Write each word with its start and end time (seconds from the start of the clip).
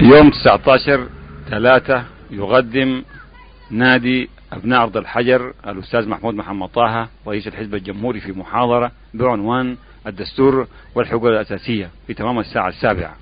يوم 0.00 0.30
19 0.30 1.08
ثلاثة 1.50 2.04
يقدم 2.30 3.02
نادي 3.70 4.28
أبناء 4.52 4.82
أرض 4.82 4.96
الحجر 4.96 5.52
الأستاذ 5.66 6.08
محمود 6.08 6.34
محمد 6.34 6.68
طه 6.68 7.08
رئيس 7.26 7.46
الحزب 7.46 7.74
الجمهوري 7.74 8.20
في 8.20 8.32
محاضرة 8.32 8.92
بعنوان 9.14 9.76
الدستور 10.06 10.66
والحقوق 10.94 11.28
الأساسية 11.28 11.90
في 12.06 12.14
تمام 12.14 12.38
الساعة 12.38 12.68
السابعة. 12.68 13.16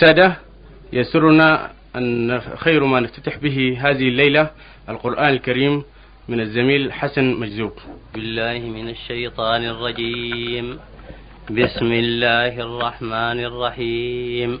سادة 0.00 0.36
يسرنا 0.92 1.70
أن 1.96 2.40
خير 2.56 2.84
ما 2.84 3.00
نفتتح 3.00 3.36
به 3.38 3.78
هذه 3.80 4.08
الليلة 4.08 4.50
القرآن 4.88 5.28
الكريم 5.28 5.82
من 6.28 6.40
الزميل 6.40 6.92
حسن 6.92 7.34
مجذوب. 7.34 7.72
بالله 8.14 8.58
من 8.58 8.88
الشيطان 8.88 9.64
الرجيم. 9.64 10.78
بسم 11.50 11.92
الله 11.92 12.60
الرحمن 12.60 13.44
الرحيم. 13.44 14.60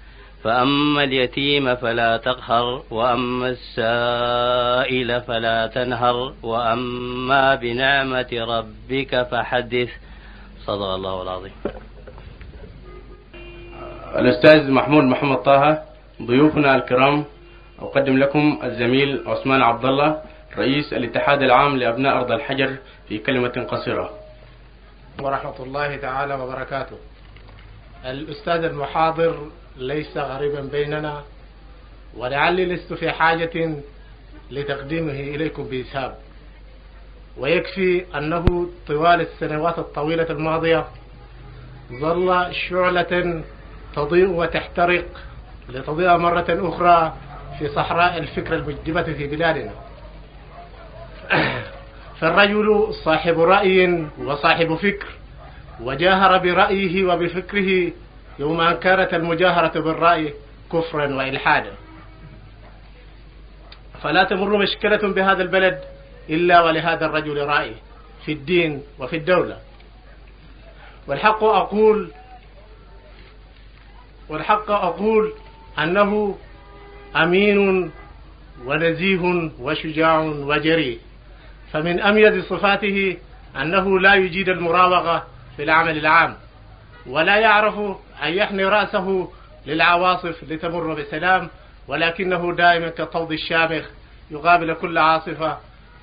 فأما 0.43 1.03
اليتيم 1.03 1.75
فلا 1.75 2.17
تقهر 2.17 2.83
وأما 2.91 3.47
السائل 3.49 5.21
فلا 5.21 5.67
تنهر 5.67 6.33
وأما 6.43 7.55
بنعمة 7.55 8.31
ربك 8.33 9.27
فحدث. 9.31 9.89
صدق 10.65 10.85
الله 10.85 11.21
العظيم. 11.21 11.51
الأستاذ 14.15 14.71
محمود 14.71 15.03
محمد 15.03 15.37
طه 15.37 15.81
ضيوفنا 16.21 16.75
الكرام 16.75 17.25
أقدم 17.79 18.17
لكم 18.17 18.59
الزميل 18.63 19.23
عثمان 19.27 19.61
عبد 19.61 19.85
الله 19.85 20.21
رئيس 20.57 20.93
الاتحاد 20.93 21.41
العام 21.41 21.77
لأبناء 21.77 22.17
أرض 22.17 22.31
الحجر 22.31 22.75
في 23.07 23.17
كلمة 23.17 23.67
قصيرة. 23.71 24.09
ورحمة 25.21 25.63
الله 25.63 25.97
تعالى 25.97 26.33
وبركاته. 26.33 26.97
الأستاذ 28.05 28.63
المحاضر 28.63 29.35
ليس 29.77 30.17
غريبا 30.17 30.61
بيننا 30.61 31.23
ولعلي 32.17 32.65
لست 32.65 32.93
في 32.93 33.11
حاجة 33.11 33.75
لتقديمه 34.51 35.11
إليكم 35.11 35.63
بإسهاب. 35.63 36.17
ويكفي 37.37 38.05
أنه 38.15 38.69
طوال 38.87 39.21
السنوات 39.21 39.79
الطويلة 39.79 40.29
الماضية 40.29 40.85
ظل 41.91 42.55
شعلة 42.69 43.43
تضيء 43.95 44.29
وتحترق 44.29 45.05
لتضيء 45.69 46.17
مرة 46.17 46.45
أخرى 46.49 47.13
في 47.59 47.69
صحراء 47.69 48.17
الفكر 48.17 48.55
المجدبة 48.55 49.03
في 49.03 49.27
بلادنا. 49.27 49.71
فالرجل 52.19 52.93
صاحب 52.93 53.39
رأي 53.39 54.07
وصاحب 54.19 54.75
فكر 54.75 55.07
وجاهر 55.81 56.37
برأيه 56.37 57.03
وبفكره 57.05 57.91
يوم 58.41 58.61
أن 58.61 58.75
كانت 58.77 59.13
المجاهرة 59.13 59.79
بالرأي 59.79 60.33
كفرا 60.71 61.15
وإلحادا. 61.15 61.73
فلا 64.03 64.23
تمر 64.23 64.57
مشكلة 64.57 65.13
بهذا 65.13 65.43
البلد 65.43 65.79
إلا 66.29 66.61
ولهذا 66.61 67.05
الرجل 67.05 67.45
رأي 67.45 67.75
في 68.25 68.31
الدين 68.31 68.83
وفي 68.99 69.15
الدولة. 69.15 69.57
والحق 71.07 71.43
أقول 71.43 72.11
والحق 74.29 74.71
أقول 74.71 75.33
أنه 75.79 76.37
أمين 77.15 77.91
ونزيه 78.65 79.51
وشجاع 79.59 80.19
وجريء. 80.19 80.99
فمن 81.73 81.99
أميز 81.99 82.43
صفاته 82.45 83.17
أنه 83.61 83.99
لا 83.99 84.15
يجيد 84.15 84.49
المراوغة 84.49 85.27
في 85.57 85.63
العمل 85.63 85.97
العام. 85.97 86.35
ولا 87.07 87.37
يعرف 87.37 87.79
أن 88.23 88.33
يحني 88.33 88.65
رأسه 88.65 89.31
للعواصف 89.65 90.43
لتمر 90.43 90.93
بسلام 90.93 91.49
ولكنه 91.87 92.53
دائما 92.55 92.89
كالطود 92.89 93.31
الشامخ 93.31 93.85
يقابل 94.31 94.73
كل 94.73 94.97
عاصفة 94.97 95.57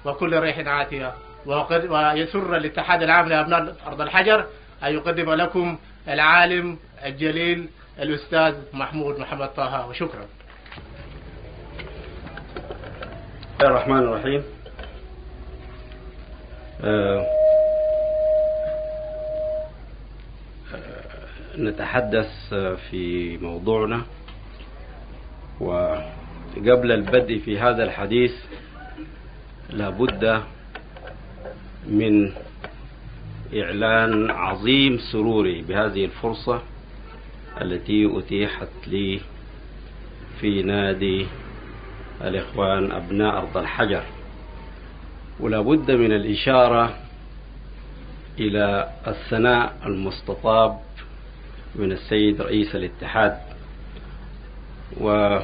وكل 0.05 0.39
ريح 0.41 0.59
عاتية. 0.59 1.13
ويسر 1.47 2.57
الاتحاد 2.57 3.03
العام 3.03 3.29
لأبناء 3.29 3.77
أرض 3.87 4.01
الحجر 4.01 4.47
أن 4.85 4.95
يقدم 4.95 5.33
لكم 5.33 5.79
العالم 6.09 6.79
الجليل 7.05 7.69
الأستاذ 7.99 8.55
محمود 8.73 9.19
محمد 9.19 9.49
طه 9.49 9.87
وشكرا. 9.89 10.27
بسم 13.59 13.67
الله 13.67 13.71
الرحمن 13.71 13.99
الرحيم 13.99 14.43
آه 16.85 17.27
نتحدث 21.59 22.55
في 22.91 23.39
موضوعنا. 23.43 24.03
وقبل 25.61 26.93
البدء 26.93 27.39
في 27.39 27.59
هذا 27.59 27.85
الحديث 27.85 28.33
لابد 29.71 30.43
من 31.87 32.33
إعلان 33.55 34.31
عظيم 34.31 34.99
سروري 35.13 35.63
بهذه 35.63 36.05
الفرصة 36.05 36.63
التي 37.61 38.19
أتيحت 38.19 38.69
لي 38.87 39.21
في 40.41 40.63
نادي 40.63 41.27
الإخوان 42.25 42.93
أبناء 42.93 43.39
أرض 43.39 43.57
الحجر. 43.57 44.03
ولا 45.41 45.61
بد 45.61 45.91
من 45.91 46.13
الإشارة 46.13 46.99
إلى 48.39 48.89
الثناء 49.07 49.77
المستطاب 49.87 50.79
من 51.79 51.93
السيد 51.93 52.43
رئيس 52.43 52.75
الاتحاد. 52.75 53.39
و 55.01 55.39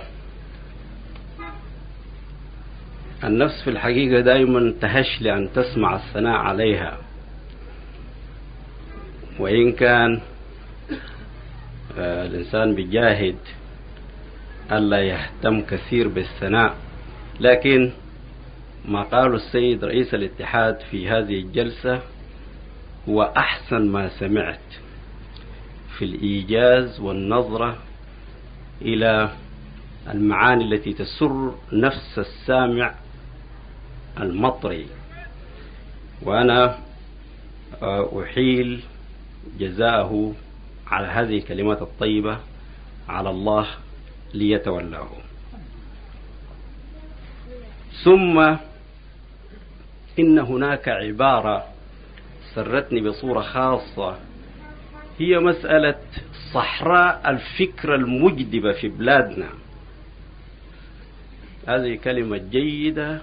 النفس 3.24 3.62
في 3.64 3.70
الحقيقة 3.70 4.20
دائما 4.20 4.74
تهش 4.80 5.22
لأن 5.22 5.48
تسمع 5.54 5.96
الثناء 5.96 6.36
عليها. 6.36 6.98
وإن 9.38 9.72
كان 9.72 10.20
الإنسان 11.98 12.74
بيجاهد 12.74 13.36
ألا 14.72 15.00
يهتم 15.02 15.60
كثير 15.60 16.08
بالثناء. 16.08 16.74
لكن 17.40 17.92
ما 18.84 19.02
قاله 19.02 19.34
السيد 19.34 19.84
رئيس 19.84 20.14
الاتحاد 20.14 20.80
في 20.90 21.08
هذه 21.08 21.40
الجلسة 21.40 22.02
هو 23.08 23.32
أحسن 23.36 23.86
ما 23.88 24.08
سمعت. 24.08 24.83
في 25.98 26.04
الإيجاز 26.04 27.00
والنظرة 27.00 27.78
إلى 28.82 29.30
المعاني 30.10 30.64
التي 30.64 30.92
تسر 30.92 31.54
نفس 31.72 32.18
السامع 32.18 32.94
المطري. 34.20 34.86
وأنا 36.22 36.78
أحيل 38.22 38.80
جزاءه 39.58 40.34
على 40.86 41.06
هذه 41.06 41.38
الكلمات 41.38 41.82
الطيبة 41.82 42.38
على 43.08 43.30
الله 43.30 43.66
ليتولاه. 44.34 45.08
ثم 48.04 48.56
إن 50.18 50.38
هناك 50.38 50.88
عبارة 50.88 51.64
سرتني 52.54 53.00
بصورة 53.00 53.40
خاصة 53.40 54.18
هي 55.18 55.38
مسألة 55.38 55.94
صحراء 56.52 57.30
الفكرة 57.30 57.94
المجدبة 57.94 58.72
في 58.72 58.88
بلادنا. 58.88 59.48
هذه 61.68 61.94
كلمة 61.94 62.36
جيدة 62.36 63.20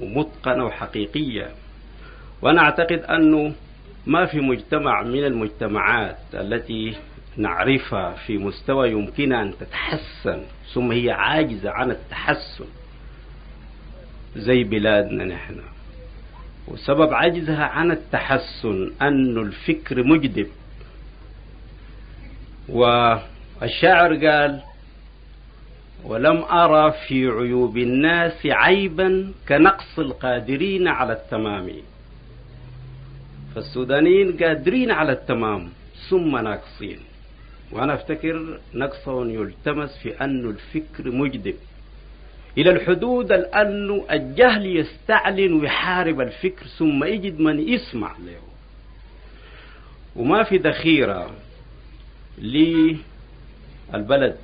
ومتقنة 0.00 0.64
وحقيقية. 0.64 1.50
وأنا 2.42 2.60
أعتقد 2.60 2.98
أنه 2.98 3.52
ما 4.06 4.26
في 4.26 4.40
مجتمع 4.40 5.02
من 5.02 5.24
المجتمعات 5.24 6.18
التي 6.34 6.94
نعرفها 7.36 8.12
في 8.12 8.38
مستوى 8.38 8.90
يمكنها 8.90 9.42
أن 9.42 9.52
تتحسن 9.60 10.42
ثم 10.74 10.92
هي 10.92 11.10
عاجزة 11.10 11.70
عن 11.70 11.90
التحسن. 11.90 12.64
زي 14.36 14.64
بلادنا 14.64 15.24
نحن. 15.24 15.60
وسبب 16.68 17.14
عجزها 17.14 17.64
عن 17.64 17.90
التحسن 17.90 18.92
أن 19.02 19.38
الفكر 19.38 20.02
مجدب. 20.02 20.46
والشاعر 22.68 24.26
قال 24.26 24.60
ولم 26.04 26.42
أرى 26.42 26.92
في 27.08 27.28
عيوب 27.28 27.76
الناس 27.76 28.46
عيبا 28.46 29.32
كنقص 29.48 29.98
القادرين 29.98 30.88
على 30.88 31.12
التمام. 31.12 31.70
فالسودانيين 33.54 34.36
قادرين 34.36 34.90
على 34.90 35.12
التمام 35.12 35.68
ثم 36.08 36.36
ناقصين. 36.36 36.98
وأنا 37.72 37.94
أفتكر 37.94 38.58
نقصهم 38.74 39.30
يلتمس 39.30 39.98
في 39.98 40.20
أن 40.20 40.50
الفكر 40.50 41.10
مجدب. 41.10 41.54
إلى 42.58 42.70
الحدود 42.70 43.32
أن 43.32 44.02
الجهل 44.10 44.76
يستعلن 44.76 45.52
ويحارب 45.52 46.20
الفكر 46.20 46.66
ثم 46.66 47.04
يجد 47.04 47.40
من 47.40 47.68
يسمع 47.68 48.12
له. 48.26 48.40
وما 50.16 50.42
في 50.42 50.56
ذخيرة 50.56 51.30
للبلد 52.38 54.36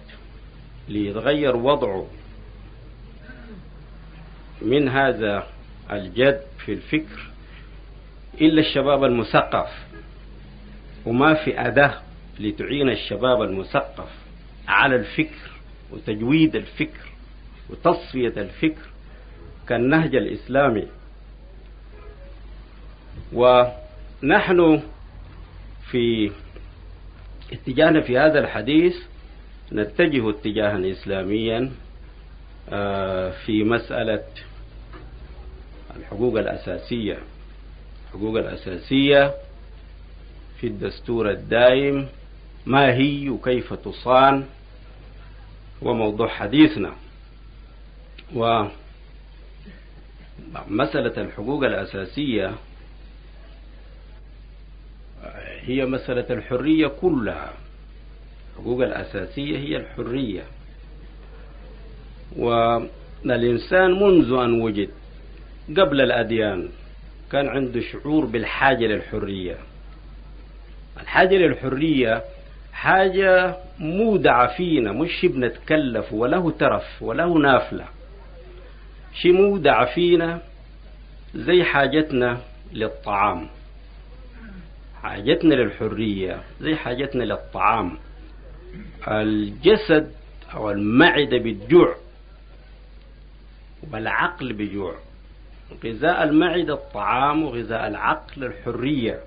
ليتغير 0.89 1.57
وضعه 1.57 2.07
من 4.63 4.89
هذا 4.89 5.47
الجد 5.91 6.41
في 6.65 6.73
الفكر 6.73 7.31
إلا 8.41 8.61
الشباب 8.61 9.05
المثقف. 9.05 9.71
وما 11.07 11.35
في 11.35 11.61
أداة 11.61 12.01
لتعين 12.41 12.89
الشباب 12.91 13.43
المثقف 13.43 14.09
على 14.69 14.97
الفكر 14.97 15.51
وتجويد 15.91 16.57
الفكر 16.57 17.09
وتصفية 17.71 18.33
الفكر 18.37 18.83
كالنهج 19.69 20.15
الإسلامي. 20.15 20.87
ونحن 23.33 24.83
في 25.91 26.31
اتجاهنا 27.53 28.01
في 28.01 28.19
هذا 28.19 28.39
الحديث 28.39 28.97
نتجه 29.73 30.31
اتجاها 30.31 30.91
إسلاميا 30.93 31.71
في 33.47 33.65
مسألة 33.65 34.25
الحقوق 35.97 36.39
الأساسية. 36.39 37.19
الحقوق 38.07 38.39
الأساسية 38.39 39.35
في 40.61 40.67
الدستور 40.67 41.31
الدائم 41.31 42.09
ما 42.67 42.95
هي 42.95 43.29
وكيف 43.29 43.75
تصان 43.75 44.45
وموضوع 45.83 46.29
حديثنا. 46.29 46.93
ومسألة 50.69 51.23
الحقوق 51.23 51.65
الأساسية 51.65 52.55
هي 55.69 55.87
مسألة 55.87 56.27
الحرية 56.31 56.87
كلها. 56.87 57.53
الحقوق 58.53 58.83
الأساسية 58.83 59.59
هي 59.59 59.77
الحرية. 59.77 60.43
والإنسان 62.37 63.91
منذ 63.91 64.33
أن 64.33 64.61
وجد 64.63 64.89
قبل 65.77 66.01
الأديان 66.01 66.69
كان 67.33 67.49
عنده 67.49 67.81
شعور 67.81 68.25
بالحاجة 68.27 68.87
للحرية. 68.87 69.57
الحاجة 71.01 71.35
للحرية 71.35 72.23
حاجة 72.73 73.57
مودعة 73.79 74.57
فينا 74.57 74.93
مش 74.93 75.27
بنتكلف 75.27 76.13
وله 76.13 76.51
ترف 76.51 77.03
وله 77.03 77.39
نافلة. 77.39 77.85
شي 79.15 79.33
مودعة 79.33 79.95
فينا 79.95 80.41
زي 81.35 81.65
حاجتنا 81.65 82.41
للطعام. 82.73 83.49
حاجتنا 85.03 85.55
للحرية 85.55 86.43
زي 86.61 86.77
حاجتنا 86.77 87.25
للطعام. 87.25 87.99
الجسد 89.09 90.13
أو 90.55 90.71
المعدة 90.71 91.39
بتجوع 91.39 91.95
والعقل 93.93 94.53
بجوع. 94.53 94.95
غذاء 95.85 96.23
المعدة 96.25 96.75
الطعام 96.75 97.43
وغذاء 97.43 97.89
العقل 97.89 98.45
الحرية. 98.45 99.21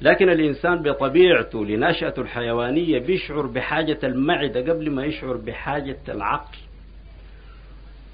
لكن 0.00 0.28
الإنسان 0.28 0.82
بطبيعته 0.82 1.64
لنشأته 1.66 2.22
الحيوانية 2.22 2.98
بيشعر 2.98 3.46
بحاجة 3.46 3.98
المعدة 4.04 4.60
قبل 4.60 4.90
ما 4.90 5.04
يشعر 5.04 5.36
بحاجة 5.36 5.98
العقل. 6.08 6.58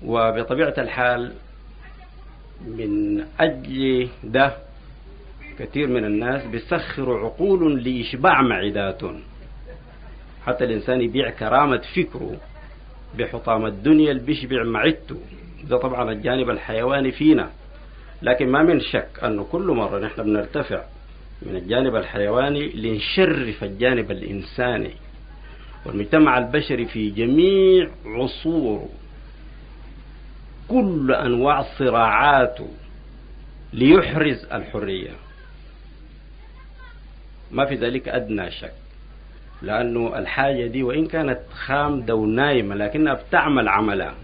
وبطبيعة 0.04 0.74
الحال 0.78 1.32
من 2.66 3.24
أجل 3.40 4.08
ده 4.24 4.56
كثير 5.58 5.88
من 5.88 6.04
الناس 6.04 6.46
بيسخروا 6.46 7.18
عقول 7.18 7.84
لإشباع 7.84 8.42
معداتهم 8.42 9.20
حتى 10.46 10.64
الإنسان 10.64 11.00
يبيع 11.00 11.30
كرامة 11.30 11.82
فكره 11.96 12.36
بحطام 13.18 13.66
الدنيا 13.66 14.10
اللي 14.10 14.22
بيشبع 14.22 14.64
معدته. 14.64 15.16
ده 15.68 15.76
طبعا 15.76 16.12
الجانب 16.12 16.50
الحيواني 16.50 17.12
فينا. 17.12 17.50
لكن 18.22 18.48
ما 18.48 18.62
من 18.62 18.80
شك 18.80 19.08
أنه 19.24 19.44
كل 19.44 19.66
مرة 19.66 19.98
نحن 19.98 20.22
بنرتفع 20.22 20.82
من 21.42 21.56
الجانب 21.56 21.96
الحيواني 21.96 22.68
لنشرف 22.68 23.64
الجانب 23.64 24.10
الإنساني. 24.10 24.94
والمجتمع 25.86 26.38
البشري 26.38 26.84
في 26.86 27.10
جميع 27.10 27.90
عصوره. 28.06 28.88
كل 30.68 31.12
أنواع 31.12 31.62
صراعاته 31.78 32.68
ليحرز 33.72 34.44
الحرية. 34.52 35.10
ما 37.50 37.64
في 37.64 37.75
ذلك 37.75 38.08
أدنى 38.08 38.50
شك. 38.50 38.72
لأنه 39.62 40.19
الحاجة 40.19 40.66
دي 40.66 40.82
وإن 40.82 41.06
كانت 41.06 41.40
خامدة 41.66 42.14
ونايمة 42.14 42.75
لكنها 42.75 43.14
بتعمل 43.14 43.69
عملها 43.69 44.14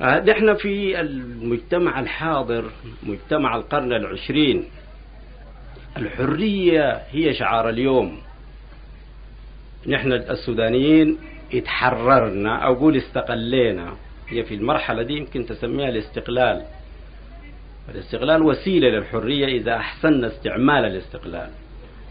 نحن 0.00 0.54
في 0.54 1.00
المجتمع 1.00 2.00
الحاضر 2.00 2.70
مجتمع 3.02 3.56
القرن 3.56 3.92
العشرين. 3.92 4.64
الحرية 5.96 7.02
هي 7.10 7.34
شعار 7.34 7.68
اليوم. 7.68 8.18
نحن 9.86 10.12
السودانيين 10.12 11.18
اتحررنا 11.54 12.56
أو 12.56 12.74
قول 12.74 12.96
استقلينا. 12.96 13.94
هي 14.28 14.42
في 14.42 14.54
المرحلة 14.54 15.02
دي 15.02 15.16
يمكن 15.16 15.46
تسميها 15.46 15.88
الاستقلال. 15.88 16.62
الاستقلال 17.94 18.42
وسيلة 18.42 18.88
للحرية 18.88 19.46
إذا 19.46 19.76
أحسننا 19.76 20.26
استعمال 20.26 20.84
الاستقلال. 20.84 21.50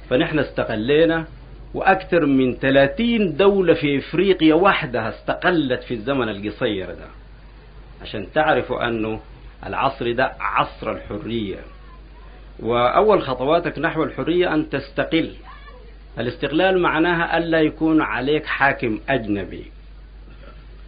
فنحن 0.09 0.39
استقلينا 0.39 1.25
وأكثر 1.73 2.25
من 2.25 2.55
30 2.55 3.35
دولة 3.37 3.73
في 3.73 3.97
إفريقيا 3.97 4.53
وحدها 4.53 5.09
استقلت 5.09 5.83
في 5.83 5.93
الزمن 5.93 6.29
القصير 6.29 6.85
ده. 6.85 7.07
عشان 8.01 8.27
تعرفوا 8.33 8.87
أنه 8.87 9.19
العصر 9.65 10.11
ده 10.11 10.31
عصر 10.39 10.91
الحرية. 10.91 11.57
وأول 12.59 13.21
خطواتك 13.21 13.79
نحو 13.79 14.03
الحرية 14.03 14.53
أن 14.53 14.69
تستقل. 14.69 15.33
الاستقلال 16.19 16.81
معناها 16.81 17.37
ألا 17.37 17.61
يكون 17.61 18.01
عليك 18.01 18.45
حاكم 18.45 18.99
أجنبي. 19.09 19.65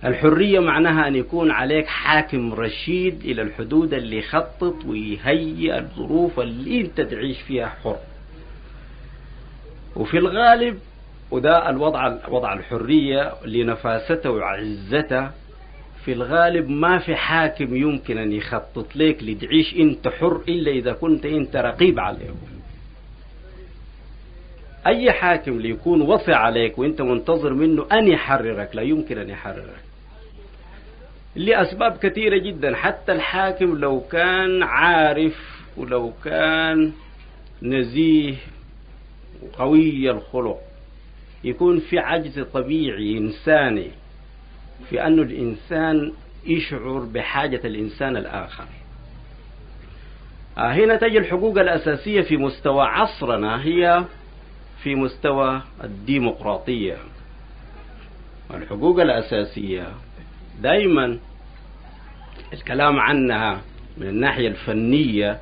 الحرية 0.06 0.60
معناها 0.60 1.08
أن 1.08 1.16
يكون 1.16 1.52
عليك 1.52 1.88
حاكم 1.88 2.54
رشيد 2.54 3.22
إلى 3.22 3.42
الحدود 3.42 3.94
اللي 3.94 4.18
يخطط 4.18 4.76
ويهيئ 4.86 5.78
الظروف 5.78 6.40
اللي 6.40 6.82
أنت 6.82 7.02
تعيش 7.02 7.42
فيها 7.42 7.68
حر. 7.84 7.98
وفي 9.96 10.18
الغالب 10.18 10.80
وده 11.32 11.70
الوضع 11.70 12.18
وضع 12.30 12.54
الحرية 12.54 13.34
لنفاسته 13.46 14.30
وعزته 14.30 15.30
في 16.06 16.14
الغالب 16.14 16.70
ما 16.70 17.00
في 17.00 17.16
حاكم 17.16 17.76
يمكن 17.76 18.18
أن 18.18 18.32
يخطط 18.32 18.96
لك 18.96 19.24
لتعيش 19.24 19.76
أنت 19.76 20.08
حر 20.08 20.42
إلا 20.48 20.72
إذا 20.72 20.94
كنت 20.94 21.26
أنت 21.26 21.56
رقيب 21.56 22.00
عليه. 22.00 22.30
أي 24.88 25.12
حاكم 25.12 25.60
ليكون 25.60 26.02
وصي 26.02 26.34
عليك 26.34 26.78
وأنت 26.78 27.02
منتظر 27.02 27.54
منه 27.54 27.86
أن 27.92 28.08
يحررك 28.08 28.76
لا 28.76 28.82
يمكن 28.82 29.18
أن 29.18 29.30
يحررك. 29.30 29.80
لأسباب 31.36 31.98
كثيرة 31.98 32.38
جدا 32.38 32.76
حتى 32.76 33.12
الحاكم 33.12 33.78
لو 33.78 34.00
كان 34.00 34.64
عارف 34.64 35.64
ولو 35.78 36.14
كان 36.24 36.92
نزيه 37.62 38.36
وقوي 39.44 40.12
الخلق. 40.12 40.60
يكون 41.44 41.80
في 41.80 42.00
عجز 42.00 42.40
طبيعي 42.40 43.18
إنساني 43.18 43.92
في 44.90 45.04
أن 45.04 45.20
الإنسان 45.20 46.14
يشعر 46.46 47.00
بحاجة 47.00 47.62
الإنسان 47.64 48.18
الآخر. 48.18 48.66
هنا 50.58 50.96
تجي 50.96 51.18
الحقوق 51.18 51.60
الأساسية 51.60 52.22
في 52.22 52.38
مستوى 52.38 52.86
عصرنا 52.86 53.64
هي 53.64 54.06
في 54.84 54.96
مستوى 54.96 55.62
الديمقراطية. 55.84 56.98
الحقوق 58.54 59.00
الأساسية 59.02 59.88
دائما 60.62 61.20
الكلام 62.54 63.00
عنها 63.00 63.62
من 63.98 64.08
الناحية 64.08 64.48
الفنية 64.48 65.40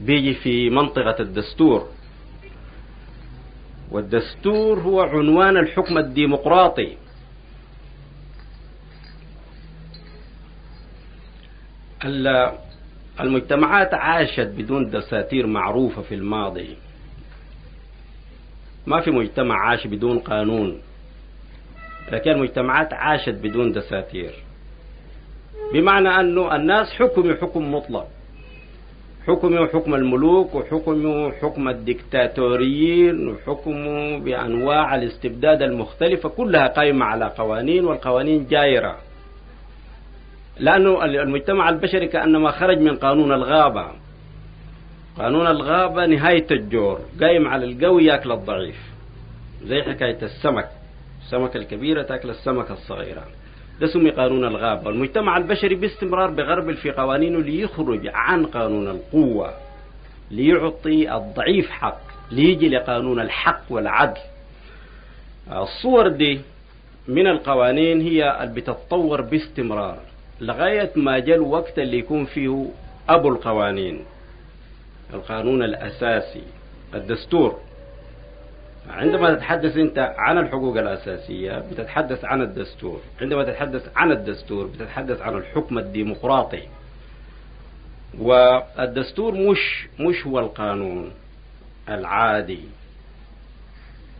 بيجي 0.00 0.34
في 0.34 0.70
منطقة 0.70 1.16
الدستور. 1.20 1.88
والدستور 3.92 4.80
هو 4.80 5.00
عنوان 5.00 5.56
الحكم 5.56 5.98
الديمقراطي. 5.98 6.96
المجتمعات 13.20 13.94
عاشت 13.94 14.40
بدون 14.40 14.90
دساتير 14.90 15.46
معروفة 15.46 16.02
في 16.02 16.14
الماضي. 16.14 16.76
ما 18.86 19.00
في 19.00 19.10
مجتمع 19.10 19.68
عاش 19.68 19.86
بدون 19.86 20.18
قانون 20.18 20.80
لكن 22.12 22.30
المجتمعات 22.30 22.92
عاشت 22.92 23.34
بدون 23.34 23.72
دساتير. 23.72 24.34
بمعنى 25.74 26.08
أنه 26.08 26.56
الناس 26.56 26.92
حكموا 26.92 27.34
حكم 27.34 27.74
مطلق. 27.74 28.08
حكموا 29.26 29.66
حكم 29.66 29.94
الملوك 29.94 30.54
وحكموا 30.54 31.30
حكم 31.30 31.68
الدكتاتوريين 31.68 33.28
وحكموا 33.28 34.18
بأنواع 34.18 34.94
الاستبداد 34.94 35.62
المختلفة 35.62 36.28
كلها 36.28 36.66
قائمة 36.66 37.04
على 37.04 37.32
قوانين 37.38 37.84
والقوانين 37.84 38.46
جائرة. 38.46 38.96
لأنه 40.58 41.04
المجتمع 41.04 41.68
البشري 41.68 42.06
كأنما 42.06 42.50
خرج 42.50 42.78
من 42.78 42.96
قانون 42.96 43.32
الغابة. 43.32 43.86
قانون 45.18 45.46
الغابة 45.46 46.06
نهاية 46.06 46.46
الجور 46.50 47.00
قايم 47.20 47.48
على 47.48 47.64
القوي 47.64 48.04
ياكل 48.04 48.32
الضعيف. 48.32 48.92
زي 49.64 49.82
حكاية 49.82 50.18
السمك. 50.22 50.68
السمكة 51.22 51.56
الكبيرة 51.56 52.02
تاكل 52.02 52.30
السمكة 52.30 52.72
الصغيرة. 52.72 53.24
ده 53.82 53.88
سمي 53.88 54.10
قانون 54.10 54.44
الغابة. 54.44 54.90
المجتمع 54.90 55.36
البشري 55.36 55.74
باستمرار 55.74 56.30
بغربل 56.30 56.76
في 56.76 56.90
قوانينه 56.90 57.38
ليخرج 57.38 58.10
عن 58.14 58.46
قانون 58.46 58.88
القوة 58.88 59.54
ليعطي 60.30 61.16
الضعيف 61.16 61.70
حق 61.70 62.00
ليجي 62.30 62.68
لقانون 62.68 63.20
الحق 63.20 63.62
والعدل. 63.70 64.20
الصور 65.52 66.08
دي 66.08 66.40
من 67.08 67.26
القوانين 67.26 68.00
هي 68.00 68.42
اللي 68.42 68.54
بتتطور 68.54 69.20
باستمرار 69.20 69.98
لغاية 70.40 70.90
ما 70.96 71.18
جاء 71.18 71.36
الوقت 71.36 71.78
اللي 71.78 71.98
يكون 71.98 72.24
فيه 72.24 72.66
أبو 73.08 73.28
القوانين. 73.28 74.04
القانون 75.14 75.62
الأساسي 75.62 76.42
الدستور. 76.94 77.58
عندما 78.90 79.34
تتحدث 79.34 79.76
أنت 79.76 80.14
عن 80.18 80.38
الحقوق 80.38 80.76
الأساسية 80.76 81.58
بتتحدث 81.70 82.24
عن 82.24 82.42
الدستور. 82.42 83.00
عندما 83.20 83.44
تتحدث 83.44 83.88
عن 83.96 84.12
الدستور 84.12 84.66
بتتحدث 84.66 85.20
عن 85.22 85.36
الحكم 85.36 85.78
الديمقراطي. 85.78 86.62
والدستور 88.18 89.34
مش 89.34 89.86
مش 90.00 90.26
هو 90.26 90.38
القانون 90.38 91.10
العادي. 91.88 92.60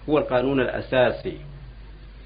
هو 0.09 0.19
القانون 0.19 0.61
الأساسي. 0.61 1.37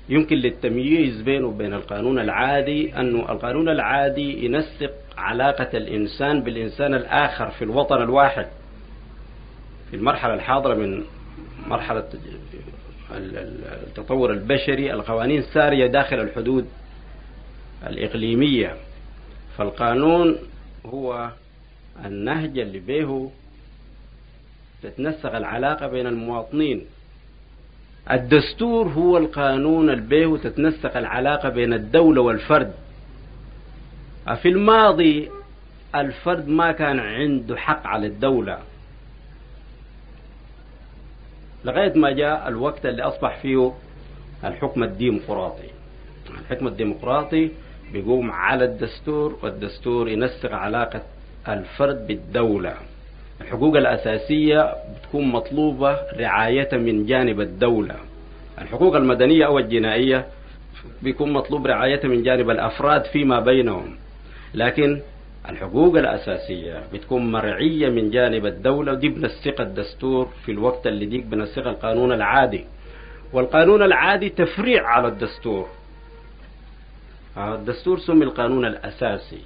يمكن 0.08 0.36
للتمييز 0.36 1.22
بينه 1.22 1.46
وبين 1.46 1.74
القانون 1.74 2.18
العادي 2.18 3.00
أنه 3.00 3.32
القانون 3.32 3.68
العادي 3.68 4.44
ينسق 4.44 4.92
علاقة 5.18 5.68
الإنسان 5.74 6.42
بالإنسان 6.42 6.94
الآخر 6.94 7.50
في 7.50 7.62
الوطن 7.64 8.02
الواحد 8.02 8.46
في 9.90 9.96
المرحلة 9.96 10.34
الحاضرة 10.34 10.74
من 10.74 11.04
مرحلة 11.66 12.04
التطور 13.12 14.30
البشري 14.32 14.92
القوانين 14.92 15.42
سارية 15.42 15.86
داخل 15.86 16.20
الحدود 16.20 16.66
الإقليمية. 17.86 18.76
فالقانون 19.58 20.38
هو 20.86 21.30
النهج 22.04 22.58
اللي 22.58 22.78
به 22.78 23.30
تتنسق 24.82 25.36
العلاقة 25.36 25.86
بين 25.86 26.06
المواطنين. 26.06 26.84
الدستور 28.10 28.88
هو 28.88 29.18
القانون 29.18 29.90
البيه 29.90 30.36
تتنسق 30.36 30.96
العلاقة 30.96 31.48
بين 31.48 31.72
الدولة 31.72 32.20
والفرد. 32.20 32.72
في 34.42 34.48
الماضي 34.48 35.30
الفرد 35.94 36.48
ما 36.48 36.72
كان 36.72 36.98
عنده 36.98 37.56
حق 37.56 37.86
على 37.86 38.06
الدولة. 38.06 38.58
لغاية 41.64 41.92
ما 41.98 42.10
جاء 42.10 42.48
الوقت 42.48 42.86
اللي 42.86 43.02
أصبح 43.02 43.38
فيه 43.42 43.72
الحكم 44.44 44.82
الديمقراطي. 44.82 45.68
الحكم 46.40 46.66
الديمقراطي 46.66 47.50
بيقوم 47.92 48.30
على 48.30 48.64
الدستور 48.64 49.38
والدستور 49.42 50.08
ينسق 50.08 50.52
علاقة 50.52 51.02
الفرد 51.48 52.06
بالدولة. 52.06 52.74
الحقوق 53.40 53.76
الأساسية 53.76 54.74
بتكون 54.96 55.28
مطلوبة 55.28 55.98
رعاية 56.18 56.68
من 56.72 57.06
جانب 57.06 57.40
الدولة. 57.40 57.94
الحقوق 58.60 58.96
المدنية 58.96 59.46
أو 59.46 59.58
الجنائية 59.58 60.26
بيكون 61.02 61.32
مطلوب 61.32 61.66
رعاية 61.66 62.06
من 62.06 62.22
جانب 62.22 62.50
الأفراد 62.50 63.04
فيما 63.04 63.40
بينهم. 63.40 63.96
لكن 64.54 65.00
الحقوق 65.50 65.96
الأساسية 65.98 66.82
بتكون 66.92 67.32
مرعية 67.32 67.88
من 67.88 68.10
جانب 68.10 68.46
الدولة 68.46 68.92
ودي 68.92 69.08
بنسق 69.08 69.60
الدستور 69.60 70.28
في 70.44 70.52
الوقت 70.52 70.86
اللي 70.86 71.06
ديك 71.06 71.24
بنسق 71.24 71.66
القانون 71.66 72.12
العادي. 72.12 72.64
والقانون 73.32 73.82
العادي 73.82 74.28
تفريع 74.28 74.86
على 74.86 75.08
الدستور. 75.08 75.68
الدستور 77.38 77.98
سمي 77.98 78.24
القانون 78.24 78.64
الأساسي. 78.64 79.40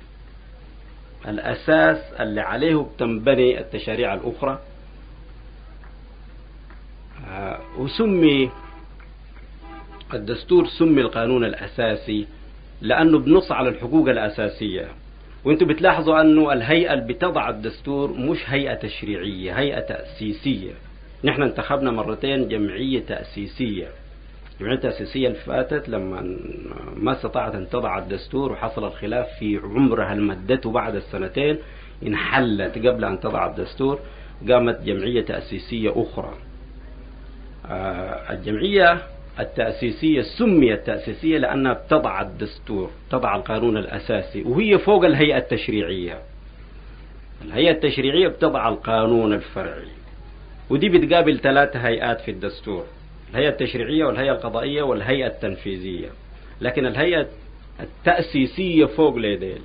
الأساس 1.29 2.13
اللي 2.21 2.41
عليه 2.41 2.77
بتنبني 2.77 3.61
التشاريع 3.61 4.15
الأخرى. 4.15 4.59
وسمي 7.79 8.51
الدستور 10.15 10.67
سمي 10.67 11.01
القانون 11.01 11.45
الأساسي 11.45 12.27
لأنه 12.81 13.19
بنص 13.19 13.53
على 13.53 13.69
الحقوق 13.69 14.09
الأساسية. 14.09 14.89
وأنتم 15.45 15.67
بتلاحظوا 15.67 16.21
أنه 16.21 16.53
الهيئة 16.53 16.93
اللي 16.93 17.15
بتضع 17.15 17.49
الدستور 17.49 18.13
مش 18.13 18.39
هيئة 18.47 18.75
تشريعية 18.75 19.59
هيئة 19.59 19.81
تأسيسية. 19.81 20.73
نحن 21.25 21.43
انتخبنا 21.43 21.91
مرتين 21.91 22.49
جمعية 22.49 23.01
تأسيسية. 23.01 23.89
الجمعية 24.55 24.77
التأسيسية 24.77 25.27
اللي 25.29 25.39
فاتت 25.39 25.89
لما 25.89 26.37
ما 26.97 27.13
استطاعت 27.13 27.55
أن 27.55 27.69
تضع 27.69 27.99
الدستور 27.99 28.53
وحصل 28.53 28.85
الخلاف 28.85 29.27
في 29.39 29.57
عمرها 29.65 30.13
المدته 30.13 30.71
بعد 30.73 30.95
السنتين 30.95 31.59
انحلت 32.07 32.79
قبل 32.79 33.05
أن 33.05 33.21
تضع 33.21 33.47
الدستور 33.47 33.99
قامت 34.51 34.81
جمعية 34.83 35.25
تأسيسية 35.25 35.93
أخرى. 35.97 36.35
الجمعية 38.31 39.03
التأسيسية 39.41 40.23
سميت 40.23 40.87
تأسيسية 40.87 41.39
لأنها 41.39 41.73
بتضع 41.73 42.21
الدستور 42.21 42.91
تضع 43.11 43.37
القانون 43.37 43.77
الأساسي 43.77 44.43
وهي 44.43 44.79
فوق 44.79 45.05
الهيئة 45.05 45.37
التشريعية. 45.39 46.19
الهيئة 47.45 47.71
التشريعية 47.71 48.29
بتضع 48.29 48.69
القانون 48.69 49.33
الفرعي. 49.33 49.89
ودي 50.71 50.89
بتقابل 50.89 51.39
ثلاث 51.39 51.77
هيئات 51.77 52.21
في 52.21 52.31
الدستور 52.31 52.85
الهيئة 53.31 53.49
التشريعية 53.49 54.05
والهيئة 54.05 54.33
القضائية 54.33 54.83
والهيئة 54.83 55.27
التنفيذية. 55.27 56.09
لكن 56.61 56.87
الهيئة 56.87 57.27
التأسيسية 57.81 58.85
فوق 58.85 59.17
ليديل. 59.17 59.61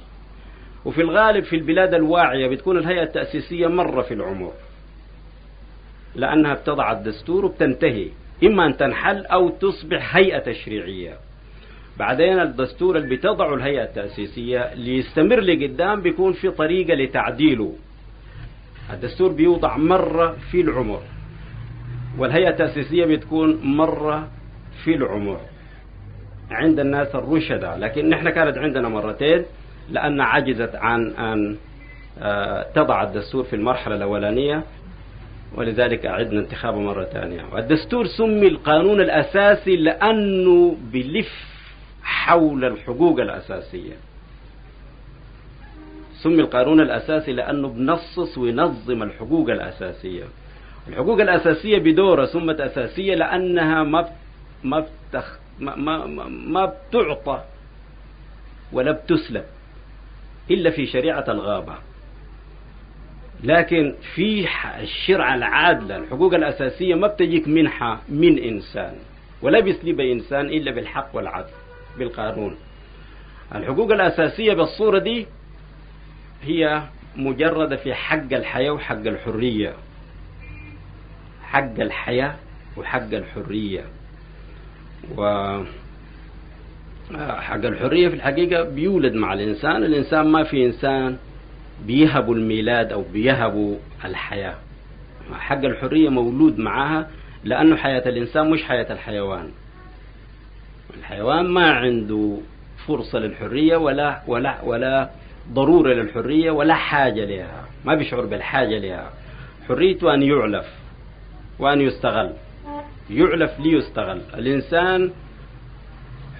وفي 0.86 1.02
الغالب 1.02 1.44
في 1.44 1.56
البلاد 1.56 1.94
الواعية 1.94 2.48
بتكون 2.48 2.78
الهيئة 2.78 3.04
التأسيسية 3.04 3.68
مرة 3.68 4.02
في 4.02 4.14
العمر. 4.14 4.52
لأنها 6.16 6.54
بتضع 6.54 6.92
الدستور 6.92 7.46
وبتنتهي. 7.46 8.08
إما 8.44 8.66
أن 8.66 8.78
تنحل 8.78 9.26
أو 9.26 9.50
تصبح 9.50 10.16
هيئة 10.16 10.40
تشريعية. 10.40 11.14
بعدين 12.00 12.40
الدستور 12.40 12.98
اللي 12.98 13.16
بتضعه 13.16 13.54
الهيئة 13.54 13.84
التأسيسية 13.84 14.74
ليستمر 14.74 15.40
لقدام 15.40 16.02
بيكون 16.02 16.34
في 16.34 16.52
طريقة 16.52 16.94
لتعديله. 16.94 17.74
الدستور 18.94 19.32
بيوضع 19.32 19.78
مرة 19.78 20.36
في 20.52 20.62
العمر 20.62 21.02
والهيئة 22.18 22.50
التأسيسية 22.50 23.06
بتكون 23.06 23.60
مرة 23.64 24.28
في 24.84 24.96
العمر. 24.96 25.40
عند 26.52 26.80
الناس 26.80 27.16
الرشدة 27.16 27.78
لكن 27.78 28.10
نحن 28.10 28.30
كانت 28.30 28.58
عندنا 28.58 28.90
مرتين 28.90 29.46
لأن 29.90 30.22
عجزت 30.22 30.76
عن 30.76 31.08
أن 31.12 31.58
تضع 32.76 33.04
الدستور 33.04 33.44
في 33.44 33.56
المرحلة 33.56 33.96
الأولانية 33.96 34.64
ولذلك 35.56 36.06
أعدنا 36.06 36.40
انتخابه 36.40 36.80
مرة 36.80 37.04
ثانية. 37.04 37.46
والدستور 37.54 38.08
سمي 38.08 38.48
القانون 38.48 39.02
الأساسي 39.02 39.76
لأنه 39.76 40.78
بلف 40.94 41.32
حول 42.04 42.66
الحقوق 42.66 43.20
الأساسية. 43.20 43.94
سمي 46.22 46.42
القانون 46.42 46.82
الأساسي 46.82 47.34
لأنه 47.34 47.68
بنصص 47.68 48.38
وينظم 48.38 49.04
الحقوق 49.04 49.50
الأساسية. 49.50 50.24
الحقوق 50.88 51.22
الأساسية 51.22 51.78
بدورة 51.78 52.26
سمت 52.26 52.62
أساسية 52.62 53.16
لأنها 53.16 53.84
ما 53.84 54.10
ما 54.64 54.80
بتخ 54.80 55.40
ما 55.60 55.76
ما, 55.76 56.06
ما 56.28 56.66
بتعطى 56.66 57.44
ولا 58.74 58.92
بتسلب 58.92 59.44
إلا 60.52 60.70
في 60.70 60.86
شريعة 60.86 61.26
الغابة. 61.28 61.74
لكن 63.44 63.96
في 64.16 64.48
الشرع 64.82 65.36
العادلة 65.36 65.98
الحقوق 65.98 66.34
الأساسية 66.34 66.96
ما 66.96 67.08
بتجيك 67.08 67.48
منحة 67.48 68.02
من 68.10 68.38
إنسان 68.40 68.94
ولا 69.42 69.60
بيسلب 69.60 70.00
إنسان 70.00 70.46
إلا 70.46 70.72
بالحق 70.72 71.10
والعدل 71.14 71.50
بالقانون. 71.98 72.56
الحقوق 73.56 73.92
الأساسية 73.92 74.54
بالصورة 74.54 75.00
دي 75.00 75.26
هي 76.44 76.82
مجردة 77.16 77.76
في 77.76 77.94
حق 77.94 78.34
الحياة 78.34 78.72
وحق 78.72 78.96
الحرية. 79.08 79.74
حق 81.44 81.80
الحياة 81.80 82.36
وحق 82.78 83.14
الحرية. 83.14 83.84
و 85.18 85.22
حق 87.18 87.56
الحرية 87.66 88.08
في 88.10 88.16
الحقيقة 88.16 88.64
بيولد 88.64 89.14
مع 89.14 89.34
الإنسان 89.34 89.84
الإنسان 89.84 90.28
ما 90.28 90.44
في 90.44 90.66
إنسان 90.66 91.18
بيهب 91.84 92.32
الميلاد 92.32 92.92
أو 92.92 93.04
بيهب 93.14 93.78
الحياة. 94.06 94.56
حق 95.34 95.58
الحرية 95.66 96.10
مولود 96.10 96.60
معها 96.60 97.08
لأنه 97.44 97.76
حياة 97.76 98.10
الإنسان 98.10 98.50
مش 98.50 98.64
حياة 98.64 98.94
الحيوان. 98.94 99.52
الحيوان 100.98 101.46
ما 101.48 101.72
عنده 101.72 102.38
فرصة 102.88 103.20
للحرية 103.20 103.78
ولا 103.78 104.22
ولا 104.28 104.62
ولا 104.62 105.10
ضرورة 105.54 105.94
للحرية 105.94 106.52
ولا 106.52 106.76
حاجة 106.76 107.26
لها. 107.26 107.66
ما 107.86 107.96
بيشعر 107.96 108.26
بالحاجة 108.26 108.78
لها. 108.78 109.10
حريته 109.68 110.14
أن 110.14 110.24
يعلف 110.24 110.66
وأن 111.60 111.82
يستغل. 111.82 112.34
يعلف 113.10 113.60
ليستغل. 113.60 114.22
الإنسان 114.34 115.12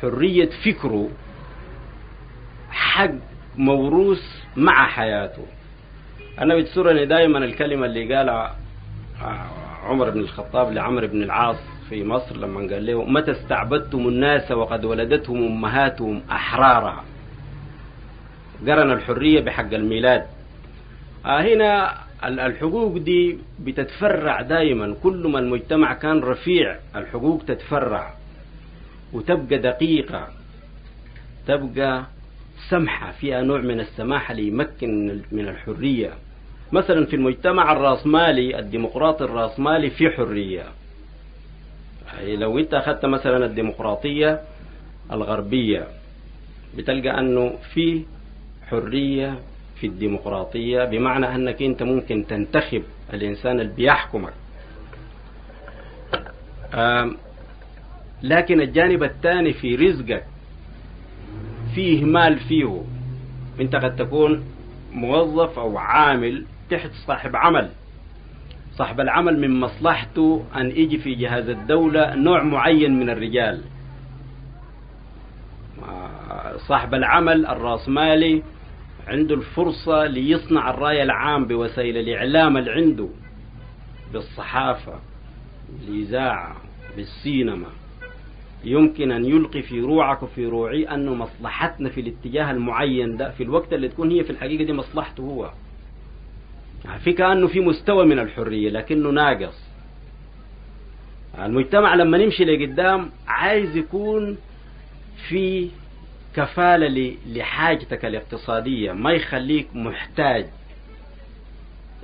حرية 0.02 0.50
فكره 0.66 1.10
حق 2.72 3.12
موروث 3.58 4.45
مع 4.58 4.88
حياته. 4.88 5.46
أنا 6.40 6.56
بتسرني 6.56 7.06
دائما 7.06 7.38
الكلمة 7.38 7.86
اللي 7.86 8.16
قالها 8.16 8.56
عمر 9.84 10.10
بن 10.10 10.20
الخطاب 10.20 10.74
لعمر 10.74 11.06
بن 11.06 11.24
العاص 11.24 11.58
في 11.90 12.04
مصر 12.04 12.38
لما 12.38 12.60
قال 12.60 12.86
له 12.86 13.04
متى 13.06 13.32
استعبدتم 13.32 14.08
الناس 14.08 14.52
وقد 14.52 14.86
ولدتهم 14.86 15.44
أمهاتهم 15.46 16.22
أحرارا؟ 16.32 17.04
قرن 18.68 18.92
الحرية 18.92 19.42
بحق 19.42 19.74
الميلاد. 19.74 20.26
آه 21.26 21.42
هنا 21.42 21.94
الحقوق 22.24 22.98
دي 22.98 23.38
بتتفرع 23.60 24.42
دائما 24.42 24.96
كل 25.04 25.28
ما 25.28 25.40
المجتمع 25.40 25.94
كان 25.94 26.20
رفيع 26.20 26.76
الحقوق 26.96 27.44
تتفرع 27.48 28.14
وتبقى 29.14 29.58
دقيقة 29.58 30.28
تبقى 31.48 32.04
سمحة 32.70 33.12
فيها 33.12 33.42
نوع 33.42 33.62
من 33.62 33.80
السماحة 33.80 34.34
ليمكن 34.34 35.22
من 35.32 35.48
الحرية. 35.48 36.14
مثلا 36.72 37.06
في 37.06 37.16
المجتمع 37.16 37.72
الرأسمالي 37.72 38.60
الديمقراطي 38.60 39.24
الرأسمالي 39.24 39.90
في 39.90 40.10
حرية. 40.10 40.64
يعني 42.18 42.36
لو 42.36 42.60
أنت 42.60 42.74
أخذت 42.74 43.06
مثلا 43.06 43.46
الديمقراطية 43.46 44.40
الغربية 45.12 45.88
بتلقى 46.78 47.20
أنه 47.20 47.54
في 47.74 48.04
حرية 48.70 49.40
في 49.80 49.88
الديمقراطية 49.88 50.84
بمعنى 50.84 51.36
أنك 51.36 51.62
أنت 51.62 51.84
ممكن 51.84 52.26
تنتخب 52.28 52.84
الإنسان 53.14 53.60
اللي 53.60 53.74
بيحكمك. 53.74 54.34
لكن 58.24 58.62
الجانب 58.62 59.04
الثاني 59.04 59.54
في 59.54 59.76
رزقك 59.76 60.26
في 61.76 62.00
إهمال 62.00 62.40
فيه. 62.40 62.82
أنت 63.62 63.76
قد 63.76 63.96
تكون 63.96 64.44
موظف 64.94 65.60
أو 65.60 65.78
عامل 65.78 66.46
تحت 66.70 66.92
صاحب 67.08 67.36
عمل. 67.36 67.70
صاحب 68.72 69.00
العمل 69.00 69.40
من 69.40 69.60
مصلحته 69.60 70.46
أن 70.56 70.72
يجي 70.72 70.98
في 70.98 71.16
جهاز 71.16 71.50
الدولة 71.50 72.16
نوع 72.16 72.44
معين 72.44 73.00
من 73.00 73.10
الرجال. 73.10 73.62
صاحب 76.58 76.94
العمل 76.94 77.46
الرأسمالي 77.46 78.44
عنده 79.08 79.36
الفرصة 79.36 80.06
ليصنع 80.06 80.70
الرأي 80.70 81.04
العام 81.04 81.46
بوسائل 81.46 81.98
الإعلام 81.98 82.58
اللي 82.58 82.72
عنده 82.72 83.08
بالصحافة 84.14 85.00
بالإذاعة 85.70 86.56
بالسينما. 86.96 87.68
يمكن 88.64 89.12
أن 89.12 89.26
يلقي 89.26 89.62
في 89.62 89.80
روعك 89.82 90.24
وفي 90.24 90.46
روعي 90.46 90.84
أنه 90.84 91.14
مصلحتنا 91.14 91.90
في 91.90 92.02
الاتجاه 92.02 92.52
المعين 92.52 93.18
ده 93.18 93.32
في 93.32 93.44
الوقت 93.44 93.74
اللي 93.74 93.88
تكون 93.90 94.12
هي 94.12 94.24
في 94.24 94.30
الحقيقة 94.30 94.64
دي 94.64 94.74
مصلحته 94.74 95.22
هو. 95.24 95.52
في 97.04 97.14
كأنه 97.14 97.48
في 97.48 97.60
مستوى 97.60 98.06
من 98.06 98.20
الحرية 98.20 98.70
لكنه 98.70 99.10
ناقص. 99.10 99.66
المجتمع 101.40 101.96
لما 101.96 102.18
نمشي 102.18 102.46
لقدام 102.46 103.10
عايز 103.28 103.78
يكون 103.78 104.38
في 105.30 105.70
كفالة 106.36 107.16
لحاجتك 107.28 108.06
الاقتصادية 108.06 108.92
ما 108.92 109.12
يخليك 109.12 109.68
محتاج 109.76 110.46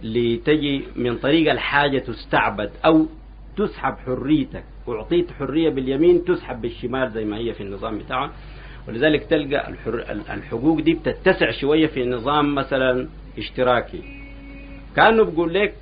لتجي 0.03 0.83
من 0.95 1.17
طريق 1.17 1.51
الحاجة 1.51 1.99
تستعبد 1.99 2.71
أو 2.85 3.05
تسحب 3.57 3.95
حريتك. 4.05 4.63
أعطيت 4.87 5.31
حرية 5.39 5.69
باليمين 5.69 6.25
تسحب 6.25 6.61
بالشمال 6.61 7.11
زي 7.11 7.25
ما 7.25 7.37
هي 7.37 7.53
في 7.53 7.63
النظام 7.63 7.97
بتاعه 7.97 8.31
ولذلك 8.87 9.23
تلقى. 9.23 9.73
الحقوق 10.33 10.79
دي 10.79 10.93
بتتسع 10.93 11.51
شوية 11.51 11.87
في 11.87 12.05
نظام 12.05 12.55
مثلا 12.55 13.07
اشتراكي. 13.37 14.01
كأنه 14.95 15.23
بيقول 15.23 15.53
لك 15.53 15.73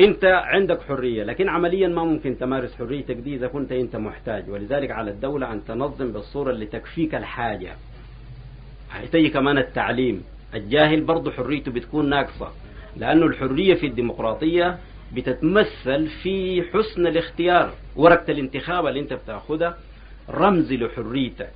أنت 0.00 0.24
عندك 0.24 0.82
حرية 0.82 1.24
لكن 1.24 1.48
عمليا 1.48 1.88
ما 1.88 2.04
ممكن 2.04 2.38
تمارس 2.38 2.74
حريتك 2.74 3.16
دي 3.16 3.34
إذا 3.34 3.46
كنت 3.46 3.72
أنت 3.72 3.96
محتاج. 3.96 4.50
ولذلك 4.50 4.90
على 4.90 5.10
الدولة 5.10 5.52
أن 5.52 5.64
تنظم 5.64 6.12
بالصورة 6.12 6.50
اللي 6.50 6.66
تكفيك 6.66 7.14
الحاجة. 7.14 7.72
تجي 9.12 9.28
كمان 9.28 9.58
التعليم. 9.58 10.22
الجاهل 10.54 11.00
برضه 11.00 11.30
حريته 11.30 11.72
بتكون 11.72 12.08
ناقصة 12.08 12.52
لأنه 12.96 13.26
الحرية 13.26 13.74
في 13.74 13.86
الديمقراطية 13.86 14.78
بتتمثل 15.14 16.06
في 16.22 16.62
حسن 16.62 17.06
الاختيار. 17.06 17.72
ورقة 17.96 18.30
الانتخاب 18.30 18.86
اللي 18.86 19.00
انت 19.00 19.12
بتاخدها 19.12 19.76
رمز 20.30 20.72
لحريتك 20.72 21.50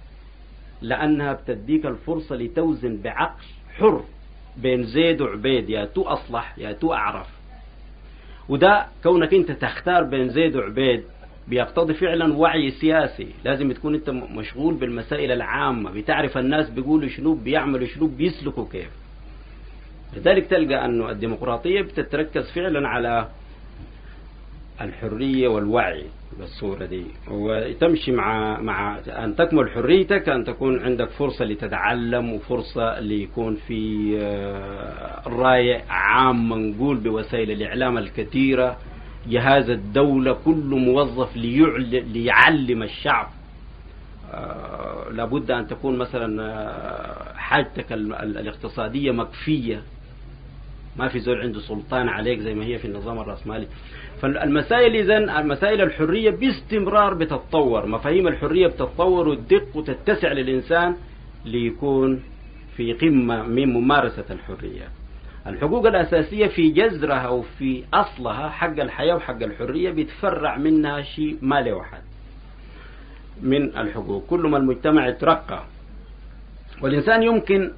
لأنها 0.83 1.33
بتديك 1.33 1.87
الفرصة 1.87 2.37
لتوزن 2.37 2.97
بعقل 3.03 3.45
حر 3.79 4.05
بين 4.57 4.85
زيد 4.85 5.21
وعبيد 5.21 5.71
يا 5.71 5.85
تو 5.85 6.03
أصلح 6.03 6.59
يا 6.59 6.73
تو 6.73 6.93
أعرف. 6.93 7.27
وده 8.49 8.87
كونك 9.03 9.35
انت 9.35 9.51
تختار 9.53 10.03
بين 10.03 10.29
زيد 10.29 10.57
وعبيد 10.57 11.03
بيقتضي 11.49 11.95
فعلا 11.95 12.35
وعي 12.35 12.71
سياسي. 12.71 13.29
لازم 13.45 13.73
تكون 13.73 13.95
انت 13.95 14.11
مشغول 14.11 14.75
بالمسائل 14.75 15.33
العامة 15.33 15.91
بتعرف 15.91 16.39
الناس 16.39 16.71
بيقولوا 16.71 17.09
شنو 17.09 17.35
بيعملوا 17.35 17.87
شنو 17.87 18.07
بيسلكوا 18.07 18.67
كيف. 18.73 18.91
لذلك 20.17 20.47
تلقى 20.47 20.85
أنه 20.85 21.11
الديمقراطية 21.11 21.83
بتتركز 21.83 22.51
فعلا 22.51 22.89
على 22.89 23.29
الحرية 24.81 25.49
والوعي. 25.49 26.05
بالصورة 26.39 26.85
دي 26.85 27.05
وتمشي 27.31 28.13
مع 28.13 28.61
مع 28.61 28.99
أن 28.99 29.37
تكمل 29.37 29.71
حريتك 29.71 30.29
أن 30.29 30.45
تكون 30.45 30.83
عندك 30.83 31.09
فرصة 31.11 31.45
لتتعلم 31.45 32.33
وفرصة 32.33 33.01
ليكون 33.01 33.57
في 33.67 34.15
رأي 35.27 35.83
عام 35.91 36.49
منقول 36.49 36.97
بوسائل 36.97 37.51
الإعلام 37.51 37.99
الكثيرة. 37.99 38.77
جهاز 39.29 39.71
الدولة 39.71 40.33
كل 40.33 40.75
موظف 40.87 41.37
ليعلم 41.37 42.83
الشعب. 42.83 43.29
لابد 45.13 45.51
أن 45.51 45.67
تكون 45.67 45.99
مثلا 45.99 46.73
حاجتك 47.37 47.93
الاقتصادية 47.93 49.11
مكفية. 49.11 49.83
ما 50.97 51.09
في 51.09 51.21
زول 51.21 51.41
عنده 51.41 51.61
سلطان 51.61 52.09
عليك 52.09 52.41
زي 52.41 52.55
ما 52.55 52.65
هي 52.65 52.79
في 52.79 52.85
النظام 52.85 53.19
الرأسمالي. 53.19 53.67
فالمسائل 54.23 54.97
إذا 54.97 55.17
المسائل 55.41 55.81
الحرية 55.81 56.31
باستمرار 56.31 57.15
بتتطور. 57.15 57.87
مفاهيم 57.87 58.29
الحرية 58.29 58.67
بتتطور 58.67 59.29
وتدق 59.29 59.77
وتتسع 59.77 60.33
للإنسان 60.33 60.97
ليكون 61.45 62.23
في 62.77 62.93
قمة 62.93 63.43
من 63.43 63.73
ممارسة 63.73 64.25
الحرية. 64.31 64.89
الحقوق 65.47 65.87
الأساسية 65.87 66.47
في 66.47 66.71
جذرها 66.71 67.19
أو 67.19 67.43
في 67.43 67.85
أصلها 67.95 68.49
حق 68.49 68.81
الحياة 68.81 69.15
وحق 69.15 69.43
الحرية 69.43 69.91
بيتفرع 69.91 70.57
منها 70.57 71.03
شيء 71.03 71.39
ما 71.43 71.61
له 71.61 71.83
حد 71.83 72.03
من 73.43 73.77
الحقوق. 73.77 74.27
كل 74.27 74.41
ما 74.41 74.59
المجتمع 74.59 75.09
يترقى 75.09 75.65
والإنسان 76.83 77.23
يمكن 77.23 77.71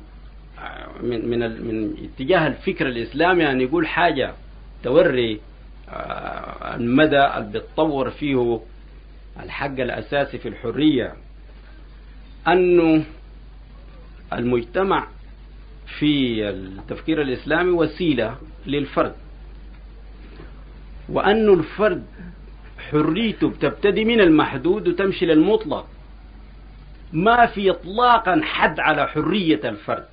من 1.03 1.29
من 1.31 1.39
من 1.41 1.95
اتجاه 2.05 2.47
الفكر 2.47 2.87
الإسلامي 2.87 3.51
أن 3.51 3.61
يقول 3.61 3.87
حاجة 3.87 4.33
توري 4.83 5.41
المدى 6.75 7.25
اللي 7.27 7.51
بيتطور 7.53 8.11
فيه 8.11 8.61
الحق 9.43 9.67
الأساسي 9.81 10.39
في 10.39 10.49
الحرية 10.49 11.15
أنه 12.49 13.05
المجتمع 14.33 15.07
في 15.99 16.43
التفكير 16.49 17.23
الإسلامي 17.23 17.71
وسيلة 17.71 18.37
للفرد 18.67 19.15
وأن 21.09 21.49
الفرد 21.55 22.05
حريته 22.91 23.49
بتبتدي 23.49 24.05
من 24.05 24.21
المحدود 24.21 24.89
وتمشي 24.89 25.27
للمطلق 25.27 25.87
ما 27.13 27.47
في 27.47 27.71
إطلاقا 27.71 28.41
حد 28.45 28.81
على 28.81 29.07
حرية 29.09 29.61
الفرد. 29.69 30.05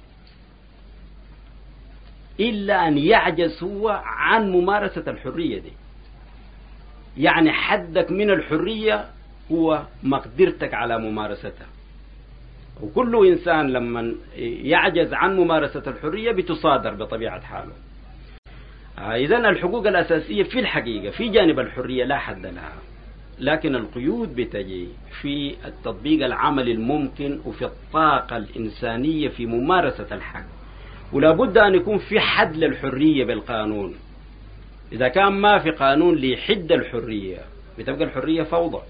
إلا 2.49 2.87
أن 2.87 2.97
يعجز 2.97 3.63
هو 3.63 4.01
عن 4.05 4.51
ممارسة 4.51 5.03
الحرية 5.07 5.59
دي. 5.59 5.71
يعني 7.17 7.51
حدك 7.51 8.11
من 8.11 8.29
الحرية 8.29 9.05
هو 9.51 9.83
مقدرتك 10.03 10.73
على 10.73 10.97
ممارستها 10.97 11.67
وكل 12.81 13.27
إنسان 13.27 13.69
لما 13.69 14.15
يعجز 14.37 15.13
عن 15.13 15.35
ممارسة 15.37 15.83
الحرية 15.87 16.31
بتصادر 16.31 16.93
بطبيعة 16.93 17.41
حاله. 17.41 17.73
إذا 18.97 19.37
الحقوق 19.37 19.87
الأساسية 19.87 20.43
في 20.43 20.59
الحقيقة 20.59 21.11
في 21.11 21.29
جانب 21.29 21.59
الحرية 21.59 22.05
لا 22.05 22.17
حد 22.17 22.45
لها. 22.45 22.73
لكن 23.39 23.75
القيود 23.75 24.35
بتجي 24.35 24.87
في 25.21 25.55
التطبيق 25.65 26.25
العملي 26.25 26.71
الممكن 26.71 27.39
وفي 27.45 27.65
الطاقة 27.65 28.37
الإنسانية 28.37 29.29
في 29.29 29.45
ممارسة 29.45 30.07
الحق. 30.11 30.60
ولا 31.13 31.31
بد 31.31 31.57
أن 31.57 31.75
يكون 31.75 31.97
في 31.97 32.19
حد 32.19 32.55
للحرية 32.57 33.25
بالقانون. 33.25 33.95
إذا 34.91 35.07
كان 35.07 35.33
ما 35.33 35.59
في 35.59 35.71
قانون 35.71 36.15
ليحد 36.15 36.71
الحرية 36.71 37.37
بتبقى 37.79 38.03
الحرية 38.03 38.43
فوضى. 38.43 38.81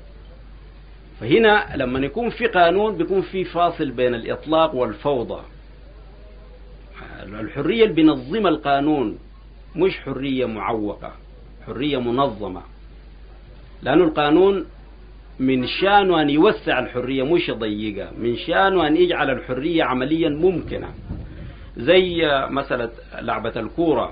فهنا 1.20 1.66
لما 1.76 2.00
يكون 2.00 2.30
في 2.30 2.48
قانون 2.48 2.98
بيكون 2.98 3.22
في 3.22 3.44
فاصل 3.44 3.92
بين 3.92 4.16
الإطلاق 4.16 4.76
والفوضى. 4.76 5.42
الحرية 7.24 7.84
اللي 7.84 7.94
بينظمها 7.94 8.50
القانون 8.50 9.18
مش 9.76 9.98
حرية 9.98 10.46
معوقة 10.46 11.14
حرية 11.68 12.02
منظمة. 12.02 12.62
لأن 13.82 14.02
القانون 14.02 14.66
من 15.40 15.68
شانه 15.68 16.22
أن 16.22 16.30
يوسع 16.30 16.80
الحرية 16.80 17.24
مش 17.24 17.50
يضيقها 17.50 18.12
من 18.18 18.38
شانه 18.38 18.88
أن 18.88 18.98
يجعل 18.98 19.30
الحرية 19.30 19.84
عمليا 19.84 20.30
ممكنة. 20.30 20.88
زي 21.82 22.30
مسألة 22.50 22.90
لعبة 23.22 23.54
الكورة. 23.56 24.12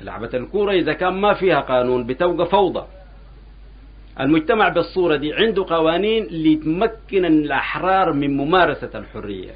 لعبة 0.00 0.30
الكورة 0.34 0.72
إذا 0.72 0.92
كان 0.92 1.12
ما 1.12 1.34
فيها 1.34 1.60
قانون 1.60 2.06
بتوقع 2.06 2.44
فوضى. 2.44 2.86
المجتمع 4.20 4.68
بالصورة 4.68 5.16
دي 5.16 5.32
عنده 5.34 5.66
قوانين 5.68 6.24
لتمكن 6.24 7.24
الأحرار 7.24 8.12
من 8.12 8.36
ممارسة 8.36 8.90
الحرية. 8.94 9.52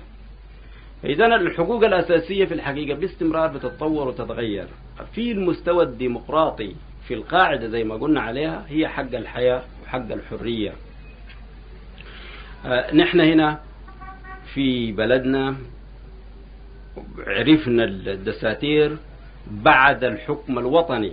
إذا 1.05 1.27
الحقوق 1.27 1.85
الأساسية 1.85 2.45
في 2.45 2.55
الحقيقة 2.55 2.99
باستمرار 2.99 3.47
بتتطور 3.49 4.09
وتتغير. 4.09 4.67
في 5.15 5.33
المستوى 5.33 5.85
الديمقراطي 5.85 6.75
في 7.09 7.15
القاعدة 7.15 7.69
زي 7.69 7.85
ما 7.85 7.95
قلنا 7.95 8.21
عليها 8.21 8.65
هي 8.69 8.89
حق 8.89 9.15
الحياة 9.15 9.63
وحق 9.85 10.13
الحرية. 10.13 10.73
آه 12.67 12.95
نحن 12.95 13.21
هنا 13.21 13.61
في 14.55 14.93
بلدنا 14.93 15.57
عرفنا 17.27 17.85
الدساتير 17.85 18.97
بعد 19.51 20.05
الحكم 20.05 20.59
الوطني. 20.59 21.13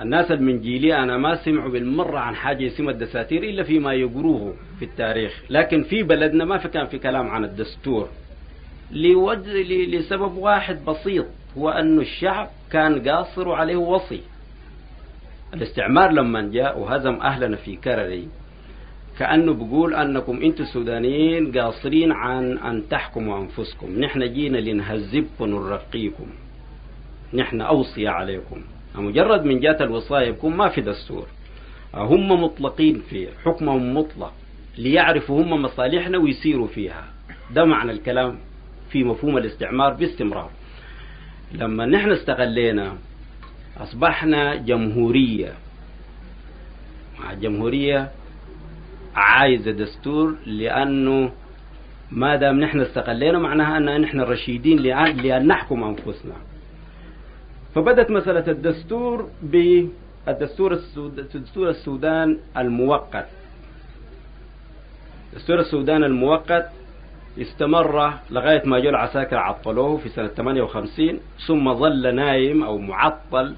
الناس 0.00 0.30
من 0.30 0.60
جيلي 0.60 0.94
أنا 1.02 1.16
ما 1.16 1.34
سمعوا 1.34 1.70
بالمرة 1.70 2.18
عن 2.18 2.34
حاجة 2.36 2.66
اسمها 2.66 2.90
الدساتير 2.90 3.42
إلا 3.42 3.62
فيما 3.62 3.94
يقروه 3.94 4.54
في 4.78 4.84
التاريخ. 4.84 5.42
لكن 5.50 5.82
في 5.82 6.02
بلدنا 6.02 6.44
ما 6.44 6.58
في 6.58 6.68
كان 6.68 6.86
في 6.86 6.98
كلام 6.98 7.30
عن 7.30 7.44
الدستور. 7.44 8.08
لسبب 8.92 10.36
واحد 10.36 10.84
بسيط 10.84 11.26
هو 11.58 11.70
أن 11.70 12.00
الشعب 12.00 12.48
كان 12.70 13.08
قاصر 13.08 13.48
وعليه 13.48 13.76
وصي. 13.76 14.20
الاستعمار 15.54 16.10
لما 16.10 16.50
جاء 16.52 16.78
وهزم 16.78 17.14
أهلنا 17.14 17.56
في 17.56 17.76
كرري 17.76 18.28
كأنه 19.18 19.52
بيقول 19.52 19.94
أنكم 19.94 20.42
أنتم 20.42 20.64
السودانيين 20.64 21.58
قاصرين 21.58 22.12
عن 22.12 22.58
أن 22.58 22.88
تحكموا 22.88 23.38
أنفسكم. 23.40 24.00
نحن 24.00 24.32
جينا 24.32 24.58
لنهذبكم 24.58 25.26
ونرقيكم. 25.40 26.26
نحن 27.34 27.60
أوصي 27.60 28.08
عليكم. 28.08 28.62
مجرد 28.94 29.44
من 29.44 29.60
جات 29.60 29.82
الوصاية 29.82 30.28
يكون 30.28 30.56
ما 30.56 30.68
في 30.68 30.80
دستور. 30.80 31.26
هم 31.94 32.42
مطلقين 32.44 33.02
فيه. 33.10 33.28
حكمهم 33.44 33.96
مطلق. 33.96 34.32
ليعرفوا 34.78 35.42
هم 35.42 35.62
مصالحنا 35.62 36.18
ويسيروا 36.18 36.66
فيها. 36.66 37.04
ده 37.54 37.64
معنى 37.64 37.92
الكلام 37.92 38.38
في 38.90 39.04
مفهوم 39.04 39.38
الاستعمار 39.38 39.92
باستمرار. 39.92 40.50
لما 41.52 41.86
نحن 41.86 42.10
استغلينا 42.10 42.96
أصبحنا 43.76 44.54
جمهورية. 44.54 45.52
مع 47.20 47.34
جمهورية 47.34 48.10
عايزة 49.14 49.70
دستور 49.70 50.34
لأنه 50.46 51.30
ما 52.10 52.36
دام 52.36 52.60
نحن 52.60 52.80
استقلينا 52.80 53.38
معناها 53.38 53.76
أن 53.76 54.00
نحن 54.00 54.20
رشيدين 54.20 54.78
لأن 54.78 55.46
نحكم 55.46 55.82
أنفسنا. 55.84 56.34
فبدت 57.74 58.10
مسألة 58.10 58.50
الدستور 58.50 59.28
بالدستور 59.42 60.72
السود... 60.72 61.20
دستور 61.34 61.68
السودان 61.68 62.38
المؤقت 62.56 63.26
دستور 65.34 65.58
السودان 65.60 66.04
المؤقت 66.04 66.66
استمر 67.40 68.12
لغاية 68.30 68.62
ما 68.64 68.78
جو 68.78 68.88
العساكر 68.90 69.36
عطلوه 69.36 69.96
في 69.96 70.08
سنة 70.08 70.28
58 70.28 71.18
ثم 71.46 71.74
ظل 71.74 72.14
نايم 72.14 72.62
أو 72.62 72.78
معطل 72.78 73.54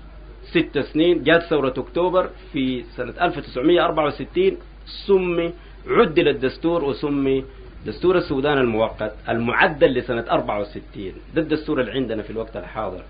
ست 0.53 0.79
سنين. 0.79 1.23
جات 1.23 1.43
ثورة 1.43 1.75
أكتوبر 1.79 2.29
في 2.53 2.83
سنة 2.97 3.15
1964 3.23 4.57
سمي 4.87 5.53
عدل 5.87 6.29
الدستور 6.29 6.85
وسمي 6.85 7.45
دستور 7.87 8.17
السودان 8.19 8.59
المؤقت 8.59 9.15
المعدل 9.29 9.95
لسنة 9.95 10.25
64 10.31 11.13
ده 11.35 11.43
الدستور 11.43 11.81
اللي 11.81 11.93
عندنا 11.93 12.23
في 12.23 12.31
الوقت 12.31 12.57
الحاضر. 12.57 13.03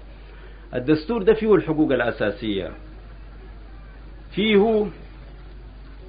الدستور 0.75 1.23
ده 1.23 1.35
فيه 1.35 1.55
الحقوق 1.55 1.93
الأساسية. 1.93 2.71
فيه 4.33 4.87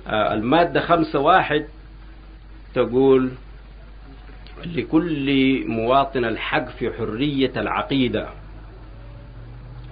المادة 0.09 0.81
خمسة 0.81 1.19
واحد 1.19 1.65
تقول 2.73 3.29
لكل 4.65 5.63
مواطن 5.67 6.25
الحق 6.25 6.69
في 6.69 6.91
حرية 6.93 7.51
العقيدة. 7.57 8.29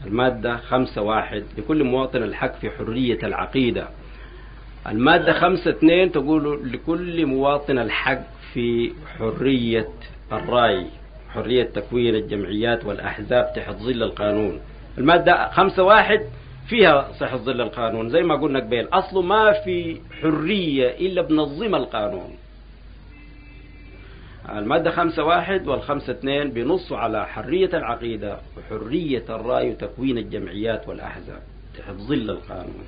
المادة 0.06 0.58
خمسة 0.58 1.02
واحد 1.02 1.44
لكل 1.58 1.84
مواطن 1.84 2.24
الحق 2.24 2.56
في 2.60 2.70
حرية 2.70 3.20
العقيدة. 3.24 3.88
المادة 4.88 5.34
خمسة 5.34 5.72
اثنين 5.72 6.12
تقول 6.12 6.72
لكل 6.74 7.26
مواطن 7.26 7.80
الحق 7.80 8.24
في 8.54 8.92
حرية 9.18 9.90
الرأي 10.32 10.86
حرية 11.30 11.64
تكوين 11.64 12.16
الجمعيات 12.16 12.86
والأحزاب 12.86 13.54
تحت 13.56 13.76
ظل 13.76 14.04
القانون. 14.04 14.60
المادة 14.98 15.50
خمسة 15.52 15.84
واحد 15.84 16.20
فيها 16.68 17.12
صحة 17.20 17.38
ظل 17.38 17.62
القانون 17.62 18.10
زي 18.10 18.24
ما 18.24 18.36
قلنا 18.36 18.60
قبل 18.60 18.88
أصله 18.94 19.22
ما 19.22 19.52
في 19.52 20.02
حرية 20.22 20.88
إلا 20.88 21.22
بنظم 21.22 21.76
القانون. 21.76 22.36
المادة 24.50 24.92
خمسة 24.92 25.24
واحد 25.24 25.68
والخمسة 25.68 26.14
اثنين 26.14 26.52
بنصوا 26.52 26.98
على 26.98 27.28
حرية 27.28 27.78
العقيدة 27.78 28.38
وحرية 28.58 29.24
الرأي 29.30 29.70
وتكوين 29.72 30.18
الجمعيات 30.18 30.88
والأحزاب 30.88 31.42
تحت 31.78 31.94
ظل 31.94 32.30
القانون. 32.30 32.84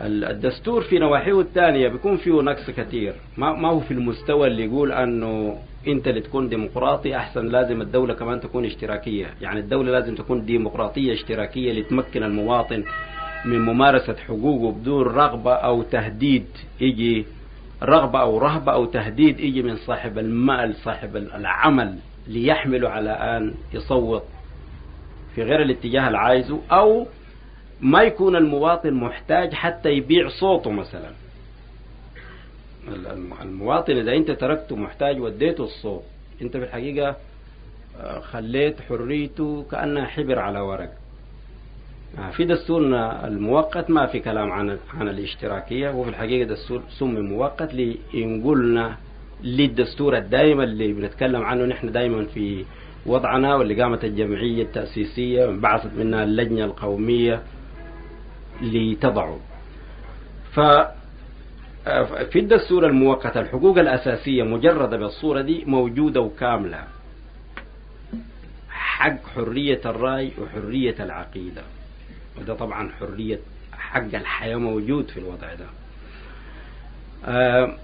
الدستور 0.00 0.82
في 0.82 0.98
نواحيه 0.98 1.40
الثانية 1.40 1.88
بيكون 1.88 2.16
فيه 2.16 2.42
نقص 2.42 2.70
كثير. 2.70 3.14
ما, 3.36 3.68
هو 3.68 3.80
في 3.80 3.90
المستوى 3.90 4.46
اللي 4.46 4.64
يقول 4.64 4.92
أنه 4.92 5.58
أنت 5.88 6.08
اللي 6.08 6.20
تكون 6.20 6.48
ديمقراطي 6.48 7.16
أحسن 7.16 7.46
لازم 7.46 7.80
الدولة 7.80 8.14
كمان 8.14 8.40
تكون 8.40 8.64
اشتراكية. 8.64 9.26
يعني 9.40 9.60
الدولة 9.60 9.92
لازم 9.92 10.14
تكون 10.14 10.44
ديمقراطية 10.44 11.12
اشتراكية 11.12 11.72
لتمكن 11.72 12.22
المواطن 12.22 12.84
من 13.44 13.60
ممارسة 13.64 14.16
حقوقه 14.28 14.72
بدون 14.72 15.02
رغبة 15.02 15.52
أو 15.52 15.82
تهديد 15.82 16.46
يجي 16.80 17.24
رغبة 17.82 18.20
أو 18.20 18.38
رهبة 18.38 18.72
أو 18.72 18.84
تهديد 18.84 19.40
يجي 19.40 19.62
من 19.62 19.76
صاحب 19.76 20.18
المال 20.18 20.74
صاحب 20.74 21.16
العمل 21.16 21.98
ليحمله 22.28 22.88
على 22.88 23.10
أن 23.10 23.54
يصوت 23.74 24.22
في 25.34 25.42
غير 25.42 25.62
الاتجاه 25.62 26.06
اللي 26.06 26.18
عايزه 26.18 26.60
أو 26.72 27.06
ما 27.80 28.02
يكون 28.02 28.36
المواطن 28.36 28.92
محتاج 28.94 29.52
حتى 29.52 29.88
يبيع 29.88 30.28
صوته 30.28 30.70
مثلا. 30.70 31.10
المواطن 33.42 33.96
إذا 33.96 34.12
أنت 34.12 34.30
تركته 34.30 34.76
محتاج 34.76 35.20
وديته 35.20 35.64
الصوت. 35.64 36.02
أنت 36.42 36.56
في 36.56 36.64
الحقيقة 36.64 37.16
خليت 38.20 38.80
حريته 38.80 39.64
كأنها 39.70 40.04
حبر 40.06 40.38
على 40.38 40.60
ورق. 40.60 40.90
في 42.32 42.44
دستورنا 42.44 43.26
المؤقت 43.26 43.90
ما 43.90 44.06
في 44.06 44.20
كلام 44.20 44.52
عن 44.52 44.78
عن 44.94 45.08
الاشتراكية 45.08 45.90
وفي 45.90 46.10
الحقيقة 46.10 46.48
دستور 46.48 46.82
سمي 46.98 47.20
مؤقت 47.20 47.74
لينقلنا 47.74 48.96
للدستور 49.42 50.16
الدائم 50.16 50.60
اللي 50.60 50.92
بنتكلم 50.92 51.42
عنه. 51.42 51.64
نحن 51.64 51.92
دائما 51.92 52.24
في 52.24 52.64
وضعنا 53.06 53.54
واللي 53.54 53.82
قامت 53.82 54.04
الجمعية 54.04 54.62
التأسيسية 54.62 55.46
بعثت 55.46 55.90
منها 55.98 56.24
اللجنة 56.24 56.64
القومية 56.64 57.42
لتضعه. 58.64 59.40
ف 60.52 60.60
في 62.30 62.38
الدستور 62.38 62.86
المؤقت 62.86 63.36
الحقوق 63.36 63.78
الأساسية 63.78 64.42
مجردة 64.42 64.96
بالصورة 64.96 65.40
دي 65.40 65.64
موجودة 65.64 66.20
وكاملة. 66.20 66.84
حق 68.70 69.26
حرية 69.34 69.80
الرأي 69.84 70.32
وحرية 70.42 70.94
العقيدة. 71.00 71.62
وده 72.40 72.54
طبعا 72.54 72.90
حرية 73.00 73.38
حق 73.72 74.14
الحياة 74.14 74.56
موجود 74.56 75.08
في 75.08 75.16
الوضع 75.20 75.54
ده. 75.54 75.66
آه 77.26 77.76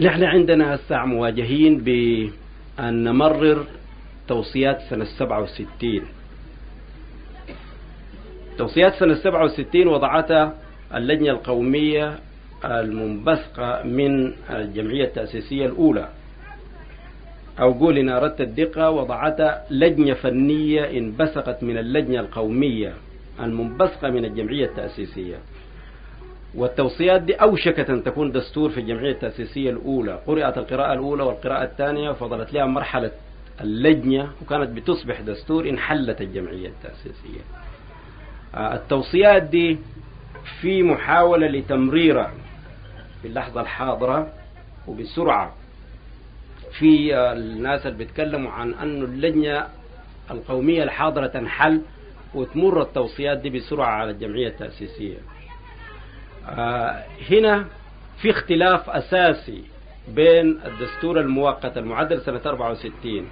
نحن 0.00 0.24
عندنا 0.24 0.74
هسه 0.74 1.04
مواجهين 1.04 1.78
بأن 1.78 3.04
نمرر 3.04 3.66
توصيات 4.28 4.80
سنة 4.90 5.04
67 5.04 6.02
توصيات 8.58 8.94
سنة 8.94 9.14
67 9.14 9.86
وضعتها 9.86 10.54
اللجنة 10.94 11.30
القومية 11.30 12.18
المنبثقة 12.64 13.82
من 13.82 14.32
الجمعية 14.50 15.04
التأسيسية 15.04 15.66
الأولى. 15.66 16.08
أو 17.60 17.72
قول 17.72 17.98
إن 17.98 18.08
أردت 18.08 18.40
الدقة 18.40 18.90
وضعتها 18.90 19.64
لجنة 19.70 20.14
فنية 20.14 20.98
انبثقت 20.98 21.62
من 21.62 21.78
اللجنة 21.78 22.20
القومية 22.20 22.94
المنبثقة 23.40 24.10
من 24.10 24.24
الجمعية 24.24 24.64
التأسيسية. 24.64 25.36
والتوصيات 26.54 27.22
دي 27.22 27.34
أوشكت 27.34 27.90
أن 27.90 28.04
تكون 28.04 28.32
دستور 28.32 28.70
في 28.70 28.80
الجمعية 28.80 29.12
التأسيسية 29.12 29.70
الأولى. 29.70 30.20
قرأت 30.26 30.58
القراءة 30.58 30.92
الأولى 30.92 31.22
والقراءة 31.22 31.64
الثانية 31.64 32.10
فضلت 32.12 32.52
لها 32.52 32.66
مرحلة 32.66 33.10
اللجنة 33.60 34.30
وكانت 34.42 34.68
بتصبح 34.70 35.20
دستور 35.20 35.68
انحلت 35.68 36.20
الجمعية 36.20 36.68
التأسيسية. 36.68 37.40
التوصيات 38.56 39.42
دي 39.42 39.78
في 40.60 40.82
محاولة 40.82 41.46
لتمريرها 41.46 42.32
في 43.22 43.28
اللحظة 43.28 43.60
الحاضرة 43.60 44.32
وبسرعة. 44.86 45.54
في 46.78 47.16
الناس 47.16 47.86
اللي 47.86 47.98
بيتكلموا 47.98 48.50
عن 48.50 48.74
أن 48.74 49.02
اللجنة 49.02 49.66
القومية 50.30 50.82
الحاضرة 50.82 51.26
تنحل 51.26 51.82
وتمر 52.34 52.82
التوصيات 52.82 53.38
دي 53.38 53.50
بسرعة 53.50 53.86
على 53.90 54.10
الجمعية 54.10 54.48
التأسيسية. 54.48 55.18
هنا 57.30 57.64
في 58.18 58.30
اختلاف 58.30 58.90
أساسي 58.90 59.64
بين 60.08 60.60
الدستور 60.66 61.20
المؤقت 61.20 61.78
المعدل 61.78 62.20
سنة 62.20 62.40
64 62.46 63.26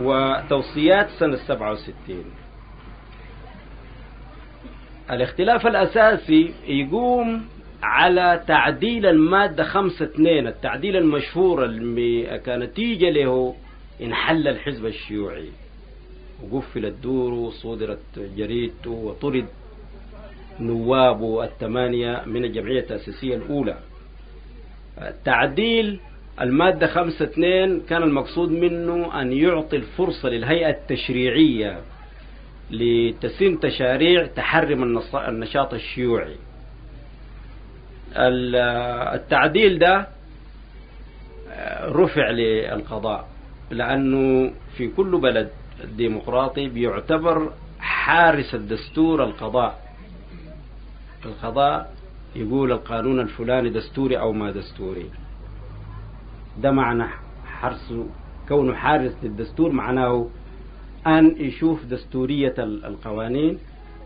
وتوصيات 0.00 1.08
سنة 1.18 1.36
67 1.36 2.24
الاختلاف 5.10 5.66
الأساسي 5.66 6.52
يقوم 6.66 7.44
على 7.82 8.42
تعديل 8.46 9.06
المادة 9.06 9.64
خمسة 9.64 10.04
اثنين 10.04 10.46
التعديل 10.46 10.96
المشهور 10.96 11.64
اللي 11.64 12.40
كنتيجة 12.46 13.10
له 13.10 13.54
انحل 14.02 14.48
الحزب 14.48 14.86
الشيوعي. 14.86 15.48
وقفل 16.50 16.86
الدور 16.86 17.32
وصدرت 17.32 18.18
جريدته 18.36 18.90
وطرد 18.90 19.46
نوابه 20.60 21.44
الثمانية 21.44 22.22
من 22.26 22.44
الجمعية 22.44 22.80
التأسيسية 22.80 23.36
الأولى. 23.36 23.76
تعديل 25.24 26.00
المادة 26.40 26.86
خمسة 26.86 27.24
اثنين 27.24 27.80
كان 27.80 28.02
المقصود 28.02 28.50
منه 28.50 29.20
أن 29.20 29.32
يعطي 29.32 29.76
الفرصة 29.76 30.28
للهيئة 30.28 30.70
التشريعية 30.70 31.80
لتسن 32.70 33.60
تشاريع 33.60 34.26
تحرم 34.26 35.00
النشاط 35.14 35.74
الشيوعي. 35.74 36.36
التعديل 39.14 39.78
ده 39.78 40.06
رفع 41.84 42.30
للقضاء 42.30 43.28
لأنه 43.70 44.52
في 44.76 44.88
كل 44.88 45.20
بلد 45.20 45.50
ديمقراطي 45.96 46.68
بيعتبر 46.68 47.52
حارس 47.80 48.54
الدستور 48.54 49.24
القضاء. 49.24 49.88
القضاء 51.24 51.92
يقول 52.36 52.72
القانون 52.72 53.20
الفلاني 53.20 53.70
دستوري 53.70 54.18
أو 54.18 54.32
ما 54.32 54.50
دستوري. 54.50 55.10
ده 56.58 56.70
معنى 56.70 57.04
حرس 57.46 57.94
كونه 58.48 58.74
حارس 58.74 59.12
للدستور 59.22 59.72
معناه 59.72 60.28
أن 61.06 61.34
يشوف 61.38 61.84
دستورية 61.84 62.54
القوانين 62.58 63.58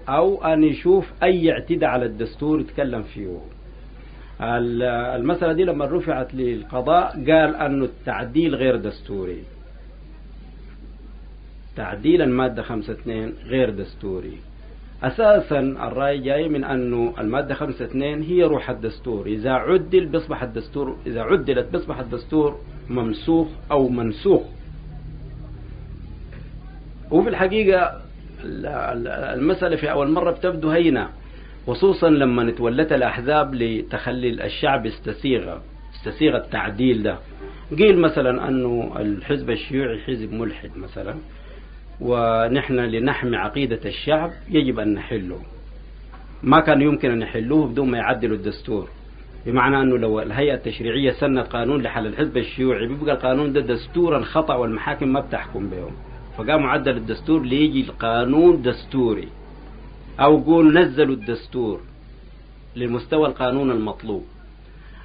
أو 0.09 0.45
أن 0.45 0.65
يشوف 0.65 1.13
أي 1.23 1.53
اعتداء 1.53 1.91
على 1.91 2.05
الدستور 2.05 2.61
يتكلم 2.61 3.03
فيه. 3.03 3.39
المسألة 4.41 5.53
دي 5.53 5.65
لما 5.65 5.85
رفعت 5.85 6.35
للقضاء 6.35 7.11
قال 7.13 7.57
أنه 7.57 7.85
التعديل 7.85 8.55
غير 8.55 8.77
دستوري. 8.77 9.43
تعديل 11.77 12.23
المادة 12.23 12.63
52 12.63 13.35
غير 13.47 13.71
دستوري. 13.71 14.39
أساسا 15.03 15.59
الرأي 15.59 16.19
جاي 16.19 16.49
من 16.49 16.65
أنه 16.65 17.15
المادة 17.19 17.55
52 17.55 18.23
هي 18.23 18.43
روح 18.43 18.71
الدستور. 18.71 19.27
إذا 19.27 19.51
عدل 19.51 20.07
بيصبح 20.07 20.43
الدستور 20.43 20.97
إذا 21.07 21.23
عدلت 21.23 21.73
بيصبح 21.73 21.99
الدستور 21.99 22.59
ممسوخ 22.91 23.49
أو 23.71 23.89
منسوخ. 23.89 24.43
وفي 27.13 27.29
الحقيقة 27.29 28.01
المسألة 29.35 29.77
في 29.77 29.91
أول 29.91 30.11
مرة 30.11 30.31
بتبدو 30.31 30.71
هينة 30.71 31.09
خصوصا 31.67 32.09
لما 32.11 32.51
تولت 32.51 32.93
الأحزاب 32.93 33.55
لتخلي 33.55 34.47
الشعب 34.47 34.87
يستسيغ 34.87 35.59
يستسيغ 35.95 36.37
التعديل 36.37 37.03
ده. 37.03 37.19
قيل 37.79 37.99
مثلا 37.99 38.49
أنه 38.49 38.93
الحزب 39.01 39.51
الشيوعي 39.51 39.99
حزب 40.01 40.33
ملحد 40.33 40.71
مثلا 40.77 41.15
ونحن 42.01 42.75
لنحمي 42.77 43.37
عقيدة 43.37 43.81
الشعب 43.85 44.31
يجب 44.51 44.79
أن 44.79 44.95
نحله. 44.95 45.39
ما 46.43 46.61
كان 46.61 46.83
يمكن 46.83 47.11
أن 47.11 47.23
يحلوه 47.23 47.67
بدون 47.67 47.91
ما 47.91 47.99
يعدلوا 47.99 48.37
الدستور. 48.37 48.89
بمعنى 49.47 49.81
أنه 49.81 49.99
لو 49.99 50.21
الهيئة 50.21 50.55
التشريعية 50.55 51.11
سنت 51.13 51.47
قانون 51.47 51.83
لحل 51.83 52.07
الحزب 52.07 52.37
الشيوعي 52.37 52.87
بيبقى 52.87 53.15
القانون 53.15 53.53
ده 53.53 53.61
دستورا 53.61 54.21
خطأ 54.25 54.55
والمحاكم 54.55 55.09
ما 55.09 55.21
بتحكم 55.21 55.69
به 55.71 55.91
فقاموا 56.39 56.69
عدل 56.69 56.97
الدستور 56.97 57.43
ليجي 57.43 57.81
القانون 57.81 58.63
دستوري. 58.63 59.29
أو 60.21 60.43
قول 60.43 60.79
نزلوا 60.81 61.15
الدستور 61.15 61.81
لمستوى 62.77 63.29
القانون 63.29 63.71
المطلوب. 63.71 64.25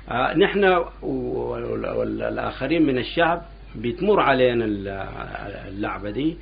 آه 0.10 0.34
نحن 0.38 0.84
والآخرين 1.02 2.86
من 2.86 2.98
الشعب 2.98 3.42
بتمر 3.76 4.20
علينا 4.20 4.66
اللعبة 5.68 6.10
دي. 6.10 6.36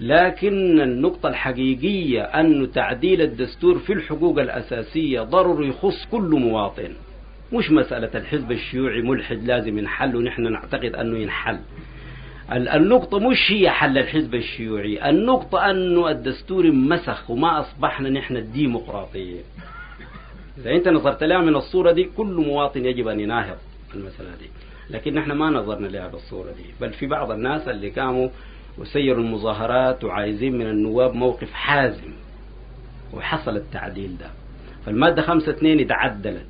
لكن 0.00 0.80
النقطة 0.80 1.28
الحقيقية 1.28 2.22
أن 2.22 2.72
تعديل 2.72 3.20
الدستور 3.22 3.78
في 3.78 3.92
الحقوق 3.92 4.38
الأساسية 4.38 5.20
ضروري 5.20 5.68
يخص 5.68 6.06
كل 6.10 6.30
مواطن. 6.40 6.92
مش 7.52 7.70
مسألة 7.70 8.10
الحزب 8.14 8.52
الشيوعي 8.52 9.02
ملحد 9.02 9.44
لازم 9.44 9.78
ينحل 9.78 10.16
ونحن 10.16 10.52
نعتقد 10.52 10.94
أنه 10.94 11.18
ينحل. 11.18 11.58
النقطة 12.52 13.18
مش 13.18 13.36
هي 13.52 13.70
حل 13.70 13.98
الحزب 13.98 14.34
الشيوعي 14.34 15.10
النقطة 15.10 15.70
أنه 15.70 16.10
الدستور 16.10 16.72
مسخ 16.72 17.30
وما 17.30 17.60
أصبحنا 17.60 18.10
نحن 18.10 18.36
الديمقراطية. 18.36 19.40
إذا 20.58 20.70
أنت 20.70 20.88
نظرت 20.88 21.24
لها 21.24 21.38
من 21.38 21.56
الصورة 21.56 21.92
دي 21.92 22.04
كل 22.16 22.26
مواطن 22.46 22.84
يجب 22.84 23.08
أن 23.08 23.20
يناهض 23.20 23.56
المسألة 23.94 24.28
دي. 24.40 24.50
لكن 24.90 25.14
نحن 25.14 25.32
ما 25.32 25.50
نظرنا 25.50 25.86
لها 25.86 26.08
بالصورة 26.08 26.50
دي. 26.52 26.64
بل 26.80 26.92
في 26.92 27.06
بعض 27.06 27.30
الناس 27.30 27.68
اللي 27.68 27.90
قاموا 27.90 28.28
وسيروا 28.78 29.24
المظاهرات 29.24 30.04
وعايزين 30.04 30.58
من 30.58 30.66
النواب 30.66 31.14
موقف 31.14 31.52
حازم 31.52 32.12
وحصل 33.14 33.56
التعديل 33.56 34.18
ده. 34.18 34.30
فالمادة 34.86 35.22
خمسة 35.22 35.52
اثنين 35.52 35.80
اتعدلت 35.80 36.46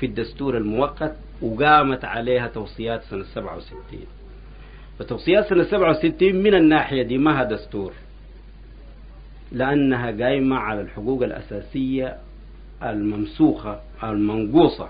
في 0.00 0.06
الدستور 0.06 0.56
المؤقت 0.56 1.16
وقامت 1.42 2.04
عليها 2.04 2.46
توصيات 2.46 3.02
سنة 3.02 3.22
67 3.24 3.80
فتوصيات 5.02 5.48
سنة 5.48 5.64
67 5.64 6.34
من 6.34 6.54
الناحية 6.54 7.02
دي 7.02 7.18
ما 7.18 7.44
دستور؟ 7.44 7.92
لأنها 9.52 10.10
قايمة 10.24 10.56
على 10.56 10.80
الحقوق 10.80 11.22
الأساسية 11.22 12.16
الممسوخة 12.82 13.80
المنقوصة. 14.04 14.88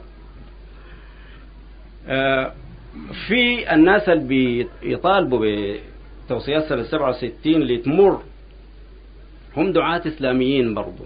في 3.29 3.72
الناس 3.75 4.09
اللي 4.09 4.66
بيطالبوا 4.83 5.46
بتوصيات 6.27 6.64
سنة 6.68 6.83
67 6.83 7.55
اللي 7.55 7.79
تمر 7.79 8.22
هم 9.57 9.72
دعاة 9.72 10.03
إسلاميين 10.07 10.75
برضو. 10.75 11.05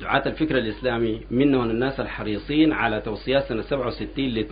دعاة 0.00 0.22
الفكر 0.26 0.58
الإسلامي 0.58 1.20
منهم 1.30 1.70
الناس 1.70 2.00
الحريصين 2.00 2.72
على 2.72 3.00
توصيات 3.00 3.44
سنة 3.44 3.62
67 3.62 4.08
اللي 4.18 4.44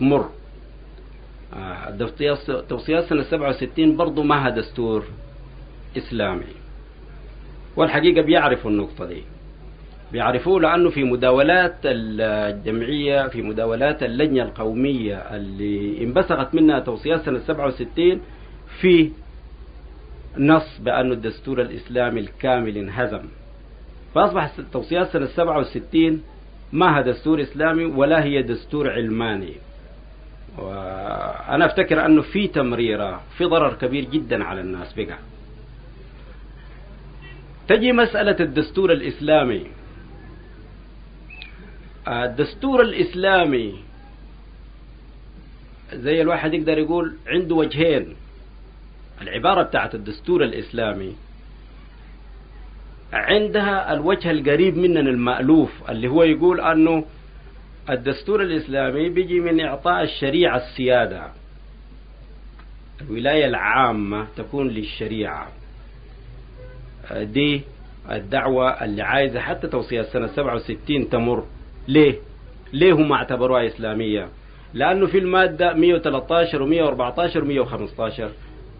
توصيات 2.69 3.03
سنة 3.03 3.23
67 3.23 3.97
برضو 3.97 4.23
ما 4.23 4.49
دستور 4.49 5.05
إسلامي. 5.97 6.45
والحقيقة 7.75 8.21
بيعرفوا 8.21 8.71
النقطة 8.71 9.05
دي. 9.05 9.23
بيعرفوه 10.11 10.61
لأنه 10.61 10.89
في 10.89 11.03
مداولات 11.03 11.75
الجمعية 11.85 13.27
في 13.27 13.41
مداولات 13.41 14.03
اللجنة 14.03 14.43
القومية 14.43 15.15
اللي 15.15 16.03
انبثقت 16.03 16.55
منها 16.55 16.79
توصيات 16.79 17.21
سنة 17.21 17.39
67 17.39 18.21
في 18.81 19.11
نص 20.37 20.79
بأن 20.79 21.11
الدستور 21.11 21.61
الإسلامي 21.61 22.19
الكامل 22.19 22.77
انهزم. 22.77 23.21
فأصبح 24.15 24.51
توصيات 24.73 25.07
سنة 25.07 25.25
67 25.25 26.21
ما 26.73 26.99
هي 26.99 27.03
دستور 27.03 27.41
إسلامي 27.41 27.85
ولا 27.85 28.23
هي 28.23 28.41
دستور 28.41 28.89
علماني. 28.89 29.53
وأنا 30.57 31.65
أفتكر 31.65 32.05
أنه 32.05 32.21
في 32.21 32.47
تمريرة 32.47 33.21
في 33.37 33.45
ضرر 33.45 33.73
كبير 33.73 34.05
جدا 34.05 34.43
على 34.43 34.61
الناس 34.61 34.93
بقى. 34.93 35.17
تجي 37.67 37.91
مسألة 37.91 38.35
الدستور 38.39 38.91
الإسلامي. 38.91 39.67
الدستور 42.07 42.81
الإسلامي 42.81 43.79
زي 45.93 46.21
الواحد 46.21 46.53
يقدر 46.53 46.77
يقول 46.77 47.15
عنده 47.27 47.55
وجهين. 47.55 48.15
العبارة 49.21 49.63
بتاعت 49.63 49.95
الدستور 49.95 50.43
الإسلامي 50.43 51.15
عندها 53.13 53.93
الوجه 53.93 54.31
القريب 54.31 54.77
مننا 54.77 54.99
المألوف 55.09 55.89
اللي 55.89 56.07
هو 56.07 56.23
يقول 56.23 56.61
أنه 56.61 57.05
الدستور 57.89 58.41
الإسلامي 58.41 59.09
بيجي 59.09 59.39
من 59.39 59.61
إعطاء 59.61 60.03
الشريعة 60.03 60.57
السيادة 60.57 61.23
الولاية 63.01 63.45
العامة 63.45 64.27
تكون 64.37 64.67
للشريعة 64.67 65.47
دي 67.13 67.61
الدعوة 68.11 68.69
اللي 68.83 69.01
عايزة 69.01 69.39
حتى 69.39 69.67
توصية 69.67 70.01
سنة 70.01 70.27
67 70.27 71.09
تمر 71.09 71.45
ليه؟ 71.87 72.15
ليه 72.73 72.93
هم 72.93 73.11
اعتبروها 73.11 73.67
إسلامية؟ 73.67 74.27
لأنه 74.73 75.07
في 75.07 75.17
المادة 75.17 75.73
113 75.73 76.61
و 76.61 76.65
114 76.65 77.43
و 77.43 77.45
115 77.45 78.29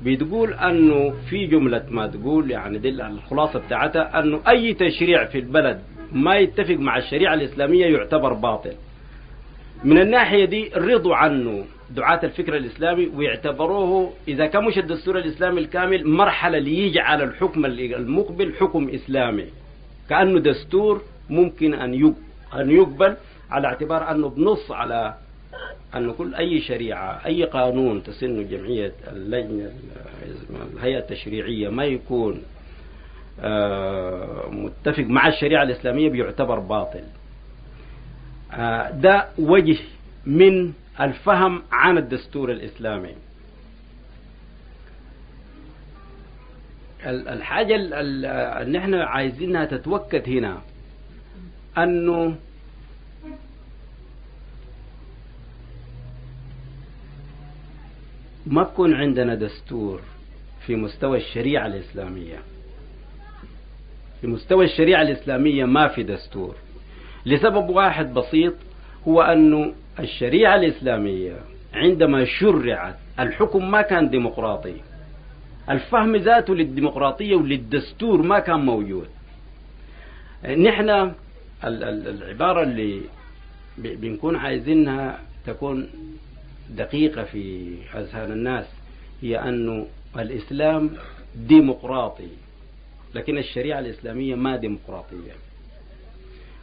بتقول 0.01 0.53
أنه 0.53 1.13
في 1.29 1.45
جملة 1.47 1.85
ما 1.89 2.07
تقول 2.07 2.51
يعني 2.51 2.77
دي 2.77 2.89
الخلاصة 2.89 3.59
بتاعتها 3.59 4.19
أنه 4.19 4.39
أي 4.47 4.73
تشريع 4.73 5.25
في 5.25 5.39
البلد 5.39 5.81
ما 6.11 6.37
يتفق 6.37 6.75
مع 6.75 6.97
الشريعة 6.97 7.33
الإسلامية 7.33 7.85
يعتبر 7.85 8.33
باطل 8.33 8.73
من 9.83 10.01
الناحية 10.01 10.45
دي 10.45 10.71
رضوا 10.75 11.15
عنه 11.15 11.65
دعاة 11.89 12.19
الفكر 12.23 12.57
الإسلامي 12.57 13.07
ويعتبروه 13.07 14.13
إذا 14.27 14.45
كان 14.47 14.63
مش 14.65 14.77
الدستور 14.77 15.17
الإسلامي 15.17 15.59
الكامل 15.61 16.07
مرحلة 16.07 16.57
ليجعل 16.59 17.21
الحكم 17.21 17.65
المقبل 17.65 18.53
حكم 18.59 18.89
إسلامي. 18.89 19.45
كأنه 20.09 20.39
دستور 20.39 21.01
ممكن 21.29 21.73
أن 21.73 22.13
أن 22.55 22.71
يقبل 22.71 23.15
على 23.49 23.67
اعتبار 23.67 24.11
أنه 24.11 24.29
بنص 24.29 24.71
على 24.71 25.13
أن 25.95 26.13
كل 26.13 26.35
أي 26.35 26.61
شريعة 26.61 27.25
أي 27.25 27.43
قانون 27.43 28.03
تسن 28.03 28.47
جمعية 28.47 28.91
اللجنة 29.11 29.71
الهيئة 30.75 30.97
التشريعية 30.99 31.69
ما 31.69 31.85
يكون 31.85 32.41
متفق 34.51 35.03
مع 35.03 35.27
الشريعة 35.27 35.63
الإسلامية 35.63 36.09
بيعتبر 36.09 36.59
باطل. 36.59 37.03
ده 38.93 39.27
وجه 39.37 39.77
من 40.25 40.73
الفهم 40.99 41.63
عن 41.71 41.97
الدستور 41.97 42.51
الإسلامي. 42.51 43.15
الحاجة 47.05 47.75
اللي 47.75 48.77
إحنا 48.77 49.03
عايزينها 49.05 49.65
تتوكد 49.65 50.29
هنا 50.29 50.61
أنه 51.77 52.35
ما 58.45 58.63
بكون 58.63 58.93
عندنا 58.93 59.35
دستور 59.35 60.01
في 60.65 60.75
مستوى 60.75 61.17
الشريعة 61.17 61.65
الإسلامية. 61.67 62.39
في 64.21 64.27
مستوى 64.27 64.65
الشريعة 64.65 65.01
الإسلامية 65.01 65.65
ما 65.65 65.87
في 65.87 66.03
دستور. 66.03 66.55
لسبب 67.25 67.69
واحد 67.69 68.13
بسيط 68.13 68.53
هو 69.07 69.21
أنه 69.21 69.73
الشريعة 69.99 70.55
الإسلامية 70.55 71.35
عندما 71.73 72.25
شرعت 72.25 72.95
الحكم 73.19 73.71
ما 73.71 73.81
كان 73.81 74.09
ديمقراطي. 74.09 74.75
الفهم 75.69 76.15
ذاته 76.15 76.55
للديمقراطية 76.55 77.35
وللدستور 77.35 78.21
ما 78.21 78.39
كان 78.39 78.59
موجود. 78.59 79.07
نحن 80.45 81.11
العبارة 81.63 82.63
اللي 82.63 83.01
بنكون 83.77 84.35
عايزينها 84.35 85.19
تكون 85.45 85.89
دقيقة 86.69 87.23
في 87.23 87.73
أذهان 87.95 88.31
الناس 88.31 88.65
هي 89.21 89.39
أنه 89.39 89.87
الإسلام 90.19 90.89
ديمقراطي 91.35 92.27
لكن 93.15 93.37
الشريعة 93.37 93.79
الإسلامية 93.79 94.35
ما 94.35 94.55
ديمقراطية. 94.55 95.31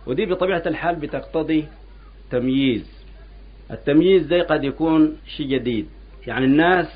ودي 0.08 0.26
بطبيعة 0.26 0.62
الحال 0.66 0.96
بتقتضي 0.96 1.64
تمييز. 2.30 2.86
التمييز 3.70 4.26
ده 4.26 4.42
قد 4.42 4.64
يكون 4.64 5.16
شيء 5.36 5.46
جديد. 5.46 5.88
يعني 6.26 6.44
الناس 6.44 6.86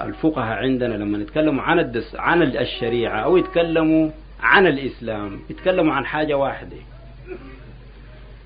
الفقهاء 0.00 0.58
عندنا 0.58 0.94
لما 0.94 1.18
يتكلموا 1.18 1.62
عن 1.62 1.78
الدس 1.78 2.14
عن 2.14 2.42
الشريعة 2.42 3.20
أو 3.20 3.36
يتكلموا 3.36 4.10
عن 4.40 4.66
الإسلام 4.66 5.40
يتكلموا 5.50 5.94
عن 5.94 6.06
حاجة 6.06 6.34
واحدة. 6.34 6.76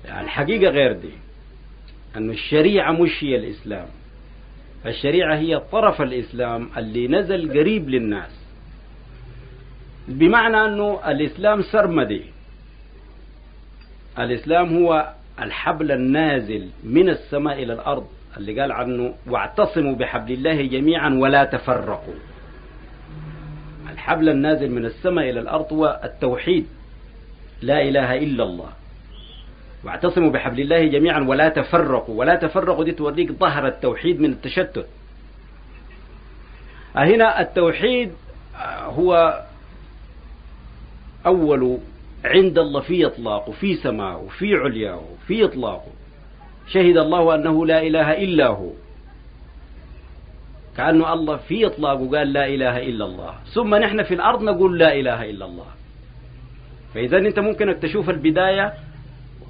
الحقيقة 0.05 0.71
غير 0.71 0.93
دي 0.93 1.11
أن 2.15 2.29
الشريعة 2.29 2.91
مش 2.91 3.23
هي 3.23 3.35
الإسلام. 3.35 3.87
الشريعة 4.85 5.35
هي 5.35 5.59
طرف 5.71 6.01
الإسلام 6.01 6.69
اللي 6.77 7.07
نزل 7.07 7.59
قريب 7.59 7.89
للناس. 7.89 8.31
بمعنى 10.07 10.65
أنه 10.65 10.99
الإسلام 11.11 11.61
سرمدي. 11.61 12.23
الإسلام 14.19 14.77
هو 14.77 15.13
الحبل 15.41 15.91
النازل 15.91 16.69
من 16.83 17.09
السماء 17.09 17.63
إلى 17.63 17.73
الأرض 17.73 18.07
اللي 18.37 18.61
قال 18.61 18.71
عنه 18.71 19.13
واعتصموا 19.27 19.95
بحبل 19.95 20.31
الله 20.33 20.61
جميعا 20.61 21.09
ولا 21.09 21.43
تفرقوا. 21.43 22.13
الحبل 23.91 24.29
النازل 24.29 24.71
من 24.71 24.85
السماء 24.85 25.29
إلى 25.29 25.39
الأرض 25.39 25.73
هو 25.73 25.99
التوحيد. 26.03 26.67
لا 27.61 27.81
إله 27.81 28.17
إلا 28.17 28.43
الله. 28.43 28.69
واعتصموا 29.83 30.31
بحبل 30.31 30.61
الله 30.61 30.87
جميعا 30.87 31.19
ولا 31.19 31.49
تفرقوا. 31.49 32.19
ولا 32.19 32.35
تفرقوا 32.35 32.83
دي 32.83 32.91
توريك 32.91 33.31
ظهر 33.31 33.67
التوحيد 33.67 34.21
من 34.21 34.31
التشتت. 34.31 34.87
هنا 36.95 37.41
التوحيد 37.41 38.11
هو 38.85 39.41
أول 41.25 41.77
عند 42.25 42.59
الله 42.59 42.79
في 42.79 43.05
إطلاقه 43.05 43.51
في 43.51 43.75
سماعه 43.75 44.27
في 44.27 44.55
علياه 44.55 45.01
في 45.27 45.45
إطلاقه 45.45 45.91
شهد 46.67 46.97
الله 46.97 47.35
أنه 47.35 47.65
لا 47.65 47.81
إله 47.81 48.23
إلا 48.23 48.47
هو. 48.47 48.69
كأنه 50.77 51.13
الله 51.13 51.37
في 51.37 51.65
إطلاقه 51.65 52.17
قال 52.17 52.33
لا 52.33 52.47
إله 52.47 52.77
إلا 52.77 53.05
الله. 53.05 53.33
ثم 53.53 53.75
نحن 53.75 54.03
في 54.03 54.13
الأرض 54.13 54.43
نقول 54.43 54.79
لا 54.79 54.93
إله 54.93 55.29
إلا 55.29 55.45
الله. 55.45 55.65
فإذا 56.93 57.17
أنت 57.17 57.39
ممكن 57.39 57.79
تشوف 57.79 58.09
البداية 58.09 58.73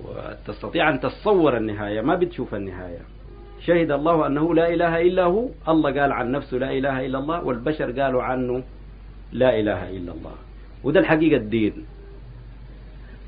وتستطيع 0.03 0.89
أن 0.89 0.99
تتصور 0.99 1.57
النهاية 1.57 2.01
ما 2.01 2.15
بتشوف 2.15 2.55
النهاية. 2.55 3.01
شهد 3.65 3.91
الله 3.91 4.27
أنه 4.27 4.55
لا 4.55 4.73
إله 4.73 5.01
إلا 5.01 5.23
هو. 5.23 5.49
الله 5.67 6.01
قال 6.01 6.11
عن 6.11 6.31
نفسه 6.31 6.57
لا 6.57 6.71
إله 6.71 7.05
إلا 7.05 7.19
الله 7.19 7.43
والبشر 7.43 8.01
قالوا 8.01 8.23
عنه 8.23 8.63
لا 9.31 9.59
إله 9.59 9.89
إلا 9.89 10.11
الله. 10.11 10.35
وده 10.83 10.99
الحقيقة 10.99 11.37
الدين. 11.37 11.85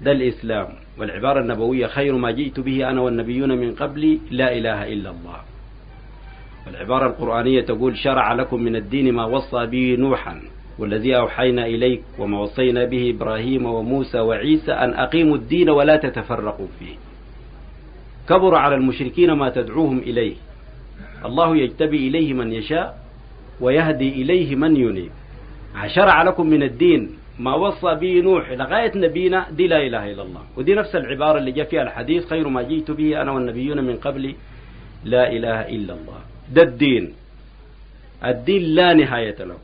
ده 0.03 0.11
الإسلام 0.11 0.67
والعبارة 0.99 1.39
النبوية 1.41 1.87
خير 1.87 2.17
ما 2.17 2.31
جئت 2.31 2.59
به 2.59 2.89
أنا 2.89 3.01
والنبيون 3.01 3.57
من 3.57 3.75
قبلي 3.75 4.19
لا 4.31 4.57
إله 4.57 4.93
إلا 4.93 5.09
الله. 5.09 5.39
والعبارة 6.67 7.07
القرآنية 7.07 7.61
تقول 7.61 7.97
شرع 7.97 8.33
لكم 8.33 8.63
من 8.63 8.75
الدين 8.75 9.13
ما 9.13 9.25
وصى 9.25 9.65
به 9.65 9.95
نوحا 9.99 10.41
والذي 10.79 11.17
أوحينا 11.17 11.65
إليك 11.65 12.01
وما 12.19 12.39
وصينا 12.39 12.85
به 12.85 13.09
إبراهيم 13.09 13.65
وموسى 13.65 14.19
وعيسى 14.19 14.71
أن 14.71 14.93
أقيموا 14.93 15.35
الدين 15.35 15.69
ولا 15.69 15.97
تتفرقوا 15.97 16.67
فيه. 16.79 16.95
كبر 18.29 18.55
على 18.55 18.75
المشركين 18.75 19.31
ما 19.31 19.49
تدعوهم 19.49 19.99
إليه. 19.99 20.35
الله 21.25 21.57
يجتبي 21.57 22.07
إليه 22.07 22.33
من 22.33 22.53
يشاء 22.53 22.97
ويهدي 23.61 24.09
إليه 24.21 24.55
من 24.55 24.75
ينيب. 24.75 25.11
شرع 25.87 26.23
لكم 26.23 26.47
من 26.47 26.63
الدين 26.63 27.09
ما 27.39 27.55
وصى 27.55 27.95
به 27.95 28.21
نوح 28.21 28.51
لغاية 28.51 28.91
نبينا 28.97 29.49
دي 29.51 29.67
لا 29.67 29.77
إله 29.77 30.11
إلا 30.11 30.23
الله. 30.23 30.43
ودي 30.57 30.75
نفس 30.75 30.95
العبارة 30.95 31.37
اللي 31.37 31.51
جاء 31.51 31.65
فيها 31.65 31.81
الحديث 31.81 32.25
خير 32.27 32.47
ما 32.47 32.61
جئت 32.61 32.91
به 32.91 33.21
أنا 33.21 33.31
والنبيون 33.31 33.83
من 33.83 33.97
قبلي 33.97 34.35
لا 35.03 35.31
إله 35.31 35.61
إلا 35.61 35.93
الله. 35.93 36.19
ده 36.53 36.61
الدين. 36.61 37.13
الدين 38.25 38.63
لا 38.63 38.93
نهاية 38.93 39.43
له. 39.43 39.57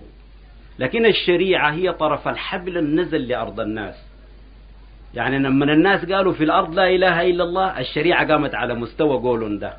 لكن 0.79 1.05
الشريعة 1.05 1.71
هي 1.71 1.93
طرف 1.93 2.27
الحبل 2.27 2.77
النزل 2.77 3.27
لأرض 3.27 3.59
الناس. 3.59 3.95
يعني 5.15 5.39
لما 5.39 5.73
الناس 5.73 6.05
قالوا 6.05 6.33
في 6.33 6.43
الأرض 6.43 6.73
لا 6.75 6.89
إله 6.89 7.29
إلا 7.29 7.43
الله 7.43 7.79
الشريعة 7.79 8.27
قامت 8.27 8.55
على 8.55 8.73
مستوى 8.73 9.17
قول 9.17 9.59
ده. 9.59 9.73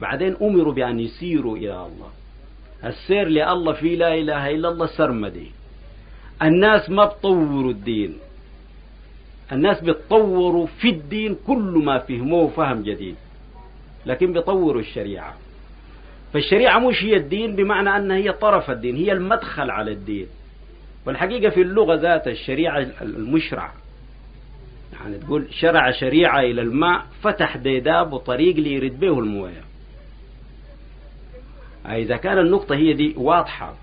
بعدين 0.00 0.36
أمروا 0.42 0.72
بأن 0.72 1.00
يسيروا 1.00 1.56
إلى 1.56 1.72
الله. 1.72 2.10
السير 2.84 3.28
لله 3.28 3.72
في 3.72 3.96
لا 3.96 4.14
إله 4.14 4.50
إلا 4.50 4.68
الله 4.68 4.86
سرمدي. 4.86 5.50
الناس 6.42 6.90
ما 6.90 7.04
بطوروا 7.04 7.70
الدين. 7.70 8.16
الناس 9.52 9.80
بتطوروا 9.80 10.66
في 10.66 10.88
الدين 10.88 11.36
كل 11.46 11.82
ما 11.84 11.98
فهموه 11.98 12.48
فهم 12.48 12.82
جديد 12.82 13.16
لكن 14.06 14.32
بيطوروا 14.32 14.80
الشريعة. 14.80 15.34
فالشريعة 16.32 16.78
مش 16.78 17.04
هي 17.04 17.16
الدين 17.16 17.56
بمعنى 17.56 17.96
أنها 17.96 18.16
هي 18.16 18.32
طرف 18.32 18.70
الدين 18.70 18.96
هي 18.96 19.12
المدخل 19.12 19.70
على 19.70 19.92
الدين. 19.92 20.26
والحقيقة 21.06 21.50
في 21.50 21.62
اللغة 21.62 21.94
ذات 21.94 22.28
الشريعة 22.28 22.86
المشرع 23.02 23.72
يعني 24.92 25.18
تقول 25.18 25.46
شرع 25.50 25.90
شريعة 25.90 26.40
إلى 26.40 26.62
الماء 26.62 27.06
فتح 27.22 27.56
ديداب 27.56 28.12
وطريق 28.12 28.56
ليرد 28.56 29.00
به 29.00 29.18
الموية. 29.18 29.64
إذا 31.86 32.16
كان 32.16 32.38
النقطة 32.38 32.74
هي 32.74 32.92
دي 32.92 33.14
واضحة. 33.16 33.74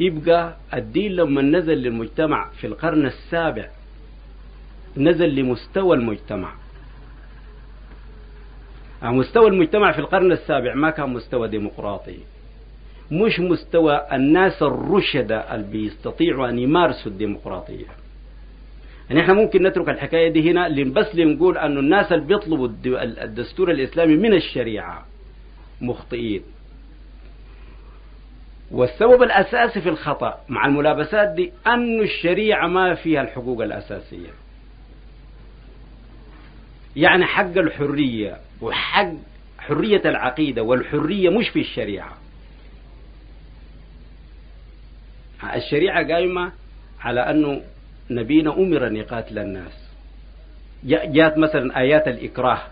يبقى 0.00 0.56
الدين 0.74 1.12
لما 1.12 1.42
نزل 1.42 1.72
للمجتمع 1.78 2.50
في 2.50 2.66
القرن 2.66 3.06
السابع 3.06 3.68
نزل 4.96 5.34
لمستوى 5.34 5.96
المجتمع. 5.96 6.52
مستوى 9.02 9.46
المجتمع 9.48 9.92
في 9.92 9.98
القرن 9.98 10.32
السابع 10.32 10.74
ما 10.74 10.90
كان 10.90 11.10
مستوى 11.10 11.48
ديمقراطي. 11.48 12.18
مش 13.12 13.40
مستوى 13.40 14.06
الناس 14.12 14.62
الرشدة 14.62 15.54
اللي 15.54 15.66
بيستطيعوا 15.66 16.48
أن 16.48 16.58
يمارسوا 16.58 17.12
الديمقراطية. 17.12 17.86
يعني 19.10 19.20
إحنا 19.22 19.34
ممكن 19.34 19.62
نترك 19.62 19.88
الحكاية 19.88 20.28
دي 20.32 20.50
هنا 20.50 20.68
بس 20.84 21.14
لنقول 21.14 21.58
أن 21.58 21.78
الناس 21.78 22.12
اللي 22.12 22.24
بيطلبوا 22.24 22.68
الدستور 23.22 23.70
الإسلامي 23.70 24.16
من 24.16 24.34
الشريعة 24.34 25.06
مخطئين. 25.80 26.42
والسبب 28.70 29.22
الأساسي 29.22 29.80
في 29.80 29.88
الخطأ 29.88 30.40
مع 30.48 30.66
الملابسات 30.66 31.28
دي 31.28 31.52
أن 31.66 32.00
الشريعة 32.00 32.66
ما 32.66 32.94
فيها 32.94 33.22
الحقوق 33.22 33.62
الأساسية. 33.62 34.30
يعني 36.96 37.24
حق 37.24 37.58
الحرية 37.58 38.36
وحق 38.60 39.12
حرية 39.58 40.02
العقيدة 40.04 40.62
والحرية 40.62 41.30
مش 41.30 41.48
في 41.48 41.60
الشريعة. 41.60 42.12
الشريعة 45.54 46.12
قايمة 46.12 46.52
على 47.00 47.20
أنه 47.20 47.62
نبينا 48.10 48.52
أمر 48.56 48.86
أن 48.86 48.96
يقاتل 48.96 49.38
الناس 49.38 49.72
جاءت 50.84 51.38
مثلا 51.38 51.78
آيات 51.80 52.08
الإكراه 52.08 52.62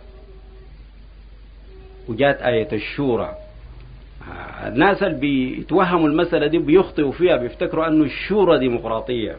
وجاءت 2.09 2.43
آية 2.43 2.69
الشورى. 2.73 3.37
الناس 4.67 5.03
اللي 5.03 5.19
بيتوهموا 5.19 6.09
المسألة 6.09 6.47
دي 6.47 6.59
بيخطئوا 6.59 7.13
فيها 7.13 7.37
بيفتكروا 7.37 7.87
أنه 7.87 8.05
الشورى 8.05 8.59
ديمقراطية. 8.59 9.37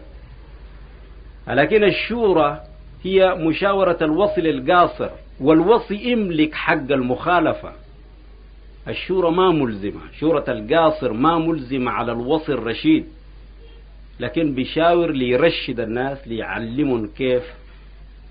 لكن 1.47 1.84
الشورى 1.84 2.61
هي 3.03 3.36
مشاورة 3.36 3.97
الوصي 4.01 4.41
القاصر 4.49 5.09
والوصي 5.39 5.95
يملك 6.11 6.53
حق 6.53 6.91
المخالفة. 6.91 7.71
الشورى 8.88 9.32
ما 9.32 9.51
ملزمة 9.51 10.01
شورة 10.19 10.45
القاصر 10.47 11.13
ما 11.13 11.38
ملزمة 11.38 11.91
على 11.91 12.11
الوصي 12.11 12.51
الرشيد. 12.53 13.05
لكن 14.19 14.53
بيشاور 14.55 15.11
ليرشد 15.11 15.80
الناس 15.80 16.27
ليعلمهم 16.27 17.09
كيف 17.17 17.43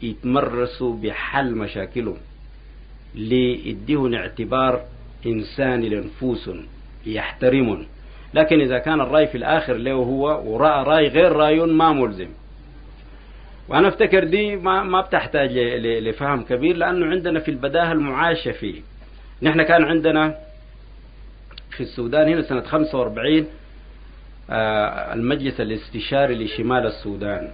يتمرسوا 0.03 0.96
بحل 1.03 1.55
مشاكلهم 1.55 2.16
ليديهم 3.14 4.14
اعتبار 4.14 4.82
إنساني 5.26 5.88
لنفوسهم 5.88 6.66
يحترمهم 7.06 7.86
لكن 8.34 8.60
إذا 8.60 8.78
كان 8.78 9.00
الرأي 9.00 9.26
في 9.26 9.38
الآخر 9.38 9.72
له 9.74 9.92
هو 9.92 10.42
ورأى 10.52 10.84
رأي 10.84 11.08
غير 11.08 11.32
رأيون 11.32 11.72
ما 11.72 11.92
ملزم. 11.92 12.28
وأنا 13.68 13.88
أفتكر 13.88 14.24
دي 14.24 14.56
ما, 14.56 14.82
ما 14.82 15.00
بتحتاج 15.00 15.58
لفهم 15.58 16.42
كبير 16.42 16.76
لأنه 16.76 17.06
عندنا 17.06 17.40
في 17.40 17.50
البداهة 17.50 17.92
المعاشة 17.92 18.52
فيه. 18.52 18.80
نحن 19.42 19.62
كان 19.62 19.84
عندنا 19.84 20.34
في 21.70 21.80
السودان 21.80 22.28
هنا 22.28 22.42
سنة 22.42 22.60
45 22.60 23.46
آه 24.50 25.14
المجلس 25.14 25.60
الاستشاري 25.60 26.44
لشمال 26.44 26.86
السودان. 26.86 27.48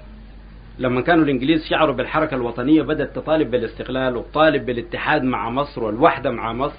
لما 0.79 1.01
كانوا 1.01 1.25
الإنجليز 1.25 1.67
شعروا 1.67 1.95
بالحركة 1.95 2.35
الوطنية 2.35 2.83
بدأت 2.83 3.17
تطالب 3.17 3.51
بالاستقلال 3.51 4.17
وتطالب 4.17 4.67
بالاتحاد 4.67 5.23
مع 5.23 5.51
مصر 5.51 5.85
والوحدة 5.85 6.31
مع 6.31 6.53
مصر. 6.53 6.79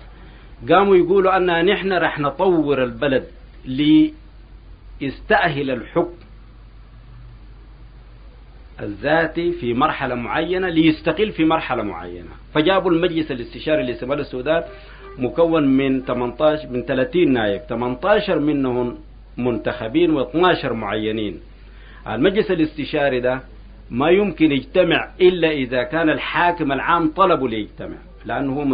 قاموا 0.69 0.95
يقولوا 0.95 1.37
أن 1.37 1.65
نحن 1.65 1.93
رح 1.93 2.19
نطور 2.19 2.83
البلد 2.83 3.23
ليستأهل 3.65 4.11
الحكم 5.71 6.13
الذاتي 8.81 9.51
في 9.51 9.73
مرحلة 9.73 10.15
معينة 10.15 10.69
ليستقل 10.69 11.31
في 11.31 11.45
مرحلة 11.45 11.83
معينة. 11.83 12.29
فجابوا 12.53 12.91
المجلس 12.91 13.31
الاستشاري 13.31 13.91
لشمال 13.91 14.19
السودان 14.19 14.63
مكون 15.17 15.67
من 15.77 16.01
18 16.01 16.69
من 16.69 16.81
30 16.81 17.33
نائب 17.33 17.61
18 17.69 18.39
منهم 18.39 18.97
منتخبين 19.37 20.23
و12 20.23 20.65
معينين. 20.65 21.39
المجلس 22.07 22.51
الاستشاري 22.51 23.19
ده 23.19 23.39
ما 23.91 24.09
يمكن 24.09 24.51
يجتمع 24.51 25.09
إلا 25.21 25.51
إذا 25.51 25.83
كان 25.83 26.09
الحاكم 26.09 26.71
العام 26.71 27.11
طلبه 27.11 27.49
ليجتمع 27.49 27.95
لأنه 28.25 28.53
هو 28.53 28.65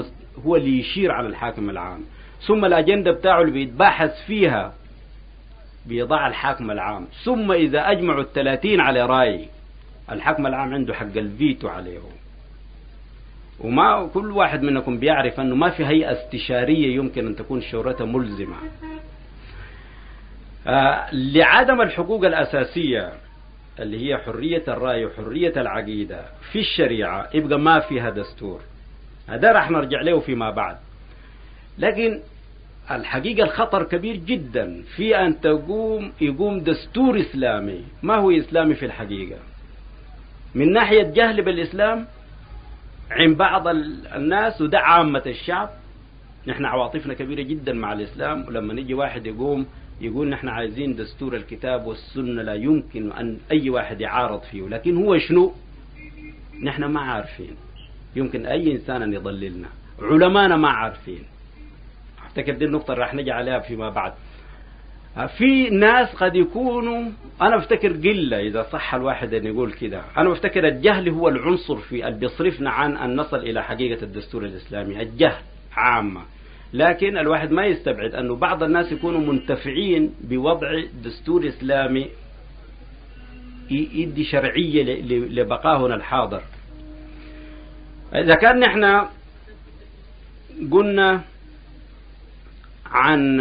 هو 0.46 0.56
اللي 0.56 0.80
يشير 0.80 1.12
على 1.12 1.28
الحاكم 1.28 1.70
العام. 1.70 2.02
ثم 2.48 2.66
الأجندة 2.66 3.12
بتاعه 3.12 3.42
اللي 3.42 3.52
بيتباحث 3.52 4.26
فيها 4.28 4.74
بيضع 5.86 6.28
الحاكم 6.28 6.72
العام. 6.72 7.08
ثم 7.24 7.52
إذا 7.52 7.92
أجمعوا 7.92 8.22
الثلاثين 8.22 8.80
على 8.80 9.06
رأي 9.06 9.46
الحاكم 10.12 10.48
العام 10.48 10.74
عنده 10.74 10.94
حق 10.94 11.18
الفيتو 11.18 11.68
عليه 11.68 12.00
وما 13.60 14.08
كل 14.14 14.32
واحد 14.32 14.64
منكم 14.64 14.98
بيعرف 14.98 15.40
أنه 15.40 15.56
ما 15.56 15.70
في 15.70 15.86
هيئة 15.86 16.12
استشارية 16.12 16.96
يمكن 16.96 17.28
أن 17.28 17.36
تكون 17.36 17.62
شورتها 17.62 18.06
ملزمة. 18.06 18.56
آه 20.68 21.08
لعدم 21.14 21.82
الحقوق 21.82 22.26
الأساسية 22.26 23.14
اللي 23.80 24.08
هي 24.10 24.18
حرية 24.18 24.64
الرأي 24.68 25.06
وحرية 25.06 25.54
العقيدة 25.62 26.26
في 26.52 26.60
الشريعة 26.60 27.30
يبقى 27.34 27.60
ما 27.60 27.80
فيها 27.80 28.10
دستور. 28.10 28.62
هذا 29.28 29.52
راح 29.52 29.72
نرجع 29.72 30.02
له 30.02 30.20
فيما 30.20 30.50
بعد. 30.50 30.78
لكن 31.78 32.20
الحقيقة 32.92 33.44
الخطر 33.44 33.84
كبير 33.84 34.16
جدا 34.16 34.84
في 34.96 35.16
أن 35.16 35.42
تقوم 35.42 36.12
يقوم 36.22 36.60
دستور 36.60 37.20
إسلامي. 37.22 37.84
ما 38.04 38.16
هو 38.16 38.32
إسلامي 38.32 38.76
في 38.76 38.86
الحقيقة؟ 38.86 39.40
من 40.56 40.74
ناحية 40.74 41.04
جهل 41.04 41.42
بالإسلام 41.42 42.06
عند 43.12 43.38
بعض 43.38 43.68
الناس 44.16 44.62
وده 44.62 44.80
عامة 44.80 45.24
الشعب. 45.26 45.70
نحن 46.48 46.66
عواطفنا 46.66 47.14
كبيرة 47.14 47.42
جدا 47.42 47.74
مع 47.74 47.94
الإسلام. 47.94 48.48
ولما 48.48 48.74
نجي 48.74 48.94
واحد 48.94 49.26
يقوم 49.26 49.66
يقول 50.02 50.30
نحن 50.30 50.48
عايزين 50.48 50.96
دستور 50.96 51.36
الكتاب 51.36 51.86
والسنة 51.86 52.42
لا 52.42 52.54
يمكن 52.54 53.12
أن 53.12 53.38
أي 53.52 53.70
واحد 53.70 54.02
يعارض 54.02 54.42
فيه. 54.42 54.68
لكن 54.70 54.98
هو 54.98 55.18
شنو؟ 55.18 55.54
نحن 56.64 56.84
ما 56.84 57.02
عارفين. 57.02 57.56
يمكن 58.16 58.46
أي 58.46 58.72
إنسان 58.72 59.02
أن 59.02 59.14
يضللنا. 59.14 59.68
علمانا 60.02 60.56
ما 60.58 60.70
عارفين. 60.70 61.24
أفتكر 62.26 62.54
دي 62.54 62.66
النقطة 62.66 62.92
اللي 62.92 63.04
راح 63.04 63.14
نجي 63.14 63.32
عليها 63.32 63.60
فيما 63.60 63.90
بعد. 63.90 64.14
في 65.38 65.70
ناس 65.70 66.16
قد 66.16 66.36
يكونوا 66.36 67.04
أنا 67.42 67.58
بفتكر 67.58 67.92
قلة 67.92 68.40
إذا 68.40 68.64
صح 68.72 68.96
الواحد 68.96 69.34
أن 69.34 69.46
يقول 69.46 69.74
كده. 69.74 70.02
أنا 70.18 70.30
بفتكر 70.30 70.68
الجهل 70.68 71.10
هو 71.10 71.30
العنصر 71.30 71.76
في 71.76 72.08
اللي 72.08 72.20
بيصرفنا 72.20 72.70
عن 72.70 72.98
أن 72.98 73.16
نصل 73.16 73.38
إلى 73.38 73.64
حقيقة 73.64 74.04
الدستور 74.04 74.46
الإسلامي. 74.46 75.02
الجهل 75.02 75.42
عامة. 75.74 76.22
لكن 76.74 77.18
الواحد 77.18 77.52
ما 77.52 77.66
يستبعد 77.66 78.16
أنه 78.16 78.36
بعض 78.36 78.64
الناس 78.64 78.92
يكونوا 78.92 79.34
منتفعين 79.34 80.14
بوضع 80.22 80.82
دستور 81.04 81.48
إسلامي 81.48 82.10
يدي 83.70 84.24
شرعية 84.24 85.02
لبقاهنا 85.12 85.96
الحاضر. 85.96 86.42
إذا 88.16 88.36
كان 88.36 88.60
نحن 88.60 89.06
قلنا 90.72 91.22
عن 92.86 93.40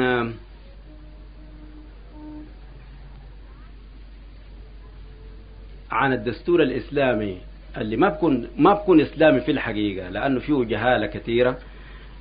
عن 5.90 6.12
الدستور 6.12 6.62
الإسلامي 6.62 7.38
اللي 7.76 7.96
ما 7.96 8.08
بكون 8.08 8.48
ما 8.58 8.72
بكون 8.72 9.00
إسلامي 9.00 9.40
في 9.40 9.50
الحقيقة 9.50 10.08
لأنه 10.08 10.40
فيه 10.40 10.64
جهالة 10.64 11.06
كثيرة. 11.06 11.58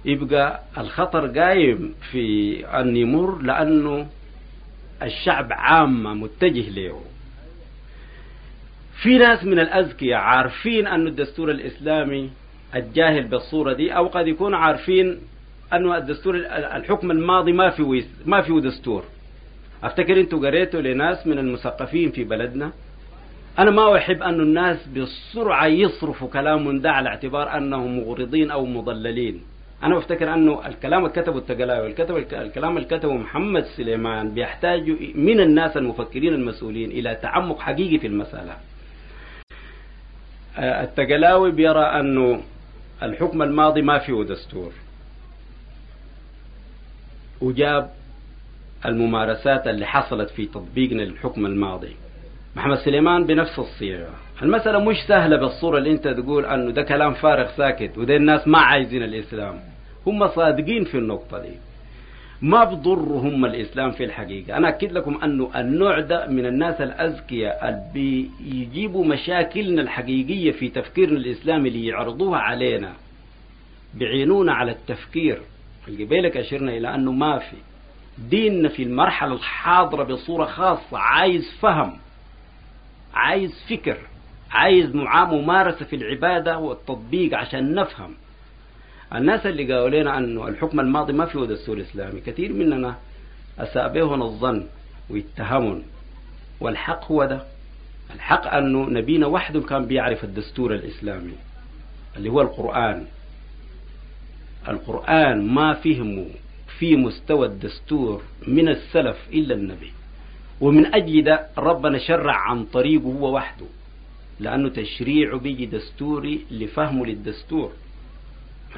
يبقى 0.05 0.61
الخطر 0.77 1.39
قايم 1.39 1.95
في 2.11 2.65
أن 2.67 2.97
يمر 2.97 3.41
لأنه 3.41 4.07
الشعب 5.03 5.47
عامة 5.53 6.13
متجه 6.13 6.69
له. 6.69 7.01
في 9.01 9.17
ناس 9.17 9.43
من 9.43 9.59
الأذكياء 9.59 10.19
عارفين 10.19 10.87
أن 10.87 11.07
الدستور 11.07 11.51
الإسلامي 11.51 12.29
الجاهل 12.75 13.23
بالصورة 13.23 13.73
دي 13.73 13.91
أو 13.91 14.07
قد 14.07 14.27
يكونوا 14.27 14.57
عارفين 14.57 15.19
أنه 15.73 15.97
الدستور 15.97 16.35
الحكم 16.75 17.11
الماضي 17.11 17.51
ما 17.51 17.69
فيه 17.69 18.03
ما 18.25 18.41
فيه 18.41 18.59
دستور. 18.59 19.03
أفتكر 19.83 20.19
أنتوا 20.19 20.39
قريتوا 20.39 20.81
لناس 20.81 21.27
من 21.27 21.39
المثقفين 21.39 22.11
في 22.11 22.23
بلدنا. 22.23 22.71
أنا 23.59 23.71
ما 23.71 23.97
أحب 23.97 24.23
أن 24.23 24.39
الناس 24.39 24.87
بسرعة 24.87 25.65
يصرفوا 25.65 26.27
كلام 26.27 26.79
ده 26.79 26.91
على 26.91 27.09
اعتبار 27.09 27.57
أنهم 27.57 27.99
مغرضين 27.99 28.51
أو 28.51 28.65
مضللين. 28.65 29.41
أنا 29.83 29.95
بفتكر 29.95 30.33
انه 30.33 30.67
الكلام 30.67 31.05
اللي 31.05 31.21
كتبه 31.21 31.37
التقلاوي 31.37 31.87
الكتب 31.87 32.17
الكلام 32.17 32.77
اللي 32.77 32.87
كتبه 32.87 33.13
محمد 33.13 33.63
سليمان 33.63 34.33
بيحتاج 34.33 34.89
من 35.15 35.39
الناس 35.39 35.77
المفكرين 35.77 36.33
المسؤولين 36.33 36.91
إلى 36.91 37.15
تعمق 37.15 37.59
حقيقي 37.59 37.99
في 37.99 38.07
المسألة. 38.07 38.55
آه، 40.57 40.83
التقلاوي 40.83 41.51
بيرى 41.51 41.81
أنه 41.81 42.41
الحكم 43.03 43.41
الماضي 43.41 43.81
ما 43.81 43.99
فيه 43.99 44.23
دستور. 44.23 44.71
وجاب 47.41 47.89
الممارسات 48.85 49.67
اللي 49.67 49.85
حصلت 49.85 50.29
في 50.29 50.45
تطبيقنا 50.45 51.01
للحكم 51.01 51.45
الماضي. 51.45 51.95
محمد 52.55 52.77
سليمان 52.77 53.25
بنفس 53.25 53.59
الصيغة. 53.59 54.13
المسألة 54.41 54.79
مش 54.79 54.95
سهلة 55.07 55.37
بالصورة 55.37 55.77
اللي 55.77 55.91
انت 55.91 56.07
تقول 56.07 56.45
انه 56.45 56.71
ده 56.71 56.81
كلام 56.83 57.13
فارغ 57.13 57.51
ساكت 57.57 57.97
وده 57.97 58.15
الناس 58.15 58.47
ما 58.47 58.57
عايزين 58.59 59.03
الإسلام. 59.03 59.59
هم 60.07 60.27
صادقين 60.27 60.83
في 60.83 60.97
النقطة 60.97 61.39
دي. 61.39 61.53
ما 62.41 62.63
بضرهم 62.63 63.45
الإسلام 63.45 63.91
في 63.91 64.03
الحقيقة. 64.03 64.57
أنا 64.57 64.69
أكد 64.69 64.91
لكم 64.91 65.23
أنه 65.23 65.51
النوع 65.55 65.99
ده 65.99 66.27
من 66.27 66.45
الناس 66.45 66.81
الأذكياء 66.81 67.69
اللي 67.69 68.29
بيجيبوا 68.39 69.05
مشاكلنا 69.05 69.81
الحقيقية 69.81 70.51
في 70.51 70.69
تفكيرنا 70.69 71.17
الإسلامي 71.17 71.69
اللي 71.69 71.85
يعرضوها 71.87 72.39
علينا 72.39 72.93
بعينونا 73.93 74.53
على 74.53 74.71
التفكير. 74.71 75.41
القبيلك 75.87 76.37
اشرنا 76.37 76.71
إلى 76.77 76.95
أنه 76.95 77.11
ما 77.11 77.37
في. 77.39 77.55
ديننا 78.29 78.69
في 78.69 78.83
المرحلة 78.83 79.33
الحاضرة 79.33 80.03
بصورة 80.03 80.45
خاصة 80.45 80.97
عايز 80.97 81.51
فهم 81.61 81.93
عايز 83.13 83.63
فكر 83.69 83.97
عايز 84.51 84.95
ممارسة 84.95 85.85
في 85.85 85.95
العبادة 85.95 86.57
والتطبيق 86.57 87.37
عشان 87.37 87.75
نفهم. 87.75 88.13
الناس 89.15 89.45
اللي 89.45 89.73
قالوا 89.73 89.89
لنا 90.01 90.17
أنه 90.17 90.47
الحكم 90.47 90.79
الماضي 90.79 91.13
ما 91.13 91.25
فيه 91.25 91.39
دستور 91.39 91.81
إسلامي 91.81 92.21
كثير 92.21 92.53
مننا 92.53 92.95
أساء 93.59 93.93
بهم 93.93 94.21
الظن 94.23 94.65
ويتهمون. 95.09 95.83
والحق 96.59 97.11
هو 97.11 97.25
ده. 97.25 97.41
الحق 98.15 98.47
أنه 98.53 98.89
نبينا 98.89 99.27
وحده 99.27 99.61
كان 99.61 99.85
بيعرف 99.85 100.23
الدستور 100.23 100.75
الإسلامي 100.75 101.33
اللي 102.17 102.29
هو 102.29 102.41
القرآن. 102.41 103.05
القرآن 104.67 105.47
ما 105.47 105.73
فهمه 105.73 106.25
في 106.79 106.95
مستوى 106.95 107.47
الدستور 107.47 108.21
من 108.47 108.69
السلف 108.69 109.17
إلا 109.33 109.55
النبي. 109.55 109.91
ومن 110.61 110.95
أجل 110.95 111.23
ده 111.23 111.47
ربنا 111.57 111.97
شرع 111.97 112.35
عن 112.35 112.65
طريقه 112.65 113.03
هو 113.03 113.35
وحده 113.35 113.65
لأنه 114.39 114.69
تشريعه 114.69 115.39
بيجي 115.39 115.65
دستوري 115.65 116.45
لفهمه 116.51 117.05
للدستور. 117.05 117.71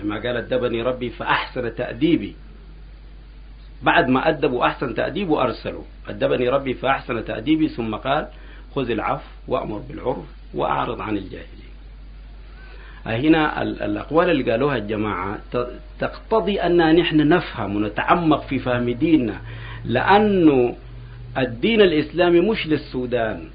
ما 0.04 0.16
قال 0.16 0.38
أدبني 0.38 0.82
ربي 0.82 1.10
فأحسن 1.10 1.76
تأديبي. 1.76 2.36
بعد 3.84 4.10
ما 4.10 4.30
أدب 4.30 4.52
وأحسن 4.52 4.96
تأديبه 4.96 5.44
أرسله 5.44 5.84
أدبني 6.10 6.50
ربي 6.50 6.74
فأحسن 6.74 7.26
تأديبي. 7.26 7.68
ثم 7.68 7.96
قال 7.96 8.28
خذ 8.76 8.90
العفو 8.90 9.30
وأمر 9.48 9.78
بالعرف 9.78 10.26
وأعرض 10.54 11.02
عن 11.02 11.18
الجاهلين. 11.18 11.72
هنا 13.06 13.62
الأقوال 13.62 14.30
اللي 14.30 14.52
قالوها 14.52 14.78
الجماعة 14.78 15.40
تقتضي 16.00 16.62
أن 16.62 16.96
نحن 16.96 17.28
نفهم 17.28 17.76
ونتعمق 17.76 18.42
في 18.42 18.60
فهم 18.60 18.90
ديننا 18.90 19.42
لأنه 19.86 20.76
الدين 21.38 21.82
الإسلامي 21.82 22.40
مش 22.40 22.68
للسودان. 22.68 23.50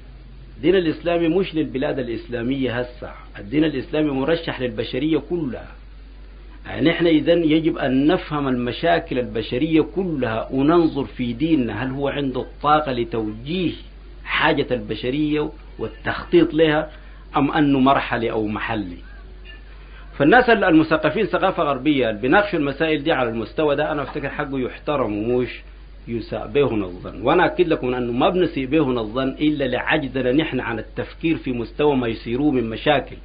الدين 0.57 0.75
الإسلامي 0.75 1.27
مش 1.27 1.55
للبلاد 1.55 1.99
الإسلامية 1.99 2.79
هسه. 2.79 3.11
الدين 3.39 3.63
الإسلامي 3.63 4.11
مرشح 4.11 4.61
للبشرية 4.61 5.17
كلها. 5.29 5.76
يعني 6.67 6.91
إحنا 6.91 7.09
إذا 7.09 7.33
يجب 7.33 7.77
أن 7.77 8.07
نفهم 8.07 8.47
المشاكل 8.47 9.19
البشرية 9.19 9.81
كلها 9.95 10.47
وننظر 10.51 11.05
في 11.05 11.33
ديننا 11.33 11.83
هل 11.83 11.89
هو 11.91 12.07
عنده 12.07 12.41
الطاقة 12.41 12.91
لتوجيه 12.91 13.71
حاجة 14.25 14.67
البشرية 14.71 15.49
والتخطيط 15.79 16.53
لها 16.53 16.89
أم 17.37 17.51
أنه 17.51 17.79
مرحلي 17.79 18.31
أو 18.31 18.47
محلي 18.47 18.97
فالناس 20.17 20.49
المثقفين 20.49 21.25
ثقافة 21.25 21.63
غربية 21.63 22.09
اللي 22.09 22.21
بيناقشوا 22.21 22.59
المسائل 22.59 23.03
دي 23.03 23.11
على 23.11 23.29
المستوى 23.29 23.75
ده 23.75 23.91
أنا 23.91 24.03
أفتكر 24.03 24.29
حقه 24.29 24.59
يحترم 24.59 25.31
ومش 25.31 25.61
يساء 26.07 26.47
بهن 26.47 26.83
الظن. 26.83 27.21
وأنا 27.21 27.45
أكد 27.45 27.67
لكم 27.67 27.93
أنه 27.93 28.11
ما 28.11 28.29
بنسيء 28.29 28.65
بهن 28.65 28.97
الظن 28.97 29.29
إلا 29.29 29.63
لعجزنا 29.65 30.31
نحن 30.31 30.59
عن 30.59 30.79
التفكير 30.79 31.37
في 31.37 31.51
مستوى 31.51 31.95
ما 31.95 32.07
يصيروه 32.07 32.51
من 32.51 32.69
مشاكل. 32.69 33.15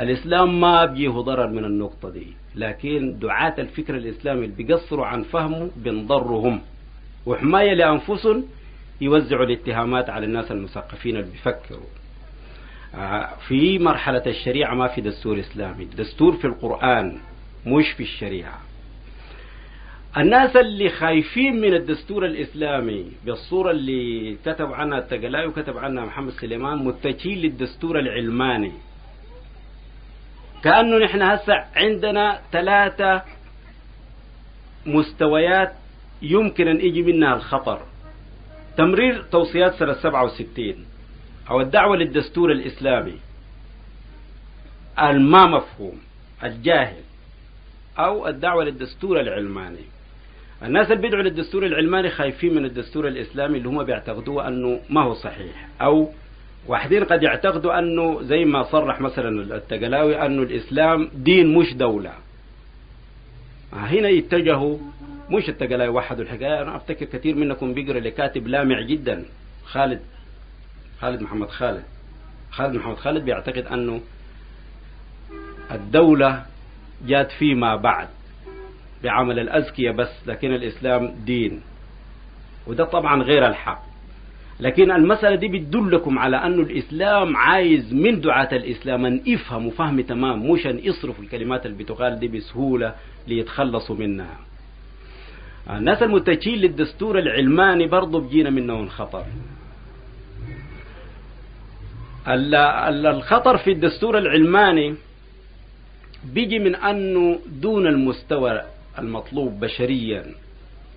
الإسلام 0.00 0.60
ما 0.60 0.84
بيجيه 0.84 1.08
ضرر 1.10 1.46
من 1.46 1.64
النقطة 1.64 2.10
دي 2.10 2.26
لكن 2.54 3.18
دعاة 3.18 3.54
الفكر 3.58 3.96
الإسلامي 3.96 4.44
اللي 4.44 4.56
بيقصروا 4.64 5.06
عن 5.06 5.22
فهمه 5.22 5.70
بنضرهم. 5.76 6.60
وحماية 7.26 7.74
لأنفسهم 7.74 8.44
يوزعوا 9.00 9.44
الاتهامات 9.44 10.10
على 10.10 10.26
الناس 10.26 10.50
المثقفين 10.52 11.16
اللي 11.16 11.30
بيفكروا. 11.30 11.86
آه، 12.94 13.28
في 13.48 13.78
مرحلة 13.78 14.22
الشريعة 14.26 14.74
ما 14.74 14.88
في 14.88 15.00
دستور 15.00 15.40
إسلامي 15.40 15.84
الدستور 15.84 16.32
في 16.36 16.44
القرآن 16.46 17.18
مش 17.66 17.88
في 17.96 18.02
الشريعة. 18.02 18.58
الناس 20.16 20.56
اللي 20.56 20.88
خايفين 20.88 21.60
من 21.60 21.74
الدستور 21.74 22.26
الإسلامي 22.26 23.06
بالصورة 23.26 23.70
اللي 23.70 24.36
كتب 24.46 24.72
عنها 24.72 24.98
التقلاي 24.98 25.46
وكتب 25.46 25.78
عنها 25.78 26.04
محمد 26.04 26.32
سليمان 26.32 26.84
متجهين 26.84 27.38
للدستور 27.38 27.98
العلماني. 27.98 28.72
كأنه 30.64 30.98
نحن 30.98 31.22
هسه 31.22 31.64
عندنا 31.76 32.40
ثلاثة 32.52 33.22
مستويات 34.86 35.72
يمكن 36.22 36.68
أن 36.68 36.80
يجي 36.80 37.02
منها 37.02 37.34
الخطر. 37.34 37.82
تمرير 38.76 39.22
توصيات 39.22 39.74
سنة 39.74 39.92
67 39.92 40.86
أو 41.50 41.60
الدعوة 41.60 41.96
للدستور 41.96 42.52
الإسلامي. 42.52 43.18
الما 44.98 45.46
مفهوم 45.46 45.98
الجاهل 46.44 47.02
أو 47.98 48.28
الدعوة 48.28 48.64
للدستور 48.64 49.20
العلماني. 49.20 49.84
الناس 50.62 50.90
اللي 50.90 51.02
بيدعوا 51.02 51.22
للدستور 51.22 51.66
العلماني 51.66 52.10
خايفين 52.10 52.54
من 52.54 52.64
الدستور 52.64 53.08
الإسلامي 53.08 53.58
اللي 53.58 53.68
هم 53.68 53.84
بيعتقدوه 53.84 54.48
أنه 54.48 54.80
ما 54.90 55.02
هو 55.02 55.14
صحيح 55.14 55.68
أو 55.82 56.12
واحدين 56.66 57.04
قد 57.04 57.22
يعتقدوا 57.22 57.78
أنه 57.78 58.22
زي 58.22 58.44
ما 58.44 58.62
صرح 58.62 59.00
مثلا 59.00 59.56
التقلاوي 59.56 60.26
أنه 60.26 60.42
الإسلام 60.42 61.10
دين 61.14 61.54
مش 61.54 61.74
دولة. 61.74 62.12
هنا 63.72 64.08
يتجهوا 64.08 64.78
مش 65.30 65.48
التقلاوي 65.48 65.88
وحدوا 65.88 66.24
الحكاية. 66.24 66.62
أنا 66.62 66.76
أفتكر 66.76 67.04
كثير 67.04 67.34
منكم 67.34 67.74
بيقرأ 67.74 68.00
لكاتب 68.00 68.46
لامع 68.46 68.80
جدا 68.80 69.24
خالد 69.64 70.00
خالد 71.00 71.22
محمد 71.22 71.48
خالد. 71.48 71.84
خالد 72.50 72.74
محمد 72.76 72.96
خالد 72.96 73.24
بيعتقد 73.24 73.66
أنه 73.66 74.00
الدولة 75.70 76.46
جات 77.06 77.32
فيما 77.32 77.76
بعد 77.76 78.08
بعمل 79.04 79.38
الأزكية 79.38 79.90
بس 79.90 80.10
لكن 80.26 80.54
الإسلام 80.54 81.14
دين. 81.24 81.60
وده 82.66 82.84
طبعا 82.84 83.22
غير 83.22 83.46
الحق. 83.46 83.87
لكن 84.60 84.90
المسألة 84.90 85.36
دي 85.36 85.48
بتدلكم 85.48 86.18
على 86.18 86.36
أنه 86.36 86.62
الإسلام 86.62 87.36
عايز 87.36 87.94
من 87.94 88.20
دعاة 88.20 88.48
الإسلام 88.52 89.06
أن 89.06 89.20
يفهموا 89.26 89.70
فهم 89.70 90.00
تمام 90.00 90.50
مش 90.50 90.66
أن 90.66 90.78
يصرفوا 90.78 91.24
الكلمات 91.24 91.66
اللي 91.66 91.76
بتقال 91.84 92.18
دي 92.18 92.28
بسهولة 92.28 92.94
ليتخلصوا 93.26 93.96
منها. 93.96 94.36
الناس 95.70 96.02
المتجهين 96.02 96.58
للدستور 96.58 97.18
العلماني 97.18 97.86
برضه 97.86 98.20
بجينا 98.20 98.50
منهم 98.50 98.88
خطر. 98.88 99.24
الخطر 102.28 103.56
في 103.58 103.72
الدستور 103.72 104.18
العلماني 104.18 104.94
بيجي 106.34 106.58
من 106.58 106.74
أنه 106.74 107.38
دون 107.46 107.86
المستوى 107.86 108.62
المطلوب 108.98 109.60
بشريا 109.60 110.24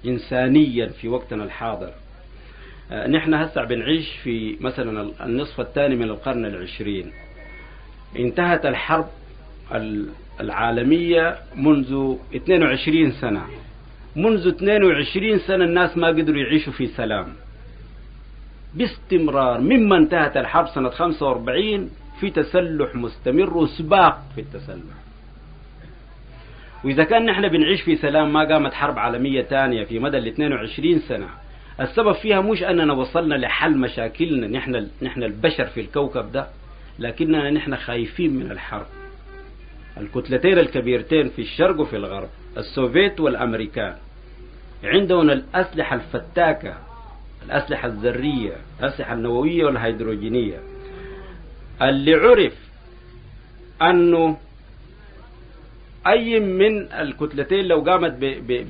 إنسانيا 0.05 0.88
في 0.88 1.07
وقتنا 1.07 1.43
الحاضر. 1.43 1.88
آه، 1.88 2.01
نحن 2.91 3.33
هسه 3.33 3.63
بنعيش 3.63 4.17
في 4.23 4.57
مثلا 4.61 5.11
النصف 5.25 5.61
الثاني 5.61 5.95
من 5.95 6.09
القرن 6.09 6.45
العشرين. 6.45 7.11
انتهت 8.19 8.65
الحرب 8.65 9.07
العالمية 10.39 11.37
منذ 11.55 12.15
22 12.35 13.11
سنة. 13.11 13.45
منذ 14.15 14.47
22 14.47 15.39
سنة 15.39 15.65
الناس 15.65 15.97
ما 15.97 16.07
قدروا 16.07 16.41
يعيشوا 16.41 16.73
في 16.73 16.87
سلام. 16.87 17.27
باستمرار 18.73 19.59
مما 19.59 19.97
انتهت 19.97 20.37
الحرب 20.37 20.67
سنة 20.67 20.89
45 20.89 21.89
في 22.19 22.29
تسلح 22.29 22.95
مستمر 22.95 23.57
وسباق 23.57 24.21
في 24.35 24.41
التسلح. 24.41 25.01
وإذا 26.83 27.03
كان 27.03 27.25
نحن 27.25 27.47
بنعيش 27.47 27.81
في 27.81 27.95
سلام 27.95 28.33
ما 28.33 28.53
قامت 28.53 28.73
حرب 28.73 28.99
عالمية 28.99 29.41
ثانية 29.41 29.83
في 29.83 29.99
مدى 29.99 30.17
ال 30.17 30.27
22 30.27 30.99
سنة. 30.99 31.40
السبب 31.82 32.11
فيها 32.11 32.41
مش 32.41 32.63
أننا 32.63 32.93
وصلنا 32.93 33.36
لحل 33.36 33.77
مشاكلنا 33.77 34.47
نحن 34.47 34.88
نحن 35.01 35.23
البشر 35.23 35.65
في 35.65 35.82
الكوكب 35.82 36.32
ده 36.32 36.47
لكننا 36.99 37.49
نحن 37.49 37.75
خايفين 37.75 38.34
من 38.34 38.51
الحرب. 38.51 38.86
الكتلتين 39.97 40.59
الكبيرتين 40.59 41.29
في 41.29 41.41
الشرق 41.41 41.79
وفي 41.79 41.95
الغرب 41.95 42.29
السوفيت 42.57 43.19
والأمريكان. 43.19 43.95
عندهم 44.84 45.29
الأسلحة 45.29 45.95
الفتاكة 45.95 46.77
الأسلحة 47.45 47.88
الذرية 47.88 48.55
الأسلحة 48.79 49.13
النووية 49.13 49.65
والهيدروجينية. 49.65 50.59
اللي 51.82 52.13
عرف 52.13 52.53
أنه 53.82 54.38
أي 56.07 56.39
من 56.39 56.91
الكتلتين 56.91 57.65
لو 57.65 57.82
قامت 57.82 58.11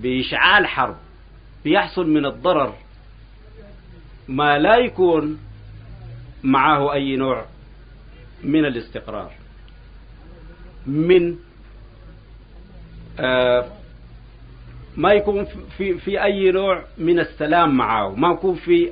بإشعال 0.02 0.68
حرب 0.68 0.96
بيحصل 1.64 2.10
من 2.10 2.26
الضرر 2.26 2.74
ما 4.32 4.58
لا 4.58 4.78
يكون 4.78 5.40
معه 6.44 6.94
أي 6.94 7.16
نوع 7.16 7.46
من 8.44 8.66
الاستقرار 8.66 9.32
من 10.86 11.38
آه 13.20 13.66
ما 14.98 15.14
يكون 15.14 15.46
في 15.78 15.98
في 15.98 16.24
أي 16.24 16.52
نوع 16.52 16.84
من 16.98 17.20
السلام 17.20 17.78
معه. 17.78 18.16
ما 18.16 18.32
يكون 18.32 18.56
في 18.56 18.92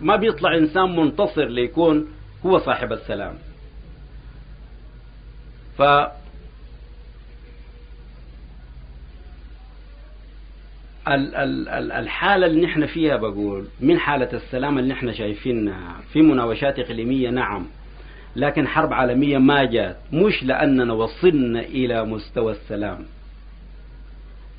ما 0.00 0.16
بيطلع 0.16 0.56
إنسان 0.56 0.96
منتصر 0.96 1.44
ليكون 1.44 2.08
هو 2.46 2.58
صاحب 2.58 2.92
السلام. 2.92 3.34
ف 5.78 5.82
ال 5.82 5.86
ال 5.86 6.00
ال 6.02 6.18
الحالة 11.08 12.46
اللي 12.46 12.60
نحن 12.66 12.86
فيها 12.86 13.16
بقول 13.16 13.64
من 13.80 13.98
حالة 13.98 14.32
السلام 14.32 14.78
اللي 14.78 14.92
نحن 14.94 15.14
شايفينها 15.14 15.96
في 16.12 16.22
مناوشات 16.22 16.78
إقليمية 16.78 17.30
نعم. 17.30 17.66
لكن 18.36 18.68
حرب 18.68 18.92
عالمية 18.92 19.38
ما 19.38 19.64
جات. 19.64 19.96
مش 20.12 20.42
لأننا 20.44 20.92
وصلنا 20.92 21.60
إلى 21.60 22.04
مستوى 22.04 22.52
السلام. 22.52 23.04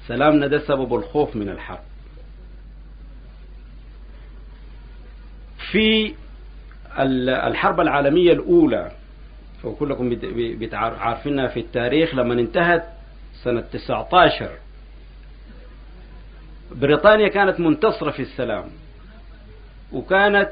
سلامنا 0.08 0.48
ده 0.48 0.60
سبب 0.60 0.96
الخوف 0.96 1.36
من 1.36 1.50
الحرب. 1.50 1.80
في 5.72 6.14
الحرب 7.00 7.80
العالمية 7.80 8.32
الأولى 8.32 8.92
وكلكم 9.64 10.18
عارفينها 10.74 11.48
في 11.48 11.60
التاريخ 11.60 12.16
لما 12.16 12.34
انتهت 12.34 12.84
سنة 13.44 13.62
19 13.62 14.50
بريطانيا 16.72 17.28
كانت 17.28 17.60
منتصرة 17.60 18.12
في 18.12 18.22
السلام 18.22 18.70
وكانت 19.92 20.52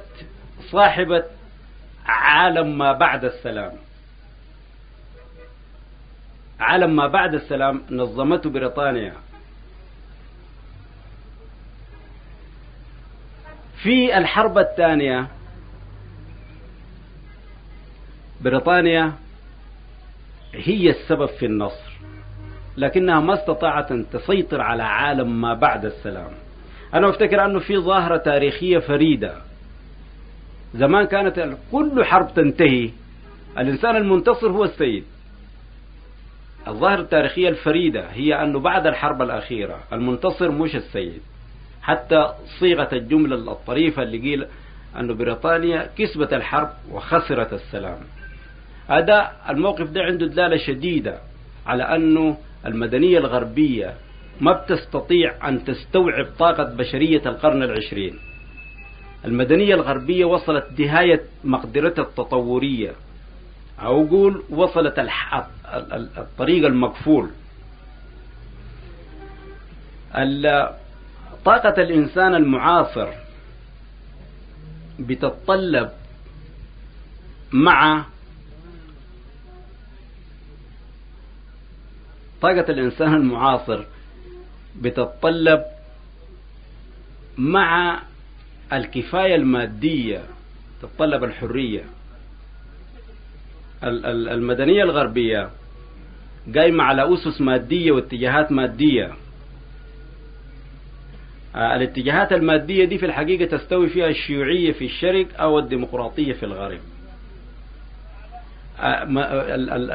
صاحبة 0.72 1.24
عالم 2.06 2.78
ما 2.78 2.92
بعد 2.94 3.26
السلام. 3.26 3.74
عالم 6.60 6.96
ما 6.96 7.08
بعد 7.08 7.34
السلام 7.34 7.84
نظمته 7.92 8.50
بريطانيا. 8.50 9.14
في 13.84 14.18
الحرب 14.18 14.58
الثانية 14.58 15.28
بريطانيا 18.42 19.14
هي 20.54 20.90
السبب 20.90 21.26
في 21.26 21.46
النصر. 21.46 21.89
لكنها 22.80 23.20
ما 23.20 23.34
استطاعت 23.34 23.92
أن 23.92 24.06
تسيطر 24.10 24.62
على 24.62 24.84
عالم 24.84 25.42
ما 25.42 25.54
بعد 25.54 25.86
السلام. 25.86 26.32
أنا 26.94 27.10
أفتكر 27.10 27.46
أنه 27.46 27.60
في 27.60 27.78
ظاهرة 27.78 28.18
تاريخية 28.18 28.78
فريدة. 28.78 29.34
زمان 30.74 31.06
كانت 31.06 31.58
كل 31.72 32.06
حرب 32.06 32.34
تنتهي 32.34 32.90
الإنسان 33.58 33.96
المنتصر 33.96 34.52
هو 34.52 34.64
السيد. 34.64 35.04
الظاهرة 36.68 37.02
التاريخية 37.02 37.50
الفريدة 37.50 38.06
هي 38.12 38.44
أنه 38.44 38.60
بعد 38.60 38.88
الحرب 38.88 39.22
الأخيرة 39.22 39.80
المنتصر 39.94 40.52
مش 40.52 40.76
السيد. 40.76 41.22
حتى 41.82 42.34
صيغة 42.60 42.90
الجملة 42.94 43.52
الطريفة 43.52 44.04
اللي 44.04 44.18
قيل 44.18 44.46
أنه 45.00 45.14
بريطانيا 45.14 45.90
كسبت 45.98 46.34
الحرب 46.34 46.70
وخسرت 46.92 47.54
السلام. 47.54 47.98
هذا 48.88 49.32
الموقف 49.50 49.90
ده 49.90 50.02
عنده 50.02 50.26
دلالة 50.28 50.58
شديدة 50.58 51.18
على 51.68 51.84
أنه 51.84 52.38
المدنية 52.66 53.18
الغربية 53.18 53.94
ما 54.42 54.52
بتستطيع 54.54 55.50
أن 55.50 55.64
تستوعب 55.66 56.26
طاقة 56.40 56.64
بشرية 56.64 57.22
القرن 57.26 57.64
العشرين. 57.64 58.20
المدنية 59.26 59.76
الغربية 59.76 60.26
وصلت 60.26 60.80
نهاية 60.80 61.22
مقدرتها 61.44 62.02
التطورية. 62.02 62.92
أو 63.82 64.06
أقول 64.06 64.44
وصلت 64.50 65.08
الطريق 66.18 66.66
المقفول. 66.66 67.30
طاقة 71.46 71.82
الإنسان 71.82 72.36
المعاصر 72.36 73.08
بتتطلب 75.00 75.90
مع 77.52 78.06
طاقة 82.42 82.72
الإنسان 82.72 83.14
المعاصر 83.14 83.84
بتتطلب 84.82 85.64
مع 87.38 88.00
الكفاية 88.74 89.36
المادية 89.36 90.22
تتطلب 90.82 91.24
الحرية. 91.24 91.84
المدنية 93.84 94.84
الغربية 94.84 95.50
قايمة 96.56 96.84
على 96.84 97.14
أسس 97.14 97.42
مادية 97.42 97.92
واتجاهات 97.92 98.52
مادية. 98.52 99.12
الاتجاهات 101.56 102.34
المادية 102.34 102.86
دي 102.86 102.98
في 102.98 103.06
الحقيقة 103.06 103.58
تستوي 103.58 103.90
فيها 103.90 104.08
الشيوعية 104.08 104.72
في 104.72 104.86
الشرق 104.86 105.28
أو 105.42 105.60
الديمقراطية 105.60 106.34
في 106.34 106.44
الغرب. 106.44 106.80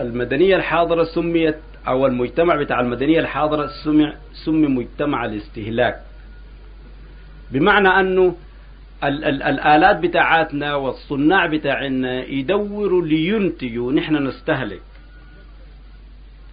المدنية 0.00 0.56
الحاضرة 0.56 1.04
سميت 1.04 1.56
أو 1.88 2.06
المجتمع 2.06 2.56
بتاع 2.56 2.80
المدنية 2.80 3.20
الحاضرة 3.20 3.66
سمي, 3.84 4.12
سمي 4.32 4.66
مجتمع 4.66 5.24
الاستهلاك. 5.24 6.00
بمعنى 7.50 7.88
أنه 7.88 8.36
ال 9.04 9.24
ال 9.24 9.42
الآلات 9.42 9.96
بتاعتنا 9.96 10.74
والصناع 10.74 11.46
بتاعنا 11.46 12.24
يدوروا 12.24 13.02
لينتجوا 13.02 13.92
نحن 13.92 14.26
نستهلك. 14.26 14.82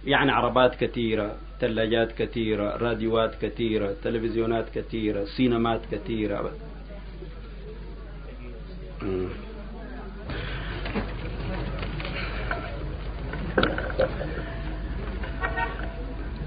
يعني 0.06 0.32
عربات 0.32 0.74
كثيرة 0.74 1.36
ثلاجات 1.60 2.12
كثيرة 2.12 2.76
راديوات 2.76 3.34
كثيرة 3.42 3.94
تلفزيونات 4.04 4.64
كثيرة 4.74 5.24
سينمات 5.24 5.80
كثيرة. 5.92 6.50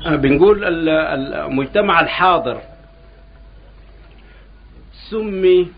بنقول 0.06 0.64
المجتمع 0.64 2.00
الحاضر 2.00 2.62
سمي 5.10 5.72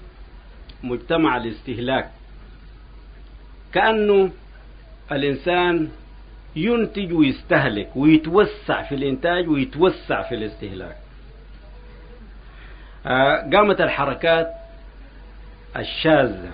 مجتمع 0.83 1.37
الاستهلاك. 1.37 2.09
كأنه 3.73 4.31
الإنسان 5.11 5.89
ينتج 6.55 7.13
ويستهلك 7.13 7.89
ويتوسع 7.95 8.83
في 8.83 8.95
الإنتاج 8.95 9.49
ويتوسع 9.49 10.21
في 10.21 10.35
الاستهلاك. 10.35 10.97
قامت 13.53 13.81
الحركات 13.81 14.53
الشاذة. 15.75 16.51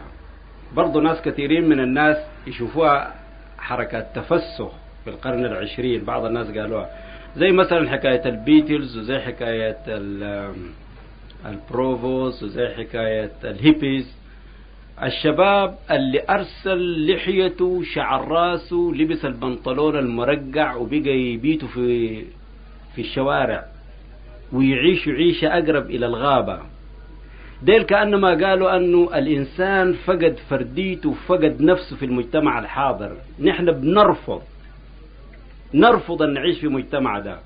برضو 0.74 1.00
ناس 1.00 1.22
كثيرين 1.22 1.70
من 1.70 1.80
الناس 1.80 2.18
يشوفوها 2.48 3.14
حركات 3.58 4.08
تفسخ 4.16 4.72
في 5.04 5.10
القرن 5.10 5.46
العشرين. 5.46 6.04
بعض 6.04 6.26
الناس 6.26 6.48
قالوها 6.48 6.90
زي 7.38 7.52
مثلا 7.52 7.90
حكاية 7.90 8.26
البيتلز 8.26 8.98
وزي 8.98 9.20
حكاية 9.20 9.78
البروفوس 11.46 12.44
وزي 12.44 12.68
حكاية 12.68 13.32
الهيبيز. 13.44 14.16
الشباب 15.04 15.76
اللي 15.92 16.22
أرسل 16.30 17.12
لحيته 17.12 17.84
شعر 17.94 18.28
راسه 18.28 18.92
لبس 18.96 19.26
البنطلون 19.26 19.98
المرقع 20.00 20.76
وبقى 20.76 21.10
يبيتوا 21.18 21.68
في 21.68 22.22
في 22.96 23.02
الشوارع 23.02 23.66
ويعيشوا 24.54 25.14
عيشة 25.14 25.48
أقرب 25.48 25.86
إلى 25.90 26.06
الغابة. 26.06 26.60
ديل 27.64 27.84
كأنما 27.84 28.30
قالوا 28.30 28.78
أنه 28.78 29.10
الإنسان 29.16 29.94
فقد 29.94 30.36
فرديته 30.50 31.16
فقد 31.28 31.62
نفسه 31.62 31.96
في 31.96 32.06
المجتمع 32.06 32.60
الحاضر. 32.60 33.12
نحن 33.40 33.72
بنرفض 33.72 34.42
نرفض 35.74 36.22
أن 36.22 36.34
نعيش 36.34 36.60
في 36.60 36.68
مجتمع 36.68 37.20
ده. 37.20 37.40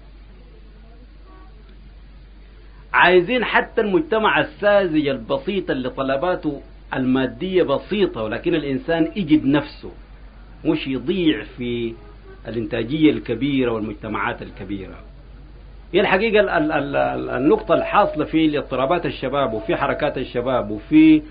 عايزين 2.94 3.46
حتى 3.46 3.82
المجتمع 3.82 4.40
الساذج 4.40 5.08
البسيط 5.08 5.70
اللي 5.72 5.90
طلباته 5.90 6.62
المادية 6.94 7.64
بسيطة 7.64 8.24
ولكن 8.24 8.56
الإنسان 8.56 9.12
يجد 9.16 9.46
نفسه 9.46 9.92
مش 10.66 10.88
يضيع 10.88 11.44
في 11.58 11.94
الإنتاجية 12.48 13.12
الكبيرة 13.12 13.72
والمجتمعات 13.72 14.42
الكبيرة. 14.42 14.96
هي 15.94 16.02
الحقيقة 16.02 16.40
ال- 16.40 16.50
ال- 16.50 16.72
ال- 16.72 16.96
ال- 16.96 17.30
النقطة 17.30 17.74
الحاصلة 17.74 18.26
في 18.26 18.58
اضطرابات 18.58 19.06
الشباب 19.06 19.54
وفي 19.54 19.76
حركات 19.76 20.18
الشباب 20.18 20.72
وفي 20.72 21.22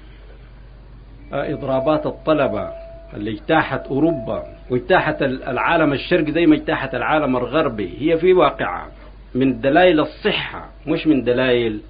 آه، 1.32 1.52
إضرابات 1.52 2.06
الطلبة 2.06 2.70
اللي 3.14 3.30
اجتاحت 3.30 3.80
أوروبا. 3.86 4.55
واجتاحت 4.70 5.22
ال- 5.22 5.42
العالم 5.42 5.92
الشرقي 5.92 6.32
زي 6.32 6.46
ما 6.46 6.54
اجتاحت 6.54 6.94
العالم 6.94 7.36
الغربي. 7.36 7.94
هي 7.98 8.18
في 8.18 8.32
واقعها 8.32 8.88
من 9.34 9.60
دلائل 9.60 10.00
الصحة 10.00 10.70
مش 10.86 11.06
من 11.06 11.24
دلائل 11.24 11.80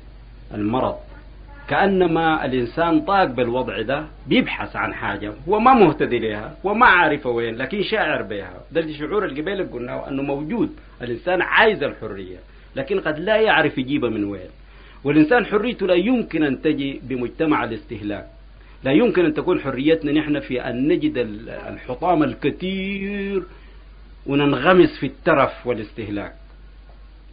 المرض. 0.55 0.95
كأنما 1.69 2.45
الإنسان 2.45 3.01
طاق 3.01 3.25
بالوضع 3.25 3.81
ده 3.83 4.05
بيبحث 4.27 4.77
عن 4.77 4.95
حاجة 4.95 5.33
هو 5.49 5.59
ما 5.61 5.75
مهتدي 5.75 6.19
لها 6.19 6.57
وما 6.65 6.87
عارف 6.87 7.27
وين 7.27 7.57
لكن 7.57 7.83
شاعر 7.83 8.23
بها. 8.23 8.51
ده 8.73 8.81
الشعور 8.81 9.25
اللي 9.25 9.41
قبل 9.41 9.69
قلناه 9.73 10.09
أنه 10.09 10.23
موجود. 10.23 10.71
الإنسان 11.03 11.43
عايز 11.43 11.83
الحرية 11.83 12.37
لكن 12.77 13.01
قد 13.01 13.19
لا 13.19 13.37
يعرف 13.37 13.79
يجيبها 13.79 14.11
من 14.11 14.25
وين. 14.25 14.51
والإنسان 15.05 15.47
حريته 15.47 15.87
لا 15.87 15.95
يمكن 15.95 16.43
أن 16.43 16.63
تجي 16.63 17.01
بمجتمع 17.05 17.65
الاستهلاك. 17.65 18.27
لا 18.85 18.93
يمكن 18.93 19.25
أن 19.25 19.35
تكون 19.35 19.61
حريتنا 19.61 20.13
نحن 20.13 20.41
في 20.41 20.61
أن 20.61 20.89
نجد 20.89 21.19
ال- 21.19 21.49
الحطام 21.51 22.23
الكثير 22.23 23.43
وننغمس 24.27 24.99
في 25.01 25.07
الترف 25.07 25.67
والاستهلاك. 25.67 26.33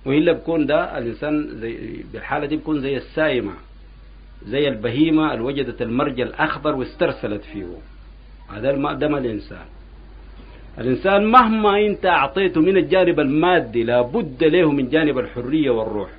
وإلا 0.06 0.32
بكون 0.32 0.66
ده 0.66 0.98
الإنسان 0.98 1.48
زي 1.60 2.04
بالحالة 2.14 2.46
دي 2.46 2.56
بيكون 2.56 2.82
زي 2.82 2.98
السايمة 2.98 3.54
زي 4.46 4.68
البهيمة 4.68 5.34
اللي 5.34 5.44
وجدت 5.44 5.82
المرج 5.82 6.22
الأخضر 6.22 6.76
واسترسلت 6.76 7.44
فيه. 7.44 7.66
هذا 8.50 8.70
ما 9.08 9.18
الإنسان. 9.18 9.66
الإنسان 10.78 11.26
مهما 11.26 11.80
أنت 11.86 12.06
أعطيته 12.06 12.62
من 12.62 12.78
الجانب 12.78 13.20
المادي 13.20 13.84
لابد 13.84 14.44
له 14.44 14.72
من 14.72 14.90
جانب 14.90 15.20
الحرية 15.20 15.70
والروح. 15.70 16.10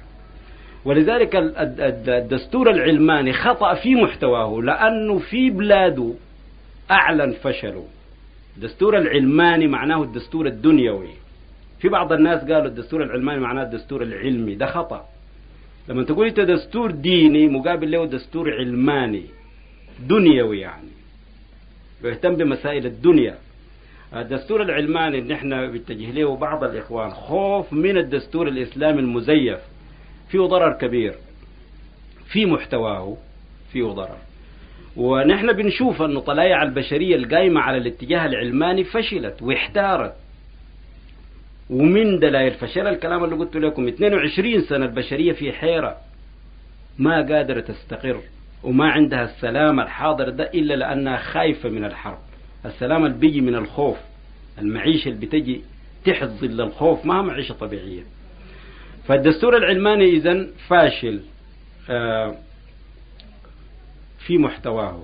ولذلك 0.84 1.36
ال- 1.36 1.56
الد- 1.56 1.80
الد- 1.80 2.08
الدستور 2.08 2.70
العلماني 2.70 3.32
خطأ 3.32 3.74
في 3.74 3.94
محتواه 3.94 4.60
لأنه 4.62 5.18
في 5.18 5.50
بلاده 5.50 6.12
أعلن 6.90 7.32
فشله. 7.32 7.84
الدستور 8.56 8.98
العلماني 8.98 9.66
معناه 9.66 10.02
الدستور 10.02 10.46
الدنيوي. 10.46 11.08
في 11.80 11.88
بعض 11.88 12.12
الناس 12.12 12.40
قالوا 12.40 12.66
الدستور 12.66 13.02
العلماني 13.02 13.40
معناه 13.40 13.62
الدستور 13.62 14.02
العلمي 14.02 14.54
ده 14.54 14.66
خطأ. 14.66 15.04
لما 15.88 16.02
تقول 16.04 16.26
انت 16.26 16.40
دستور 16.40 16.90
ديني 16.90 17.48
مقابل 17.48 17.90
له 17.90 18.06
دستور 18.06 18.54
علماني. 18.54 19.22
دنيوي 20.08 20.60
يعني. 20.60 20.88
ويهتم 22.04 22.36
بمسائل 22.36 22.86
الدنيا. 22.86 23.34
الدستور 24.16 24.62
العلماني 24.62 25.18
اللي 25.18 25.34
إحنا 25.34 25.66
بيتجه 25.66 26.10
له 26.10 26.36
بعض 26.36 26.64
الإخوان 26.64 27.10
خوف 27.10 27.72
من 27.72 27.96
الدستور 27.98 28.48
الإسلامي 28.48 29.00
المزيف. 29.00 29.58
فيه 30.28 30.40
ضرر 30.40 30.72
كبير. 30.72 31.14
في 32.32 32.46
محتواه 32.46 33.16
فيه 33.72 33.84
ضرر. 33.84 34.16
ونحن 34.96 35.52
بنشوف 35.52 36.02
انه 36.02 36.20
طلائع 36.20 36.62
البشرية 36.62 37.16
القايمة 37.16 37.60
على 37.60 37.76
الاتجاه 37.76 38.26
العلماني 38.26 38.84
فشلت 38.84 39.42
واحتارت. 39.42 40.14
ومن 41.70 42.18
دلائل 42.18 42.54
فشل 42.54 42.86
الكلام 42.86 43.24
اللي 43.24 43.36
قلت 43.36 43.56
لكم. 43.56 43.88
22 43.88 44.60
سنة 44.60 44.84
البشرية 44.84 45.32
في 45.32 45.52
حيرة. 45.52 45.96
ما 46.98 47.16
قادرة 47.16 47.60
تستقر. 47.60 48.20
وما 48.62 48.90
عندها 48.90 49.24
السلام 49.24 49.80
الحاضر 49.80 50.28
ده 50.30 50.44
إلا 50.44 50.74
لأنها 50.74 51.16
خايفة 51.16 51.68
من 51.68 51.84
الحرب. 51.84 52.18
السلام 52.66 53.06
اللي 53.06 53.18
بيجي 53.18 53.40
من 53.40 53.54
الخوف. 53.54 53.96
المعيشة 54.58 55.08
اللي 55.08 55.26
بتجي 55.26 55.60
تحت 56.04 56.24
ظل 56.28 56.60
الخوف. 56.60 57.06
ما 57.06 57.22
معيشة 57.22 57.52
طبيعية. 57.52 58.02
فالدستور 59.08 59.56
العلماني 59.56 60.04
إذن 60.16 60.48
فاشل 60.68 61.20
آه، 61.90 62.34
في 64.26 64.38
محتواه. 64.38 65.02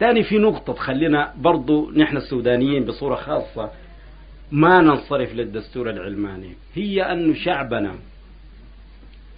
ثاني 0.00 0.22
في 0.22 0.38
نقطة 0.38 0.72
تخلينا 0.72 1.32
برضو 1.38 1.90
نحن 1.90 2.16
السودانيين 2.16 2.84
بصورة 2.84 3.14
خاصة 3.14 3.70
ما 4.52 4.80
ننصرف 4.80 5.34
للدستور 5.34 5.90
العلماني. 5.90 6.50
هي 6.74 7.02
أن 7.02 7.34
شعبنا 7.34 7.94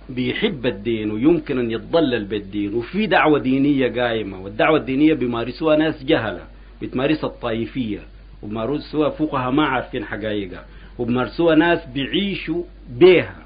بيحب 0.08 0.66
الدين 0.66 1.10
ويمكن 1.10 1.58
أن 1.58 1.70
يتضلل 1.70 2.24
بالدين 2.24 2.74
وفي 2.74 3.06
دعوة 3.06 3.38
دينية 3.38 4.02
قائمة 4.02 4.40
والدعوة 4.40 4.78
الدينية 4.78 5.14
بيمارسوها 5.14 5.76
ناس 5.76 6.04
جهلة 6.04 6.44
بتمارسها 6.82 7.30
الطائفية 7.30 8.00
وبيمارسوها 8.42 9.10
فقهاء 9.10 9.50
ما 9.50 9.66
عارفين 9.66 10.04
حقائقها 10.04 10.64
وبيمارسوها 10.98 11.54
ناس 11.54 11.86
بيعيشوا 11.94 12.64
بيها. 12.90 13.41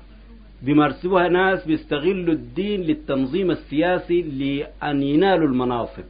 بيمارسوها 0.62 1.28
ناس 1.28 1.66
بيستغلوا 1.66 2.34
الدين 2.34 2.80
للتنظيم 2.80 3.50
السياسي 3.50 4.22
لأن 4.22 5.02
ينالوا 5.02 5.48
المناصب. 5.48 6.02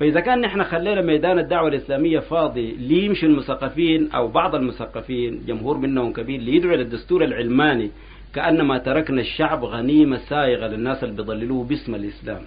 فإذا 0.00 0.20
كان 0.20 0.40
نحن 0.40 0.64
خلينا 0.64 1.02
ميدان 1.02 1.38
الدعوة 1.38 1.68
الإسلامية 1.68 2.18
فاضي 2.18 2.72
ليمشي 2.72 3.26
المثقفين 3.26 4.10
أو 4.12 4.28
بعض 4.28 4.54
المثقفين 4.54 5.42
جمهور 5.46 5.76
منهم 5.78 6.12
كبير 6.12 6.40
ليدعو 6.40 6.74
للدستور 6.74 7.24
العلماني 7.24 7.90
كأنما 8.34 8.78
تركنا 8.78 9.20
الشعب 9.20 9.64
غنيمة 9.64 10.16
سائغة 10.16 10.66
للناس 10.66 11.04
اللي 11.04 11.16
بيضللوه 11.16 11.64
باسم 11.64 11.94
الإسلام. 11.94 12.42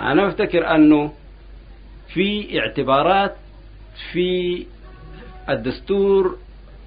أنا 0.00 0.28
أفتكر 0.28 0.74
أنه 0.74 1.12
في 2.14 2.58
اعتبارات 2.60 3.34
في 4.12 4.64
الدستور 5.48 6.38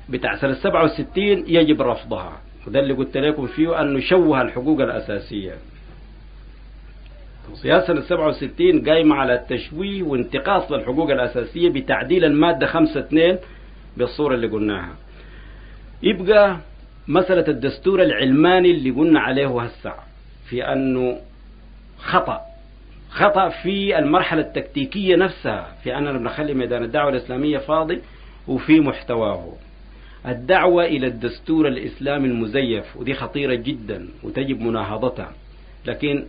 بتاع 0.09 0.35
سنة 0.35 0.53
67 0.53 1.07
يجب 1.47 1.81
رفضها. 1.81 2.41
وده 2.67 2.79
اللي 2.79 2.93
قلت 2.93 3.17
لكم 3.17 3.47
فيه 3.47 3.81
أنه 3.81 3.99
شوه 3.99 4.41
الحقوق 4.41 4.81
الأساسية. 4.81 5.53
سياسة 7.53 7.87
سنة 7.87 8.01
67 8.01 8.89
قايمة 8.89 9.15
على 9.15 9.33
التشويه 9.33 10.03
وانتقاص 10.03 10.71
للحقوق 10.71 11.09
الأساسية 11.11 11.69
بتعديل 11.69 12.25
المادة 12.25 12.67
5 12.67 12.99
2 12.99 13.37
بالصورة 13.97 14.35
اللي 14.35 14.47
قلناها. 14.47 14.95
يبقى 16.03 16.57
مسألة 17.07 17.47
الدستور 17.47 18.01
العلماني 18.03 18.71
اللي 18.71 18.89
قلنا 18.91 19.19
عليه 19.19 19.61
هسه 19.61 19.93
في 20.49 20.63
أنه 20.73 21.17
خطأ. 21.97 22.41
خطأ 23.09 23.49
في 23.49 23.97
المرحلة 23.99 24.41
التكتيكية 24.41 25.15
نفسها 25.15 25.75
في 25.83 25.97
أننا 25.97 26.11
بنخلي 26.11 26.53
ميدان 26.53 26.83
الدعوة 26.83 27.09
الإسلامية 27.09 27.57
فاضي 27.57 28.01
وفي 28.47 28.79
محتواه. 28.79 29.53
الدعوة 30.27 30.85
إلى 30.85 31.07
الدستور 31.07 31.67
الإسلامي 31.67 32.27
المزيف 32.27 32.97
ودي 32.97 33.13
خطيرة 33.13 33.55
جدا 33.55 34.07
وتجب 34.23 34.61
مناهضتها. 34.61 35.31
لكن 35.85 36.23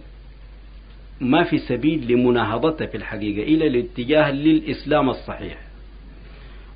ما 1.20 1.44
في 1.44 1.58
سبيل 1.58 2.12
لمناهضته 2.12 2.86
في 2.86 2.96
الحقيقة 2.96 3.42
إلى 3.42 3.66
الاتجاه 3.66 4.30
للإسلام 4.30 5.10
الصحيح. 5.10 5.58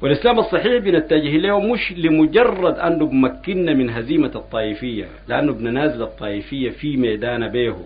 والإسلام 0.03 0.39
الصحيح 0.39 0.83
بنتجه 0.85 1.37
له 1.37 1.61
مش 1.61 1.93
لمجرد 1.97 2.79
أنه 2.79 3.07
بمكننا 3.07 3.75
من 3.75 3.91
هزيمة 3.91 4.33
الطائفية 4.35 5.09
لأنه 5.29 5.53
بننازل 5.53 6.03
الطائفية 6.03 6.71
في 6.71 6.97
ميدان 6.97 7.49
بيه. 7.49 7.77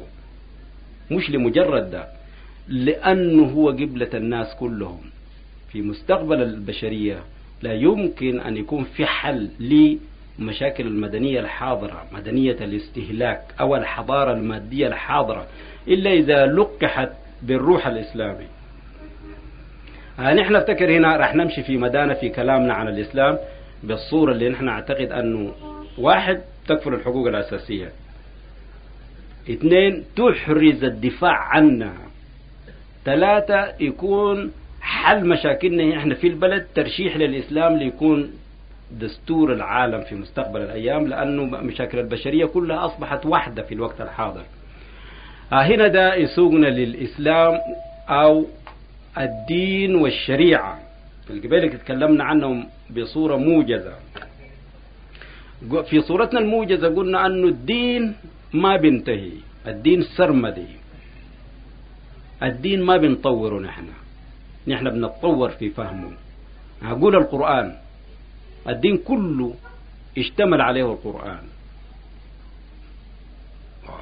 مش 1.11 1.31
لمجرد 1.31 1.91
ده 1.91 2.07
لأنه 2.69 3.45
هو 3.45 3.69
قبلة 3.71 4.09
الناس 4.15 4.55
كلهم. 4.61 5.01
في 5.73 5.83
مستقبل 5.83 6.43
البشرية 6.43 7.19
لا 7.63 7.73
يمكن 7.73 8.41
أن 8.41 8.57
يكون 8.57 8.85
في 8.85 9.07
حل 9.07 9.49
لمشاكل 10.39 10.87
المدنية 10.87 11.41
الحاضرة 11.41 12.05
مدنية 12.13 12.57
الاستهلاك 12.61 13.43
أو 13.61 13.77
الحضارة 13.77 14.33
المادية 14.33 14.87
الحاضرة 14.87 15.47
إلا 15.89 16.13
إذا 16.13 16.47
لقحت 16.47 17.09
بالروح 17.43 17.87
الإسلامي. 17.87 18.47
آه 20.19 20.35
نحن 20.35 20.53
نفتكر 20.53 20.97
هنا 20.97 21.17
راح 21.17 21.35
نمشي 21.35 21.63
في 21.63 21.77
مدانا 21.77 22.15
في 22.15 22.29
كلامنا 22.29 22.75
عن 22.75 22.89
الإسلام 22.89 23.39
بالصورة 23.83 24.33
اللي 24.33 24.49
نحن 24.49 24.65
نعتقد 24.65 25.13
أنه 25.13 25.55
واحد 25.99 26.41
تكفر 26.69 26.95
الحقوق 26.95 27.27
الأساسية. 27.27 27.93
اثنين 29.51 30.05
تحرز 30.17 30.85
الدفاع 30.85 31.39
عنها 31.39 31.95
ثلاثة 33.05 33.75
يكون 33.81 34.53
حل 34.83 35.29
مشاكلنا 35.29 35.99
إحنا 35.99 36.15
في 36.15 36.27
البلد 36.27 36.67
ترشيح 36.75 37.17
للإسلام 37.17 37.77
ليكون 37.77 38.31
دستور 39.01 39.53
العالم 39.53 40.01
في 40.01 40.15
مستقبل 40.15 40.61
الأيام 40.61 41.07
لأنه 41.07 41.45
مشاكل 41.45 41.99
البشرية 41.99 42.47
كلها 42.47 42.87
أصبحت 42.87 43.27
واحدة 43.27 43.63
في 43.63 43.75
الوقت 43.75 44.01
الحاضر. 44.01 44.43
آه 45.53 45.63
هنا 45.63 45.89
ده 45.89 46.15
يسوقنا 46.15 46.67
للإسلام 46.67 47.59
أو 48.09 48.47
الدين 49.19 49.95
والشريعة. 49.95 50.79
القبيلة 51.31 51.69
تكلمنا 51.69 52.25
عنهم 52.25 52.67
بصورة 52.97 53.37
موجزة. 53.37 53.95
في 55.91 56.01
صورتنا 56.01 56.41
الموجزة 56.41 56.89
قلنا 56.95 57.27
أنه 57.27 57.49
الدين 57.49 58.15
ما 58.53 58.77
بينتهي 58.77 59.31
الدين 59.67 60.03
سرمدي. 60.03 60.67
الدين 62.43 62.83
ما 62.83 62.97
بنطوره 62.97 63.61
نحن. 63.61 63.85
نحن 64.69 64.91
بنتطور 64.91 65.49
في 65.51 65.71
فهمه. 65.71 66.11
أقول 66.83 67.17
القرآن 67.17 67.73
الدين 68.69 68.97
كله 68.97 69.55
اشتمل 70.19 70.61
عليه 70.61 70.93
القرآن. 70.93 71.39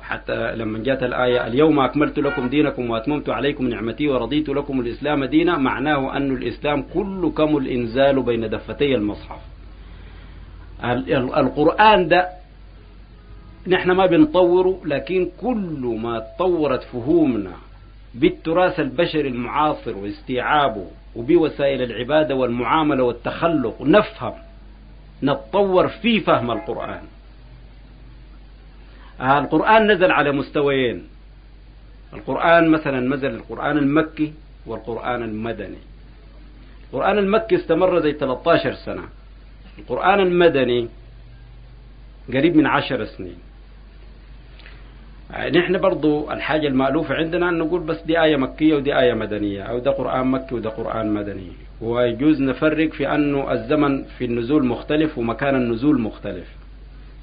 حتى 0.02 0.56
لما 0.56 0.78
جاءت 0.78 1.02
الآية 1.02 1.46
اليوم 1.46 1.80
أكملت 1.80 2.18
لكم 2.18 2.48
دينكم 2.48 2.90
وأتممت 2.90 3.28
عليكم 3.28 3.68
نعمتي 3.68 4.08
ورضيت 4.08 4.48
لكم 4.48 4.80
الإسلام 4.80 5.24
دينا 5.24 5.58
معناه 5.58 6.16
أن 6.16 6.30
الإسلام 6.36 6.82
كله 6.94 7.30
كم 7.30 7.56
الإنزال 7.56 8.22
بين 8.22 8.50
دفتي 8.50 8.94
المصحف. 8.94 9.40
القرآن 11.36 12.08
ده 12.08 12.28
نحن 13.66 13.90
ما 13.90 14.06
بنطوره 14.06 14.80
لكن 14.84 15.28
كل 15.40 15.98
ما 16.02 16.18
تطورت 16.18 16.82
فهومنا 16.82 17.52
بالتراث 18.14 18.80
البشري 18.80 19.28
المعاصر 19.28 19.96
واستيعابه 19.96 20.86
وبوسائل 21.16 21.82
العبادة 21.82 22.34
والمعاملة 22.34 23.02
والتخلق 23.02 23.82
نفهم 23.82 24.34
نتطور 25.22 25.88
في 25.88 26.20
فهم 26.20 26.50
القرآن. 26.50 27.02
القرآن 29.20 29.92
نزل 29.92 30.10
على 30.10 30.32
مستويين. 30.32 31.06
القرآن 32.12 32.70
مثلا 32.70 33.00
نزل 33.00 33.34
القرآن 33.34 33.78
المكي 33.78 34.32
والقرآن 34.66 35.22
المدني. 35.22 35.78
القرآن 36.84 37.18
المكي 37.18 37.56
استمر 37.56 38.00
زي 38.00 38.12
13 38.12 38.74
سنة. 38.74 39.04
القرآن 39.78 40.20
المدني 40.20 40.88
قريب 42.28 42.56
من 42.56 42.66
عشر 42.66 43.04
سنين. 43.04 43.38
نحن 45.38 45.78
برضو 45.78 46.30
الحاجة 46.30 46.66
المألوفة 46.66 47.14
عندنا 47.14 47.48
أن 47.48 47.58
نقول 47.58 47.80
بس 47.80 48.02
دي 48.02 48.22
آية 48.22 48.36
مكية 48.36 48.74
ودي 48.74 48.98
آية 48.98 49.14
مدنية 49.14 49.62
أو 49.62 49.78
ده 49.78 49.90
قرآن 49.90 50.26
مكي 50.26 50.54
وده 50.54 50.70
قرآن 50.70 51.14
مدني. 51.14 51.52
ويجوز 51.80 52.42
نفرق 52.42 52.92
في 52.92 53.14
أنه 53.14 53.52
الزمن 53.52 54.04
في 54.18 54.24
النزول 54.24 54.66
مختلف 54.66 55.18
ومكان 55.18 55.54
النزول 55.54 56.00
مختلف. 56.00 56.48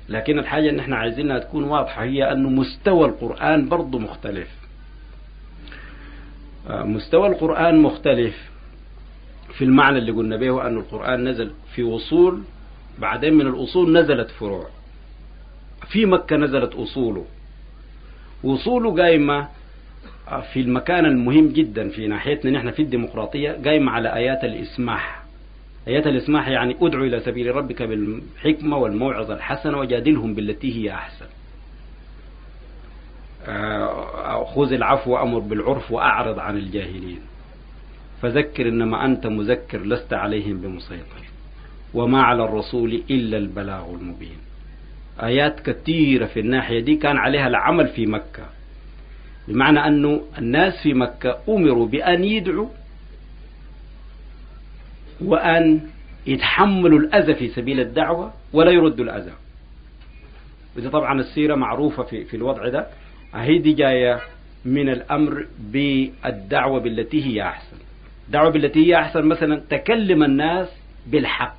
لكن 0.10 0.39
الحاجة 0.39 0.70
اللي 0.70 0.82
إحنا 0.82 0.95
عايزينها 0.97 1.39
تكون 1.39 1.64
واضحة 1.64 2.03
هي 2.03 2.32
أنه 2.32 2.49
مستوى 2.49 3.05
القرآن 3.08 3.70
برضو 3.70 3.99
مختلف. 3.99 4.47
مستوى 6.70 7.28
القرآن 7.28 7.80
مختلف 7.80 8.36
في 9.58 9.64
المعنى 9.64 9.97
اللي 9.97 10.12
قلنا 10.12 10.38
به 10.38 10.68
أن 10.68 10.78
القرآن 10.78 11.28
نزل 11.28 11.51
في 11.76 11.84
وصول 11.84 12.41
بعدين 12.99 13.34
من 13.34 13.47
الأصول 13.47 13.97
نزلت 13.99 14.30
فروع. 14.30 14.68
في 15.88 16.05
مكة 16.05 16.36
نزلت 16.36 16.74
أصوله. 16.76 17.26
وصوله 18.47 18.95
قايمة 18.95 19.47
في 20.53 20.59
المكان 20.59 21.05
المهم 21.05 21.47
جدا 21.47 21.89
في 21.89 22.07
ناحيتنا 22.07 22.51
نحن 22.51 22.71
في 22.71 22.81
الديمقراطية 22.81 23.51
قايمة 23.65 23.91
على 23.91 24.15
آيات 24.15 24.43
الإسماح. 24.43 25.23
آيات 25.87 26.07
الإسماح 26.07 26.47
يعني 26.47 26.75
ادعو 26.81 27.03
إلى 27.03 27.19
سبيل 27.19 27.55
ربك 27.55 27.83
بالحكمة 27.83 28.77
والموعظة 28.77 29.33
الحسنة 29.33 29.77
وجادلهم 29.77 30.33
بالتي 30.33 30.73
هي 30.75 30.91
أحسن. 30.91 31.25
خذ 34.45 34.73
العفو 34.73 35.11
وأمر 35.11 35.39
بالعرف 35.39 35.91
وأعرض 35.91 36.39
عن 36.39 36.57
الجاهلين. 36.57 37.19
فذكر 38.21 38.67
إنما 38.67 39.05
أنت 39.05 39.27
مذكر 39.27 39.81
لست 39.81 40.13
عليهم 40.13 40.61
بمسيطر. 40.61 41.23
وما 41.93 42.21
على 42.21 42.43
الرسول 42.43 43.03
إلا 43.09 43.37
البلاغ 43.37 43.89
المبين. 43.93 44.37
آيات 45.24 45.59
كثيرة 45.59 46.26
في 46.26 46.39
الناحية 46.39 46.80
دي 46.80 46.95
كان 46.95 47.18
عليها 47.18 47.47
العمل 47.47 47.88
في 47.88 48.05
مكة. 48.05 48.45
بمعنى 49.47 49.88
أنه 49.88 50.22
الناس 50.38 50.84
في 50.84 50.93
مكة 50.93 51.38
أمروا 51.49 51.88
بأن 51.88 52.24
يدعوا 52.24 52.68
وأن 55.22 55.82
يتحملوا 56.28 56.99
الأذى 56.99 57.36
في 57.36 57.47
سبيل 57.47 57.80
الدعوة 57.80 58.34
ولا 58.53 58.72
يردوا 58.72 59.05
الأذى. 59.05 59.32
وده 60.78 60.89
طبعا 60.89 61.20
السيرة 61.20 61.55
معروفة 61.55 62.03
في, 62.03 62.24
في 62.26 62.38
الوضع 62.38 62.68
ده. 62.68 62.88
هي 63.36 63.57
دي 63.57 63.74
جاية 63.74 64.20
من 64.65 64.89
الأمر 64.89 65.45
بالدعوة 65.59 66.80
بالتي 66.80 67.26
هي 67.26 67.41
أحسن. 67.41 67.78
دعوة 68.30 68.49
بالتي 68.49 68.88
هي 68.88 68.95
أحسن 68.95 69.26
مثلا 69.26 69.61
تكلم 69.70 70.24
الناس 70.24 70.68
بالحق. 71.07 71.55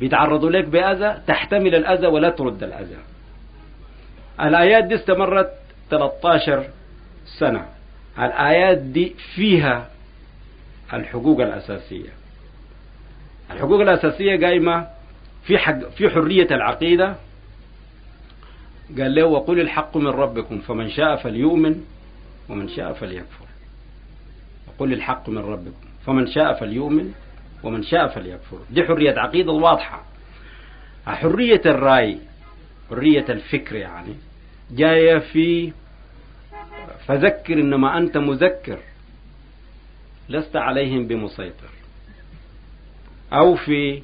بيتعرضوا 0.00 0.50
لك 0.50 0.64
بأذى 0.64 1.22
تحتمل 1.26 1.74
الأذى 1.74 2.06
ولا 2.06 2.30
ترد 2.30 2.62
الأذى. 2.62 2.96
الآيات 4.40 4.84
دي 4.84 4.94
استمرت 4.94 5.52
13 5.90 6.64
سنة. 7.38 7.66
الآيات 8.18 8.78
دي 8.78 9.14
فيها 9.34 9.90
الحقوق 10.92 11.40
الأساسية. 11.40 12.10
الحقوق 13.50 13.80
الأساسية 13.80 14.46
قايمة 14.46 14.86
في 15.44 15.58
حق 15.58 15.78
في 15.78 16.10
حرية 16.10 16.48
العقيدة. 16.50 17.14
قال 18.98 19.14
له 19.14 19.24
وقل 19.24 19.60
الحق 19.60 19.96
من 19.96 20.06
ربكم 20.06 20.58
فمن 20.58 20.90
شاء 20.90 21.16
فليؤمن 21.16 21.84
ومن 22.48 22.68
شاء 22.68 22.92
فليكفر. 22.92 23.46
وقل 24.68 24.92
الحق 24.92 25.28
من 25.28 25.38
ربكم 25.38 25.88
فمن 26.06 26.26
شاء 26.26 26.60
فليؤمن 26.60 27.12
ومن 27.62 27.82
شاء 27.82 28.08
فليكفر. 28.08 28.58
دي 28.70 28.84
حرية 28.84 29.18
عقيدة 29.18 29.52
واضحة. 29.52 30.04
حرية 31.06 31.62
الرأي 31.66 32.18
حرية 32.90 33.24
الفكر 33.28 33.76
يعني 33.76 34.14
جاية 34.70 35.18
في 35.18 35.72
فذكر 37.06 37.54
إنما 37.54 37.98
أنت 37.98 38.16
مذكر 38.16 38.78
لست 40.28 40.56
عليهم 40.56 41.06
بمسيطر. 41.06 41.70
أو 43.32 43.54
في 43.54 44.02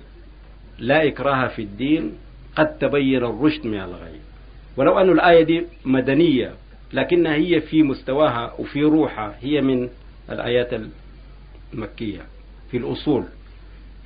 لا 0.79 1.09
إكراه 1.09 1.49
في 1.49 1.63
الدين 1.63 2.13
قد 2.57 2.79
تبين 2.79 3.25
الرشد 3.25 3.67
من 3.67 3.81
الغي. 3.81 4.21
ولو 4.77 4.99
أن 4.99 5.11
الآية 5.11 5.45
دي 5.45 5.67
مدنية 5.85 6.55
لكنها 6.93 7.35
هي 7.35 7.61
في 7.61 7.83
مستواها 7.83 8.53
وفي 8.59 8.83
روحها 8.83 9.37
هي 9.41 9.61
من 9.61 9.89
الآيات 10.31 10.71
المكية 11.73 12.21
في 12.71 12.77
الأصول. 12.77 13.25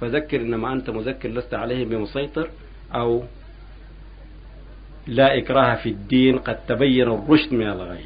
فذكر 0.00 0.40
إنما 0.40 0.72
أنت 0.72 0.90
مذكر 0.90 1.28
لست 1.28 1.54
عليهم 1.54 1.88
بمسيطر 1.88 2.50
أو 2.94 3.22
لا 5.06 5.38
إكراه 5.38 5.74
في 5.74 5.88
الدين 5.88 6.38
قد 6.38 6.66
تبين 6.66 7.08
الرشد 7.08 7.54
من 7.54 7.66
الغي. 7.68 8.04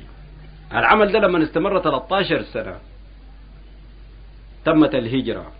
العمل 0.72 1.12
ده 1.12 1.18
لما 1.18 1.43
استمر 1.43 1.80
13 1.80 2.43
سنة 2.43 2.76
تمت 4.64 4.95
الهجرة. 4.95 5.53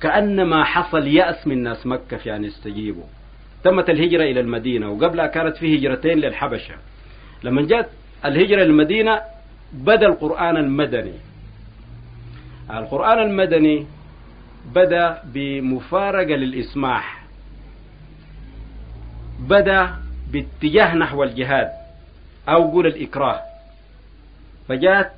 كأنما 0.00 0.64
حصل 0.64 1.06
يأس 1.06 1.46
من 1.46 1.62
ناس 1.62 1.86
مكة 1.86 2.16
في 2.16 2.36
أن 2.36 2.44
يستجيبوا. 2.44 3.04
تمت 3.64 3.90
الهجرة 3.90 4.22
إلى 4.22 4.40
المدينة 4.40 4.90
وقبلها 4.90 5.26
كانت 5.26 5.56
في 5.56 5.78
هجرتين 5.78 6.18
للحبشة. 6.18 6.74
لما 7.42 7.62
جاءت 7.62 7.88
الهجرة 8.24 8.62
للمدينة 8.64 9.20
بدأ 9.72 10.06
القرآن 10.06 10.56
المدني. 10.56 11.14
القرآن 12.70 13.18
المدني 13.18 13.86
بدأ 14.74 15.22
بمفارقة 15.24 16.36
للإسماح. 16.36 17.24
بدأ 19.40 19.94
باتجاه 20.32 20.94
نحو 20.94 21.22
الجهاد 21.22 21.70
أو 22.48 22.70
قول 22.70 22.86
الإكراه. 22.86 23.40
فجاءت 24.68 25.10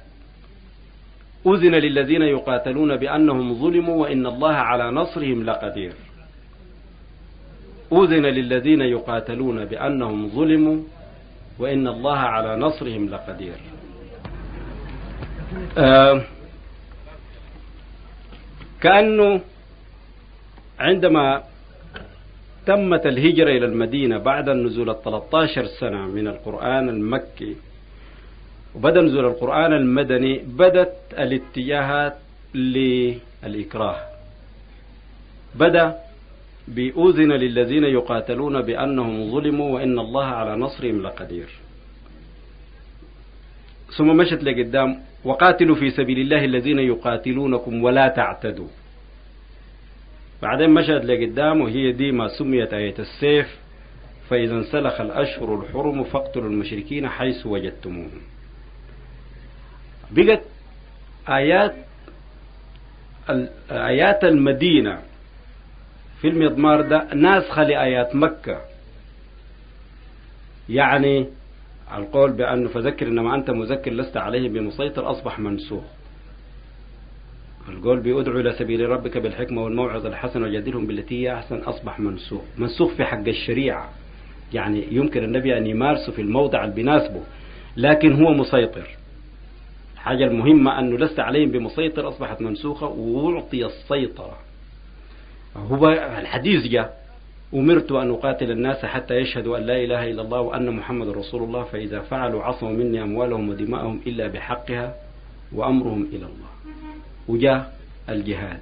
أذن 1.47 1.75
للذين 1.75 2.23
يقاتلون 2.23 2.97
بأنهم 2.97 3.55
ظلموا 3.55 4.03
وإن 4.03 4.27
الله 4.27 4.53
على 4.53 4.91
نصرهم 4.91 5.45
لقدير. 5.45 5.93
أذن 7.93 8.27
للذين 8.27 8.81
يقاتلون 8.81 9.65
بأنهم 9.65 10.29
ظلموا 10.29 10.83
وإن 11.59 11.89
الله 11.89 12.19
على 12.19 12.57
نصرهم 12.57 13.09
لقدير. 13.09 13.55
آه 15.79 16.25
كأنه 18.87 19.41
عندما 20.79 21.43
تمت 22.67 23.07
الهجرة 23.07 23.51
إلى 23.51 23.67
المدينة 23.67 24.19
بعد 24.19 24.49
النزول 24.49 24.91
الثلاثة 24.91 25.67
سنة 25.81 26.07
من 26.07 26.27
القرآن 26.29 26.89
المكي 26.89 27.57
وبدأ 28.75 29.01
نزول 29.01 29.25
القرآن 29.27 29.73
المدني 29.73 30.33
بدت 30.39 30.95
الاتجاهات 31.19 32.17
للإكراه. 32.55 33.99
بدأ 35.55 35.87
بأذن 36.69 37.33
للذين 37.33 37.85
يقاتلون 37.85 38.63
بأنهم 38.63 39.31
ظلموا 39.31 39.75
وإن 39.75 39.99
الله 39.99 40.25
على 40.25 40.57
نصرهم 40.57 41.03
لقدير. 41.03 41.49
ثم 43.97 44.09
مشت 44.17 44.41
لقدام 44.43 44.91
وقاتلوا 45.27 45.77
في 45.77 45.91
سبيل 45.91 46.19
الله 46.19 46.45
الذين 46.45 46.79
يقاتلونكم 46.79 47.83
ولا 47.83 48.09
تعتدوا. 48.09 48.69
بعدين 50.43 50.71
مشت 50.71 50.91
لقدام 51.05 51.61
وهي 51.61 51.93
دي 51.93 52.13
ما 52.13 52.29
سميت 52.29 52.75
آية 52.75 52.95
السيف. 52.99 53.59
فإذا 54.31 54.55
انسلخ 54.55 55.01
الأشهر 55.01 55.55
الحرم 55.61 56.05
فاقتلوا 56.05 56.51
المشركين 56.51 57.09
حيث 57.09 57.47
وجدتموهم. 57.47 58.21
بقت 60.11 60.43
آيات 61.29 61.75
آيات 63.71 64.25
المدينة 64.25 64.99
في 66.21 66.29
المضمار 66.29 66.81
ده 66.81 67.15
ناسخة 67.15 67.63
لآيات 67.63 68.15
مكة. 68.15 68.61
يعني 70.69 71.27
القول 71.95 72.33
بأنه 72.33 72.69
فذكر 72.69 73.09
إنما 73.09 73.35
أنت 73.35 73.51
مذكر 73.51 73.93
لست 73.93 74.17
عليه 74.17 74.49
بمسيطر 74.49 75.11
أصبح 75.11 75.39
منسوخ. 75.39 75.85
القول 77.69 78.01
بيدعو 78.01 78.41
إلى 78.41 78.53
سبيل 78.53 78.89
ربك 78.89 79.19
بالحكمة 79.19 79.63
والموعظة 79.65 80.09
الحسنة 80.09 80.47
وجادلهم 80.47 80.87
بالتي 80.87 81.23
هي 81.23 81.35
أحسن 81.35 81.57
أصبح 81.57 82.01
منسوخ. 82.01 82.43
منسوخ 82.59 82.95
في 82.95 83.05
حق 83.05 83.29
الشريعة. 83.29 83.91
يعني 84.53 84.85
يمكن 84.91 85.25
النبي 85.25 85.59
أن 85.59 85.67
يمارسه 85.67 86.13
في 86.13 86.23
الموضع 86.23 86.65
اللي 86.65 86.75
بيناسبه 86.75 87.21
لكن 87.77 88.23
هو 88.25 88.33
مسيطر. 88.35 88.89
الحاجة 89.95 90.25
المهمة 90.25 90.79
أنه 90.79 90.99
لست 90.99 91.21
عليهم 91.21 91.51
بمسيطر 91.51 92.09
أصبحت 92.09 92.41
منسوخة 92.41 92.87
وأعطي 92.87 93.67
السيطرة. 93.67 94.39
هو 95.57 95.89
الحديث 96.19 96.67
جاء 96.67 97.06
أمرت 97.55 97.93
أن 97.93 98.11
أقاتل 98.11 98.51
الناس 98.51 98.85
حتى 98.85 99.15
يشهدوا 99.15 99.59
أن 99.59 99.63
لا 99.63 99.85
إله 99.85 100.11
إلا 100.11 100.23
الله 100.23 100.41
وأن 100.41 100.71
محمد 100.71 101.09
رسول 101.09 101.43
الله 101.43 101.65
فإذا 101.65 102.01
فعلوا 102.01 102.43
عصموا 102.43 102.73
مني 102.73 103.03
أموالهم 103.03 103.49
ودماءهم 103.49 104.01
إلا 104.07 104.27
بحقها 104.27 104.95
وأمرهم 105.53 106.03
إلى 106.03 106.27
الله. 106.27 106.51
وجاء 107.29 107.77
الجهاد. 108.09 108.59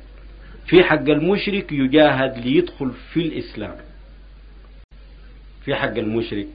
في 0.66 0.84
حق 0.84 1.08
المشرك 1.08 1.72
يجاهد 1.72 2.38
ليدخل 2.38 2.90
في 3.12 3.20
الإسلام. 3.20 3.76
في 5.64 5.74
حق 5.74 5.96
المشرك. 5.98 6.46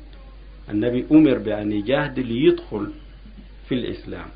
النبي 0.69 1.05
أمر 1.11 1.37
بأن 1.37 1.71
يجاهد 1.71 2.19
ليدخل 2.19 2.91
في 3.69 3.75
الإسلام. 3.75 4.27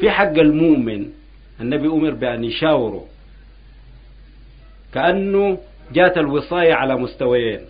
في 0.00 0.10
حق 0.10 0.38
المؤمن. 0.38 1.10
النبي 1.60 1.86
أمر 1.88 2.10
بأن 2.10 2.44
يشاوره. 2.44 3.06
كأنه 4.94 5.58
جات 5.92 6.18
الوصاية 6.18 6.74
على 6.74 6.96
مستويين. 6.96 7.60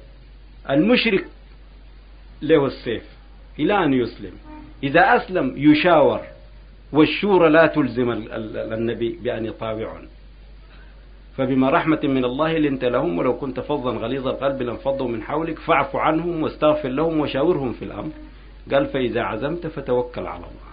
المشرك 0.70 1.24
له 2.42 2.66
السيف 2.66 3.02
إلى 3.58 3.84
أن 3.84 3.94
يسلم. 3.94 4.32
إذا 4.82 5.16
أسلم 5.16 5.54
يشاور 5.56 6.20
والشورى 6.92 7.48
لا 7.48 7.66
تلزم 7.66 8.10
النبي 8.72 9.18
بأن 9.22 9.46
يطاوعهم. 9.46 10.08
فبما 11.36 11.70
رحمة 11.70 12.00
من 12.04 12.24
الله 12.24 12.58
لنت 12.58 12.84
لهم 12.84 13.18
ولو 13.18 13.36
كنت 13.36 13.60
فظا 13.60 13.90
غليظ 13.90 14.28
القلب 14.28 14.62
لانفضوا 14.62 15.08
من 15.08 15.22
حولك 15.22 15.58
فاعف 15.58 15.96
عنهم 15.96 16.42
واستغفر 16.42 16.88
لهم 16.88 17.20
وشاورهم 17.20 17.72
في 17.72 17.84
الأمر. 17.84 18.10
قال 18.72 18.86
فإذا 18.86 19.22
عزمت 19.22 19.66
فتوكل 19.66 20.26
على 20.26 20.44
الله. 20.44 20.70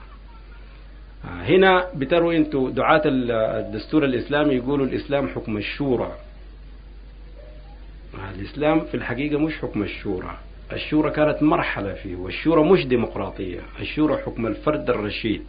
هنا 1.23 1.87
بتروا 1.95 2.33
أنتوا 2.33 2.69
دعاة 2.69 3.01
الدستور 3.05 4.05
الإسلامي 4.05 4.53
يقولوا 4.53 4.85
الإسلام 4.85 5.27
حكم 5.27 5.57
الشورى. 5.57 6.11
الإسلام 8.35 8.79
في 8.79 8.97
الحقيقة 8.97 9.39
مش 9.39 9.57
حكم 9.57 9.83
الشورى. 9.83 10.37
الشورى 10.73 11.11
كانت 11.11 11.43
مرحلة 11.43 11.93
فيه 11.93 12.15
والشورى 12.15 12.63
مش 12.63 12.85
ديمقراطية. 12.85 13.59
الشورى 13.79 14.17
حكم 14.17 14.47
الفرد 14.47 14.89
الرشيد. 14.89 15.41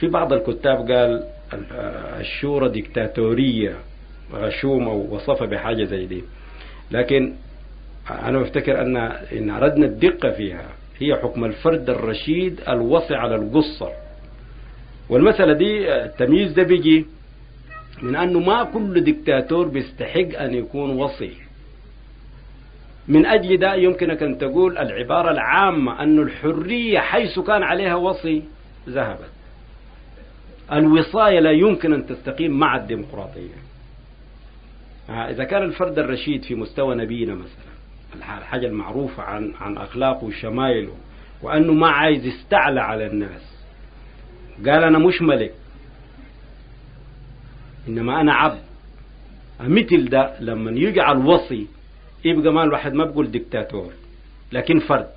في 0.00 0.08
بعض 0.08 0.32
الكتاب 0.32 0.90
قال 0.90 1.24
الشورى 2.20 2.68
ديكتاتورية 2.68 3.76
غشومة 4.32 4.92
ووصفها 4.92 5.46
بحاجة 5.46 5.84
زي 5.84 6.06
دي. 6.06 6.24
لكن 6.90 7.32
أنا 8.10 8.38
بفتكر 8.38 8.82
أن 8.82 8.96
إن 9.32 9.50
أردنا 9.50 9.86
الدقة 9.86 10.30
فيها 10.30 10.68
هي 10.98 11.16
حكم 11.16 11.44
الفرد 11.44 11.90
الرشيد 11.90 12.60
الوصي 12.68 13.14
على 13.14 13.34
القصر. 13.34 13.90
والمسألة 15.10 15.52
دي 15.52 15.94
التمييز 15.94 16.52
ده 16.52 16.62
بيجي 16.62 17.06
من 18.02 18.16
أنه 18.16 18.40
ما 18.40 18.64
كل 18.64 19.04
دكتاتور 19.04 19.68
بيستحق 19.68 20.38
أن 20.40 20.54
يكون 20.54 20.90
وصي. 20.90 21.32
من 23.08 23.26
أجل 23.26 23.56
ده 23.56 23.74
يمكنك 23.74 24.22
أن 24.22 24.38
تقول 24.38 24.78
العبارة 24.78 25.30
العامة 25.30 26.02
أن 26.02 26.18
الحرية 26.18 26.98
حيث 26.98 27.38
كان 27.38 27.62
عليها 27.62 27.94
وصي 27.94 28.42
ذهبت. 28.88 29.30
الوصاية 30.72 31.40
لا 31.40 31.50
يمكن 31.50 31.92
أن 31.92 32.06
تستقيم 32.06 32.58
مع 32.58 32.76
الديمقراطية. 32.76 33.54
إذا 35.10 35.44
كان 35.44 35.62
الفرد 35.62 35.98
الرشيد 35.98 36.42
في 36.42 36.54
مستوى 36.54 36.94
نبينا 36.94 37.34
مثلا 37.34 38.38
الحاجة 38.38 38.66
المعروفة 38.66 39.22
عن 39.22 39.52
عن 39.60 39.76
أخلاقه 39.76 40.24
وشمايله 40.24 40.94
وأنه 41.42 41.72
ما 41.72 41.88
عايز 41.88 42.26
يستعلى 42.26 42.80
على 42.80 43.06
الناس. 43.06 43.42
قال 44.66 44.84
أنا 44.84 44.98
مش 44.98 45.22
ملك. 45.22 45.54
إنما 47.88 48.20
أنا 48.20 48.34
عبد. 48.34 48.62
مثل 49.60 50.08
ده 50.08 50.40
لما 50.40 50.70
يجعل 50.70 51.16
وصي 51.26 51.66
يبقى 52.24 52.52
ما 52.52 52.62
الواحد 52.64 52.92
ما 52.94 53.04
بقول 53.04 53.30
دكتاتور 53.30 53.92
لكن 54.52 54.78
فرد. 54.80 55.08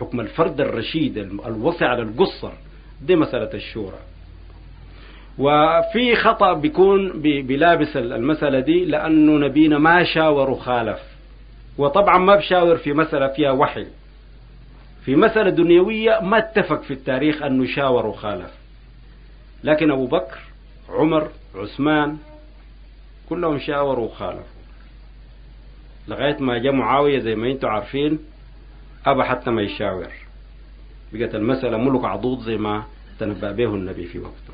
حكم 0.00 0.20
الفرد 0.20 0.60
الرشيد 0.60 1.18
الوصي 1.18 1.84
على 1.84 2.02
القصر. 2.02 2.52
دي 3.02 3.16
مسألة 3.16 3.50
الشورى. 3.54 3.98
وفي 5.38 6.16
خطأ 6.16 6.52
بيكون 6.52 7.20
بلابس 7.22 7.96
المسألة 7.96 8.60
دي 8.60 8.84
لأنه 8.84 9.46
نبينا 9.46 9.78
ما 9.78 10.04
شاور 10.04 10.50
وخالف 10.50 10.98
وطبعا 11.78 12.18
ما 12.18 12.36
بشاور 12.36 12.76
في 12.76 12.92
مسألة 12.92 13.28
فيها 13.28 13.50
وحي. 13.50 13.86
في 15.04 15.16
مسألة 15.16 15.50
دنيوية 15.50 16.20
ما 16.22 16.38
اتفق 16.38 16.82
في 16.82 16.90
التاريخ 16.94 17.42
أنه 17.42 17.66
شاور 17.66 18.06
وخالف 18.06 18.50
لكن 19.64 19.90
أبو 19.90 20.06
بكر 20.06 20.38
عمر 20.88 21.28
عثمان 21.54 22.16
كلهم 23.28 23.58
شاوروا 23.58 24.04
وخالفوا 24.04 24.61
لغاية 26.08 26.36
ما 26.40 26.58
جاء 26.58 26.72
معاوية 26.72 27.18
زي 27.18 27.34
ما 27.34 27.50
أنتم 27.50 27.68
عارفين 27.68 28.18
أبى 29.06 29.24
حتى 29.24 29.50
ما 29.50 29.62
يشاور. 29.62 30.08
بقت 31.12 31.34
المسألة 31.34 31.78
ملك 31.78 32.04
عضوض 32.04 32.40
زي 32.40 32.56
ما 32.56 32.84
تنبأ 33.20 33.52
به 33.52 33.74
النبي 33.74 34.06
في 34.06 34.18
وقته. 34.18 34.52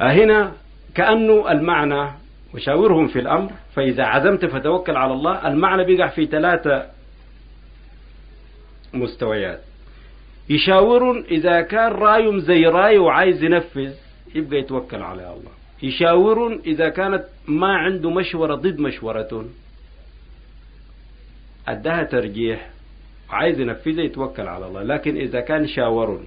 هنا 0.00 0.52
كأنه 0.94 1.50
المعنى 1.52 2.10
وشاورهم 2.54 3.06
في 3.08 3.18
الأمر 3.18 3.52
فإذا 3.74 4.04
عزمت 4.04 4.46
فتوكل 4.46 4.96
على 4.96 5.12
الله 5.12 5.48
المعنى 5.48 5.84
بيقع 5.84 6.06
في 6.06 6.26
ثلاثة 6.26 6.86
مستويات. 8.94 9.60
يشاور 10.50 11.24
إذا 11.30 11.60
كان 11.60 11.92
رأيهم 11.92 12.38
زي 12.38 12.66
رأي 12.66 12.98
وعايز 12.98 13.42
ينفذ 13.42 13.92
يبقى 14.34 14.58
يتوكل 14.58 15.02
على 15.02 15.22
الله. 15.22 15.52
يشاور 15.82 16.60
إذا 16.66 16.88
كانت 16.88 17.24
ما 17.48 17.76
عنده 17.76 18.10
مشورة 18.10 18.54
ضد 18.54 18.80
مشورته 18.80 19.44
أداها 21.70 22.04
ترجيح 22.04 22.70
وعايز 23.30 23.60
ينفذها 23.60 24.04
يتوكل 24.04 24.46
على 24.48 24.66
الله 24.66 24.82
لكن 24.82 25.16
إذا 25.16 25.40
كان 25.40 25.66
شاور 25.66 26.20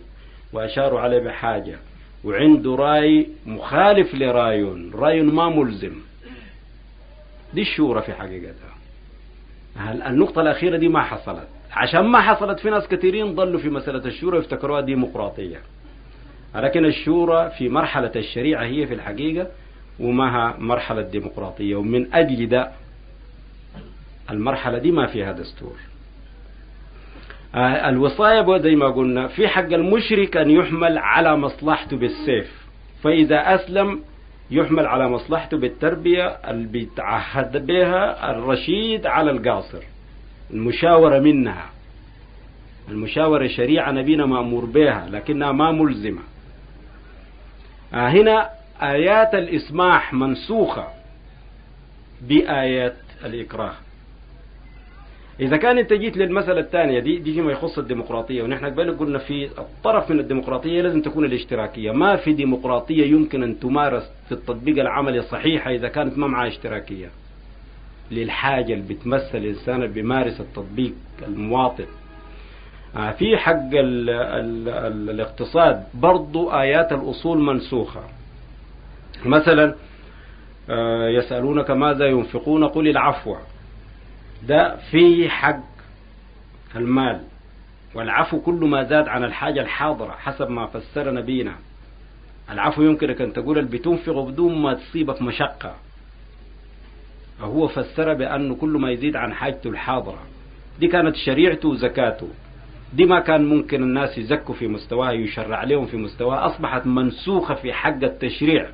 وأشاروا 0.54 1.00
عليه 1.00 1.20
بحاجة 1.20 1.76
وعنده 2.24 2.76
رأي 2.76 3.28
مخالف 3.46 4.16
لرأي 4.16 4.64
رأي 4.94 5.22
ما 5.22 5.50
ملزم. 5.50 5.94
دي 7.54 7.62
الشورى 7.62 8.02
في 8.02 8.14
حقيقتها. 8.14 8.72
النقطة 10.08 10.42
الأخيرة 10.42 10.78
دي 10.78 10.88
ما 10.88 11.02
حصلت؟ 11.04 11.48
عشان 11.72 12.02
ما 12.02 12.22
حصلت 12.22 12.60
في 12.60 12.70
ناس 12.70 12.88
كثيرين 12.88 13.36
ضلوا 13.36 13.60
في 13.60 13.70
مسألة 13.70 14.06
الشورى 14.06 14.38
يفتكروها 14.38 14.82
ديمقراطية. 14.82 15.58
لكن 16.56 16.86
الشورى 16.86 17.52
في 17.58 17.70
مرحلة 17.70 18.12
الشريعة 18.16 18.64
هي 18.64 18.88
في 18.88 18.94
الحقيقة 18.94 19.48
وماها 20.00 20.56
مرحلة 20.58 21.02
ديمقراطية. 21.02 21.76
ومن 21.76 22.14
أجل 22.14 22.50
ده 22.50 22.72
المرحلة 24.32 24.78
دي 24.78 24.92
ما 24.92 25.08
فيها 25.08 25.32
دستور. 25.32 25.76
الوصاية 27.56 28.58
زي 28.58 28.76
ما 28.76 28.88
قلنا 28.88 29.28
في 29.28 29.48
حق 29.48 29.74
المشرك 29.74 30.38
أن 30.38 30.50
يحمل 30.50 30.98
على 30.98 31.38
مصلحته 31.38 31.98
بالسيف. 31.98 32.68
فإذا 33.04 33.56
أسلم 33.56 34.00
يحمل 34.52 34.86
على 34.86 35.10
مصلحته 35.10 35.58
بالتربية 35.58 36.28
اللي 36.28 36.68
بيتعهد 36.68 37.66
بها 37.66 38.32
الرشيد 38.32 39.06
على 39.06 39.32
القاصر 39.32 39.84
المشاورة 40.52 41.20
منها. 41.20 41.70
المشاورة 42.90 43.48
شريعة 43.48 43.92
نبينا 43.92 44.26
مأمور 44.26 44.66
بها 44.66 45.08
لكنها 45.10 45.52
ما 45.52 45.72
ملزمة. 45.72 46.22
هنا 47.94 48.50
آيات 48.82 49.36
الإسماح 49.36 50.14
منسوخة 50.14 50.88
بآيات 52.22 52.96
الإكراه. 53.26 53.74
إذا 55.42 55.58
كان 55.58 55.78
أنت 55.78 55.94
جيت 55.94 56.18
للمسألة 56.18 56.60
الثانية 56.60 57.00
دي 57.00 57.18
دي 57.18 57.34
فيما 57.34 57.52
يخص 57.52 57.78
الديمقراطية 57.78 58.44
ونحن 58.44 58.66
قبل 58.66 58.98
قلنا 58.98 59.20
في 59.20 59.46
الطرف 59.46 60.12
من 60.12 60.20
الديمقراطية 60.20 60.82
لازم 60.82 61.02
تكون 61.02 61.26
الاشتراكية. 61.26 61.92
ما 61.92 62.16
في 62.16 62.34
ديمقراطية 62.34 63.06
يمكن 63.06 63.44
أن 63.44 63.60
تمارس 63.60 64.12
في 64.26 64.32
التطبيق 64.32 64.80
العملي 64.80 65.22
صحيحة 65.22 65.72
إذا 65.72 65.88
كانت 65.88 66.18
ما 66.18 66.28
معها 66.28 66.48
اشتراكية. 66.48 67.10
للحاجة 68.12 68.74
اللي 68.74 68.94
بتمثل 68.94 69.38
الإنسان 69.38 69.76
اللي 69.76 69.88
بيمارس 69.88 70.42
التطبيق 70.42 70.94
المواطن. 71.28 71.86
آه، 72.96 73.12
في 73.12 73.38
حق 73.38 73.74
ال 73.74 74.10
ال 74.10 74.70
ال 74.70 75.10
الاقتصاد 75.10 75.84
برضو 75.94 76.52
آيات 76.52 76.92
الأصول 76.92 77.40
منسوخة. 77.40 78.02
مثلا 79.26 79.76
آه، 80.70 81.08
يسألونك 81.10 81.72
ماذا 81.72 82.06
ينفقون؟ 82.06 82.64
قل 82.68 82.88
العفو. 82.88 83.36
ده 84.48 84.76
في 84.76 85.30
حق 85.30 85.64
المال. 86.76 87.22
والعفو 87.96 88.40
كل 88.42 88.54
ما 88.66 88.84
زاد 88.84 89.08
عن 89.08 89.24
الحاجة 89.24 89.62
الحاضرة 89.62 90.12
حسب 90.12 90.50
ما 90.50 90.66
فسر 90.68 91.12
نبينا. 91.12 91.56
العفو 92.50 92.82
يمكنك 92.82 93.22
أن 93.22 93.34
تقول 93.34 93.58
اللي 93.58 93.70
بتنفق 93.78 94.20
بدون 94.20 94.62
ما 94.62 94.74
تصيبك 94.74 95.22
مشقة. 95.22 95.76
هو 97.42 97.68
فسر 97.68 98.14
بأنه 98.14 98.56
كل 98.56 98.70
ما 98.70 98.92
يزيد 98.92 99.16
عن 99.16 99.34
حاجته 99.34 99.70
الحاضرة. 99.70 100.20
دي 100.80 100.88
كانت 100.88 101.16
شريعته 101.16 101.70
وزكاته. 101.70 102.28
دي 102.94 103.06
ما 103.06 103.20
كان 103.20 103.46
ممكن 103.46 103.84
الناس 103.84 104.18
يزكوا 104.18 104.56
في 104.56 104.68
مستواها 104.68 105.12
يشرع 105.12 105.64
لهم 105.64 105.86
في 105.86 105.98
مستواها. 105.98 106.46
أصبحت 106.46 106.86
منسوخة 106.88 107.54
في 107.54 107.74
حق 107.74 108.04
التشريع. 108.04 108.70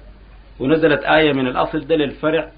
ونزلت 0.59 1.03
آية 1.03 1.34
من 1.34 1.47
الأصل 1.47 1.88
ده 1.88 1.95
للفرع 1.95 2.51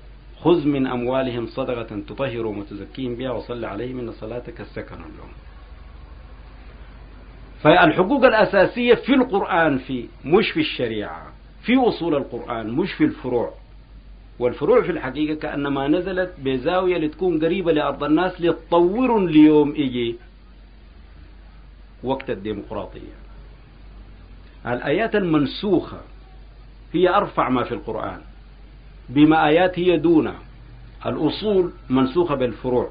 خذ 0.43 0.67
من 0.67 0.87
أموالهم 0.87 1.47
صدقة 1.47 2.01
تطهرهم 2.07 2.57
وتزكيهم 2.57 3.15
بها 3.15 3.31
وصل 3.31 3.65
عليهم 3.65 3.99
إن 3.99 4.11
صلاتك 4.11 4.61
السكن 4.61 4.95
لهم 4.95 5.31
فالحقوق 7.63 8.25
الأساسية 8.25 8.93
في 8.95 9.13
القرآن 9.13 9.77
في 9.77 10.05
مش 10.25 10.51
في 10.51 10.59
الشريعة 10.59 11.33
في 11.61 11.77
أصول 11.77 12.15
القرآن 12.15 12.71
مش 12.71 12.93
في 12.93 13.03
الفروع. 13.03 13.53
والفروع 14.39 14.81
في 14.81 14.91
الحقيقة 14.91 15.39
كأنما 15.39 15.87
نزلت 15.87 16.33
بزاوية 16.39 16.97
لتكون 16.97 17.45
قريبة 17.45 17.71
لأرض 17.71 18.03
الناس 18.03 18.41
لتطور 18.41 19.25
ليوم 19.25 19.75
يجي 19.75 20.15
وقت 22.03 22.29
الديمقراطية. 22.29 23.19
الآيات 24.67 25.15
المنسوخة 25.15 26.01
هي 26.93 27.09
أرفع 27.09 27.49
ما 27.49 27.63
في 27.63 27.73
القرآن. 27.73 28.21
بما 29.09 29.47
آيات 29.47 29.79
هي 29.79 29.97
دون 29.97 30.33
الأصول 31.05 31.71
منسوخة 31.89 32.35
بالفروع. 32.35 32.89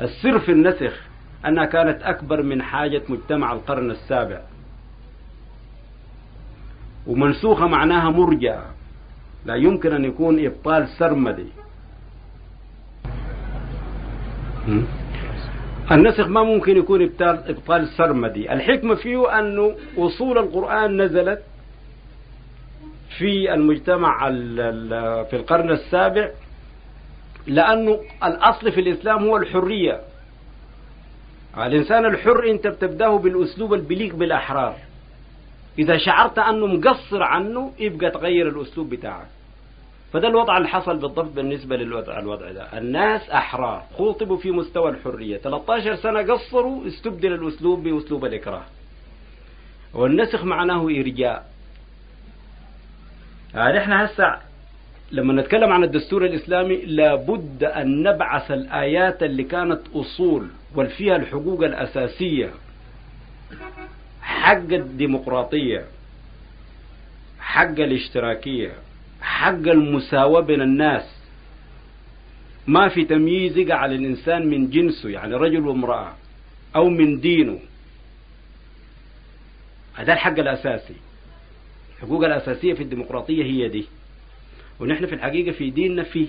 السر 0.00 0.38
في 0.38 0.52
النسخ 0.52 1.02
أنها 1.46 1.64
كانت 1.64 2.02
أكبر 2.02 2.42
من 2.42 2.62
حاجة 2.62 3.02
مجتمع 3.08 3.52
القرن 3.52 3.90
السابع. 3.90 4.40
ومنسوخة 7.06 7.66
معناها 7.66 8.10
مرجعة 8.10 8.66
لا 9.46 9.54
يمكن 9.54 9.92
أن 9.92 10.04
يكون 10.04 10.44
إبطال 10.46 10.88
سرمدي. 10.88 11.46
النسخ 15.92 16.26
ما 16.26 16.42
ممكن 16.42 16.76
يكون 16.76 17.02
إبطال, 17.02 17.48
إبطال 17.48 17.88
سرمدي. 17.88 18.52
الحكمة 18.52 18.94
فيه 18.94 19.38
أنه 19.38 19.74
أصول 19.98 20.38
القرآن 20.38 21.02
نزلت 21.02 21.42
في 23.18 23.54
المجتمع 23.54 24.30
في 25.24 25.32
القرن 25.32 25.70
السابع 25.70 26.30
لأنه 27.46 28.00
الأصل 28.24 28.72
في 28.72 28.80
الإسلام 28.80 29.24
هو 29.24 29.36
الحرية. 29.36 30.00
الإنسان 31.56 32.06
الحر 32.06 32.50
أنت 32.50 32.66
بتبدأه 32.66 33.18
بالأسلوب 33.18 33.74
البليغ 33.74 34.16
بالأحرار. 34.16 34.76
إذا 35.78 35.96
شعرت 35.98 36.38
أنه 36.38 36.66
مقصر 36.66 37.22
عنه 37.22 37.72
يبقى 37.78 38.10
تغير 38.10 38.48
الأسلوب 38.48 38.90
بتاعك. 38.90 39.26
فده 40.12 40.28
الوضع 40.28 40.56
اللي 40.56 40.68
حصل 40.68 40.96
بالضبط 40.98 41.32
بالنسبة 41.32 41.76
للوضع 41.76 42.18
الوضع 42.18 42.52
ده. 42.52 42.78
الناس 42.78 43.30
أحرار. 43.30 43.82
خوطبوا 43.96 44.36
في 44.36 44.50
مستوى 44.50 44.90
الحرية. 44.90 45.36
13 45.36 45.94
سنة 45.94 46.22
قصروا 46.22 46.86
استبدل 46.86 47.32
الأسلوب 47.32 47.82
بأسلوب 47.82 48.24
الإكراه. 48.24 48.62
والنسخ 49.94 50.44
معناه 50.44 50.84
إرجاء. 50.84 51.47
يعني 53.54 53.78
إحنا 53.78 54.04
هسه 54.04 54.38
لما 55.12 55.42
نتكلم 55.42 55.72
عن 55.72 55.84
الدستور 55.84 56.24
الإسلامي 56.24 56.76
لابد 56.76 57.64
أن 57.64 58.02
نبعث 58.02 58.50
الآيات 58.50 59.22
اللي 59.22 59.44
كانت 59.44 59.80
أصول 59.94 60.48
والفيها 60.74 61.16
الحقوق 61.16 61.64
الأساسية 61.64 62.50
حق 64.22 64.72
الديمقراطية 64.72 65.84
حق 67.40 67.70
الاشتراكية 67.80 68.72
حق 69.20 69.48
المساواة 69.48 70.40
بين 70.40 70.60
الناس. 70.62 71.18
ما 72.66 72.88
في 72.88 73.04
تمييز 73.04 73.58
يقع 73.58 73.74
على 73.74 73.94
الإنسان 73.94 74.46
من 74.50 74.70
جنسه 74.70 75.08
يعني 75.08 75.34
رجل 75.34 75.66
وامرأة 75.66 76.12
أو 76.76 76.88
من 76.88 77.20
دينه. 77.20 77.58
هذا 79.94 80.12
الحق 80.12 80.38
الأساسي. 80.38 80.94
الحقوق 82.02 82.24
الأساسية 82.24 82.74
في 82.74 82.82
الديمقراطية 82.82 83.44
هي 83.44 83.68
دي. 83.68 83.86
ونحن 84.80 85.06
في 85.06 85.14
الحقيقة 85.14 85.52
في 85.52 85.70
ديننا 85.70 86.02
فيه 86.02 86.26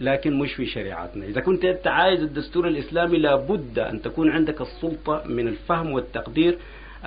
لكن 0.00 0.38
مش 0.38 0.54
في 0.54 0.66
شريعتنا. 0.66 1.26
إذا 1.26 1.40
كنت 1.40 1.64
أنت 1.64 1.86
عايز 1.86 2.22
الدستور 2.22 2.68
الإسلامي 2.68 3.18
لابد 3.18 3.78
أن 3.78 4.02
تكون 4.02 4.30
عندك 4.30 4.60
السلطة 4.60 5.22
من 5.26 5.48
الفهم 5.48 5.92
والتقدير 5.92 6.58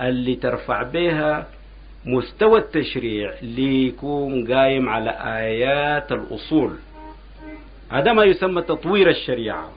اللي 0.02 0.36
ترفع 0.36 0.84
بها 0.84 1.48
مستوى 2.06 2.60
التشريع 2.60 3.34
ليكون 3.42 4.54
قايم 4.54 4.90
على 4.90 5.10
آيات 5.10 6.12
الأصول. 6.12 6.76
هذا 7.90 8.14
ما 8.14 8.24
يسمى 8.24 8.62
تطوير 8.62 9.10
الشريعة. 9.10 9.72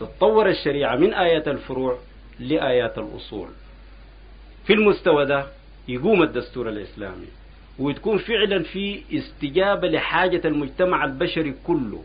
تتطور 0.00 0.48
الشريعة 0.48 0.96
من 0.96 1.14
آيات 1.14 1.48
الفروع 1.48 1.98
لآيات 2.40 2.98
الأصول. 2.98 3.48
في 4.66 4.72
المستوى 4.72 5.26
ده 5.26 5.46
يقوم 5.88 6.22
الدستور 6.22 6.68
الإسلامي 6.68 7.26
وتكون 7.78 8.18
فعلا 8.18 8.62
في 8.62 9.00
استجابة 9.12 9.88
لحاجة 9.88 10.40
المجتمع 10.44 11.04
البشري 11.04 11.54
كله. 11.66 12.02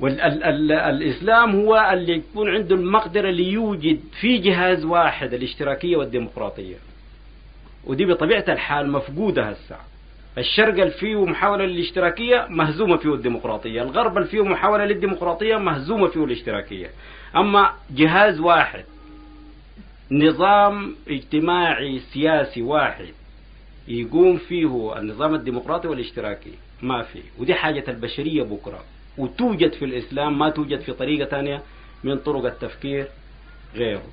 والإسلام 0.00 1.56
هو 1.56 1.90
اللي 1.92 2.12
يكون 2.12 2.50
عنده 2.50 2.74
المقدرة 2.74 3.30
ليوجد 3.30 4.00
في 4.20 4.38
جهاز 4.38 4.84
واحد 4.84 5.34
الاشتراكية 5.34 5.96
والديمقراطية. 5.96 6.76
ودي 7.84 8.04
بطبيعة 8.04 8.44
الحال 8.48 8.90
مفقودة 8.92 9.42
هسه. 9.42 9.76
الشرق 10.38 10.68
اللي 10.68 10.90
فيه 10.90 11.24
محاولة 11.24 11.64
للاشتراكية 11.64 12.46
مهزومة 12.50 12.96
فيه 12.96 13.14
الديمقراطية. 13.14 13.82
الغرب 13.82 14.16
اللي 14.16 14.28
فيه 14.28 14.44
محاولة 14.44 14.84
للديمقراطية 14.84 15.56
مهزومة 15.56 16.06
فيه 16.06 16.24
الاشتراكية. 16.24 16.90
أما 17.36 17.70
جهاز 17.90 18.40
واحد 18.40 18.84
نظام 20.10 20.94
اجتماعي 21.08 21.98
سياسي 21.98 22.62
واحد 22.62 23.06
يقوم 23.88 24.36
فيه 24.36 24.98
النظام 24.98 25.34
الديمقراطي 25.34 25.88
والاشتراكي. 25.88 26.52
ما 26.82 27.02
في 27.02 27.22
ودي 27.38 27.54
حاجة 27.54 27.84
البشرية 27.88 28.42
بكرة. 28.42 28.84
وتوجد 29.18 29.72
في 29.72 29.84
الإسلام 29.84 30.38
ما 30.38 30.50
توجد 30.50 30.80
في 30.80 30.92
طريقة 30.92 31.28
ثانية 31.28 31.62
من 32.04 32.18
طرق 32.18 32.44
التفكير 32.44 33.06
غيره. 33.74 34.06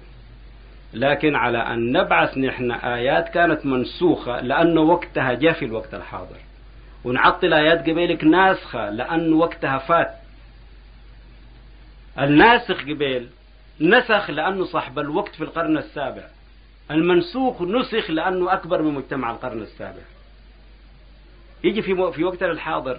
لكن 0.94 1.36
على 1.36 1.57
أن 1.57 1.91
نبعث 1.91 2.38
نحن 2.38 2.72
آيات 2.72 3.30
كانت 3.30 3.65
منسوخة 3.65 4.41
لأنه 4.41 4.82
وقتها 4.82 5.34
جاء 5.34 5.53
في 5.53 5.65
الوقت 5.65 5.94
الحاضر. 5.94 6.38
ونعطل 7.03 7.53
آيات 7.53 7.90
قبيلك 7.90 8.24
ناسخة 8.24 8.90
لأنه 8.90 9.36
وقتها 9.38 9.78
فات. 9.78 10.14
الناسخ 12.20 12.82
قبيل 12.82 13.28
نسخ 13.84 14.30
لأنه 14.30 14.65
صاحب 14.65 14.99
الوقت 14.99 15.35
في 15.35 15.41
القرن 15.43 15.77
السابع. 15.77 16.23
المنسوخ 16.91 17.61
نسخ 17.61 18.10
لأنه 18.11 18.53
أكبر 18.53 18.81
من 18.81 18.93
مجتمع 18.93 19.31
القرن 19.31 19.61
السابع. 19.61 20.01
يجي 21.64 21.81
في 21.81 22.11
في 22.11 22.23
وقتنا 22.23 22.51
الحاضر 22.51 22.97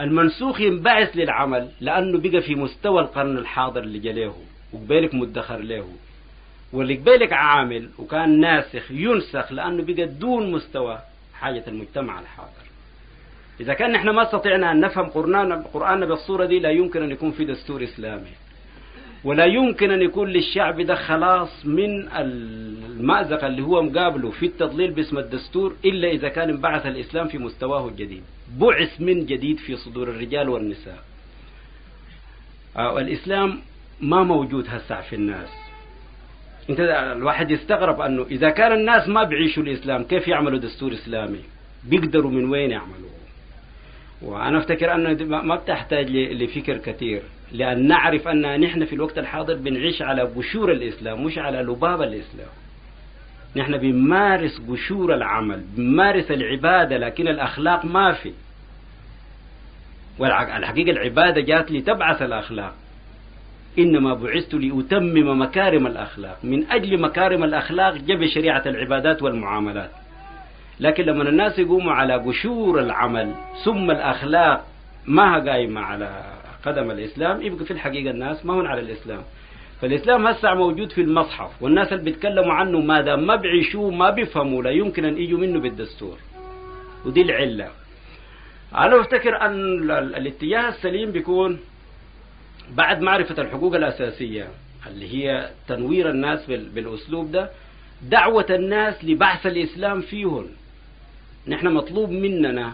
المنسوخ 0.00 0.60
ينبعث 0.60 1.16
للعمل 1.16 1.70
لأنه 1.80 2.18
بقى 2.18 2.40
في 2.42 2.54
مستوى 2.54 3.00
القرن 3.02 3.38
الحاضر 3.38 3.82
اللي 3.82 3.98
جليه 3.98 4.32
وقبالك 4.72 5.14
مدخر 5.14 5.56
له. 5.58 5.88
واللي 6.72 6.94
قبالك 6.94 7.32
عامل 7.32 7.88
وكان 7.98 8.40
ناسخ 8.40 8.90
ينسخ 8.90 9.52
لأنه 9.52 9.84
بقى 9.86 10.06
دون 10.06 10.52
مستوى 10.52 10.98
حاجة 11.34 11.64
المجتمع 11.68 12.20
الحاضر. 12.20 12.64
إذا 13.60 13.74
كان 13.74 13.92
نحن 13.92 14.08
ما 14.10 14.22
استطعنا 14.22 14.72
أن 14.72 14.80
نفهم 14.80 15.06
قرآننا 15.74 16.06
بالصورة 16.06 16.44
دي 16.44 16.58
لا 16.58 16.70
يمكن 16.70 17.02
أن 17.02 17.10
يكون 17.10 17.30
في 17.32 17.44
دستور 17.44 17.84
إسلامي. 17.84 18.30
ولا 19.24 19.44
يمكن 19.44 19.90
أن 19.90 20.02
يكون 20.02 20.28
للشعب 20.28 20.80
ده 20.80 20.94
خلاص 20.94 21.66
من 21.66 22.08
المأزق 22.12 23.44
اللي 23.44 23.62
هو 23.62 23.82
مقابله 23.82 24.30
في 24.30 24.46
التضليل 24.46 24.90
باسم 24.90 25.18
الدستور 25.18 25.76
إلا 25.84 26.08
إذا 26.08 26.28
كان 26.28 26.50
انبعث 26.50 26.86
الإسلام 26.86 27.28
في 27.28 27.38
مستواه 27.38 27.88
الجديد. 27.88 28.22
بعث 28.58 29.00
من 29.00 29.26
جديد 29.26 29.58
في 29.58 29.76
صدور 29.76 30.08
الرجال 30.08 30.48
والنساء. 30.48 31.04
الإسلام 32.78 33.58
ما 34.00 34.22
موجود 34.22 34.66
هسع 34.68 35.00
في 35.00 35.16
الناس. 35.16 35.48
أنت 36.70 36.80
الواحد 37.16 37.50
يستغرب 37.50 38.00
أنه 38.00 38.22
إذا 38.30 38.50
كان 38.50 38.72
الناس 38.72 39.08
ما 39.08 39.24
بيعيشوا 39.24 39.62
الإسلام 39.62 40.04
كيف 40.04 40.28
يعملوا 40.28 40.58
دستور 40.58 40.92
إسلامي؟ 40.92 41.40
بيقدروا 41.84 42.30
من 42.30 42.44
وين 42.50 42.70
يعملوه 42.70 43.10
وأنا 44.22 44.58
أفتكر 44.58 44.94
أنه 44.94 45.24
ما 45.24 45.56
بتحتاج 45.56 46.10
لفكر 46.10 46.76
كثير. 46.76 47.22
لأن 47.54 47.86
نعرف 47.88 48.28
أن 48.28 48.60
نحن 48.60 48.84
في 48.84 48.92
الوقت 48.92 49.18
الحاضر 49.18 49.54
بنعيش 49.54 50.02
على 50.02 50.24
بشور 50.24 50.72
الإسلام 50.72 51.24
مش 51.24 51.38
على 51.38 51.58
لباب 51.58 52.02
الإسلام. 52.02 52.48
نحن 53.56 53.76
بنمارس 53.76 54.62
قشور 54.70 55.14
العمل 55.14 55.64
بنمارس 55.76 56.30
العبادة 56.30 56.96
لكن 56.96 57.28
الأخلاق 57.28 57.84
ما 57.84 58.12
في. 58.12 58.32
والحقيقة 60.18 60.90
العبادة 60.90 61.40
جات 61.40 61.72
لتبعث 61.72 62.22
الأخلاق. 62.22 62.74
إنما 63.78 64.14
بعثت 64.14 64.54
لأتمم 64.54 65.42
مكارم 65.42 65.86
الأخلاق. 65.86 66.38
من 66.44 66.66
أجل 66.70 67.00
مكارم 67.00 67.44
الأخلاق 67.44 67.96
جب 67.96 68.26
شريعة 68.26 68.62
العبادات 68.66 69.22
والمعاملات. 69.22 69.90
لكن 70.80 71.04
لما 71.04 71.28
الناس 71.28 71.58
يقوموا 71.58 71.92
على 71.92 72.14
قشور 72.14 72.80
العمل 72.80 73.34
ثم 73.64 73.90
الأخلاق 73.90 74.66
ما 75.06 75.38
قايمة 75.50 75.80
على 75.80 76.22
قدم 76.64 76.90
الإسلام 76.90 77.42
يبقى 77.42 77.64
في 77.64 77.70
الحقيقة 77.70 78.10
الناس 78.10 78.46
ما 78.46 78.54
هون 78.54 78.66
على 78.66 78.80
الإسلام. 78.80 79.22
فالإسلام 79.80 80.26
هسه 80.26 80.54
موجود 80.54 80.92
في 80.92 81.00
المصحف 81.00 81.62
والناس 81.62 81.92
اللي 81.92 82.04
بيتكلموا 82.04 82.52
عنه 82.52 82.80
ما 82.80 83.00
دام 83.00 83.26
ما 83.26 83.36
بيعيشوه 83.36 83.90
ما 83.90 84.10
بيفهموا 84.10 84.62
لا 84.62 84.70
يمكن 84.70 85.04
أن 85.04 85.18
يجوا 85.18 85.38
منه 85.38 85.60
بالدستور. 85.60 86.18
ودي 87.06 87.22
العلة. 87.22 87.68
أنا 88.74 89.00
أفتكر 89.00 89.40
أن 89.40 89.90
الاتجاه 89.90 90.68
السليم 90.68 91.10
بيكون 91.12 91.58
بعد 92.76 93.00
معرفة 93.02 93.42
الحقوق 93.42 93.74
الأساسية 93.74 94.48
اللي 94.86 95.14
هي 95.14 95.50
تنوير 95.68 96.10
الناس 96.10 96.46
بالأسلوب 96.46 97.32
ده 97.32 97.50
دعوة 98.02 98.46
الناس 98.50 99.04
لبعث 99.04 99.46
الإسلام 99.46 100.00
فيهم 100.00 100.46
نحن 101.48 101.66
مطلوب 101.68 102.10
مننا 102.10 102.72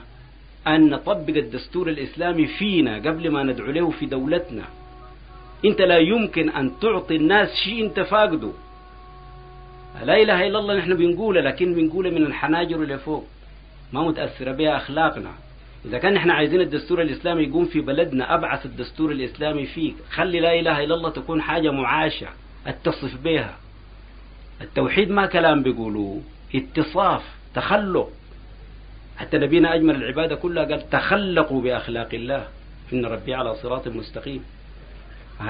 أن 0.66 0.90
نطبق 0.90 1.36
الدستور 1.36 1.88
الإسلامي 1.88 2.46
فينا 2.46 2.94
قبل 2.94 3.30
ما 3.30 3.42
ندعو 3.42 3.70
له 3.70 3.90
في 3.90 4.06
دولتنا. 4.06 4.64
أنت 5.64 5.80
لا 5.80 5.98
يمكن 5.98 6.50
أن 6.50 6.72
تعطي 6.80 7.16
الناس 7.16 7.48
شيء 7.64 7.84
أنت 7.84 8.00
فاقده. 8.00 8.52
لا 10.04 10.22
إله 10.22 10.46
إلا 10.46 10.58
الله 10.58 10.76
نحن 10.76 10.94
بنقوله 10.94 11.40
لكن 11.40 11.74
بنقوله 11.74 12.10
من 12.10 12.26
الحناجر 12.26 12.80
لفوق 12.84 13.26
ما 13.92 14.02
متأثرة 14.02 14.52
بها 14.52 14.76
أخلاقنا. 14.76 15.30
إذا 15.84 15.98
كان 15.98 16.14
نحن 16.14 16.30
عايزين 16.30 16.60
الدستور 16.60 17.02
الإسلامي 17.02 17.42
يقوم 17.42 17.64
في 17.64 17.80
بلدنا 17.80 18.34
أبعث 18.34 18.66
الدستور 18.66 19.12
الإسلامي 19.12 19.66
فيك. 19.66 19.94
خلي 20.10 20.40
لا 20.40 20.60
إله 20.60 20.84
إلا 20.84 20.94
الله 20.94 21.10
تكون 21.10 21.42
حاجة 21.42 21.70
معاشة 21.70 22.28
أتصف 22.66 23.22
بها. 23.24 23.56
التوحيد 24.60 25.10
ما 25.10 25.26
كلام 25.26 25.62
بيقولوه 25.62 26.20
اتصاف 26.54 27.22
تخلق. 27.54 28.10
حتى 29.20 29.38
نبينا 29.38 29.74
أجمل 29.74 29.96
العبادة 29.96 30.36
كلها 30.36 30.64
قال 30.64 30.90
تخلقوا 30.90 31.62
بأخلاق 31.62 32.08
الله. 32.12 32.46
إن 32.92 33.06
ربي 33.06 33.34
على 33.34 33.54
صراط 33.54 33.88
مستقيم. 33.88 34.44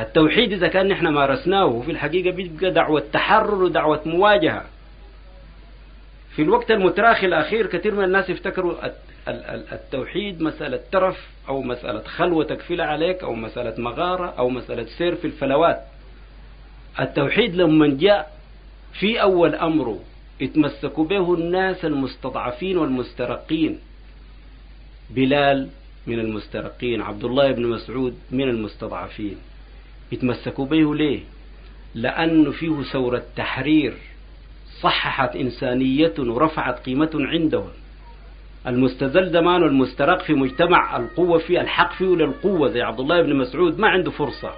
التوحيد 0.01 0.53
إذا 0.53 0.69
كان 0.69 0.89
نحن 0.89 1.07
مارسناه 1.07 1.81
في 1.81 1.91
الحقيقة 1.91 2.31
بيبقى 2.37 2.71
دعوة 2.71 3.03
تحرر 3.13 3.63
ودعوة 3.65 4.01
مواجهة. 4.07 4.65
في 6.37 6.43
الوقت 6.43 6.71
المتراخي 6.71 7.27
الأخير 7.27 7.67
كثير 7.67 7.95
من 7.95 8.05
الناس 8.05 8.31
يفتكروا 8.31 8.75
التوحيد 9.73 10.43
مسألة 10.43 10.81
ترف 10.93 11.29
أو 11.49 11.63
مسألة 11.63 12.03
خلوة 12.03 12.45
تكفل 12.45 12.81
عليك 12.81 13.23
أو 13.23 13.35
مسألة 13.35 13.75
مغارة 13.79 14.35
أو 14.39 14.49
مسألة 14.49 14.87
سير 14.99 15.15
في 15.15 15.25
الفلوات. 15.25 15.81
التوحيد 17.01 17.55
لما 17.57 17.97
جاء 18.01 18.33
في 18.93 19.23
أول 19.23 19.55
أمره 19.55 19.99
اتمسكوا 20.43 21.05
به 21.05 21.35
الناس 21.35 21.85
المستضعفين 21.85 22.77
والمسترقين. 22.79 23.79
بلال 25.11 25.69
من 26.07 26.21
المسترقين 26.21 27.03
عبد 27.03 27.25
الله 27.25 27.53
بن 27.53 27.67
مسعود 27.67 28.15
من 28.31 28.49
المستضعفين. 28.49 29.37
يتمسكوا 30.13 30.67
به 30.67 30.95
ليه؟ 30.95 31.21
لأنه 31.95 32.51
فيه 32.51 32.83
ثورة 32.83 33.23
تحرير 33.37 33.95
صححت 34.81 35.37
إنسانية 35.37 36.15
ورفعت 36.19 36.79
قيمة 36.87 37.11
عندهم 37.15 37.69
المستذل 38.67 39.31
زمان 39.31 39.63
والمسترق 39.63 40.23
في 40.23 40.33
مجتمع 40.33 40.97
القوة 40.97 41.39
فيه 41.39 41.61
الحق 41.61 41.93
فيه 41.93 42.05
للقوة 42.05 42.69
زي 42.69 42.83
عبد 42.83 43.01
الله 43.01 43.23
بن 43.23 43.37
مسعود 43.37 43.79
ما 43.79 43.89
عنده 43.89 44.11
فرصة. 44.11 44.53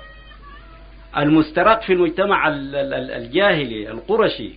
المسترق 1.17 1.83
في 1.83 1.93
المجتمع 1.93 2.49
الجاهلي 2.49 3.91
القرشي 3.91 4.51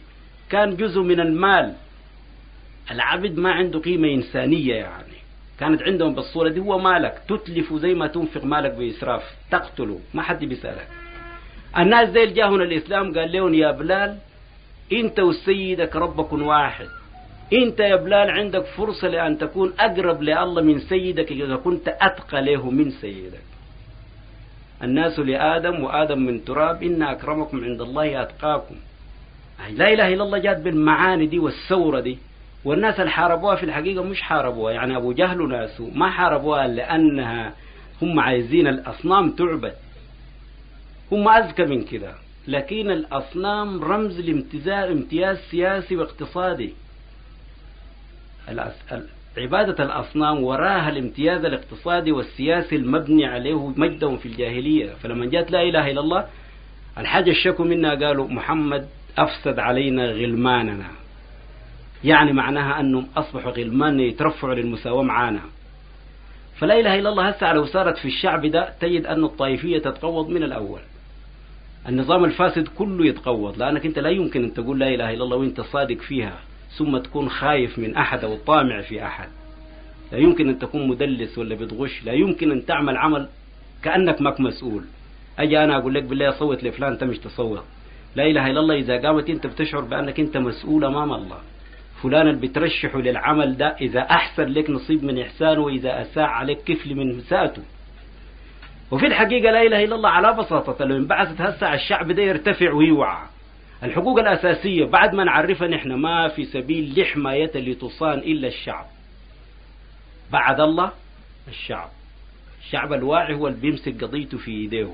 كان 0.50 0.76
جزء 0.76 1.02
من 1.02 1.20
المال. 1.20 1.74
العبد 2.92 3.38
ما 3.38 3.52
عنده 3.52 3.80
قيمة 3.80 4.08
إنسانية 4.08 4.76
يعني. 4.76 5.16
كانت 5.60 5.82
عندهم 5.82 6.16
بالصورة 6.16 6.50
دي 6.50 6.60
هو 6.60 6.80
مالك. 6.80 7.22
تتلف 7.28 7.74
زي 7.74 7.94
ما 7.94 8.08
تنفق 8.08 8.44
مالك 8.44 8.72
بإسراف. 8.72 9.24
تقتله. 9.52 10.00
ما 10.14 10.22
حد 10.22 10.46
بيسألك. 10.46 10.88
الناس 11.78 12.10
زي 12.10 12.26
جاهنا 12.26 12.64
الإسلام 12.64 13.18
قال 13.18 13.32
لهم 13.32 13.54
يا 13.54 13.72
بلال 13.72 14.18
أنت 14.94 15.20
وسيدك 15.20 15.96
ربكم 15.96 16.42
واحد. 16.42 16.88
أنت 17.54 17.80
يا 17.80 17.96
بلال 17.96 18.30
عندك 18.30 18.66
فرصة 18.66 19.08
لأن 19.08 19.38
تكون 19.38 19.74
أقرب 19.80 20.22
لله 20.22 20.62
من 20.62 20.80
سيدك 20.80 21.32
إذا 21.32 21.56
كنت 21.56 21.88
أتقى 21.88 22.42
له 22.42 22.70
من 22.70 22.92
سيدك. 22.92 23.46
الناس 24.84 25.20
لآدم 25.20 25.84
وآدم 25.84 26.20
من 26.20 26.46
تراب 26.46 26.84
إن 26.84 27.04
أكرمكم 27.04 27.64
عند 27.64 27.82
الله 27.82 28.22
أتقاكم. 28.22 28.76
لا 29.72 29.94
إله 29.94 30.14
إلا 30.14 30.24
الله 30.24 30.38
جات 30.38 30.58
بالمعاني 30.62 31.26
دي 31.26 31.40
والثورة 31.40 32.00
دي. 32.00 32.18
والناس 32.66 33.00
اللي 33.00 33.12
حاربوها 33.12 33.56
في 33.56 33.64
الحقيقة 33.64 34.04
مش 34.04 34.22
حاربوها. 34.22 34.74
يعني 34.74 34.98
أبو 34.98 35.12
جهل 35.12 35.42
وناسه 35.42 35.92
ما 35.96 36.10
حاربوها 36.10 36.68
لأنها 36.68 37.54
هم 38.02 38.20
عايزين 38.20 38.68
الأصنام 38.68 39.32
تعبد. 39.32 39.74
هم 41.12 41.30
أذكى 41.30 41.66
من 41.66 41.84
كده. 41.84 42.14
لكن 42.48 42.92
الأصنام 42.92 43.84
رمز 43.84 44.20
لامتزاج 44.20 44.92
امتياز 44.92 45.38
سياسي 45.52 45.96
واقتصادي. 45.96 46.74
عبادة 49.38 49.84
الأصنام 49.84 50.44
وراها 50.44 50.90
الامتياز 50.90 51.46
الاقتصادي 51.46 52.12
والسياسي 52.12 52.76
المبني 52.76 53.26
عليه 53.26 53.68
مجدهم 53.78 54.18
في 54.18 54.26
الجاهلية. 54.26 54.94
فلما 54.94 55.26
جاءت 55.26 55.52
لا 55.52 55.62
إله 55.62 55.92
إلا 55.92 56.02
الله 56.02 56.28
الحاجة 56.98 57.32
الشكوا 57.32 57.66
منها 57.66 57.96
قالوا 57.96 58.28
محمد 58.28 58.88
أفسد 59.18 59.60
علينا 59.60 60.12
غلماننا. 60.12 60.88
يعني 62.04 62.34
معناها 62.34 62.80
أنهم 62.80 63.08
أصبحوا 63.18 63.52
غلمان 63.52 64.00
يترفعوا 64.00 64.56
للمساواة 64.56 65.04
معانا. 65.04 65.42
فلا 66.58 66.80
إله 66.80 67.00
إلا 67.00 67.10
الله 67.10 67.30
هسه 67.30 67.54
لو 67.54 67.66
صارت 67.66 67.98
في 67.98 68.08
الشعب 68.08 68.46
ده 68.46 68.74
تجد 68.80 69.06
أن 69.06 69.24
الطائفية 69.24 69.78
تتقوض 69.78 70.30
من 70.30 70.44
الأول. 70.44 70.80
النظام 71.90 72.26
الفاسد 72.26 72.68
كله 72.68 73.06
يتقوض 73.06 73.58
لأنك 73.58 73.86
أنت 73.86 74.00
لا 74.00 74.10
يمكن 74.10 74.44
أن 74.44 74.54
تقول 74.54 74.80
لا 74.80 74.88
إله 74.88 75.14
إلا 75.14 75.24
الله 75.24 75.38
وأنت 75.38 75.62
صادق 75.62 75.98
فيها 75.98 76.40
ثم 76.78 76.98
تكون 76.98 77.30
خايف 77.30 77.80
من 77.80 77.96
أحد 77.96 78.24
أو 78.24 78.38
طامع 78.38 78.82
في 78.82 79.06
أحد. 79.06 79.28
لا 80.12 80.18
يمكن 80.18 80.50
أن 80.50 80.60
تكون 80.60 80.88
مدلس 80.88 81.38
ولا 81.38 81.56
بتغش 81.56 82.04
لا 82.04 82.14
يمكن 82.14 82.52
أن 82.52 82.66
تعمل 82.66 82.98
عمل 82.98 83.28
كأنك 83.84 84.22
ماك 84.22 84.40
مسؤول. 84.40 84.84
أجي 85.40 85.64
أنا 85.64 85.78
أقول 85.78 85.94
لك 85.94 86.04
بالله 86.04 86.32
صوت 86.32 86.64
لفلان 86.64 86.92
أنت 86.92 87.04
مش 87.04 87.18
تصوت. 87.18 87.64
لا 88.16 88.24
إله 88.24 88.48
إلا 88.48 88.60
الله 88.60 88.76
إذا 88.76 89.02
قامت 89.02 89.30
أنت 89.30 89.48
بتشعر 89.48 89.82
بأنك 89.82 90.20
أنت 90.20 90.38
مسؤول 90.38 90.86
أمام 90.86 91.14
الله. 91.14 91.38
فلان 92.04 92.28
اللي 92.28 92.48
بترشحه 92.48 93.00
للعمل 93.00 93.58
ده 93.58 93.68
إذا 93.82 94.00
أحسن 94.00 94.44
لك 94.44 94.70
نصيب 94.70 95.04
من 95.04 95.20
إحسانه 95.20 95.62
وإذا 95.62 96.02
أساء 96.02 96.24
عليك 96.24 96.58
كفل 96.66 96.96
من 96.96 97.18
مساءته. 97.18 97.64
وفي 98.92 99.06
الحقيقة 99.06 99.52
لا 99.52 99.62
إله 99.62 99.84
إلا 99.84 99.96
الله 99.96 100.10
على 100.10 100.34
بساطة 100.34 100.86
لو 100.86 100.96
انبعثت 100.98 101.42
هسه 101.42 101.74
الشعب 101.74 102.12
ده 102.12 102.24
يرتفع 102.24 102.74
ويوعى. 102.74 103.28
الحقوق 103.84 104.20
الأساسية 104.20 104.86
بعد 104.86 105.16
ما 105.16 105.24
نعرفها 105.24 105.68
نحن 105.68 105.94
ما 105.94 106.28
في 106.28 106.46
سبيل 106.46 107.02
لحماية 107.02 107.52
لتصان 107.56 108.20
إلا 108.20 108.48
الشعب. 108.48 108.86
بعد 110.32 110.60
الله 110.60 110.92
الشعب. 111.48 111.90
الشعب 112.66 112.94
الواعي 112.94 113.34
هو 113.34 113.48
اللي 113.48 113.60
بيمسك 113.60 114.04
قضيته 114.04 114.38
في 114.38 114.52
إيديه. 114.52 114.94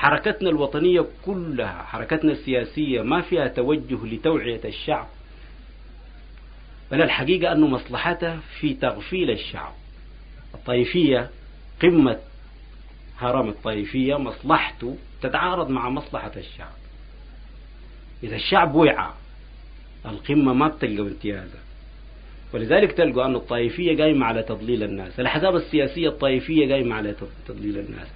حركتنا 0.00 0.50
الوطنية 0.50 1.06
كلها 1.24 1.82
حركتنا 1.82 2.32
السياسية 2.32 3.02
ما 3.02 3.20
فيها 3.20 3.48
توجه 3.48 4.06
لتوعية 4.06 4.60
الشعب 4.64 5.06
بل 6.90 7.02
الحقيقة 7.02 7.52
أنه 7.52 7.66
مصلحتها 7.66 8.40
في 8.60 8.74
تغفيل 8.74 9.30
الشعب. 9.30 9.72
الطائفية 10.54 11.30
قمة 11.82 12.18
هرم 13.18 13.48
الطائفية 13.48 14.18
مصلحته 14.18 14.96
تتعارض 15.22 15.70
مع 15.70 15.88
مصلحة 15.90 16.32
الشعب. 16.36 16.76
إذا 18.22 18.36
الشعب 18.36 18.74
وعى 18.74 19.10
القمة 20.06 20.52
ما 20.52 20.68
بتلقى 20.68 21.00
امتيازا 21.02 21.58
ولذلك 22.52 22.92
تلقوا 22.92 23.24
أن 23.24 23.34
الطائفية 23.34 24.02
قايمة 24.02 24.26
على 24.26 24.42
تضليل 24.42 24.82
الناس. 24.82 25.20
الأحزاب 25.20 25.56
السياسية 25.56 26.08
الطائفية 26.08 26.72
قايمة 26.72 26.94
على 26.96 27.14
تضليل 27.48 27.78
الناس. 27.78 28.08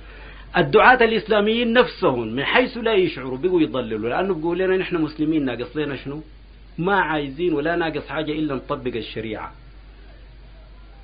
الدعاة 0.56 1.04
الإسلاميين 1.04 1.72
نفسهم 1.72 2.28
من 2.28 2.44
حيث 2.44 2.76
لا 2.76 2.94
يشعروا 2.94 3.38
بقوا 3.38 3.60
يضللوا. 3.60 4.08
لأنه 4.08 4.34
بيقول 4.34 4.58
لنا 4.58 4.76
نحن 4.76 4.96
مسلمين 4.96 5.44
ناقص 5.44 5.76
لنا 5.76 5.96
شنو؟ 5.96 6.22
ما 6.78 7.00
عايزين 7.00 7.52
ولا 7.52 7.76
ناقص 7.76 8.06
حاجة 8.08 8.32
إلا 8.32 8.54
نطبق 8.54 8.96
الشريعة. 8.96 9.52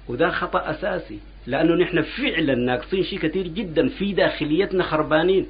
وده 0.09 0.31
خطأ 0.31 0.71
أساسي 0.71 1.19
لأنه 1.47 1.75
نحن 1.75 2.03
فعلا 2.03 2.55
ناقصين 2.55 3.03
شيء 3.03 3.19
كثير 3.19 3.49
جدا 3.49 3.89
في 3.89 4.13
داخليتنا 4.13 4.83
خربانين. 4.85 5.47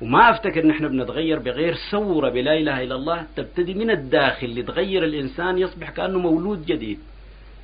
وما 0.00 0.30
أفتكر 0.30 0.66
نحن 0.66 0.88
بنتغير 0.88 1.38
بغير 1.38 1.74
ثورة 1.90 2.28
بلا 2.28 2.58
إله 2.58 2.82
إلا 2.82 2.94
الله 2.94 3.26
تبتدي 3.36 3.74
من 3.74 3.90
الداخل 3.90 4.60
لتغير 4.60 5.04
الإنسان 5.04 5.58
يصبح 5.58 5.90
كأنه 5.90 6.18
مولود 6.18 6.66
جديد. 6.66 6.98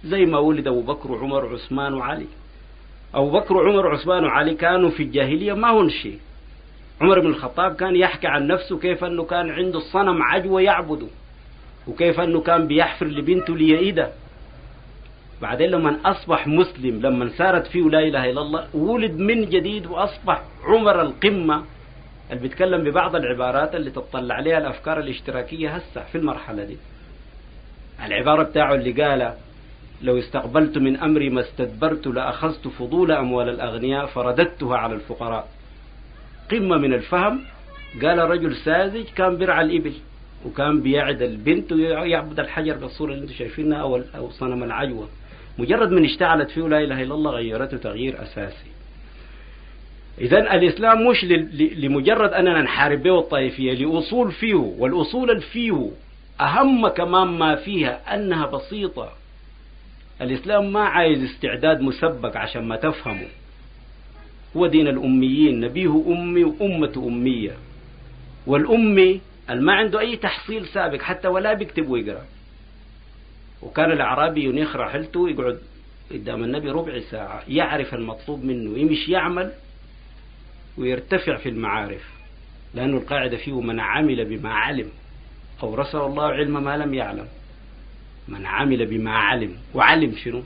زي 0.04 0.26
ما 0.26 0.38
ولد 0.38 0.68
أبو 0.68 0.82
بكر 0.82 1.12
وعمر 1.12 1.44
وعثمان 1.44 1.94
وعلي. 1.94 2.26
أبو 3.14 3.30
بكر 3.30 3.56
وعمر 3.56 3.86
وعثمان 3.86 4.24
وعلي 4.24 4.54
كانوا 4.54 4.90
في 4.90 5.02
الجاهلية 5.02 5.52
ما 5.52 5.68
هون 5.68 5.90
شيء. 5.90 6.18
عمر 7.00 7.20
بن 7.20 7.26
الخطاب 7.26 7.74
كان 7.76 7.96
يحكي 7.96 8.26
عن 8.26 8.46
نفسه 8.46 8.78
كيف 8.78 9.04
أنه 9.04 9.24
كان 9.24 9.50
عنده 9.50 9.78
الصنم 9.78 10.22
عجوة 10.22 10.60
يعبده 10.60 11.06
وكيف 11.88 12.20
أنه 12.20 12.40
كان 12.40 12.66
بيحفر 12.66 13.06
لبنته 13.06 13.56
ليئدة 13.56 14.12
بعدين 15.42 15.70
لما 15.70 15.96
أصبح 16.04 16.46
مسلم 16.46 17.00
لما 17.02 17.28
سارت 17.28 17.66
فيه 17.66 17.82
لا 17.90 17.98
إله 17.98 18.30
إلا 18.30 18.40
الله 18.40 18.76
ولد 18.76 19.12
من 19.18 19.44
جديد 19.48 19.86
وأصبح 19.86 20.42
عمر 20.64 21.02
القمة. 21.02 21.64
اللي 22.30 22.42
بيتكلم 22.42 22.84
ببعض 22.84 23.16
العبارات 23.16 23.74
اللي 23.74 23.90
تطلع 23.90 24.34
عليها 24.34 24.58
الأفكار 24.58 24.98
الاشتراكية 24.98 25.70
هسه 25.70 26.02
في 26.12 26.18
المرحلة 26.18 26.64
دي. 26.64 26.76
العبارة 28.06 28.42
بتاعه 28.42 28.74
اللي 28.74 28.92
قالها 29.02 29.36
لو 30.02 30.18
استقبلت 30.18 30.78
من 30.78 30.96
أمري 30.96 31.30
ما 31.30 31.40
استدبرت 31.40 32.06
لأخذت 32.06 32.68
فضول 32.68 33.12
أموال 33.12 33.48
الأغنياء 33.48 34.06
فرددتها 34.06 34.76
على 34.76 34.94
الفقراء. 34.94 35.48
قمة 36.50 36.76
من 36.76 36.94
الفهم 36.94 37.40
قال 38.02 38.18
رجل 38.18 38.56
ساذج 38.56 39.04
كان 39.16 39.36
برعى 39.36 39.64
الإبل 39.64 39.92
وكان 40.46 40.80
بيعد 40.80 41.22
البنت 41.22 41.72
ويعبد 41.72 42.40
الحجر 42.40 42.76
بالصورة 42.76 43.12
اللي 43.12 43.22
أنتم 43.22 43.34
شايفينها 43.34 43.78
أو 43.78 44.02
أو 44.16 44.30
صنم 44.30 44.62
العجوة. 44.64 45.08
مجرد 45.58 45.90
من 45.90 46.04
اشتعلت 46.04 46.50
فيه 46.50 46.68
لا 46.68 46.80
إله 46.80 47.02
إلا 47.02 47.14
الله 47.14 47.30
غيرته 47.30 47.76
تغيير 47.76 48.22
أساسي. 48.22 48.70
إذا 50.20 50.38
الإسلام 50.38 51.06
مش 51.06 51.24
لمجرد 51.76 52.32
أننا 52.32 52.62
نحارب 52.62 53.02
به 53.02 53.18
الطائفية 53.18 53.72
لأصول 53.74 54.32
فيه 54.32 54.54
والأصول 54.54 55.40
فيه 55.40 55.90
أهم 56.40 56.88
كمان 56.88 57.28
ما 57.28 57.54
فيها 57.54 58.14
أنها 58.14 58.46
بسيطة. 58.46 59.21
الإسلام 60.22 60.72
ما 60.72 60.80
عايز 60.80 61.22
استعداد 61.22 61.80
مسبق 61.80 62.36
عشان 62.36 62.64
ما 62.64 62.76
تفهمه. 62.76 63.28
هو 64.56 64.66
دين 64.66 64.88
الأميين 64.88 65.60
نبيه 65.60 66.04
أمي 66.06 66.44
وأمة 66.44 66.92
أمية. 66.96 67.56
والأمي 68.46 69.20
ما 69.50 69.72
عنده 69.72 70.00
أي 70.00 70.16
تحصيل 70.16 70.66
سابق 70.66 71.02
حتى 71.02 71.28
ولا 71.28 71.52
بيكتب 71.52 71.88
ويقرأ. 71.88 72.24
وكان 73.62 73.92
الأعرابي 73.92 74.44
ينيخ 74.44 74.76
راحلته 74.76 75.30
يقعد 75.30 75.58
قدام 76.10 76.44
النبي 76.44 76.70
ربع 76.70 77.00
ساعة 77.10 77.42
يعرف 77.48 77.94
المطلوب 77.94 78.44
منه 78.44 78.78
يمشي 78.78 79.12
يعمل 79.12 79.52
ويرتفع 80.78 81.36
في 81.36 81.48
المعارف. 81.48 82.10
لأنه 82.74 82.96
القاعدة 82.96 83.36
فيه 83.36 83.60
من 83.60 83.80
عمل 83.80 84.24
بما 84.24 84.50
علم 84.54 84.88
أورثه 85.62 86.06
الله 86.06 86.24
علم 86.24 86.64
ما 86.64 86.76
لم 86.76 86.94
يعلم. 86.94 87.26
من 88.28 88.46
عمل 88.46 88.86
بما 88.86 89.10
علم. 89.10 89.56
وعلم 89.74 90.16
شنو؟ 90.24 90.42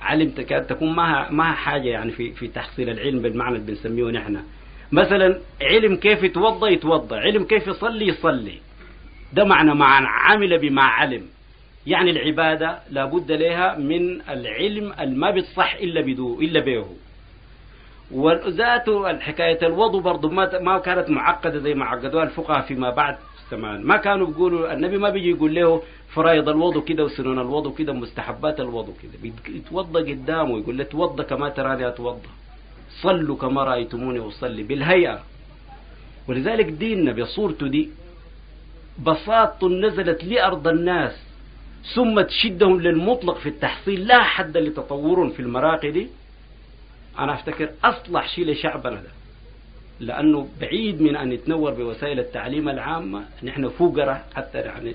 علم 0.00 0.30
تكاد 0.30 0.66
تكون 0.66 0.96
ما 0.96 1.30
ما 1.30 1.52
حاجة 1.52 1.88
يعني 1.88 2.12
في 2.12 2.32
في 2.32 2.48
تحصيل 2.48 2.90
العلم 2.90 3.22
بالمعنى 3.22 3.56
اللي 3.56 3.66
بنسميه 3.66 4.10
نحن 4.10 4.42
مثلا 4.92 5.40
علم 5.62 5.96
كيف 5.96 6.22
يتوضأ 6.22 6.68
يتوضأ. 6.68 7.16
علم 7.16 7.44
كيف 7.44 7.66
يصلي 7.66 8.06
يصلي. 8.06 8.58
ده 9.32 9.44
معنى 9.44 9.74
معنى 9.74 10.06
عمل 10.06 10.58
بما 10.58 10.82
علم. 10.82 11.22
يعني 11.86 12.10
العبادة 12.10 12.78
لابد 12.90 13.32
لها 13.32 13.78
من 13.78 14.20
العلم 14.20 14.92
ما 15.18 15.30
بتصح 15.30 15.74
إلا 15.74 16.00
بدو 16.00 16.40
إلا 16.40 16.60
به 16.60 16.86
وذاته 18.10 19.10
الحكاية 19.10 19.66
الوضوء 19.66 20.02
برضه 20.02 20.30
ما 20.30 20.58
ما 20.58 20.78
كانت 20.78 21.10
معقدة 21.10 21.58
زي 21.58 21.74
ما 21.74 21.84
عقدوها 21.84 22.24
الفقهاء 22.24 22.66
فيما 22.66 22.90
بعد. 22.90 23.16
زمان 23.50 23.82
ما 23.82 23.96
كانوا 23.96 24.26
بيقولوا 24.26 24.72
النبي 24.72 24.98
ما 24.98 25.10
بيجي 25.10 25.30
يقول 25.30 25.54
له 25.54 25.82
فرائض 26.14 26.48
الوضوء 26.48 26.84
كده 26.84 27.04
وسنن 27.04 27.38
الوضوء 27.38 27.74
كده 27.76 27.92
مستحبات 27.92 28.60
الوضوء 28.60 28.94
كده. 29.02 29.32
يتوضأ 29.48 30.00
قدامه 30.00 30.58
يقول 30.58 30.78
له 30.78 30.84
توضأ 30.84 31.22
كما 31.22 31.48
تراني 31.48 31.88
أتوضأ. 31.88 32.30
صلوا 33.02 33.36
كما 33.36 33.64
رأيتموني 33.64 34.18
أصلي 34.18 34.62
بالهيئة. 34.62 35.20
ولذلك 36.28 36.66
ديننا 36.66 37.12
بصورته 37.12 37.68
دي 37.68 37.90
بساطة 39.06 39.68
نزلت 39.68 40.24
لأرض 40.24 40.68
الناس 40.68 41.12
ثم 41.94 42.20
تشدهم 42.20 42.80
للمطلق 42.80 43.38
في 43.38 43.48
التحصيل 43.48 44.06
لا 44.06 44.22
حد 44.22 44.56
لتطور 44.56 45.30
في 45.30 45.40
المراقي 45.40 45.90
دي. 45.90 46.08
أنا 47.18 47.34
أفتكر 47.34 47.70
أصلح 47.84 48.28
شيء 48.28 48.46
لشعبنا 48.46 48.94
ده. 48.94 49.10
لأنه 50.00 50.48
بعيد 50.60 51.02
من 51.02 51.16
أن 51.16 51.32
يتنور 51.32 51.70
بوسائل 51.74 52.18
التعليم 52.18 52.68
العامة. 52.68 53.24
نحن 53.42 53.68
فقراء 53.68 54.24
حتى 54.34 54.58
يعني 54.58 54.94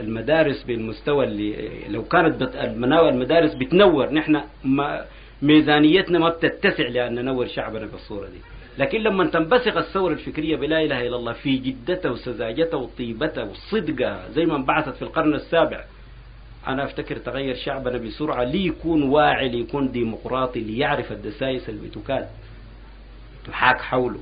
المدارس 0.00 0.62
بالمستوى 0.62 1.24
اللي 1.24 1.68
لو 1.88 2.04
كانت 2.04 2.42
المدارس 2.54 3.54
بتنور 3.54 4.12
نحن 4.12 4.40
ما 4.64 5.04
ميزانيتنا 5.42 6.18
ما 6.18 6.28
بتتسع 6.28 6.88
لأن 6.88 7.14
ننور 7.14 7.46
شعبنا 7.46 7.86
بالصورة 7.86 8.26
دي. 8.26 8.38
لكن 8.78 9.00
لما 9.00 9.26
تنبثق 9.26 9.76
الثورة 9.76 10.12
الفكرية 10.12 10.56
بلا 10.56 10.82
إله 10.82 11.06
إلا 11.06 11.16
الله 11.16 11.32
في 11.32 11.56
جدتها 11.56 12.10
وسذاجتها 12.10 12.76
وطيبتها 12.76 13.44
وصدقها 13.44 14.28
زي 14.34 14.44
ما 14.46 14.56
انبعثت 14.56 14.94
في 14.96 15.02
القرن 15.02 15.34
السابع 15.34 15.84
أنا 16.66 16.84
أفتكر 16.84 17.16
تغير 17.16 17.54
شعبنا 17.54 17.98
بسرعة 17.98 18.44
ليكون 18.44 19.02
واعي 19.02 19.48
ليكون 19.48 19.92
ديمقراطي 19.92 20.60
ليعرف 20.60 21.12
الدسائس 21.12 21.68
اللي 21.68 21.88
بتكاد 21.88 22.26
تحاك 23.46 23.80
حوله. 23.80 24.20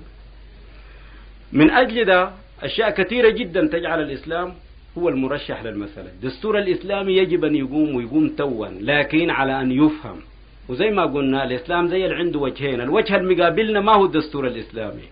من 1.52 1.70
أجل 1.70 2.05
ده 2.05 2.30
أشياء 2.62 2.90
كثيرة 2.90 3.30
جدا 3.30 3.66
تجعل 3.66 4.02
الإسلام 4.02 4.55
هو 4.98 5.09
المرشح 5.09 5.62
للمسألة. 5.62 6.09
الدستور 6.09 6.59
الإسلامي 6.59 7.16
يجب 7.16 7.44
أن 7.44 7.56
يقوم 7.56 7.94
ويقوم 7.94 8.28
توا 8.28 8.66
لكن 8.66 9.30
على 9.30 9.60
أن 9.60 9.72
يفهم. 9.72 10.20
وزي 10.68 10.90
ما 10.90 11.05
قلنا 11.05 11.44
الإسلام 11.44 11.88
زي 11.88 12.05
اللي 12.05 12.16
عنده 12.16 12.38
وجهين. 12.38 12.80
الوجه 12.80 13.16
المقابلنا 13.16 13.80
ما 13.80 13.92
هو 13.92 14.05
الدستور 14.05 14.47
الإسلامي. 14.47 15.02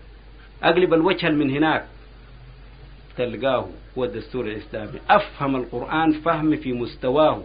أقلب 0.63 0.93
الوجه 0.93 1.29
من 1.29 1.49
هناك 1.49 1.85
تلقاه 3.17 3.69
هو 3.97 4.03
الدستور 4.03 4.45
الإسلامي. 4.45 4.99
أفهم 5.09 5.55
القرآن 5.55 6.11
فهم 6.11 6.55
في 6.55 6.73
مستواه. 6.73 7.43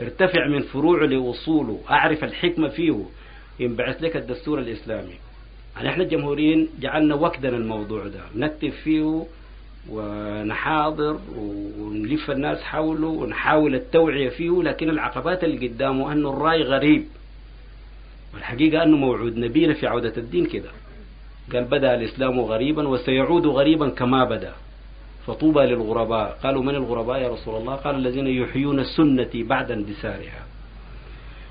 ارتفع 0.00 0.48
من 0.48 0.62
فروعه 0.62 1.06
لوصوله. 1.06 1.80
أعرف 1.90 2.24
الحكمة 2.24 2.68
فيه. 2.68 3.04
ينبعث 3.60 4.02
لك 4.02 4.16
الدستور 4.16 4.58
الإسلامي. 4.58 5.14
يعني 5.76 5.88
إحنا 5.88 6.04
الجمهوريين 6.04 6.68
جعلنا 6.80 7.14
وكدنا 7.14 7.56
الموضوع 7.56 8.06
ده. 8.06 8.20
نكتب 8.36 8.70
فيه 8.70 9.26
ونحاضر 9.90 11.18
ونلف 11.78 12.30
الناس 12.30 12.62
حوله 12.62 13.06
ونحاول 13.06 13.74
التوعية 13.74 14.28
فيه 14.28 14.62
لكن 14.62 14.90
العقبات 14.90 15.44
اللي 15.44 15.68
قدامه 15.68 16.12
أنه 16.12 16.30
الرأي 16.30 16.62
غريب. 16.62 17.04
والحقيقة 18.34 18.82
أنه 18.82 18.96
موعود 18.96 19.36
نبينا 19.36 19.74
في 19.74 19.86
عودة 19.86 20.12
الدين 20.16 20.46
كده. 20.46 20.70
قال 21.52 21.64
بدأ 21.64 21.94
الإسلام 21.94 22.40
غريبا 22.40 22.88
وسيعود 22.88 23.46
غريبا 23.46 23.88
كما 23.88 24.24
بدأ. 24.24 24.52
فطوبى 25.26 25.60
للغرباء. 25.60 26.38
قالوا 26.42 26.62
من 26.62 26.74
الغرباء 26.74 27.20
يا 27.22 27.28
رسول 27.28 27.56
الله؟ 27.56 27.74
قال 27.74 27.94
الذين 27.94 28.26
يحيون 28.26 28.84
سنتي 28.84 29.42
بعد 29.42 29.70
اندثارها. 29.70 30.46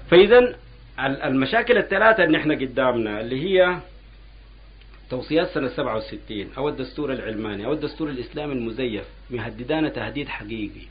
فإذا 0.09 0.55
المشاكل 0.99 1.77
الثلاثة 1.77 2.23
اللي 2.23 2.37
إحنا 2.37 2.53
قدامنا 2.55 3.21
اللي 3.21 3.41
هي 3.43 3.77
توصيات 5.09 5.47
سنة 5.49 5.67
67 5.69 6.47
أو 6.57 6.69
الدستور 6.69 7.13
العلماني 7.13 7.65
أو 7.65 7.73
الدستور 7.73 8.09
الإسلامي 8.09 8.53
المزيف 8.53 9.05
مهددانا 9.29 9.89
تهديد 9.89 10.27
حقيقي. 10.27 10.85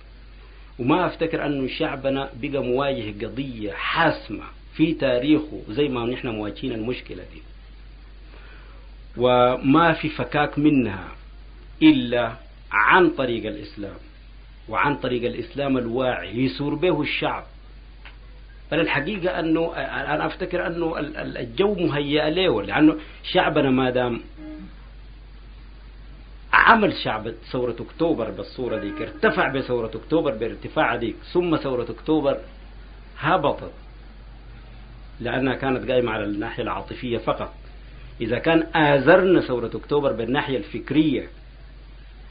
وما 0.78 1.06
أفتكر 1.06 1.46
أنه 1.46 1.68
شعبنا 1.68 2.30
بقى 2.42 2.62
مواجه 2.62 3.26
قضية 3.26 3.72
حاسمة 3.72 4.44
في 4.74 4.94
تاريخه 4.94 5.62
زي 5.68 5.88
ما 5.88 6.06
نحن 6.06 6.28
مواجهين 6.28 6.72
المشكلة 6.72 7.22
دي. 7.34 7.42
وما 9.16 9.92
في 9.92 10.08
فكاك 10.08 10.58
منها 10.58 11.08
إلا 11.82 12.32
عن 12.72 13.10
طريق 13.10 13.46
الإسلام 13.46 13.96
وعن 14.68 14.96
طريق 14.96 15.24
الإسلام 15.24 15.78
الواعي 15.78 16.44
يسور 16.44 16.74
به 16.74 17.02
الشعب. 17.02 17.44
فالحقيقة 18.72 19.40
أنه 19.40 19.76
أنا 19.76 20.26
أفتكر 20.26 20.66
أنه 20.66 20.98
الجو 21.18 21.74
مهيأ 21.74 22.30
له 22.30 22.62
لأنه 22.62 22.96
شعبنا 23.22 23.70
ما 23.70 23.90
دام 23.90 24.20
عمل 26.52 26.94
شعب 26.96 27.30
ثورة 27.50 27.76
أكتوبر 27.80 28.30
بالصورة 28.30 28.78
ديك 28.78 29.02
ارتفع 29.02 29.48
بثورة 29.48 29.90
أكتوبر 29.94 30.34
بارتفاع 30.34 30.96
ديك 30.96 31.16
ثم 31.32 31.56
ثورة 31.56 31.86
أكتوبر 31.90 32.38
هبطت. 33.18 33.70
لأنها 35.20 35.54
كانت 35.54 35.90
قائمة 35.90 36.12
على 36.12 36.24
الناحية 36.24 36.62
العاطفية 36.62 37.18
فقط. 37.18 37.54
إذا 38.20 38.38
كان 38.38 38.66
آزرنا 38.74 39.40
ثورة 39.40 39.70
أكتوبر 39.74 40.12
بالناحية 40.12 40.56
الفكرية 40.58 41.28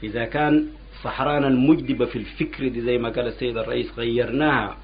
إذا 0.02 0.24
كان 0.24 0.66
صحرانا 1.02 1.48
المجدبة 1.48 2.06
في 2.06 2.16
الفكر 2.16 2.68
دي 2.68 2.80
زي 2.80 2.98
ما 2.98 3.08
قال 3.08 3.26
السيد 3.26 3.56
الرئيس 3.56 3.98
غيرناها 3.98 4.76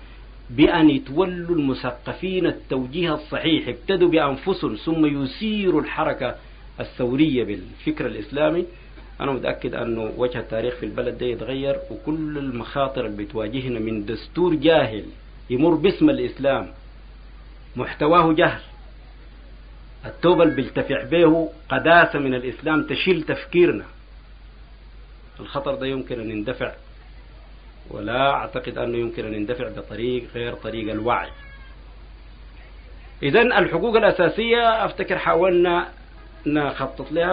بأن 0.50 0.90
يتولوا 0.90 1.56
المثقفين 1.56 2.46
التوجيه 2.46 3.14
الصحيح. 3.14 3.68
ابتدوا 3.68 4.08
بأنفسهم 4.08 4.74
ثم 4.74 5.22
يسيروا 5.22 5.80
الحركة 5.80 6.34
الثورية 6.80 7.44
بالفكر 7.44 8.06
الإسلامي. 8.06 8.66
أنا 9.20 9.32
متأكد 9.32 9.74
أنه 9.74 10.12
وجه 10.16 10.38
التاريخ 10.38 10.74
في 10.74 10.86
البلد 10.86 11.18
ده 11.18 11.26
يتغير 11.26 11.76
وكل 11.90 12.38
المخاطر 12.38 13.06
اللي 13.06 13.24
بتواجهنا 13.24 13.80
من 13.80 14.04
دستور 14.06 14.54
جاهل 14.54 15.04
يمر 15.50 15.74
باسم 15.74 16.10
الإسلام. 16.10 16.68
محتواه 17.76 18.32
جهل. 18.32 18.60
التوبة 20.06 20.42
اللي 20.42 20.54
بيلتفع 20.54 21.04
به 21.04 21.48
قداسة 21.68 22.18
من 22.18 22.34
الإسلام 22.34 22.82
تشيل 22.82 23.22
تفكيرنا. 23.22 23.84
الخطر 25.40 25.74
ده 25.74 25.86
يمكن 25.86 26.20
أن 26.20 26.30
يندفع 26.30 26.72
ولا 27.90 28.30
أعتقد 28.30 28.78
أنه 28.78 28.98
يمكن 28.98 29.26
أن 29.26 29.34
يندفع 29.34 29.68
بطريق 29.68 30.24
غير 30.34 30.54
طريق 30.54 30.92
الوعي. 30.92 31.28
إذا 33.22 33.42
الحقوق 33.42 33.96
الأساسية 33.96 34.84
أفتكر 34.84 35.18
حاولنا 35.18 35.88
نخطط 36.46 37.12
لها 37.12 37.32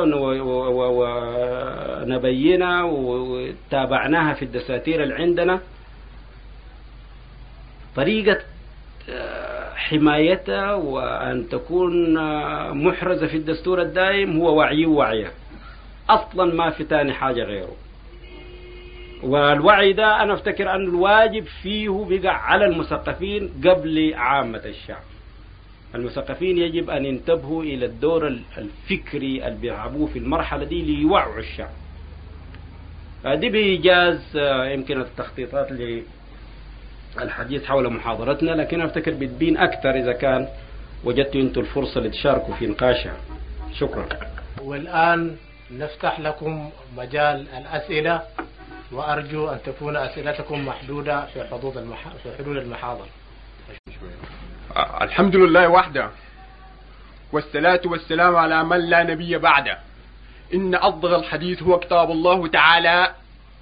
ونبينها 2.01 2.83
وتابعناها 2.83 4.33
في 4.33 4.45
الدساتير 4.45 5.03
اللي 5.03 5.15
عندنا. 5.15 5.59
طريقة 7.95 8.39
حمايتها 9.75 10.73
وأن 10.73 11.49
تكون 11.49 12.13
محرزة 12.85 13.27
في 13.27 13.37
الدستور 13.37 13.81
الدائم 13.81 14.39
هو 14.39 14.57
وعي 14.57 14.85
ووعية. 14.85 15.31
أصلا 16.09 16.53
ما 16.53 16.69
في 16.69 16.83
تاني 16.83 17.13
حاجة 17.13 17.43
غيره. 17.43 17.75
والوعي 19.25 19.93
ده 19.93 20.23
أنا 20.23 20.33
أفتكر 20.33 20.75
أن 20.75 20.81
الواجب 20.81 21.45
فيه 21.61 22.05
بقى 22.09 22.47
على 22.51 22.65
المثقفين 22.65 23.49
قبل 23.67 24.13
عامة 24.15 24.61
الشعب. 24.65 25.03
المثقفين 25.95 26.57
يجب 26.57 26.89
أن 26.89 27.05
ينتبهوا 27.05 27.63
إلى 27.63 27.85
الدور 27.85 28.27
الفكري 28.57 29.47
اللي 29.47 29.59
بيلعبوه 29.59 30.07
في 30.07 30.19
المرحلة 30.19 30.63
دي 30.65 30.81
ليوعوا 30.81 31.39
الشعب. 31.39 31.69
دي 33.25 33.49
بإيجاز 33.49 34.37
يمكن 34.73 35.01
التخطيطات 35.01 35.67
للحديث 37.17 37.65
حول 37.65 37.93
محاضرتنا 37.93 38.51
لكن 38.51 38.81
أفتكر 38.81 39.11
بتبين 39.11 39.57
أكثر 39.57 39.89
إذا 39.89 40.13
كان 40.13 40.47
وجدتوا 41.03 41.41
أنتم 41.41 41.61
الفرصة 41.61 42.01
لتشاركوا 42.01 42.55
في 42.55 42.67
نقاشها. 42.67 43.17
شكرا. 43.79 44.05
والآن 44.61 45.35
نفتح 45.71 46.19
لكم 46.19 46.69
مجال 46.97 47.45
الأسئلة. 47.57 48.21
وأرجو 48.95 49.49
أن 49.49 49.59
تكون 49.65 49.95
أسئلتكم 49.95 50.65
محدودة 50.65 51.25
في 51.25 51.43
حدود 51.51 51.77
المح... 51.77 52.07
في 52.23 52.37
حدود 52.37 52.57
المحاضرة. 52.57 53.07
الحمد 55.01 55.35
لله 55.35 55.67
وحده 55.67 56.09
والصلاة 57.31 57.81
والسلام 57.85 58.35
على 58.35 58.63
من 58.63 58.77
لا 58.77 59.03
نبي 59.03 59.37
بعده. 59.37 59.77
إن 60.53 60.75
أصدق 60.75 61.17
الحديث 61.17 61.63
هو 61.63 61.79
كتاب 61.79 62.11
الله 62.11 62.47
تعالى 62.47 63.15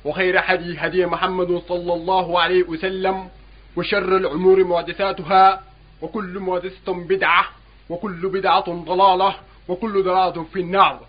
وخير 0.05 0.41
حديث 0.41 0.79
هدي 0.79 1.05
محمد 1.05 1.61
صلى 1.67 1.93
الله 1.93 2.41
عليه 2.41 2.63
وسلم 2.63 3.29
وشر 3.75 4.17
الأمور 4.17 4.63
محدثاتها 4.63 5.63
وكل 6.01 6.39
محدثة 6.39 6.93
بدعة 6.93 7.45
وكل 7.89 8.29
بدعة 8.29 8.83
ضلالة 8.85 9.35
وكل 9.67 10.03
ضلالة 10.03 10.43
في 10.53 10.59
النار. 10.59 10.99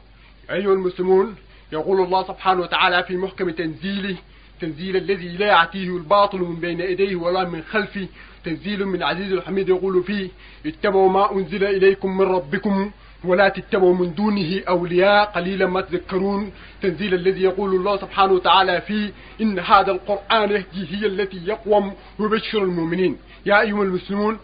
أيها 0.51 0.73
المسلمون 0.73 1.37
يقول 1.75 2.01
الله 2.01 2.23
سبحانه 2.23 2.61
وتعالى 2.61 3.03
في 3.03 3.17
محكم 3.17 3.51
تنزيله 3.51 4.17
تنزيل 4.61 4.97
الذي 4.97 5.29
لا 5.29 5.47
يعتيه 5.47 5.97
الباطل 5.97 6.39
من 6.39 6.57
بين 6.61 6.81
يديه 6.81 7.17
ولا 7.17 7.45
من 7.45 7.63
خلفه 7.63 8.09
تنزيل 8.45 8.87
من 8.87 9.03
عزيز 9.03 9.33
الحميد 9.33 9.69
يقول 9.69 10.03
فيه 10.03 10.29
اتبعوا 10.67 11.11
ما 11.11 11.33
أنزل 11.33 11.65
إليكم 11.65 12.17
من 12.19 12.25
ربكم 12.25 12.91
ولا 13.25 13.49
تتبعوا 13.49 13.95
من 13.95 14.15
دونه 14.15 14.63
أولياء 14.69 15.25
قليلا 15.25 15.67
ما 15.67 15.81
تذكرون. 15.81 16.53
تنزيل 16.83 17.15
الذي 17.15 17.43
يقول 17.43 17.75
الله 17.75 17.97
سبحانه 17.97 18.33
وتعالى 18.33 18.81
فيه 18.81 19.13
إن 19.41 19.59
هذا 19.59 19.91
القرآن 19.93 20.51
يهدي 20.51 20.83
هي 20.91 21.07
التي 21.07 21.41
يقوم 21.47 21.93
ويبشر 22.19 22.63
المؤمنين. 22.63 23.17
يا 23.47 23.61
أيها 23.61 23.83
المسلمون 23.83 24.39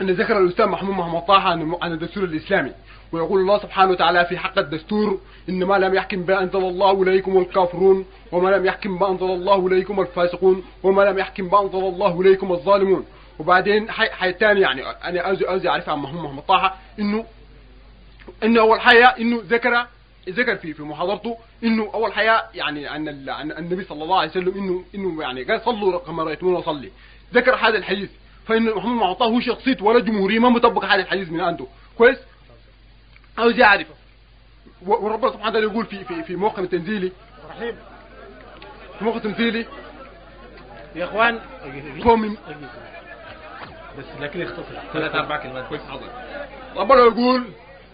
أن 0.00 0.10
ذكر 0.10 0.38
الأستاذ 0.38 0.66
محمود 0.66 0.94
محمد 0.94 1.20
طه 1.20 1.40
عن 1.82 1.92
الدستور 1.92 2.24
الإسلامي 2.24 2.72
ويقول 3.14 3.40
الله 3.40 3.58
سبحانه 3.58 3.90
وتعالى 3.90 4.24
في 4.24 4.38
حق 4.38 4.58
الدستور 4.58 5.20
إن 5.48 5.64
ما 5.64 5.78
لم 5.78 5.94
يحكم 5.94 6.18
ما 6.28 6.42
أنزل 6.42 6.58
الله 6.58 6.90
أولئكم 6.90 7.38
الكافرون 7.38 8.06
وما 8.32 8.50
لم 8.50 8.66
يحكم 8.66 8.98
ما 8.98 9.10
أنزل 9.10 9.26
الله 9.26 9.54
أولئكم 9.54 10.00
الفاسقون 10.00 10.64
وما 10.82 11.02
لم 11.02 11.18
يحكم 11.18 11.44
ما 11.44 11.62
أنزل 11.62 11.78
الله 11.78 12.12
أولئكم 12.12 12.52
الظالمون. 12.52 13.06
وبعدين 13.38 13.90
حي, 13.90 14.32
تاني 14.32 14.60
يعني 14.60 14.82
أنا 14.82 15.28
أرجو 15.28 15.46
أرجو 15.46 15.68
أعرف 15.68 15.88
عن 15.88 15.98
محمد 15.98 16.42
طه 16.48 16.72
إنه 16.98 17.24
إنه 18.44 18.60
أول 18.60 18.80
حاجة 18.80 19.06
إنه 19.06 19.40
ذكر 19.44 19.86
ذكر 20.28 20.56
في 20.56 20.74
في 20.74 20.82
محاضرته 20.82 21.36
إنه 21.64 21.90
أول 21.94 22.12
حاجة 22.12 22.44
يعني 22.54 22.86
عن 22.86 23.28
عن 23.28 23.52
النبي 23.52 23.84
صلى 23.84 24.02
الله 24.04 24.18
عليه 24.18 24.30
وسلم 24.30 24.54
انه 24.54 24.84
إنه 24.94 25.22
يعني 25.22 25.42
قال 25.42 25.60
صلوا 25.60 25.98
كما 25.98 26.22
رايتموني 26.24 26.58
اصلي 26.58 26.90
ذكر 27.34 27.54
هذا 27.54 27.78
الحديث 27.78 28.10
فإن 28.46 28.74
محمد 28.74 29.00
معطاه 29.00 29.26
هو 29.26 29.40
شخصية 29.40 29.76
ولا 29.80 30.00
جمهورية 30.00 30.38
ما 30.38 30.48
مطبق 30.48 30.84
هذا 30.84 31.02
الحديث 31.02 31.30
من 31.30 31.40
عنده. 31.40 31.66
كويس؟ 31.98 32.18
عاوز 33.38 33.58
يعرف 33.58 33.86
وربنا 34.86 35.30
سبحانه 35.30 35.48
وتعالى 35.48 35.66
يقول 35.66 35.86
في 35.86 36.04
في 36.04 36.22
في 36.22 36.36
موقع 36.36 36.64
تنزيلي. 36.64 37.12
رحيم. 37.50 37.76
في 38.98 39.04
موقع 39.04 39.18
تنزيلي. 39.18 39.66
يا 40.94 41.04
إخوان 41.04 41.40
قوم 42.04 42.36
بس 43.98 44.04
لكن 44.20 44.42
اختصر 44.42 44.74
ثلاث 44.92 45.14
أربع 45.14 45.36
كلمات. 45.36 45.68
كويس 45.68 45.82
حاضر. 45.82 46.08
ربنا 46.76 47.00
يقول 47.00 47.44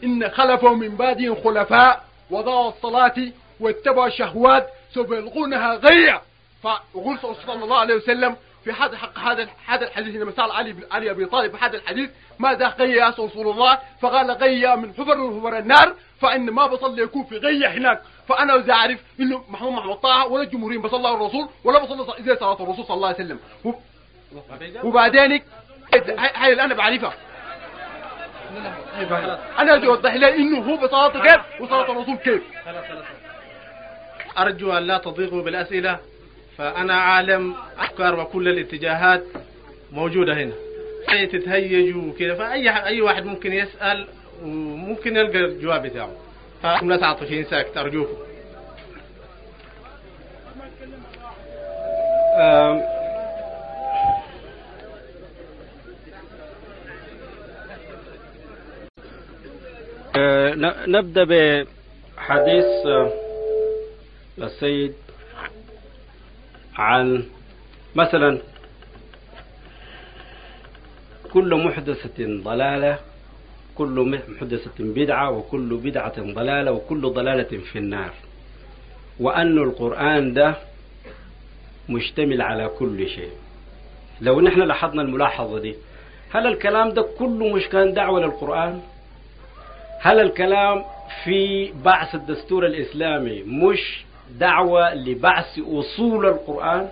إن 0.05 0.29
خلفوا 0.31 0.77
من 0.77 0.97
بعدهم 0.97 1.35
خلفاء 1.45 2.05
وضاعوا 2.31 2.69
الصلاة 2.69 3.15
واتبعوا 3.61 4.07
الشهوات 4.07 4.69
سوف 4.95 5.11
يلقونها 5.11 5.75
غيا 5.75 6.21
فيقول 6.63 7.19
صلى 7.19 7.65
الله 7.65 7.79
عليه 7.79 7.95
وسلم 7.95 8.37
في 8.65 8.73
هذا 8.73 8.97
حق 8.97 9.19
هذا 9.19 9.49
هذا 9.67 9.87
الحديث 9.87 10.15
لما 10.15 10.33
سال 10.33 10.53
علي 10.53 10.77
علي 10.91 11.11
ابي 11.11 11.27
طالب 11.27 11.57
هذا 11.57 11.77
الحديث 11.77 12.11
ماذا 12.41 12.75
يا 12.81 13.09
رسول 13.09 13.49
الله؟ 13.49 13.79
فقال 14.01 14.31
غيا 14.31 14.75
من 14.75 14.93
حفر 14.93 15.41
حفر 15.41 15.59
النار 15.59 15.95
فإن 16.21 16.51
ما 16.51 16.67
بصلي 16.67 17.03
يكون 17.03 17.25
في 17.25 17.37
غيا 17.37 17.69
هناك. 17.69 18.03
فأنا 18.29 18.55
إذا 18.57 18.73
اعرف 18.73 18.99
إنه 19.21 19.45
محمود 19.49 19.73
محمد 19.73 19.97
طه 19.97 20.27
ولا 20.27 20.43
الجمهوريين 20.43 20.83
بصلى 20.83 21.15
الرسول 21.15 21.49
ولا 21.65 21.79
بصلى 21.79 22.15
زي 22.21 22.37
صلاة 22.37 22.63
الرسول 22.63 22.85
صلى 22.85 22.95
الله 22.95 23.09
عليه 23.09 23.25
وسلم. 23.25 23.39
وبعدين 24.85 25.43
هاي 26.19 26.65
أنا 26.65 26.75
بعرفها. 26.75 27.15
أنا 29.59 29.77
بدي 29.77 29.87
أوضح 29.87 30.15
له 30.15 30.35
إنه 30.35 30.59
هو 30.59 30.77
بصلاته 30.77 31.23
كيف 31.23 31.61
وصلاة 31.61 31.93
الرسول 31.93 32.17
كيف. 32.17 32.43
أرجو 34.39 34.73
أن 34.73 34.83
لا 34.83 34.99
تضيقوا 34.99 35.43
بالأسئلة 35.43 35.99
فأنا 36.59 36.95
عالم 36.95 37.55
افكار 37.79 38.21
وكل 38.21 38.49
الاتجاهات 38.49 39.25
موجودة 39.93 40.35
هنا. 40.35 40.53
تتهيجوا 41.07 42.03
وكذا 42.03 42.35
فأي 42.35 42.71
أي 42.87 43.01
واحد 43.01 43.25
ممكن 43.25 43.53
يسأل 43.53 44.07
وممكن 44.43 45.17
يلقى 45.17 45.39
الجواب 45.39 45.83
بتاعه. 45.83 46.11
فلا 46.63 46.97
تعطوا 46.97 47.27
شيء 47.27 47.45
ساكت 47.45 47.77
أرجوكم. 47.77 48.17
نبدأ 60.87 61.25
بحديث 61.25 62.65
السيد 64.39 64.95
عن 66.77 67.25
مثلا 67.95 68.39
كل 71.33 71.55
محدثة 71.67 72.43
ضلالة 72.43 72.99
كل 73.75 74.21
محدثة 74.31 74.71
بدعة 74.85 75.31
وكل 75.31 75.77
بدعة 75.77 76.21
ضلالة 76.35 76.73
وكل 76.73 77.01
ضلالة 77.11 77.59
في 77.73 77.79
النار. 77.79 78.11
وأن 79.21 79.59
القرآن 79.59 80.33
ده 80.35 80.55
مشتمل 81.89 82.43
على 82.43 82.69
كل 82.69 83.09
شيء. 83.09 83.31
لو 84.21 84.41
نحن 84.41 84.61
لاحظنا 84.61 85.03
الملاحظة 85.03 85.59
دي 85.59 85.75
هل 86.31 86.47
الكلام 86.47 86.89
ده 86.91 87.03
كله 87.19 87.49
مش 87.55 87.69
كان 87.69 87.93
دعوة 87.95 88.21
للقرآن؟ 88.21 88.81
هل 90.01 90.21
الكلام 90.21 90.85
في 91.25 91.73
بعث 91.85 92.15
الدستور 92.15 92.67
الإسلامي 92.67 93.43
مش 93.43 94.05
دعوة 94.39 94.95
لبعث 94.95 95.59
أصول 95.59 96.27
القرآن؟ 96.27 96.89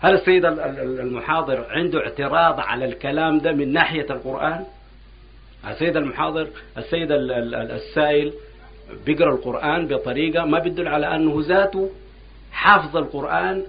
هل 0.00 0.14
السيد 0.14 0.44
المحاضر 0.44 1.66
عنده 1.70 2.00
اعتراض 2.00 2.60
على 2.60 2.84
الكلام 2.84 3.38
ده 3.38 3.52
من 3.52 3.72
ناحية 3.72 4.06
القرآن؟ 4.10 4.64
السيد 5.70 5.96
المحاضر 5.96 6.48
السيد 6.78 7.08
السائل 7.12 8.32
بيقرأ 9.06 9.34
القرآن 9.34 9.86
بطريقة 9.86 10.44
ما 10.44 10.58
بيدل 10.58 10.88
على 10.88 11.16
أنه 11.16 11.42
ذاته 11.46 11.90
حافظ 12.52 12.96
القرآن 12.96 13.64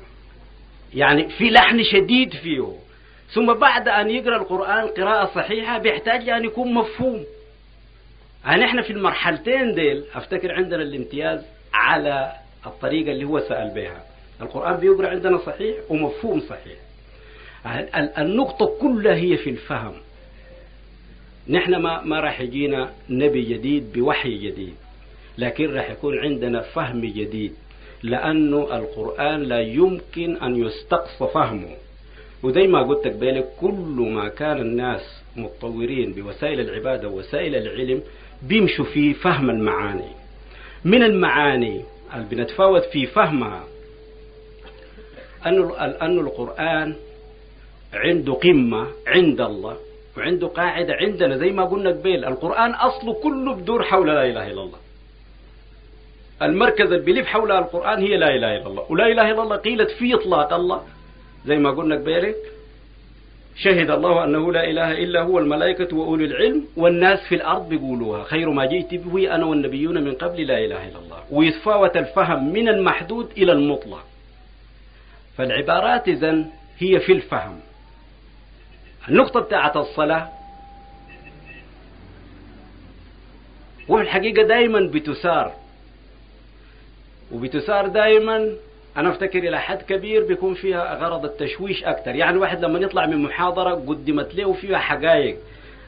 يعني 0.94 1.30
في 1.30 1.50
لحن 1.50 1.84
شديد 1.84 2.34
فيه. 2.34 2.74
ثم 3.34 3.54
بعد 3.54 3.88
أن 3.88 4.10
يقرأ 4.10 4.38
القرآن 4.38 4.88
قراءة 4.88 5.26
صحيحة 5.36 5.78
بيحتاج 5.78 6.30
أن 6.30 6.46
يكون 6.46 6.74
مفهوم. 6.74 7.24
يعني 8.46 8.66
إحنا 8.66 8.82
في 8.82 8.94
المرحلتين 8.94 9.76
ديل 9.76 10.04
أفتكر 10.16 10.52
عندنا 10.56 10.82
الامتياز 10.84 11.46
على 11.74 12.32
الطريقة 12.66 13.12
اللي 13.12 13.26
هو 13.26 13.40
سأل 13.40 13.72
بها 13.76 14.04
القرآن 14.42 14.78
بيقرأ 14.78 15.08
عندنا 15.08 15.38
صحيح 15.38 15.76
ومفهوم 15.90 16.42
صحيح. 16.42 16.78
النقطة 18.18 18.66
كلها 18.82 19.16
هي 19.16 19.38
في 19.38 19.50
الفهم. 19.50 19.94
نحن 21.50 21.76
ما 21.76 22.02
ما 22.02 22.20
راح 22.20 22.42
يجينا 22.42 22.94
نبي 23.10 23.42
جديد 23.42 23.94
بوحي 23.94 24.38
جديد 24.38 24.74
لكن 25.38 25.74
راح 25.74 25.90
يكون 25.90 26.20
عندنا 26.20 26.62
فهم 26.62 27.02
جديد 27.02 27.54
لأنه 28.04 28.78
القرآن 28.78 29.44
لا 29.44 29.62
يمكن 29.62 30.38
أن 30.38 30.66
يستقصى 30.66 31.28
فهمه. 31.34 31.76
وزي 32.44 32.68
ما 32.68 32.84
قلت 32.84 33.08
بالك 33.08 33.48
كل 33.62 34.10
ما 34.14 34.28
كان 34.30 34.58
الناس 34.58 35.02
متطورين 35.36 36.14
بوسائل 36.14 36.60
العبادة 36.60 37.08
ووسائل 37.08 37.56
العلم 37.56 38.02
بيمشوا 38.44 38.86
في 38.86 39.14
فهم 39.14 39.50
المعاني. 39.50 40.12
من 40.86 41.04
المعاني؟ 41.04 41.82
اللي 42.14 42.26
بنتفاوت 42.32 42.84
في 42.84 43.06
فهمها. 43.06 43.64
أن 45.46 46.20
القرآن 46.20 46.96
عنده 47.94 48.34
قمة 48.34 48.88
عند 49.08 49.42
الله 49.42 49.78
وعنده 50.18 50.48
قاعدة 50.48 50.94
عندنا 50.94 51.38
زي 51.38 51.52
ما 51.52 51.66
قلنا 51.66 51.90
قبيل. 51.90 52.26
القرآن 52.26 52.72
أصله 52.72 53.14
كله 53.14 53.56
بدور 53.56 53.84
حول 53.84 54.08
لا 54.08 54.26
إله 54.26 54.48
إلا 54.48 54.62
الله. 54.62 54.80
المركز 56.42 56.92
اللي 56.92 57.06
بيلف 57.06 57.28
حول 57.28 57.52
القرآن 57.52 58.02
هي 58.02 58.18
لا 58.18 58.36
إله 58.36 58.58
إلا 58.58 58.68
الله. 58.68 58.92
ولا 58.92 59.08
إله 59.08 59.32
إلا 59.32 59.44
الله 59.44 59.56
قيلت 59.56 59.92
في 59.92 60.16
إطلاق 60.16 60.54
الله 60.54 60.82
زي 61.46 61.58
ما 61.58 61.72
قلنا 61.72 61.96
قبيلك 61.96 62.36
شهد 63.56 63.90
الله 63.90 64.24
أنه 64.24 64.52
لا 64.52 64.70
إله 64.70 64.92
إلا 64.92 65.22
هو 65.22 65.40
الملائكة 65.40 65.98
وأولي 65.98 66.26
العلم 66.26 66.66
والناس 66.78 67.20
في 67.30 67.36
الأرض 67.36 67.70
بيقولوها. 67.70 68.24
خير 68.24 68.50
ما 68.50 68.66
جئت 68.66 68.94
به 68.94 69.36
أنا 69.36 69.46
والنبيون 69.46 70.04
من 70.04 70.14
قبل 70.14 70.48
لا 70.48 70.58
إله 70.58 70.88
إلا 70.88 71.00
الله. 71.00 71.24
ويتفاوت 71.32 71.98
الفهم 71.98 72.54
من 72.54 72.70
المحدود 72.70 73.28
إلى 73.38 73.52
المطلق. 73.52 74.06
فالعبارات 75.38 76.08
إذن 76.08 76.50
هي 76.80 77.00
في 77.00 77.12
الفهم. 77.12 77.60
النقطة 79.10 79.40
بتاعت 79.40 79.78
الصلاة 79.78 80.30
وفي 83.88 84.02
الحقيقة 84.02 84.44
دائما 84.44 84.80
بتسار. 84.94 85.54
وبتسار 87.32 87.88
دائما 87.88 88.50
أنا 88.98 89.10
أفتكر 89.10 89.40
إلى 89.40 89.60
حد 89.60 89.82
كبير 89.82 90.28
بيكون 90.28 90.54
فيها 90.54 90.96
غرض 90.96 91.26
التشويش 91.26 91.84
أكثر 91.84 92.16
يعني 92.16 92.32
الواحد 92.32 92.66
لما 92.66 92.80
يطلع 92.80 93.06
من 93.06 93.18
محاضرة 93.18 93.76
قدمت 93.76 94.36
له 94.36 94.54
فيها 94.54 94.78
حقائق. 94.78 95.38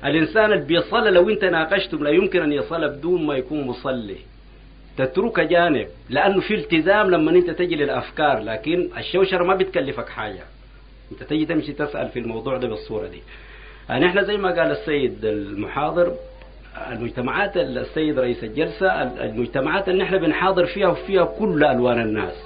الإنسان 0.05 0.53
اللي 0.53 0.65
بيصلي 0.65 1.11
لو 1.11 1.29
أنت 1.29 1.43
ناقشتم 1.43 2.03
لا 2.03 2.09
يمكن 2.09 2.41
أن 2.41 2.51
يصلي 2.51 2.87
بدون 2.87 3.25
ما 3.25 3.35
يكون 3.35 3.61
مصلي. 3.61 4.17
تترك 5.01 5.39
جانب 5.39 5.87
لأنه 6.09 6.39
في 6.41 6.55
التزام 6.55 7.09
لما 7.09 7.31
أنت 7.31 7.49
تجي 7.49 7.75
للأفكار 7.75 8.39
لكن 8.39 8.89
الشوشرة 8.97 9.43
ما 9.43 9.55
بتكلفك 9.55 10.09
حاجة. 10.09 10.41
أنت 11.11 11.23
تجي 11.23 11.45
تمشي 11.45 11.73
تسأل 11.73 12.09
في 12.09 12.19
الموضوع 12.19 12.57
ده 12.57 12.67
بالصورة 12.67 13.07
دي. 13.07 13.21
يعني 13.89 14.05
إحنا 14.05 14.21
زي 14.23 14.37
ما 14.37 14.49
قال 14.49 14.71
السيد 14.71 15.25
المحاضر 15.25 16.13
المجتمعات 16.91 17.57
السيد 17.57 18.19
رئيس 18.19 18.43
الجلسة 18.43 19.01
المجتمعات 19.01 19.89
اللي 19.89 20.03
إحنا 20.03 20.17
بنحاضر 20.17 20.65
فيها 20.65 20.87
وفيها 20.87 21.25
كل 21.25 21.63
ألوان 21.63 21.99
الناس. 22.01 22.43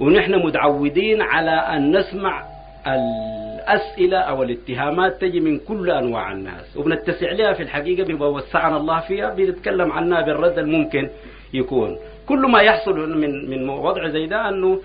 ونحن 0.00 0.34
متعودين 0.34 1.22
على 1.22 1.50
أن 1.50 1.96
نسمع 1.98 2.44
الأسئلة 2.86 4.18
أو 4.18 4.42
الاتهامات 4.42 5.20
تجي 5.20 5.40
من 5.40 5.58
كل 5.58 5.90
أنواع 5.90 6.32
الناس. 6.32 6.76
وبنتسع 6.76 7.32
لها 7.32 7.52
في 7.52 7.62
الحقيقة 7.62 8.04
بيبقى 8.04 8.32
وسعنا 8.32 8.76
الله 8.76 9.00
فيها 9.00 9.34
بنتكلم 9.34 9.92
عنها 9.92 10.20
بالرد 10.20 10.58
الممكن. 10.58 11.08
يكون. 11.54 11.96
كل 12.26 12.50
ما 12.50 12.60
يحصل 12.60 13.18
من 13.18 13.50
من 13.50 13.68
وضع 13.68 14.08
زي 14.08 14.26
ده 14.26 14.48
أنه 14.48 14.80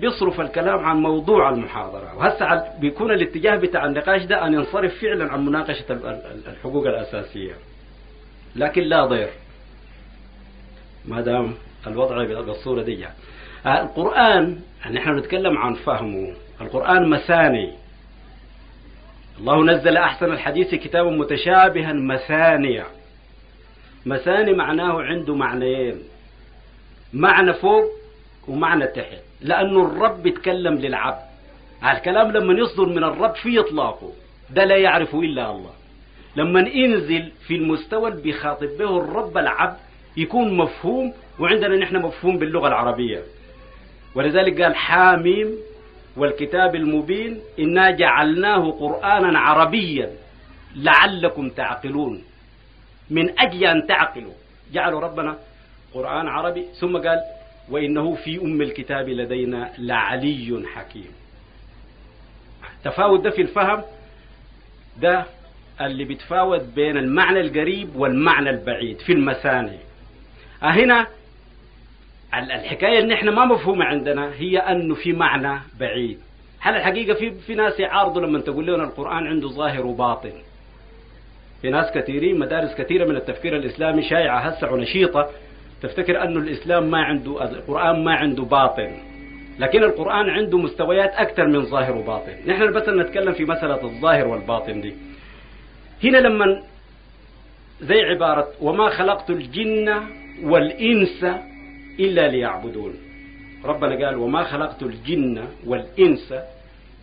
بيصرف 0.00 0.40
الكلام 0.40 0.78
عن 0.78 0.96
موضوع 0.96 1.50
المحاضرة. 1.50 2.16
وهسه 2.18 2.78
بيكون 2.80 3.10
الاتجاه 3.10 3.56
بتاع 3.56 3.86
النقاش 3.86 4.24
ده 4.24 4.46
أن 4.46 4.54
ينصرف 4.54 5.00
فعلا 5.00 5.32
عن 5.32 5.46
مناقشة 5.46 5.84
الحقوق 6.46 6.86
الأساسية. 6.86 7.54
لكن 8.56 8.82
لا 8.82 9.06
ضير. 9.06 9.28
ما 11.04 11.20
دام 11.20 11.54
الوضع 11.86 12.24
بالصورة 12.24 12.82
دي 12.82 13.00
يعني. 13.00 13.14
القرآن 13.66 14.58
نحن 14.90 15.18
نتكلم 15.18 15.58
عن 15.58 15.74
فهمه. 15.74 16.34
القرآن 16.60 17.10
مثاني. 17.10 17.72
الله 19.40 19.64
نزل 19.64 19.96
أحسن 19.96 20.32
الحديث 20.32 20.74
كتابا 20.74 21.10
متشابها 21.10 21.92
مثانية 21.92 22.86
مثاني 24.06 24.52
معناه 24.52 25.02
عنده 25.02 25.34
معنيين 25.34 25.98
معنى 27.12 27.52
فوق 27.52 27.84
ومعنى 28.48 28.86
تحت. 28.86 29.22
لأنه 29.40 29.86
الرب 29.86 30.26
يتكلم 30.26 30.74
للعبد. 30.74 31.22
الكلام 31.92 32.30
لما 32.30 32.54
يصدر 32.60 32.86
من 32.86 33.04
الرب 33.04 33.34
في 33.34 33.60
إطلاقه 33.60 34.12
ده 34.50 34.64
لا 34.64 34.76
يعرفه 34.76 35.20
إلا 35.20 35.50
الله. 35.50 35.70
لما 36.36 36.60
ينزل 36.60 37.32
في 37.46 37.54
المستوى 37.56 38.10
اللي 38.10 38.22
بيخاطب 38.22 38.68
به 38.78 38.98
الرب 38.98 39.38
العبد 39.38 39.76
يكون 40.16 40.56
مفهوم 40.56 41.12
وعندنا 41.38 41.76
نحن 41.76 41.96
مفهوم 41.96 42.38
باللغة 42.38 42.68
العربية. 42.68 43.22
ولذلك 44.14 44.62
قال 44.62 44.76
حاميم 44.76 45.54
والكتاب 46.16 46.74
المبين 46.74 47.40
إنا 47.58 47.90
جعلناه 47.90 48.70
قرآنا 48.70 49.38
عربيا 49.38 50.10
لعلكم 50.76 51.48
تعقلون. 51.48 52.22
من 53.10 53.38
أجل 53.40 53.64
أن 53.64 53.86
تعقلوا. 53.86 54.32
جعلوا 54.72 55.00
ربنا 55.00 55.38
قرآن 55.94 56.28
عربي 56.28 56.66
ثم 56.80 56.96
قال 56.96 57.20
وإنه 57.70 58.14
في 58.14 58.40
أم 58.42 58.62
الكتاب 58.62 59.08
لدينا 59.08 59.72
لعلي 59.78 60.62
حكيم. 60.74 61.10
تفاوت 62.84 63.20
ده 63.20 63.30
في 63.30 63.42
الفهم 63.42 63.82
ده 65.00 65.24
اللي 65.80 66.04
بيتفاوت 66.04 66.60
بين 66.60 66.96
المعنى 66.96 67.40
القريب 67.40 67.96
والمعنى 67.96 68.50
البعيد 68.50 68.98
في 68.98 69.12
المثاني 69.12 69.78
هنا 70.62 71.06
الحكاية 72.34 72.98
إن 73.00 73.12
إحنا 73.12 73.30
ما 73.30 73.44
مفهومة 73.44 73.84
عندنا 73.84 74.32
هي 74.34 74.58
انه 74.58 74.94
في 74.94 75.12
معنى 75.12 75.60
بعيد. 75.80 76.18
هل 76.60 76.76
الحقيقة 76.76 77.14
في 77.14 77.30
في 77.30 77.54
ناس 77.54 77.80
يعارضوا 77.80 78.22
لما 78.22 78.40
تقول 78.40 78.66
لنا 78.66 78.84
القرآن 78.84 79.26
عنده 79.26 79.48
ظاهر 79.48 79.86
وباطن؟ 79.86 80.32
في 81.62 81.70
ناس 81.70 81.92
كثيرين 81.92 82.38
مدارس 82.38 82.74
كثيرة 82.74 83.04
من 83.04 83.16
التفكير 83.16 83.56
الإسلامي 83.56 84.02
شائعة 84.02 84.38
هسه 84.38 84.72
ونشيطة. 84.72 85.30
تفتكر 85.82 86.22
انه 86.24 86.40
الإسلام 86.40 86.90
ما 86.90 86.98
عنده 86.98 87.44
القرآن 87.44 88.04
ما 88.04 88.14
عنده 88.14 88.42
باطن. 88.42 88.90
لكن 89.58 89.82
القرآن 89.82 90.30
عنده 90.30 90.58
مستويات 90.58 91.10
أكثر 91.14 91.46
من 91.46 91.62
ظاهر 91.66 91.96
وباطن. 91.96 92.32
نحن 92.46 92.72
بس 92.72 92.88
نتكلم 92.88 93.32
في 93.32 93.44
مسألة 93.44 93.84
الظاهر 93.84 94.28
والباطن 94.28 94.80
دي. 94.80 94.94
هنا 96.04 96.18
لما 96.18 96.62
زي 97.80 98.00
عبارة 98.00 98.48
وما 98.60 98.88
خلقت 98.90 99.30
الجن 99.30 100.00
والإنس 100.42 101.26
إلا 102.00 102.28
ليعبدون. 102.28 102.94
ربنا 103.64 104.06
قال 104.06 104.16
وما 104.16 104.42
خلقت 104.44 104.82
الجن 104.82 105.44
والإنس 105.66 106.34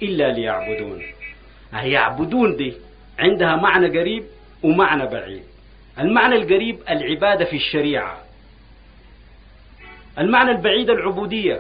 إلا 0.02 0.31
ليعبدون. 0.31 1.02
يعبدون 1.73 2.56
دي 2.56 2.73
عندها 3.19 3.56
معنى 3.56 3.99
قريب؟ 3.99 4.23
ومعنى 4.64 5.06
بعيد. 5.06 5.44
المعنى 5.99 6.36
القريب 6.36 6.80
العبادة 6.90 7.45
في 7.45 7.56
الشريعة. 7.56 8.18
المعنى 10.19 10.52
البعيد 10.52 10.90
العبودية. 10.90 11.60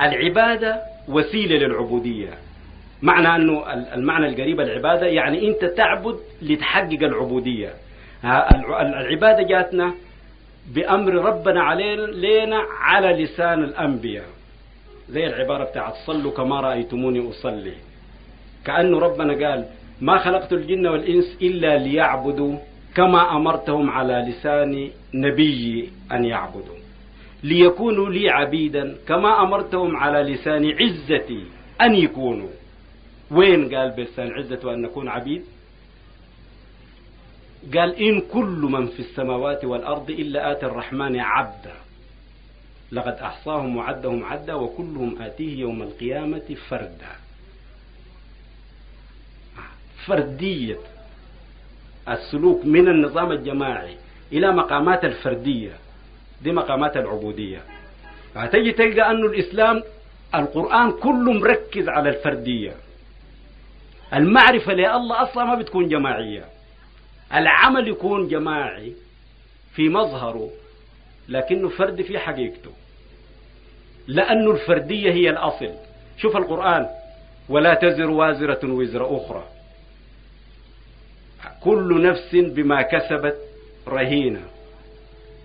العبادة 0.00 0.82
وسيلة 1.08 1.56
للعبودية. 1.56 2.30
معنى 3.02 3.36
أنه 3.36 3.72
المعنى 3.72 4.26
القريب 4.26 4.60
العبادة 4.60 5.06
يعني 5.06 5.48
أنت 5.48 5.64
تعبد 5.64 6.20
لتحقق 6.42 6.98
العبودية. 7.02 7.74
العبادة 8.80 9.42
جاتنا 9.42 9.94
بأمر 10.66 11.12
ربنا 11.12 11.62
علينا 11.62 12.02
لينا 12.02 12.66
على 12.80 13.24
لسان 13.24 13.64
الأنبياء. 13.64 14.26
زي 15.08 15.26
العبارة 15.26 15.64
بتاعت 15.64 15.94
صلوا 16.06 16.32
كما 16.32 16.60
رأيتموني 16.60 17.30
أصلي. 17.30 17.74
كأنه 18.64 18.98
ربنا 18.98 19.48
قال 19.48 19.66
ما 20.02 20.18
خلقت 20.18 20.52
الجن 20.52 20.86
والإنس 20.86 21.36
إلا 21.42 21.78
ليعبدوا 21.78 22.58
كما 22.94 23.36
أمرتهم 23.36 23.90
على 23.90 24.14
لسان 24.28 24.90
نبي 25.14 25.90
أن 26.12 26.24
يعبدوا. 26.24 26.76
ليكونوا 27.44 28.10
لي 28.10 28.30
عبيدا 28.30 28.96
كما 29.08 29.42
أمرتهم 29.42 29.96
على 29.96 30.34
لسان 30.34 30.70
عزتي 30.80 31.44
أن 31.80 31.94
يكونوا. 31.94 32.48
وين 33.30 33.74
قال 33.74 33.90
بلسان 33.90 34.32
عزته 34.32 34.74
أن 34.74 34.82
نكون 34.82 35.08
عبيد؟ 35.08 35.42
قال 37.74 37.94
إن 37.94 38.20
كل 38.20 38.68
من 38.70 38.86
في 38.86 39.00
السماوات 39.00 39.64
والأرض 39.64 40.10
إلا 40.10 40.52
آتي 40.52 40.66
الرحمن 40.66 41.20
عبدا 41.20 41.74
لقد 42.92 43.12
أحصاهم 43.12 43.76
وعدهم 43.76 44.24
عدا 44.24 44.54
وكلهم 44.54 45.22
آتيه 45.22 45.60
يوم 45.60 45.82
القيامة 45.82 46.56
فردا. 46.68 47.21
فردية 50.06 50.76
السلوك 52.08 52.64
من 52.64 52.88
النظام 52.88 53.32
الجماعي 53.32 53.96
إلى 54.32 54.52
مقامات 54.52 55.04
الفردية 55.04 55.72
دي 56.42 56.52
مقامات 56.52 56.96
العبودية. 56.96 57.60
فتجي 58.34 58.72
تلقى 58.72 59.10
أن 59.10 59.24
الإسلام 59.24 59.82
القرآن 60.34 60.92
كله 60.92 61.32
مركز 61.32 61.88
على 61.88 62.08
الفردية. 62.08 62.72
المعرفة 64.14 64.72
لله 64.72 65.22
أصلا 65.22 65.44
ما 65.44 65.54
بتكون 65.54 65.88
جماعية. 65.88 66.44
العمل 67.34 67.88
يكون 67.88 68.28
جماعي 68.28 68.92
في 69.74 69.88
مظهره 69.88 70.50
لكنه 71.28 71.68
فرد 71.68 72.02
في 72.02 72.18
حقيقته. 72.18 72.70
لأن 74.06 74.50
الفردية 74.50 75.12
هي 75.12 75.30
الأصل. 75.30 75.70
شوف 76.18 76.36
القرآن 76.36 76.88
ولا 77.48 77.74
تزر 77.74 78.10
وازرة 78.10 78.60
وزر 78.64 79.16
أخرى 79.16 79.44
كل 81.60 82.02
نفس 82.02 82.34
بما 82.34 82.82
كسبت 82.82 83.36
رهينة. 83.88 84.40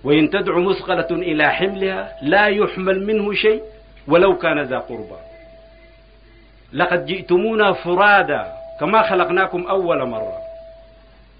وإن 0.03 0.29
تدعو 0.29 0.61
مثقلة 0.61 1.07
إلى 1.11 1.51
حملها 1.51 2.17
لا 2.21 2.47
يحمل 2.47 3.05
منه 3.05 3.33
شيء 3.33 3.63
ولو 4.07 4.37
كان 4.37 4.61
ذا 4.61 4.77
قربى. 4.77 5.19
لقد 6.73 7.05
جئتمونا 7.05 7.73
فرادا 7.73 8.53
كما 8.79 9.09
خلقناكم 9.09 9.67
أول 9.67 10.05
مرة. 10.09 10.37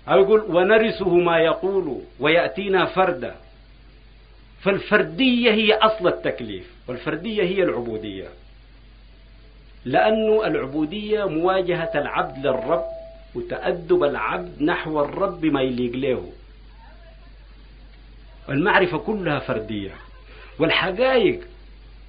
أو 0.09 0.19
يقول 0.19 0.41
ونرثه 0.41 1.15
ما 1.15 1.39
يقول 1.39 2.01
ويأتينا 2.19 2.85
فردا. 2.85 3.35
فالفردية 4.61 5.51
هي 5.51 5.73
أصل 5.73 6.07
التكليف 6.07 6.71
والفردية 6.87 7.43
هي 7.43 7.63
العبودية. 7.63 8.27
لأن 9.85 10.39
العبودية 10.45 11.25
مواجهة 11.25 11.91
العبد 11.95 12.45
للرب 12.45 12.96
وتأدب 13.37 14.03
العبد 14.03 14.61
نحو 14.61 15.01
الرب 15.03 15.45
ما 15.45 15.61
يليق 15.61 15.95
له. 15.95 16.29
المعرفة 18.49 18.97
كلها 18.97 19.39
فردية 19.39 19.91
والحقائق 20.59 21.39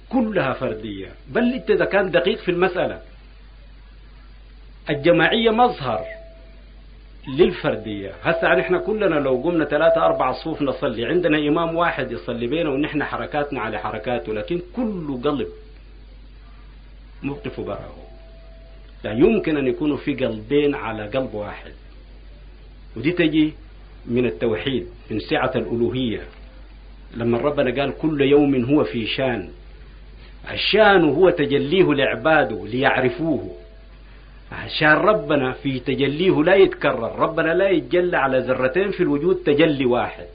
كلها 0.09 0.53
فردية. 0.53 1.11
بل 1.27 1.53
انت 1.53 1.71
إذا 1.71 1.85
كان 1.85 2.11
دقيق 2.11 2.37
في 2.39 2.51
المسألة 2.51 3.01
الجماعية 4.89 5.51
مظهر 5.51 6.05
للفردية. 7.27 8.11
هسا 8.23 8.55
نحن 8.55 8.79
كلنا 8.79 9.15
لو 9.15 9.41
قمنا 9.43 9.65
ثلاثة 9.65 10.05
أربعة 10.05 10.33
صفوف 10.33 10.61
نصلي 10.61 11.05
عندنا 11.05 11.37
إمام 11.37 11.75
واحد 11.75 12.11
يصلي 12.11 12.47
بينا 12.47 12.69
ونحن 12.69 13.03
حركاتنا 13.03 13.61
على 13.61 13.77
حركاته 13.79 14.33
لكن 14.33 14.61
كل 14.75 15.19
قلب 15.23 15.47
موقف 17.23 17.59
براه 17.59 18.08
لا 19.03 19.11
يمكن 19.11 19.57
أن 19.57 19.67
يكونوا 19.67 19.97
في 19.97 20.15
قلبين 20.15 20.75
على 20.75 21.07
قلب 21.07 21.33
واحد. 21.33 21.71
ودي 22.97 23.11
تجي 23.11 23.53
من 24.05 24.25
التوحيد 24.25 24.87
من 25.11 25.19
سعة 25.19 25.51
الألوهية. 25.55 26.21
لما 27.15 27.37
ربنا 27.37 27.81
قال 27.81 27.97
كل 27.97 28.21
يوم 28.21 28.65
هو 28.65 28.83
في 28.83 29.07
شان. 29.07 29.49
الشان 30.51 31.03
هو 31.03 31.29
تجليه 31.29 31.93
لعباده 31.93 32.67
ليعرفوه. 32.67 33.55
عشان 34.51 34.91
ربنا 34.91 35.51
في 35.51 35.79
تجليه 35.79 36.43
لا 36.43 36.55
يتكرر. 36.55 37.19
ربنا 37.19 37.53
لا 37.53 37.69
يتجلى 37.69 38.17
على 38.17 38.39
ذرتين 38.39 38.91
في 38.91 39.03
الوجود 39.03 39.35
تجلي 39.35 39.85
واحد. 39.85 40.25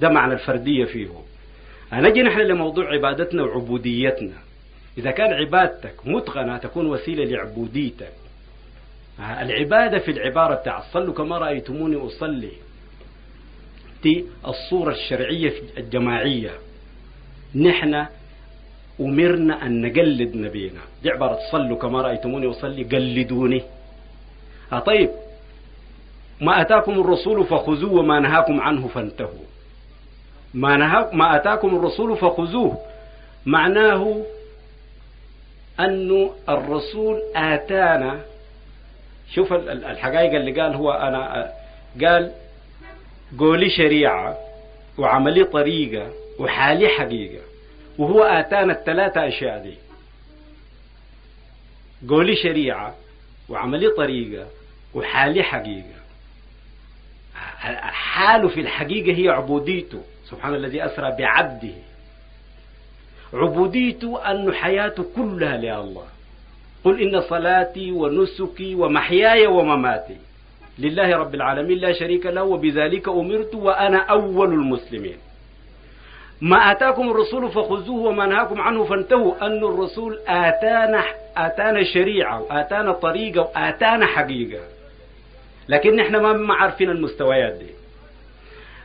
ده 0.00 0.08
معنى 0.08 0.32
الفردية 0.32 0.84
فيه. 0.84 1.08
هنجي 1.92 2.22
نحن 2.22 2.40
لموضوع 2.40 2.92
عبادتنا 2.92 3.42
وعبوديتنا. 3.42 4.41
إذا 4.98 5.10
كان 5.10 5.32
عبادتك 5.32 5.94
متقنة 6.04 6.56
تكون 6.58 6.86
وسيلة 6.86 7.24
لعبوديتك. 7.24 8.12
العبادة 9.20 9.98
في 9.98 10.10
العبارة 10.10 10.54
بتاع 10.54 10.82
صلوا 10.92 11.14
كما 11.14 11.38
رأيتموني 11.38 11.96
أصلي. 12.06 12.52
دي 14.02 14.24
الصورة 14.46 14.92
الشرعية 14.92 15.52
الجماعية. 15.78 16.50
نحن 17.54 18.06
أمرنا 19.00 19.66
أن 19.66 19.82
نقلد 19.82 20.36
نبينا. 20.36 20.80
دي 21.02 21.10
عبارة 21.10 21.38
صلوا 21.52 21.78
كما 21.78 22.02
رأيتموني 22.02 22.50
أصلي 22.50 22.84
قلدوني. 22.84 23.62
ها 24.72 24.80
طيب. 24.80 25.10
ما 26.40 26.60
أتاكم 26.60 27.00
الرسول 27.00 27.44
فخذوه 27.44 27.92
وما 27.92 28.20
نهاكم 28.20 28.60
عنه 28.60 28.88
فانتهوا. 28.88 29.46
ما, 30.54 30.76
نها 30.76 31.10
ما 31.12 31.36
أتاكم 31.36 31.76
الرسول 31.76 32.16
فخذوه. 32.16 32.78
معناه 33.46 34.22
أن 35.80 36.30
الرسول 36.48 37.22
آتانا 37.36 38.20
شوف 39.34 39.52
الحقائق 39.52 40.34
اللي 40.34 40.60
قال 40.60 40.74
هو 40.74 40.92
أنا 40.92 41.52
قال 42.04 42.32
قولي 43.38 43.70
شريعة 43.70 44.38
وعملي 44.98 45.44
طريقة 45.44 46.12
وحالي 46.38 46.88
حقيقة 46.88 47.42
وهو 47.98 48.22
آتانا 48.22 48.72
الثلاثة 48.72 49.28
أشياء 49.28 49.62
دي. 49.62 49.74
قولي 52.08 52.36
شريعة 52.36 52.94
وعملي 53.48 53.88
طريقة 53.88 54.46
وحالي 54.94 55.42
حقيقة. 55.42 56.02
حاله 57.90 58.48
في 58.48 58.60
الحقيقة 58.60 59.18
هي 59.18 59.28
عبوديته 59.28 60.02
سبحان 60.30 60.54
الذي 60.54 60.84
أسرى 60.84 61.10
بعبده. 61.18 61.74
عبوديته 63.34 64.30
أن 64.30 64.54
حياته 64.54 65.04
كلها 65.16 65.56
لله. 65.56 66.04
قل 66.84 67.00
إن 67.00 67.20
صلاتي 67.20 67.92
ونسكي 67.92 68.74
ومحياي 68.74 69.46
ومماتي 69.46 70.16
لله 70.78 71.16
رب 71.16 71.34
العالمين 71.34 71.78
لا 71.78 71.92
شريك 71.92 72.26
له 72.26 72.42
وبذلك 72.42 73.08
أمرت 73.08 73.54
وأنا 73.54 73.98
أول 73.98 74.52
المسلمين. 74.52 75.16
ما 76.40 76.56
آتاكم 76.56 77.10
الرسول 77.10 77.50
فخذوه 77.50 78.08
وما 78.08 78.26
نهاكم 78.26 78.60
عنه 78.60 78.84
فانتهوا. 78.84 79.46
أن 79.46 79.64
الرسول 79.64 80.18
آتانا 80.28 81.04
آتانا 81.36 81.84
شريعة 81.84 82.42
وآتانا 82.42 82.92
طريقة 82.92 83.40
وآتانا 83.40 84.06
حقيقة. 84.06 84.60
لكن 85.68 86.00
إحنا 86.00 86.32
ما 86.32 86.54
عارفين 86.54 86.90
المستويات 86.90 87.52
دي. 87.52 87.81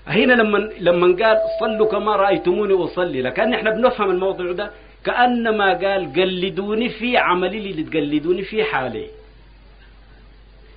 هنا 0.07 0.33
لما 0.33 0.57
لما 0.79 1.25
قال 1.25 1.37
صلوا 1.59 1.87
كما 1.87 2.15
رأيتموني 2.15 2.73
أصلي. 2.83 3.21
لكن 3.21 3.53
إحنا 3.53 3.69
بنفهم 3.69 4.09
الموضوع 4.09 4.51
ده. 4.51 4.71
كأنما 5.05 5.73
قال 5.73 6.13
قلدوني 6.13 6.89
في 6.89 7.17
عملي 7.17 7.57
اللي 7.57 7.83
تقلدوني 7.83 8.41
في 8.41 8.63
حالي. 8.63 9.07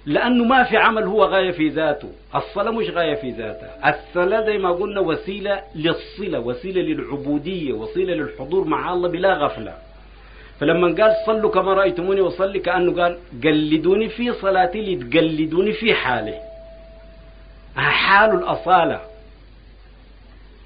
لأنه 0.07 0.45
ما 0.45 0.63
في 0.63 0.77
عمل 0.77 1.03
هو 1.03 1.25
غاية 1.25 1.51
في 1.51 1.69
ذاته. 1.69 2.09
الصلاة 2.35 2.71
مش 2.71 2.91
غاية 2.91 3.15
في 3.15 3.31
ذاتها 3.31 3.91
الصلاة 3.91 4.47
زي 4.47 4.59
ما 4.59 4.71
قلنا 4.71 5.01
وسيلة 5.01 5.61
للصلة 5.75 6.41
وسيلة 6.41 6.83
للعبودية 6.83 7.73
وسيلة 7.73 8.15
للحضور 8.15 8.65
مع 8.65 8.93
الله 8.93 9.09
بلا 9.09 9.35
غفلة. 9.35 9.75
فلما 10.61 11.03
قال 11.03 11.15
صلوا 11.27 11.51
كما 11.51 11.75
رأيتموني 11.75 12.21
وصلي 12.21 12.59
كأنه 12.59 13.03
قال 13.03 13.19
قلدوني 13.45 14.09
في 14.09 14.33
صلاتي 14.33 14.81
لتقلدوني 14.95 15.73
في 15.73 15.95
حالي. 15.95 16.39
حال 17.77 18.31
الأصالة. 18.35 19.10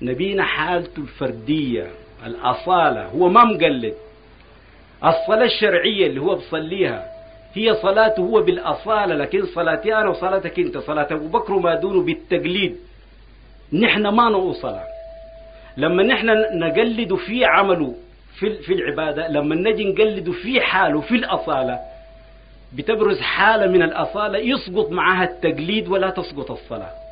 نبينا 0.04 0.44
حالته 0.44 1.00
الفردية 1.00 1.90
الأصالة 2.26 3.04
هو 3.06 3.28
ما 3.28 3.44
مقلد. 3.44 3.94
الصلاة 5.04 5.44
الشرعية 5.44 6.06
اللي 6.06 6.20
هو 6.20 6.34
بصليها 6.34 7.06
هي 7.54 7.74
صلاته 7.74 8.20
هو 8.20 8.42
بالأصالة 8.42 9.14
لكن 9.14 9.46
صلاتي 9.46 9.94
أنا 9.94 10.08
وصلاتك 10.08 10.58
أنت 10.58 10.78
صلاة 10.78 11.08
أبو 11.10 11.28
بكر 11.28 11.52
وما 11.52 11.74
دونه 11.74 12.02
بالتقليد. 12.02 12.76
نحن 13.72 14.06
ما 14.08 14.28
نوصل 14.30 14.76
لما 15.76 16.02
نحن 16.02 16.26
نقلد 16.58 17.14
في 17.14 17.44
عمله 17.44 17.94
في 18.38 18.54
في 18.54 18.72
العبادة 18.72 19.28
لما 19.28 19.54
نجي 19.54 19.84
نقلد 19.84 20.30
في 20.30 20.60
حاله 20.60 21.00
في 21.00 21.14
الأصالة 21.14 21.78
بتبرز 22.72 23.20
حالة 23.20 23.66
من 23.66 23.82
الأصالة 23.82 24.38
يسقط 24.38 24.90
معها 24.90 25.24
التقليد 25.24 25.88
ولا 25.88 26.10
تسقط 26.10 26.50
الصلاة. 26.50 27.03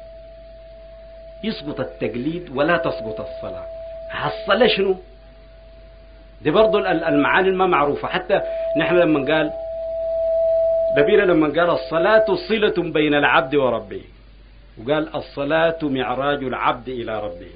يسقط 1.45 1.81
التقليد 1.81 2.51
ولا 2.55 2.77
تسقط 2.77 3.21
الصلاة. 3.21 3.67
الصلاة 4.27 4.67
شنو؟ 4.67 4.97
دي 6.43 6.51
برضو 6.51 6.79
المعاني 6.79 7.51
ما 7.51 7.67
معروفة. 7.67 8.09
حتى 8.09 8.41
نحن 8.79 8.95
لما 8.95 9.35
قال 9.35 9.53
نبينا 10.99 11.23
لما 11.23 11.47
قال 11.47 11.71
الصلاة 11.71 12.25
صلة 12.49 12.93
بين 12.93 13.15
العبد 13.15 13.55
وربه. 13.55 14.03
وقال 14.79 15.17
الصلاة 15.17 15.79
معراج 15.83 16.45
العبد 16.45 16.89
إلى 16.89 17.21
ربه. 17.21 17.51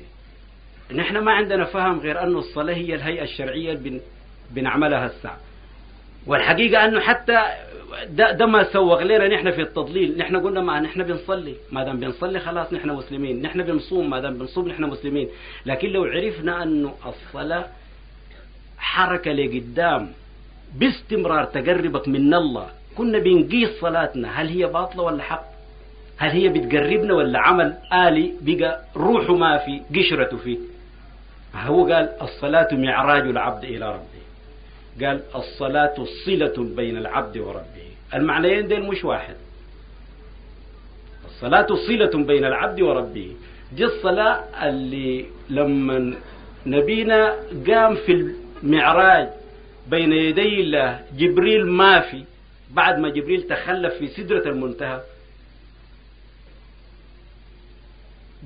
نحن 0.94 1.18
ما 1.18 1.32
عندنا 1.32 1.64
فهم 1.64 2.00
غير 2.00 2.22
أن 2.22 2.36
الصلاة 2.36 2.74
هي 2.74 2.94
الهيئة 2.94 3.22
الشرعية 3.22 3.72
اللي 3.72 3.90
بن 3.90 4.00
بنعملها 4.50 5.06
الساعة. 5.06 5.38
والحقيقة 6.26 6.84
أنه 6.84 7.00
حتى 7.00 7.42
ده, 8.08 8.32
ده 8.32 8.46
ما 8.46 8.72
سوغ 8.72 9.02
لنا 9.02 9.28
نحن 9.28 9.50
في 9.50 9.60
التضليل. 9.62 10.18
نحن 10.18 10.36
قلنا 10.36 10.60
ما 10.60 10.80
نحن 10.80 11.02
بنصلي. 11.02 11.54
ما 11.72 11.84
دام 11.84 12.00
بنصلي 12.00 12.40
خلاص 12.40 12.72
نحن 12.72 12.90
مسلمين. 12.90 13.42
نحن 13.42 13.62
بنصوم. 13.62 14.10
ما 14.10 14.20
دام 14.20 14.38
بنصوم 14.38 14.68
نحن 14.68 14.84
مسلمين. 14.84 15.28
لكن 15.66 15.88
لو 15.88 16.04
عرفنا 16.04 16.62
أنه 16.62 16.94
الصلاة 17.06 17.64
حركة 18.78 19.32
لقدام 19.32 20.10
باستمرار 20.74 21.44
تقربك 21.44 22.08
من 22.08 22.34
الله 22.34 22.66
كنا 22.96 23.18
بنقيس 23.18 23.80
صلاتنا. 23.80 24.40
هل 24.40 24.48
هي 24.48 24.66
باطلة 24.66 25.02
ولا 25.02 25.22
حق؟ 25.22 25.44
هل 26.18 26.30
هي 26.30 26.48
بتقربنا 26.48 27.14
ولا 27.14 27.38
عمل 27.38 27.74
آلي 27.92 28.32
بقى 28.40 28.80
روحه 28.96 29.34
ما 29.34 29.58
في 29.58 29.82
قشرته 29.98 30.36
فيه 30.36 30.58
هو 31.54 31.86
قال 31.92 32.12
الصلاة 32.22 32.68
معراج 32.72 33.22
العبد 33.22 33.64
إلى 33.64 33.88
ربه. 33.88 34.15
قال 35.01 35.23
الصلاة 35.35 36.05
صلة 36.27 36.55
بين 36.77 36.97
العبد 36.97 37.39
وربه. 37.39 37.86
المعنيين 38.14 38.68
دين 38.68 38.82
مش 38.82 39.05
واحد. 39.05 39.36
الصلاة 41.24 41.66
صلة 41.66 42.24
بين 42.24 42.44
العبد 42.44 42.81
وربه. 42.81 43.32
دي 43.73 43.85
الصلاة 43.85 44.68
اللي 44.68 45.27
لما 45.51 46.14
نبينا 46.66 47.35
قام 47.66 47.94
في 47.94 48.32
المعراج 48.62 49.28
بين 49.89 50.12
يدي 50.12 50.60
الله 50.60 51.01
جبريل 51.16 51.66
ما 51.66 52.01
في. 52.01 52.24
بعد 52.70 52.98
ما 52.98 53.09
جبريل 53.09 53.43
تخلف 53.43 53.94
في 53.94 54.09
سدرة 54.09 54.48
المنتهى 54.48 55.01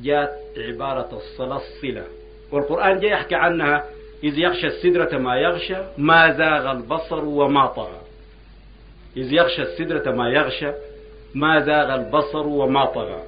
جاءت 0.02 0.58
عبارة 0.58 1.16
الصلاة 1.16 1.56
الصلة. 1.56 2.04
والقرآن 2.52 3.00
جاء 3.00 3.12
يحكي 3.12 3.34
عنها 3.34 3.84
إذ 4.24 4.38
يغشى 4.38 4.66
السدرة 4.66 5.18
ما 5.18 5.36
يغشى 5.36 5.76
ما 5.98 6.32
زاغ 6.32 6.70
البصر 6.70 7.24
وما 7.24 7.66
طغى. 7.66 8.00
إذ 9.16 9.32
يغشى 9.32 9.62
السدرة 9.62 10.12
ما 10.12 10.28
يغشى 10.28 10.72
ما 11.34 11.60
زاغ 11.60 11.94
البصر 11.94 12.46
وما 12.46 12.84
طغى. 12.84 13.22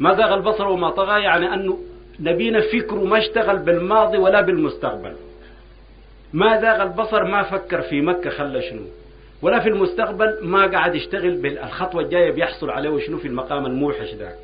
ما 0.00 0.14
زاغ 0.14 0.34
البصر 0.34 0.68
وما 0.68 0.90
طغى 0.90 1.22
يعني 1.22 1.54
أنه 1.54 1.78
نبينا 2.20 2.60
فكره 2.60 3.04
ما 3.04 3.18
اشتغل 3.18 3.58
بالماضي 3.58 4.18
ولا 4.18 4.40
بالمستقبل. 4.40 5.16
ما 6.32 6.60
زاغ 6.60 6.82
البصر 6.82 7.24
ما 7.24 7.42
فكر 7.42 7.82
في 7.82 8.00
مكة 8.00 8.30
خلى 8.30 8.62
شنو. 8.62 8.82
ولا 9.42 9.60
في 9.60 9.68
المستقبل 9.68 10.38
ما 10.42 10.66
قاعد 10.66 10.94
يشتغل 10.94 11.42
بالخطوة 11.42 12.02
الجاية 12.02 12.30
بيحصل 12.30 12.70
عليه 12.70 12.90
وشنو 12.90 13.18
في 13.18 13.28
المقام 13.28 13.66
الموحش 13.66 14.14
ذاك 14.14 14.38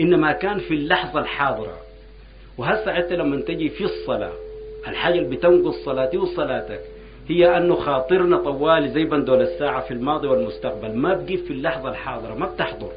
إنما 0.00 0.32
كان 0.32 0.58
في 0.58 0.74
اللحظة 0.74 1.20
الحاضرة. 1.20 1.78
وهسه 2.58 2.96
أنت 2.96 3.12
لما 3.12 3.40
تجي 3.40 3.68
في 3.68 3.84
الصلاة 3.84 4.32
الحاجة 4.88 5.18
اللي 5.18 5.36
بتنقص 5.36 5.84
صلاتي 5.84 6.16
وصلاتك. 6.16 6.80
هي 7.28 7.56
أنه 7.56 7.74
خاطرنا 7.74 8.36
طوالي 8.36 8.88
زي 8.88 9.04
بندول 9.04 9.42
الساعة 9.42 9.82
في 9.82 9.94
الماضي 9.94 10.28
والمستقبل. 10.28 10.94
ما 10.94 11.14
بقي 11.14 11.36
في 11.36 11.52
اللحظة 11.52 11.88
الحاضرة 11.88 12.34
ما 12.34 12.46
بتحضر. 12.46 12.92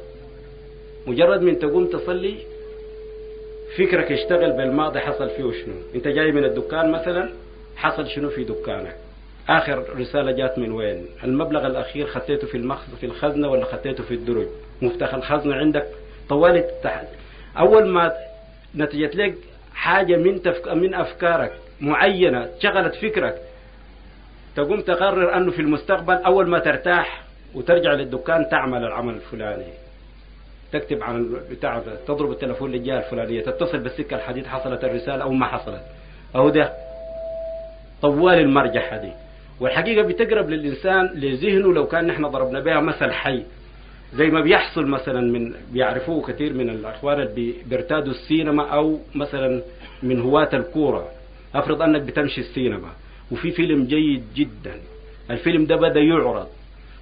مجرد 1.06 1.42
من 1.42 1.58
تقوم 1.58 1.86
تصلي 1.86 2.34
فكرك 3.76 4.10
يشتغل 4.10 4.52
بالماضي 4.52 5.00
حصل 5.00 5.30
فيه 5.30 5.42
شنو؟ 5.42 5.74
أنت 5.94 6.08
جاي 6.08 6.32
من 6.32 6.44
الدكان 6.44 6.90
مثلا 6.90 7.30
حصل 7.76 8.06
شنو 8.08 8.28
في 8.30 8.44
دكانك؟ 8.44 8.96
آخر 9.48 9.84
رسالة 9.98 10.32
جات 10.32 10.58
من 10.58 10.72
وين؟ 10.72 11.06
المبلغ 11.24 11.66
الأخير 11.66 12.06
خطيته 12.06 12.46
في 12.46 12.56
المخز 12.56 12.94
في 13.00 13.06
الخزنة 13.06 13.48
ولا 13.50 13.64
خطيته 13.64 14.04
في 14.04 14.14
الدرج؟ 14.14 14.46
مفتاح 14.82 15.14
الخزنة 15.14 15.54
عندك. 15.54 15.86
طوالي 16.28 16.64
تحت 16.82 17.06
أول 17.58 17.86
ما 17.86 18.12
نتجت 18.76 19.16
لك 19.16 19.34
حاجة 19.74 20.16
من 20.16 20.42
تفك... 20.42 20.68
من 20.68 20.94
أفكارك. 20.94 21.52
معينة 21.80 22.48
شغلت 22.58 22.94
فكرك. 22.94 23.40
تقوم 24.56 24.80
تقرر 24.80 25.36
أنه 25.36 25.50
في 25.50 25.62
المستقبل 25.62 26.14
أول 26.14 26.48
ما 26.48 26.58
ترتاح 26.58 27.22
وترجع 27.54 27.92
للدكان 27.92 28.48
تعمل 28.50 28.84
العمل 28.84 29.14
الفلاني. 29.14 29.72
تكتب 30.72 31.02
عن 31.02 31.36
بتاع 31.50 31.82
تضرب 32.06 32.30
التلفون 32.30 32.70
للجهة 32.70 32.98
الفلانية 32.98 33.40
تتصل 33.40 33.78
بالسكة 33.78 34.16
الحديد 34.16 34.46
حصلت 34.46 34.84
الرسالة 34.84 35.22
أو 35.22 35.32
ما 35.32 35.46
حصلت. 35.46 35.82
أو 36.36 36.48
ده 36.48 36.72
طوال 38.02 38.38
المرجحه 38.38 38.96
دي 38.96 39.12
والحقيقة 39.60 40.06
بتقرب 40.06 40.50
للإنسان 40.50 41.10
لذهنه 41.14 41.72
لو 41.72 41.86
كان 41.86 42.06
نحن 42.06 42.26
ضربنا 42.26 42.60
بها 42.60 42.80
مثل 42.80 43.12
حي. 43.12 43.42
زي 44.14 44.26
ما 44.26 44.40
بيحصل 44.40 44.86
مثلا 44.86 45.20
من 45.20 45.54
بيعرفوه 45.72 46.26
كثير 46.26 46.52
من 46.52 46.70
الأخوان 46.70 47.20
اللي 47.20 47.54
بيرتادوا 47.66 48.12
السينما 48.12 48.68
أو 48.68 48.98
مثلا 49.14 49.62
من 50.02 50.20
هواة 50.20 50.48
الكورة. 50.54 51.08
افرض 51.54 51.82
انك 51.82 52.02
بتمشي 52.02 52.40
السينما 52.40 52.92
وفي 53.30 53.50
فيلم 53.50 53.84
جيد 53.84 54.24
جدا 54.36 54.80
الفيلم 55.30 55.64
ده 55.66 55.76
بدأ 55.76 56.00
يعرض 56.00 56.46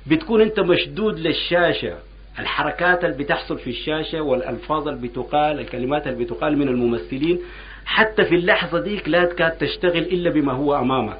بتكون 0.06 0.40
انت 0.40 0.60
مشدود 0.60 1.18
للشاشة 1.18 1.94
الحركات 2.38 3.04
اللي 3.04 3.16
بتحصل 3.24 3.58
في 3.58 3.70
الشاشة 3.70 4.20
والألفاظ 4.20 4.88
اللي 4.88 5.08
بتقال 5.08 5.60
الكلمات 5.60 6.06
اللي 6.06 6.24
بتقال 6.24 6.58
من 6.58 6.68
الممثلين 6.68 7.38
حتى 7.86 8.24
في 8.24 8.34
اللحظة 8.34 8.80
ديك 8.80 9.08
لا 9.08 9.24
تكاد 9.24 9.50
تشتغل 9.50 9.98
إلا 10.02 10.30
بما 10.30 10.52
هو 10.52 10.76
أمامك. 10.78 11.16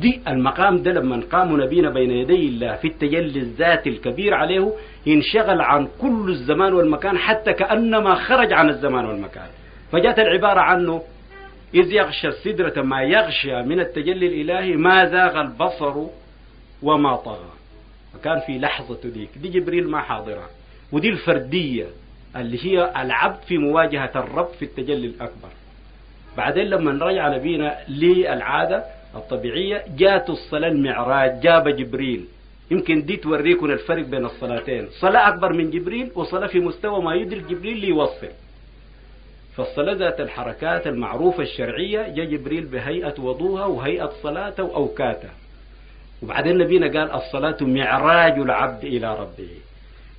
دي 0.00 0.20
المقام 0.28 0.82
ده 0.82 0.92
لما 0.92 1.22
قام 1.32 1.60
نبينا 1.62 1.90
بين 1.90 2.10
يدي 2.10 2.48
الله 2.48 2.76
في 2.76 2.88
التجلي 2.88 3.38
الذاتي 3.40 3.88
الكبير 3.90 4.34
عليه 4.34 4.72
ينشغل 5.06 5.60
عن 5.60 5.88
كل 6.00 6.26
الزمان 6.28 6.72
والمكان 6.74 7.18
حتى 7.18 7.52
كأنما 7.52 8.14
خرج 8.14 8.52
عن 8.52 8.68
الزمان 8.70 9.04
والمكان. 9.04 9.46
فجاءت 9.92 10.18
العبارة 10.18 10.60
عنه 10.60 11.02
إذ 11.74 11.92
يغشى 11.92 12.28
السدرة 12.28 12.82
ما 12.82 13.02
يغشى 13.02 13.62
من 13.62 13.80
التجلي 13.80 14.26
الإلهي 14.26 14.76
ما 14.76 15.04
زاغ 15.04 15.40
البصر 15.40 16.06
وما 16.82 17.16
طغى. 17.16 17.50
فكان 18.14 18.40
في 18.40 18.58
لحظة 18.58 18.98
ديك 19.04 19.28
دي 19.36 19.48
جبريل 19.48 19.88
ما 19.88 20.00
حاضرة. 20.00 20.50
ودي 20.92 21.08
الفردية 21.08 21.86
اللي 22.36 22.64
هي 22.66 22.92
العبد 23.02 23.42
في 23.48 23.58
مواجهة 23.58 24.10
الرب 24.16 24.48
في 24.58 24.64
التجلي 24.64 25.06
الأكبر. 25.06 25.48
بعدين 26.36 26.64
لما 26.64 26.92
نرجع 26.92 27.28
نبينا 27.36 27.78
للعادة 27.88 28.84
الطبيعية 29.14 29.84
جات 29.96 30.30
الصلاة 30.30 30.68
المعراج 30.68 31.40
جاب 31.40 31.68
جبريل. 31.68 32.24
يمكن 32.70 33.04
دي 33.04 33.16
توريكم 33.16 33.70
الفرق 33.70 34.04
بين 34.04 34.24
الصلاتين. 34.24 34.88
صلاة 35.00 35.28
أكبر 35.28 35.52
من 35.52 35.70
جبريل 35.70 36.10
وصلاة 36.14 36.46
في 36.46 36.60
مستوى 36.60 37.02
ما 37.02 37.14
يدرك 37.14 37.44
جبريل 37.44 37.78
ليوصل. 37.78 38.28
فالصلاة 39.56 39.94
ذات 39.94 40.20
الحركات 40.20 40.86
المعروفة 40.86 41.42
الشرعية 41.42 42.08
جاء 42.08 42.24
جبريل 42.26 42.64
بهيئة 42.64 43.14
وضوها 43.20 43.64
وهيئة 43.64 44.12
صلاته 44.22 44.62
وأوكاته. 44.62 45.28
وبعدين 46.22 46.58
نبينا 46.58 46.86
قال 46.86 47.12
الصلاة 47.12 47.56
معراج 47.60 48.32
العبد 48.38 48.84
إلى 48.84 49.14
ربه. 49.14 49.48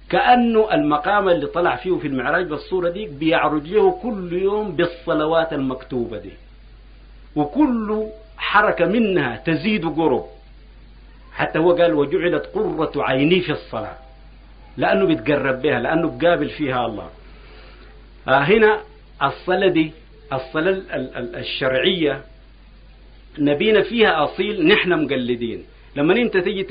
كأنه 0.10 0.74
المقام 0.74 1.30
اللي 1.30 1.48
طلع 1.48 1.76
فيه 1.76 1.98
في 1.98 2.08
المعراج 2.08 2.46
بالصورة 2.48 2.90
دي 2.90 3.06
بيعرج 3.08 3.68
له 3.68 3.92
كل 3.92 4.34
يوم 4.34 4.72
بالصلوات 4.76 5.54
المكتوبة 5.54 6.18
دي. 6.18 6.34
وكل 7.36 8.08
حركة 8.38 8.86
منها 8.86 9.38
تزيد 9.46 9.86
قرب. 9.86 10.26
حتى 11.34 11.60
هو 11.60 11.72
قال 11.72 11.94
وجعلت 11.94 12.46
قرة 12.46 12.92
عيني 13.04 13.42
في 13.42 13.52
الصلاة. 13.52 13.98
لأنه 14.78 15.06
بيتقرب 15.06 15.62
بها 15.62 15.80
لأنه 15.80 16.18
بقابل 16.18 16.50
فيها 16.50 16.86
الله. 16.86 17.10
آه 18.28 18.40
هنا 18.40 18.80
الصلاة 19.24 19.68
دي 19.68 19.92
الصلاة 20.34 20.82
الشرعية 21.36 22.22
نبينا 23.40 23.82
فيها 23.82 24.24
أصيل 24.24 24.68
نحن 24.68 25.04
مقلدين. 25.04 25.64
لما 25.96 26.14
انت 26.14 26.38
تيجي 26.38 26.64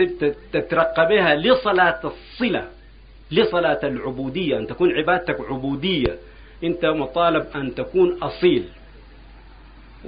تترقبها 0.52 1.34
لصلاة 1.34 2.00
الصلة 2.04 2.68
لصلاة 3.30 3.80
العبودية 3.82 4.58
أن 4.58 4.66
تكون 4.66 4.92
عبادتك 4.92 5.40
عبودية 5.40 6.16
أنت 6.64 6.84
مطالب 6.84 7.46
أن 7.54 7.74
تكون 7.74 8.18
أصيل. 8.22 8.64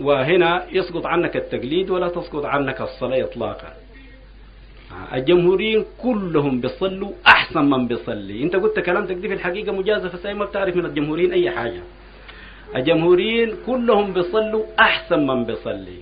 وهنا 0.01 0.67
يسقط 0.73 1.07
عنك 1.07 1.37
التقليد 1.37 1.91
ولا 1.91 2.09
تسقط 2.09 2.45
عنك 2.45 2.81
الصلاة 2.81 3.25
إطلاقا. 3.25 3.73
الجمهوريين 5.13 5.85
كلهم 6.03 6.61
بيصلوا 6.61 7.13
أحسن 7.27 7.65
من 7.71 7.87
بيصلي. 7.89 8.43
أنت 8.43 8.57
قلت 8.57 8.79
كلامتك 8.81 9.15
دي 9.15 9.29
في 9.29 9.35
الحقيقة 9.35 9.73
مجازفة 9.73 10.33
ما 10.33 10.45
بتعرف 10.45 10.77
من 10.77 10.87
الجمهوريين 10.87 11.33
أي 11.33 11.51
حاجة. 11.51 11.81
الجمهوريين 12.77 13.57
كلهم 13.67 14.13
بيصلوا 14.13 14.65
أحسن 14.81 15.27
من 15.27 15.45
بيصلي. 15.45 15.99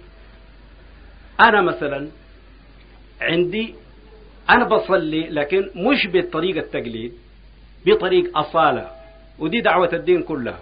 أنا 1.40 1.62
مثلا 1.62 2.08
عندي 3.20 3.74
أنا 4.50 4.64
بصلي 4.64 5.28
لكن 5.28 5.70
مش 5.76 6.06
بطريقة 6.12 6.60
التقليد 6.60 7.12
بطريق 7.86 8.38
أصالة 8.38 8.90
ودي 9.38 9.60
دعوة 9.60 9.90
الدين 9.92 10.22
كلها. 10.22 10.58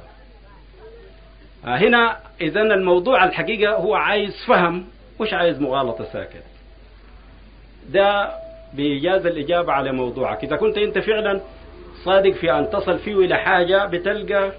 هنا 1.65 2.17
إذا 2.41 2.61
الموضوع 2.61 3.25
الحقيقة 3.25 3.75
هو 3.75 3.95
عايز 3.95 4.45
فهم 4.47 4.85
مش 5.21 5.33
عايز 5.33 5.61
مغالطة 5.61 6.05
ساكت. 6.05 6.43
ده 7.91 8.31
بإيجاز 8.75 9.27
الإجابة 9.27 9.73
على 9.73 9.93
موضوعك. 9.93 10.45
إذا 10.45 10.57
كنت 10.57 10.79
أنت 10.79 10.99
فعلا 10.99 11.41
صادق 12.05 12.31
في 12.31 12.53
أن 12.53 12.71
تصل 12.71 12.99
فيه 12.99 13.15
إلى 13.15 13.37
حاجة 13.37 13.87
بتلقى 13.87 14.53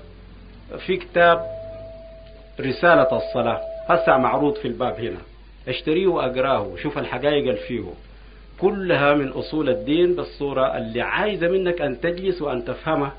في 0.86 0.98
كتاب 0.98 1.46
رسالة 2.60 3.18
الصلاة. 3.18 3.62
هسه 3.90 4.18
معروض 4.18 4.56
في 4.56 4.68
الباب 4.68 5.00
هنا. 5.00 5.22
أشتريه 5.68 6.08
وأقراه 6.08 6.62
وشوف 6.62 6.98
الحقائق 6.98 7.48
اللي 7.48 7.56
فيه. 7.68 7.94
كلها 8.60 9.14
من 9.14 9.30
أصول 9.30 9.70
الدين 9.70 10.16
بالصورة 10.16 10.78
اللي 10.78 11.02
عايزة 11.02 11.48
منك 11.48 11.82
أن 11.82 12.02
تجلس 12.02 12.42
وأن 12.42 12.66
تفهمها 12.66 13.14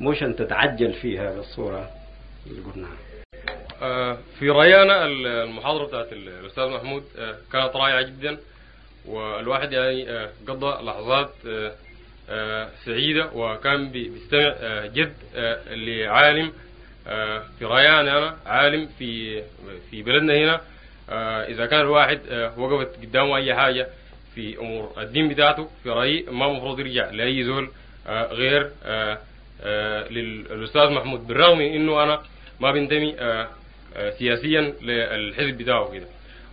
مش 0.00 0.22
أن 0.22 0.36
تتعجل 0.36 0.92
فيها 0.92 1.32
بالصورة 1.32 1.90
اللي 2.46 2.60
قلناها. 2.72 2.96
آه، 3.82 4.18
في 4.38 4.50
رأيي 4.50 4.82
المحاضرة 4.82 5.86
بتاعت 5.86 6.12
الأستاذ 6.12 6.68
محمود 6.68 7.04
آه، 7.18 7.34
كانت 7.52 7.76
رائعة 7.76 8.02
جدا 8.02 8.38
والواحد 9.06 9.72
يعني 9.72 10.10
آه، 10.10 10.30
قضى 10.48 10.84
لحظات 10.84 11.30
سعيدة 12.84 13.30
وكان 13.34 13.90
بي- 13.90 14.08
بيستمع 14.08 14.54
آه، 14.60 14.86
جد 14.86 15.12
آه، 15.36 15.74
لعالم 15.74 16.52
آه، 17.08 17.42
في 17.58 17.64
رأيي 17.64 18.00
أنا 18.00 18.36
عالم 18.46 18.88
في 18.98 19.42
في 19.90 20.02
بلدنا 20.02 20.34
هنا. 20.34 20.60
إذا 21.48 21.66
كان 21.66 21.80
الواحد 21.80 22.20
وقفت 22.56 22.96
قدامه 23.02 23.36
أي 23.36 23.54
حاجة 23.54 23.86
في 24.34 24.58
أمور 24.58 24.92
الدين 24.98 25.28
بتاعته 25.28 25.68
في 25.82 25.90
رأيي 25.90 26.22
ما 26.30 26.46
المفروض 26.46 26.80
يرجع 26.80 27.10
لأي 27.10 27.44
زول 27.44 27.70
غير 28.08 28.70
للأستاذ 30.10 30.90
محمود. 30.90 31.26
بالرغم 31.26 31.60
إنه 31.60 32.02
أنا 32.02 32.22
ما 32.60 32.70
بنتمي 32.72 33.16
سياسيا 34.18 34.60
للحزب 34.82 35.58
بتاعه 35.58 35.92
كده 35.92 36.06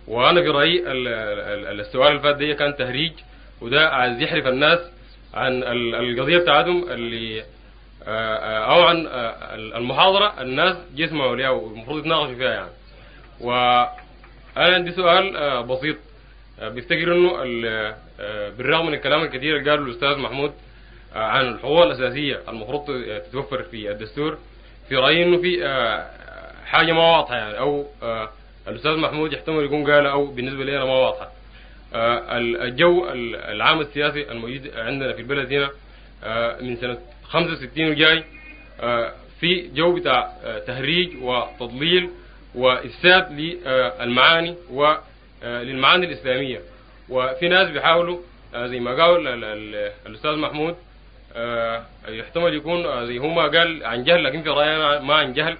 وأنا 0.08 0.40
في 0.40 0.82
ال- 0.86 1.80
السؤال 1.80 2.08
اللي 2.08 2.20
فات 2.22 2.36
كان 2.54 2.76
تهريج 2.76 3.12
وده 3.60 3.88
عايز 3.88 4.20
يحرف 4.22 4.46
الناس 4.46 4.78
عن 5.34 5.62
ال- 5.62 5.94
القضية 5.94 6.38
بتاعتهم 6.38 6.90
اللي 6.90 7.40
آه، 7.40 7.46
آه، 8.08 8.74
أو 8.74 8.82
عن 8.82 9.06
آه، 9.06 9.54
المحاضرة 9.54 10.42
الناس 10.42 10.76
يسمعوا 10.96 11.36
ليها 11.36 11.48
والمفروض 11.50 11.98
يتناقشوا 11.98 12.34
فيها 12.34 12.50
يعني. 12.50 12.70
وأنا 13.40 14.74
عندي 14.74 14.92
سؤال 14.92 15.62
بسيط. 15.62 15.96
بيفتكر 16.62 17.12
إنه 17.12 17.42
ال- 17.42 17.94
بالرغم 18.58 18.86
من 18.86 18.94
الكلام 18.94 19.22
الكثير 19.22 19.56
اللي 19.56 19.70
قاله 19.70 19.82
الأستاذ 19.82 20.18
محمود 20.18 20.52
عن 21.14 21.48
الحقوق 21.48 21.82
الأساسية 21.82 22.40
المفروض 22.48 22.86
تتوفر 23.30 23.62
في 23.62 23.90
الدستور 23.90 24.38
في 24.88 24.96
رأيي 24.96 25.22
إنه 25.22 25.38
في 25.38 25.64
حاجة 26.66 26.92
ما 26.92 27.16
واضحة 27.16 27.36
يعني 27.36 27.58
أو 27.58 27.86
الأستاذ 28.68 28.96
محمود 28.96 29.32
يحتمل 29.32 29.64
يكون 29.64 29.90
قال 29.92 30.06
أو 30.06 30.26
بالنسبة 30.26 30.64
لي 30.64 30.76
أنا 30.76 30.84
ما 30.84 30.92
واضحة. 30.92 31.30
الجو 31.94 33.08
ال- 33.12 33.36
العام 33.36 33.80
السياسي 33.80 34.30
الموجود 34.32 34.70
عندنا 34.76 35.12
في 35.12 35.20
البلد 35.22 35.52
هنا 35.52 35.70
آه، 36.24 36.60
من 36.62 36.76
سنة 36.76 36.98
65 37.24 37.88
وجاي 37.90 38.24
آه، 38.80 39.12
في 39.40 39.68
جو 39.74 39.94
بتاع 39.94 40.32
آه، 40.44 40.58
تهريج 40.58 41.10
وتضليل 41.22 42.10
وإفساد 42.54 43.32
للمعاني 43.32 44.54
وللمعاني 44.70 46.06
الإسلامية. 46.06 46.60
وفي 47.08 47.48
ناس 47.48 47.70
بيحاولوا 47.70 48.18
آه، 48.54 48.66
زي 48.66 48.80
ما 48.80 48.90
قال 49.04 49.26
ال- 49.28 49.44
ال- 49.44 49.92
الأستاذ 50.06 50.36
محمود 50.36 50.76
آه، 51.36 51.82
يحتمل 52.08 52.54
يكون 52.54 52.86
آه، 52.86 53.04
زي 53.04 53.18
هو 53.18 53.28
ما 53.28 53.42
قال 53.42 53.84
عن 53.84 54.04
جهل 54.04 54.24
لكن 54.24 54.42
في 54.42 54.48
رأيي 54.48 54.76
أنا 54.76 55.00
ما 55.00 55.14
عن 55.14 55.32
جهل. 55.32 55.56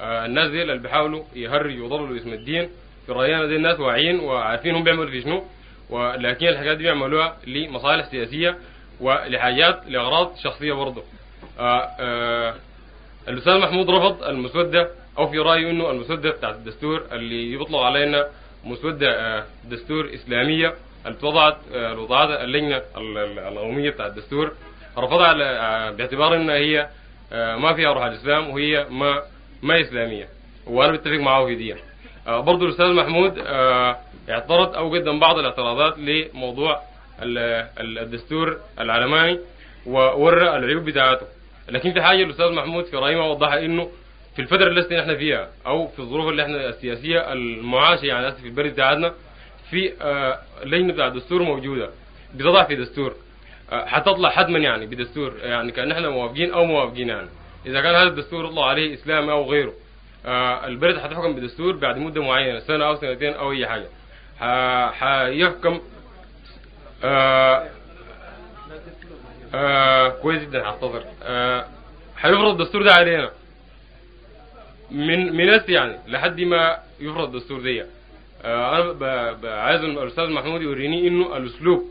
آه، 0.00 0.26
الناس 0.26 0.50
دي 0.50 0.62
اللي 0.62 0.78
بيحاولوا 0.78 1.24
يهرجوا 1.34 1.82
ويضللوا 1.82 2.16
اسم 2.16 2.32
الدين. 2.32 2.68
في 3.06 3.12
رأيي 3.12 3.36
أنا 3.36 3.46
دي 3.46 3.56
الناس 3.56 3.80
واعيين 3.80 4.20
وعارفين 4.20 4.74
هم 4.74 4.84
بيعملوا 4.84 5.10
في 5.10 5.22
شنو. 5.22 5.44
ولكن 5.90 6.46
الحاجات 6.48 6.76
دي 6.76 6.82
بيعملوها 6.82 7.36
لمصالح 7.46 8.10
سياسية 8.10 8.58
ولحاجات 9.00 9.80
لأغراض 9.88 10.36
شخصية 10.36 10.72
برضه. 10.72 11.02
آه، 11.58 11.88
آه، 12.00 12.54
الأستاذ 13.28 13.58
محمود 13.58 13.90
رفض 13.90 14.22
المسودة 14.22 14.90
أو 15.18 15.26
في 15.30 15.38
رايه 15.38 15.70
إنه 15.70 15.90
المسودة 15.90 16.30
بتاعت 16.30 16.54
الدستور 16.54 17.02
اللي 17.12 17.56
بيطلق 17.56 17.78
علينا 17.80 18.26
مسودة 18.64 19.10
آه، 19.38 19.44
دستور 19.64 20.10
إسلامية 20.14 20.74
اللي 21.06 21.18
وضعت 21.22 21.56
آه، 21.74 21.92
اللي 21.92 22.02
وضعتها 22.02 22.44
اللجنة 22.44 22.76
ال- 22.96 23.18
ال- 23.18 23.38
القومية 23.38 23.90
بتاعت 23.90 24.10
الدستور. 24.10 24.52
رفضها 24.98 25.90
باعتبار 25.90 26.36
إنها 26.36 26.54
هي 26.54 26.88
ما 27.32 27.72
فيها 27.74 27.92
روح 27.92 28.04
الإسلام 28.04 28.50
وهي 28.50 28.86
ما 28.90 29.22
ما 29.62 29.80
إسلامية. 29.80 30.28
وأنا 30.66 30.92
بتفق 30.92 31.10
معه 31.20 31.46
في 31.46 31.54
دي. 31.54 31.74
برضو 32.26 32.64
الأستاذ 32.66 32.86
محمود 32.92 33.38
آه، 33.46 33.96
اعترض 34.30 34.76
أو 34.76 34.94
قدم 34.94 35.20
بعض 35.20 35.38
الاعتراضات 35.38 35.98
لموضوع 35.98 36.80
ال- 37.22 37.38
ال- 37.80 37.98
الدستور 37.98 38.56
العلماني 38.80 39.38
وورى 39.86 40.56
العيوب 40.56 40.84
بتاعته. 40.84 41.26
لكن 41.68 41.92
في 41.92 42.02
حاجة 42.02 42.22
الأستاذ 42.22 42.52
محمود 42.52 42.84
في 42.84 42.96
ما 42.96 43.26
وضحها 43.26 43.58
إنه 43.58 43.90
في 44.36 44.42
الفترة 44.42 44.66
اللي 44.68 45.00
إحنا 45.00 45.14
فيها 45.14 45.48
أو 45.66 45.86
في 45.88 45.98
الظروف 45.98 46.28
اللي 46.28 46.42
إحنا 46.42 46.68
السياسية 46.68 47.32
المعاشه 47.32 48.04
يعني 48.06 48.32
في 48.32 48.44
البلد 48.44 48.72
بتاعتنا 48.72 49.14
في 49.70 49.92
آه، 50.02 50.38
لجنة 50.64 50.92
بتاع 50.92 51.06
الدستور 51.06 51.42
موجودة 51.42 51.90
بتضع 52.34 52.64
في 52.64 52.76
دستور 52.76 53.14
آه، 53.72 53.86
حتطلع 53.86 54.30
حتما 54.30 54.58
يعني 54.58 54.86
بدستور 54.86 55.34
يعني 55.42 55.72
كأن 55.72 55.92
إحنا 55.92 56.08
موافقين 56.10 56.52
أو 56.52 56.64
موافقين 56.64 57.08
يعني. 57.08 57.28
إذا 57.66 57.80
كان 57.80 57.94
هذا 57.94 58.08
الدستور 58.08 58.44
يطلع 58.44 58.66
عليه 58.68 58.94
اسلامي 58.94 59.32
أو 59.32 59.50
غيره 59.50 59.72
آه، 60.26 60.66
البلد 60.66 60.98
حتحكم 60.98 61.34
بدستور 61.34 61.76
بعد 61.76 61.98
مدة 61.98 62.22
معينة 62.22 62.58
سنة 62.58 62.84
أو 62.88 62.96
سنتين 62.96 63.32
أو 63.34 63.52
أي 63.52 63.66
حاجة. 63.66 63.86
حيحكم 64.40 65.80
آه 67.04 67.66
آه 69.54 70.08
كويس 70.08 70.42
جدا 70.42 70.64
آه 71.22 71.66
حيفرض 72.16 72.60
الدستور 72.60 72.82
ده 72.82 72.92
علينا. 72.92 73.30
من 74.90 75.36
من 75.36 75.48
هسه 75.48 75.72
يعني 75.72 75.96
لحد 76.08 76.40
ما 76.40 76.78
يفرض 77.00 77.34
الدستور 77.34 77.60
دي. 77.60 77.82
آه 78.44 78.80
أنا 78.92 79.52
عايز 79.62 79.84
الأستاذ 79.84 80.30
محمود 80.30 80.62
يوريني 80.62 81.08
إنه 81.08 81.36
الأسلوب 81.36 81.82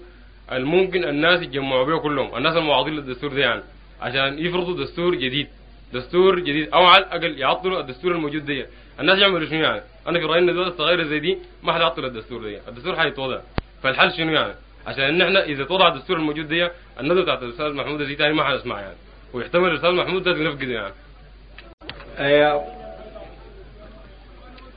الممكن 0.51 1.03
الناس 1.03 1.41
يتجمعوا 1.41 1.85
به 1.85 1.99
كلهم 1.99 2.37
الناس 2.37 2.55
المعارضين 2.57 2.93
للدستور 2.95 3.33
ده 3.33 3.39
يعني 3.41 3.61
عشان 4.01 4.39
يفرضوا 4.45 4.83
دستور 4.85 5.15
جديد. 5.15 5.47
دستور 5.93 6.39
جديد 6.39 6.69
أو 6.73 6.85
على 6.85 7.03
الأقل 7.03 7.39
يعطلوا 7.39 7.79
الدستور 7.79 8.11
الموجود 8.11 8.45
ده 8.45 8.67
الناس 8.99 9.19
يعملوا 9.19 9.49
شنو 9.49 9.59
يعني؟ 9.63 9.81
أنا 10.07 10.19
في 10.19 10.25
رايي 10.25 10.39
ان 10.41 10.53
دول 10.53 10.67
الصغيره 10.67 11.03
زي 11.03 11.19
دي 11.19 11.37
ما 11.63 11.73
حيعطلوا 11.73 12.07
الدستور 12.07 12.41
ده 12.43 12.61
الدستور 12.67 12.95
حيتوضع 12.95 13.39
فالحل 13.83 14.11
شنو 14.17 14.31
يعني؟ 14.31 14.53
عشان 14.87 15.03
ان 15.03 15.21
إحنا 15.21 15.43
إذا 15.43 15.63
توضع 15.63 15.87
الدستور 15.87 16.17
الموجود 16.17 16.47
ده 16.47 16.71
الندوه 16.99 17.23
بتاعت 17.23 17.43
الأستاذ 17.43 17.73
محمود 17.73 18.03
زي 18.03 18.15
تاني 18.15 18.33
ما 18.33 18.43
حنسمع 18.43 18.81
يعني. 18.81 18.95
ويحتمل 19.33 19.69
الأستاذ 19.69 19.91
محمود 19.91 20.23
ده 20.23 20.31
ينفقد 20.31 20.69
يعني. 20.69 20.93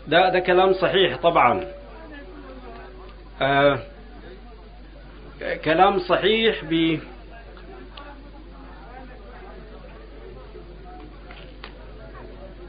ده 0.07 0.29
ده 0.33 0.39
كلام 0.39 0.73
صحيح 0.73 1.17
طبعا. 1.17 1.65
آه، 3.43 3.79
كلام 5.65 5.99
صحيح 5.99 6.65
ب 6.65 6.99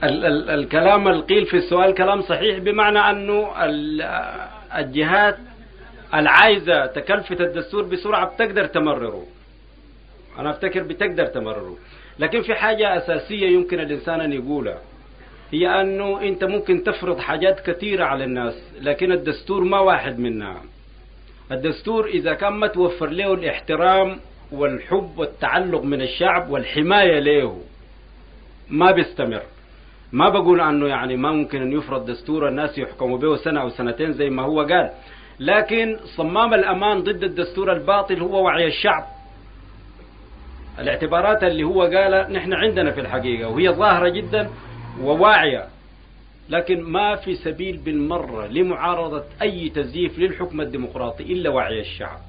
ال 0.04 0.26
ال 0.26 0.50
الكلام 0.50 1.08
القيل 1.08 1.46
في 1.46 1.58
السؤال 1.58 1.94
كلام 1.94 2.22
صحيح 2.22 2.58
بمعنى 2.58 3.12
ال- 3.12 4.02
الجهات 4.76 5.38
العايزة 6.14 6.86
تكلفة 6.86 7.46
الدستور 7.46 7.84
بسرعة 7.84 8.26
بتقدر 8.36 8.66
تمرره. 8.66 9.26
أنا 10.40 10.50
أفتكر 10.50 10.84
بتقدر 10.84 11.26
تمرره. 11.26 11.78
لكن 12.20 12.42
في 12.42 12.56
حاجة 12.56 12.98
أساسية 12.98 13.48
يمكن 13.48 13.80
الإنسان 13.80 14.22
أن 14.22 14.34
يقولها. 14.34 14.82
هي 15.52 15.82
أنه 15.82 16.22
أنت 16.22 16.44
ممكن 16.44 16.84
تفرض 16.84 17.20
حاجات 17.20 17.60
كثيرة 17.60 18.06
على 18.06 18.24
الناس 18.24 18.54
لكن 18.82 19.12
الدستور 19.12 19.64
ما 19.64 19.80
واحد 19.80 20.20
منها. 20.20 20.62
الدستور 21.52 22.06
إذا 22.08 22.34
كان 22.34 22.54
ما 22.54 22.68
توفر 22.68 23.10
له 23.10 23.34
الاحترام 23.34 24.20
والحب 24.52 25.12
والتعلق 25.18 25.84
من 25.84 26.02
الشعب 26.02 26.50
والحماية 26.50 27.20
له 27.20 27.62
ما 28.70 28.92
بيستمر. 28.92 29.42
ما 30.12 30.30
بقول 30.30 30.62
أنه 30.62 30.88
يعني 30.88 31.18
ما 31.18 31.32
ممكن 31.32 31.62
أن 31.62 31.72
يفرض 31.72 32.06
دستور 32.06 32.48
الناس 32.48 32.78
يحكموا 32.78 33.18
به 33.18 33.36
سنة 33.36 33.62
أو 33.62 33.70
سنتين 33.70 34.14
زي 34.14 34.30
ما 34.30 34.44
هو 34.44 34.62
قال. 34.62 34.90
لكن 35.40 35.98
صمام 36.18 36.54
الأمان 36.54 37.04
ضد 37.04 37.24
الدستور 37.24 37.74
الباطل 37.74 38.22
هو 38.22 38.44
وعي 38.46 38.68
الشعب. 38.68 39.04
الاعتبارات 40.80 41.44
اللي 41.44 41.64
هو 41.64 41.82
قالها 41.82 42.30
نحن 42.30 42.54
عندنا 42.54 42.92
في 42.92 43.00
الحقيقة 43.02 43.50
وهي 43.50 43.70
ظاهرة 43.70 44.10
جدا 44.10 44.50
وواعية. 45.02 45.66
لكن 46.50 46.84
ما 46.84 47.16
في 47.16 47.36
سبيل 47.36 47.78
بالمرة 47.78 48.48
لمعارضة 48.48 49.24
أي 49.42 49.70
تزييف 49.70 50.20
للحكم 50.20 50.62
الديمقراطي 50.62 51.24
إلا 51.24 51.50
وعي 51.50 51.80
الشعب. 51.80 52.20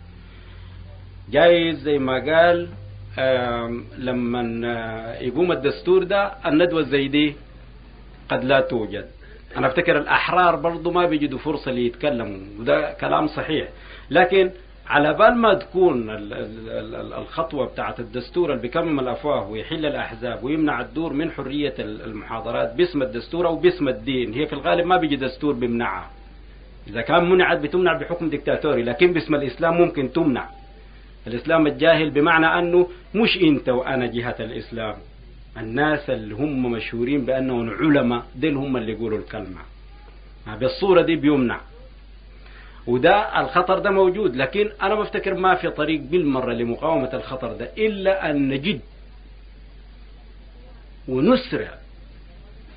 جايز 1.30 1.78
زي 1.78 1.98
ما 1.98 2.12
قال 2.12 2.68
لما 3.98 4.60
آه، 4.66 5.20
يقوم 5.22 5.52
الدستور 5.52 6.04
ده 6.04 6.32
الندوة 6.46 6.82
زي 6.82 7.08
دي 7.08 7.34
قد 8.30 8.44
لا 8.44 8.60
توجد. 8.60 9.06
أنا 9.56 9.66
أفتكر 9.66 9.98
الأحرار 9.98 10.56
برضو 10.56 10.90
ما 10.90 11.06
بيجدوا 11.06 11.38
فرصة 11.38 11.70
ليتكلموا 11.70 12.38
وده 12.60 12.92
كلام 12.92 13.26
صحيح. 13.26 13.68
لكن 14.10 14.50
على 14.88 15.14
بال 15.14 15.34
ما 15.34 15.54
تكون 15.54 16.10
ال- 16.10 16.32
ال- 16.32 16.94
ال- 16.94 17.12
الخطوة 17.12 17.66
بتاعت 17.66 18.00
الدستور 18.00 18.50
اللي 18.50 18.62
بيكمم 18.62 19.00
الأفواه 19.00 19.48
ويحل 19.50 19.86
الأحزاب 19.86 20.44
ويمنع 20.44 20.80
الدور 20.80 21.12
من 21.12 21.30
حرية 21.30 21.74
ال- 21.78 22.02
المحاضرات 22.02 22.74
باسم 22.74 23.02
الدستور 23.02 23.46
أو 23.46 23.56
باسم 23.56 23.88
الدين 23.88 24.32
هي 24.34 24.46
في 24.46 24.52
الغالب 24.52 24.86
ما 24.86 24.96
بيجي 24.96 25.16
دستور 25.16 25.52
بيمنعها. 25.54 26.10
إذا 26.88 27.00
كان 27.00 27.30
منعت 27.30 27.58
بتمنع 27.58 27.98
بحكم 27.98 28.30
ديكتاتوري 28.30 28.82
لكن 28.82 29.12
باسم 29.12 29.34
الإسلام 29.34 29.74
ممكن 29.80 30.12
تمنع. 30.12 30.48
الإسلام 31.26 31.66
الجاهل 31.66 32.10
بمعنى 32.10 32.46
أنه 32.58 32.88
مش 33.14 33.36
أنت 33.42 33.68
وأنا 33.68 34.06
جهة 34.06 34.36
الإسلام. 34.40 34.94
الناس 35.56 36.10
اللي 36.10 36.34
هم 36.34 36.72
مشهورين 36.72 37.24
بأنهم 37.24 37.70
علماء 37.70 38.22
ديل 38.36 38.56
هم 38.56 38.76
اللي 38.76 38.92
يقولوا 38.92 39.18
الكلمة. 39.18 39.60
بالصورة 40.60 41.02
دي 41.02 41.16
بيمنع. 41.16 41.60
وده 42.86 43.40
الخطر 43.40 43.78
ده 43.78 43.90
موجود 43.90 44.36
لكن 44.36 44.70
أنا 44.82 44.94
بفتكر 44.94 45.34
ما 45.34 45.54
في 45.54 45.70
طريق 45.70 46.00
بالمرة 46.00 46.52
لمقاومة 46.52 47.10
الخطر 47.14 47.52
ده 47.52 47.68
إلا 47.78 48.30
أن 48.30 48.48
نجد 48.48 48.80
ونسرع 51.08 51.74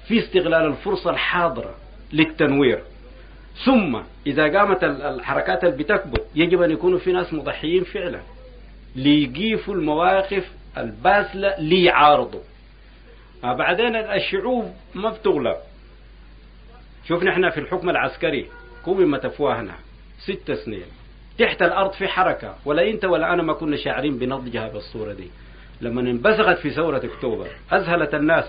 في 0.07 0.19
استغلال 0.19 0.65
الفرصة 0.65 1.09
الحاضرة 1.09 1.75
للتنوير. 2.13 2.79
ثم 3.65 3.99
إذا 4.27 4.57
قامت 4.59 4.83
الحركات 4.83 5.63
اللي 5.63 5.77
بتكبت 5.83 6.25
يجب 6.35 6.61
أن 6.61 6.71
يكونوا 6.71 6.99
في 6.99 7.11
ناس 7.11 7.33
مضحيين 7.33 7.83
فعلا 7.83 8.19
ليقيفوا 8.95 9.73
المواقف 9.73 10.51
الباسلة 10.77 11.55
ليعارضوا. 11.59 12.39
بعدين 13.43 13.95
الشعوب 13.95 14.73
ما 14.95 15.09
بتغلب. 15.09 15.57
شوفنا 17.07 17.31
إحنا 17.31 17.49
في 17.49 17.59
الحكم 17.59 17.89
العسكري 17.89 18.49
قوم 18.85 19.17
تفواهنا 19.17 19.73
ست 20.19 20.51
سنين. 20.51 20.85
تحت 21.37 21.61
الأرض 21.61 21.91
في 21.91 22.07
حركة. 22.07 22.55
ولا 22.65 22.89
أنت 22.89 23.05
ولا 23.05 23.33
أنا 23.33 23.43
ما 23.43 23.53
كنا 23.53 23.77
شاعرين 23.77 24.17
بنضجها 24.17 24.67
بالصورة 24.67 25.13
دي. 25.13 25.27
لما 25.81 26.01
انبثقت 26.01 26.57
في 26.57 26.69
ثورة 26.69 27.01
أكتوبر 27.05 27.47
أذهلت 27.73 28.13
الناس. 28.13 28.45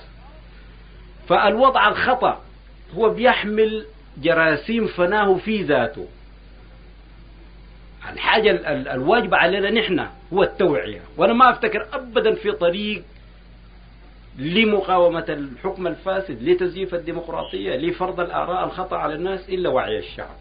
فالوضع 1.29 1.89
الخطأ. 1.89 2.43
هو 2.95 3.09
بيحمل 3.09 3.87
جراثيم 4.19 4.87
فناه 4.87 5.37
في 5.37 5.63
ذاته. 5.63 6.09
الحاجة 8.13 8.51
الواجبة 8.95 9.37
علينا 9.37 9.71
نحن 9.71 10.07
هو 10.33 10.43
التوعية. 10.43 11.01
وأنا 11.17 11.33
ما 11.33 11.51
أفتكر 11.51 11.87
أبدا 11.93 12.35
في 12.35 12.53
طريق 12.53 13.05
لمقاومة 14.39 15.25
الحكم 15.29 15.87
الفاسد 15.87 16.43
لتزييف 16.43 16.95
الديمقراطية 16.95 17.77
لفرض 17.77 18.21
الآراء 18.21 18.65
الخطأ 18.65 18.97
على 18.97 19.15
الناس 19.15 19.49
إلا 19.49 19.69
وعي 19.69 19.99
الشعب. 19.99 20.35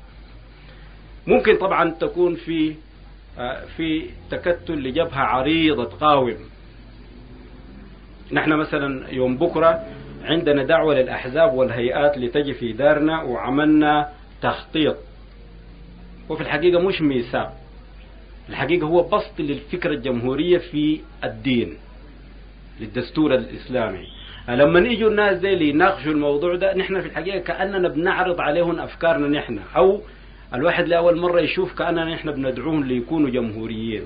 ممكن 1.27 1.57
طبعا 1.57 1.91
تكون 1.91 2.35
في 2.35 2.75
في 3.77 4.09
تكتل 4.31 4.73
لجبهة 4.73 5.19
عريضة 5.19 5.85
تقاوم 5.85 6.37
نحن 8.31 8.53
مثلا 8.53 9.09
يوم 9.09 9.37
بكرة 9.37 9.85
عندنا 10.23 10.63
دعوة 10.63 10.95
للأحزاب 10.95 11.53
والهيئات 11.53 12.17
لتجي 12.17 12.53
في 12.53 12.73
دارنا 12.73 13.23
وعملنا 13.23 14.09
تخطيط. 14.41 14.95
وفي 16.29 16.41
الحقيقة 16.41 16.79
مش 16.79 17.01
ميثاق. 17.01 17.53
الحقيقة 18.49 18.87
هو 18.87 19.03
بسط 19.03 19.39
للفكرة 19.39 19.93
الجمهورية 19.93 20.57
في 20.57 21.01
الدين. 21.23 21.77
للدستور 22.79 23.35
الإسلامي. 23.35 24.07
لما 24.49 24.79
يجوا 24.79 25.09
الناس 25.09 25.37
دي 25.39 25.69
يناقشوا 25.69 26.11
الموضوع 26.11 26.55
ده 26.55 26.75
نحن 26.75 27.01
في 27.01 27.07
الحقيقة 27.07 27.39
كأننا 27.39 27.89
بنعرض 27.89 28.41
عليهم 28.41 28.79
أفكارنا 28.79 29.27
نحن. 29.27 29.59
أو 29.75 30.01
الواحد 30.53 30.87
لأول 30.87 31.17
مرة 31.19 31.41
يشوف 31.41 31.73
كأننا 31.73 32.05
نحن 32.05 32.31
بندعوهم 32.31 32.83
ليكونوا 32.83 33.29
جمهوريين. 33.29 34.03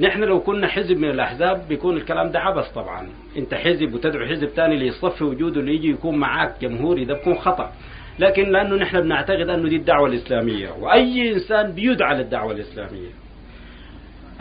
نحن 0.00 0.20
لو 0.24 0.40
كنا 0.40 0.66
حزب 0.68 0.98
من 0.98 1.10
الأحزاب 1.10 1.68
بيكون 1.68 1.96
الكلام 1.96 2.30
ده 2.30 2.40
عبث 2.40 2.68
طبعا. 2.68 3.08
أنت 3.36 3.54
حزب 3.54 3.94
وتدعو 3.94 4.26
حزب 4.26 4.46
ثاني 4.46 4.76
ليصفي 4.76 5.24
وجوده 5.24 5.60
اللي 5.60 5.74
يجي 5.74 5.90
يكون 5.90 6.16
معاك 6.16 6.54
جمهوري 6.62 7.04
ده 7.04 7.14
بيكون 7.14 7.34
خطأ. 7.34 7.72
لكن 8.18 8.52
لأنه 8.52 8.76
نحن 8.76 9.00
بنعتقد 9.00 9.48
أنه 9.48 9.68
دي 9.68 9.76
الدعوة 9.76 10.08
الإسلامية. 10.08 10.70
وأي 10.80 11.32
إنسان 11.32 11.72
بيدعى 11.72 12.16
للدعوة 12.16 12.52
الإسلامية. 12.52 13.08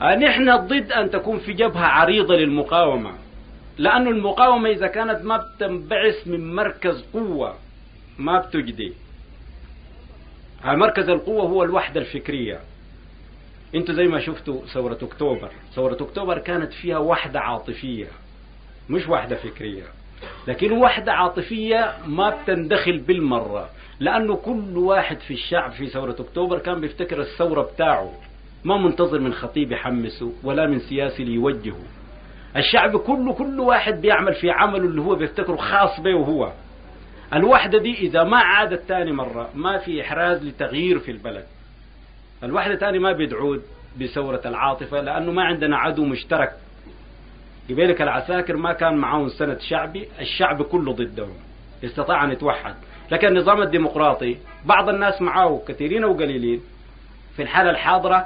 نحن 0.02 0.58
ضد 0.58 0.92
أن 0.92 1.10
تكون 1.10 1.40
في 1.40 1.54
جبهة 1.54 1.86
عريضة 1.86 2.36
للمقاومة 2.36 3.12
لأن 3.78 4.08
المقاومة 4.08 4.70
إذا 4.70 4.88
كانت 4.88 5.26
ما 5.26 5.38
بتنبعث 5.38 6.28
من 6.28 6.56
مركز 6.56 7.06
قوة 7.14 7.56
ما 8.18 8.40
بتجدي. 8.40 8.94
مركز 10.66 11.10
القوة 11.10 11.44
هو 11.44 11.64
الوحدة 11.64 12.02
الفكرية. 12.02 12.60
أنتوا 13.76 13.96
زي 13.96 14.08
ما 14.08 14.20
شفتوا 14.20 14.66
ثورة 14.66 14.98
أكتوبر. 15.02 15.52
ثورة 15.74 15.98
أكتوبر 16.02 16.38
كانت 16.38 16.74
فيها 16.74 16.98
وحدة 16.98 17.40
عاطفية 17.40 18.08
مش 18.90 19.08
وحدة 19.10 19.36
فكرية. 19.36 19.84
لكن 20.48 20.72
وحدة 20.72 21.14
عاطفية 21.14 21.94
ما 22.08 22.30
بتندخل 22.30 22.98
بالمرة 22.98 23.70
لأنه 24.00 24.36
كل 24.36 24.78
واحد 24.78 25.20
في 25.20 25.34
الشعب 25.34 25.72
في 25.72 25.88
ثورة 25.88 26.16
أكتوبر 26.20 26.60
كان 26.60 26.82
بيفتكر 26.82 27.22
الثورة 27.22 27.62
بتاعه. 27.62 28.14
ما 28.64 28.78
منتظر 28.78 29.20
من 29.20 29.34
خطيب 29.34 29.72
يحمسه 29.72 30.34
ولا 30.44 30.68
من 30.68 30.80
سياسي 30.80 31.24
ليوجهه. 31.24 31.80
الشعب 32.58 32.98
كله 32.98 33.34
كل 33.34 33.60
واحد 33.60 34.02
بيعمل 34.02 34.34
في 34.34 34.52
عمله 34.52 34.86
اللي 34.86 35.02
هو 35.02 35.16
بيفتكره 35.16 35.56
خاص 35.56 36.00
به 36.00 36.14
هو 36.14 36.52
الوحدة 37.34 37.80
دي 37.80 37.94
إذا 37.94 38.24
ما 38.24 38.38
عادت 38.38 38.90
تاني 38.90 39.12
مرة 39.12 39.50
ما 39.56 39.78
في 39.78 40.02
إحراز 40.02 40.44
لتغيير 40.44 41.00
في 41.00 41.12
البلد. 41.12 41.46
الوحدة 42.44 42.76
تاني 42.76 43.00
ما 43.00 43.12
بيدعود 43.12 43.62
بثورة 44.02 44.42
العاطفة 44.46 45.02
لأنه 45.02 45.32
ما 45.32 45.44
عندنا 45.44 45.78
عدو 45.78 46.06
مشترك. 46.06 46.52
قبيلك 47.70 48.02
العساكر 48.02 48.56
ما 48.56 48.74
كان 48.74 48.96
معاهم 48.96 49.30
سند 49.30 49.60
شعبي 49.60 50.08
الشعب 50.20 50.62
كله 50.62 50.94
ضدهم 50.94 51.34
استطاع 51.84 52.24
أن 52.24 52.32
يتوحد. 52.32 52.76
لكن 53.12 53.28
النظام 53.28 53.62
الديمقراطي 53.62 54.38
بعض 54.66 54.90
الناس 54.90 55.22
معاه 55.22 55.62
كثيرين 55.68 56.06
وقليلين. 56.06 56.62
في 57.36 57.42
الحالة 57.42 57.70
الحاضرة 57.70 58.26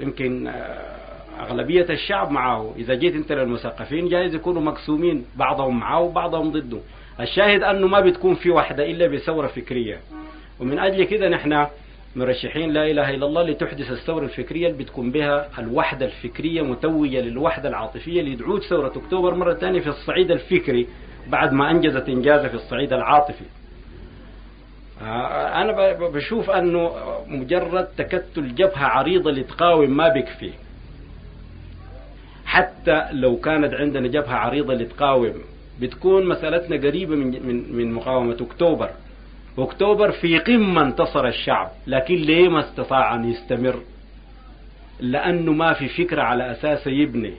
يمكن 0.00 0.46
آه 0.46 0.94
أغلبية 1.40 1.86
الشعب 1.90 2.30
معه. 2.30 2.74
إذا 2.76 2.94
جيت 2.94 3.14
أنت 3.14 3.32
للمثقفين 3.32 4.08
جايز 4.08 4.34
يكونوا 4.34 4.62
مقسومين 4.62 5.24
بعضهم 5.36 5.80
معه 5.80 6.00
وبعضهم 6.00 6.50
ضده. 6.52 6.78
الشاهد 7.20 7.62
أنه 7.62 7.86
ما 7.86 8.00
بتكون 8.00 8.34
في 8.34 8.50
وحدة 8.50 8.90
إلا 8.90 9.06
بثورة 9.06 9.46
فكرية. 9.46 10.00
ومن 10.60 10.78
أجل 10.78 11.04
كده 11.04 11.28
نحن 11.28 11.66
مرشحين 12.16 12.70
لا 12.72 12.90
إله 12.90 13.10
إلا 13.10 13.26
الله 13.26 13.42
لتحدث 13.42 13.90
الثورة 13.90 14.24
الفكرية 14.24 14.66
اللي 14.66 14.78
بتكون 14.84 15.10
بها 15.10 15.48
الوحدة 15.58 16.06
الفكرية 16.06 16.62
متوجة 16.62 17.20
للوحدة 17.20 17.68
العاطفية 17.68 18.22
لتعود 18.22 18.62
ثورة 18.62 18.92
أكتوبر 18.96 19.34
مرة 19.34 19.54
ثانية 19.54 19.80
في 19.80 19.88
الصعيد 19.88 20.30
الفكري 20.30 20.86
بعد 21.28 21.52
ما 21.52 21.70
أنجزت 21.70 22.08
إنجازها 22.08 22.48
في 22.48 22.54
الصعيد 22.54 22.92
العاطفي. 22.92 23.44
أنا 25.62 25.92
بشوف 25.92 26.50
أنه 26.50 26.92
مجرد 27.26 27.84
تكتل 27.84 28.54
جبهة 28.54 28.84
عريضة 28.86 29.30
لتقاوم 29.30 29.96
ما 29.96 30.08
بيكفي. 30.08 30.50
حتى 32.46 33.08
لو 33.12 33.36
كانت 33.36 33.74
عندنا 33.74 34.08
جبهة 34.08 34.34
عريضة 34.34 34.74
لتقاوم 34.74 35.34
بتكون 35.80 36.26
مسألتنا 36.28 36.76
قريبة 36.76 37.16
من 37.16 37.46
من 37.46 37.76
من 37.76 37.92
مقاومة 37.92 38.36
أكتوبر. 38.40 38.90
أكتوبر 39.58 40.10
في 40.12 40.38
قمة 40.38 40.82
انتصر 40.82 41.26
الشعب 41.26 41.70
لكن 41.86 42.14
ليه 42.14 42.48
ما 42.48 42.60
استطاع 42.60 43.14
أن 43.14 43.24
يستمر؟ 43.30 43.80
لأنه 45.00 45.52
ما 45.52 45.72
في 45.72 45.88
فكرة 45.88 46.22
على 46.22 46.50
أساس 46.50 46.86
يبني. 46.86 47.34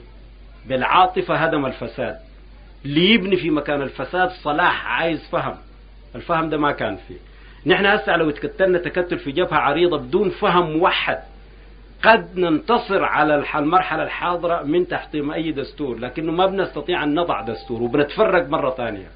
بالعاطفة 0.68 1.34
هدم 1.34 1.66
الفساد. 1.66 2.16
ليبني 2.84 3.36
في 3.36 3.50
مكان 3.50 3.82
الفساد 3.82 4.30
صلاح 4.30 4.86
عايز 4.86 5.28
فهم. 5.28 5.54
الفهم 6.14 6.48
ده 6.50 6.56
ما 6.58 6.72
كان 6.72 6.96
فيه. 7.08 7.25
نحن 7.66 7.86
هسه 7.86 8.16
لو 8.16 8.30
تكتلنا 8.30 8.78
تكتل 8.78 9.18
في 9.18 9.32
جبهة 9.32 9.58
عريضة 9.58 9.98
بدون 9.98 10.30
فهم 10.30 10.70
موحد 10.76 11.18
قد 12.02 12.38
ننتصر 12.38 13.04
على 13.04 13.44
المرحلة 13.54 14.02
الحاضرة 14.02 14.62
من 14.62 14.88
تحطيم 14.88 15.30
أي 15.30 15.52
دستور 15.52 15.98
لكنه 15.98 16.32
ما 16.32 16.46
بنستطيع 16.46 17.04
أن 17.04 17.14
نضع 17.14 17.42
دستور 17.42 17.82
وبنتفرق 17.82 18.48
مرة 18.48 18.70
ثانية. 18.70 19.06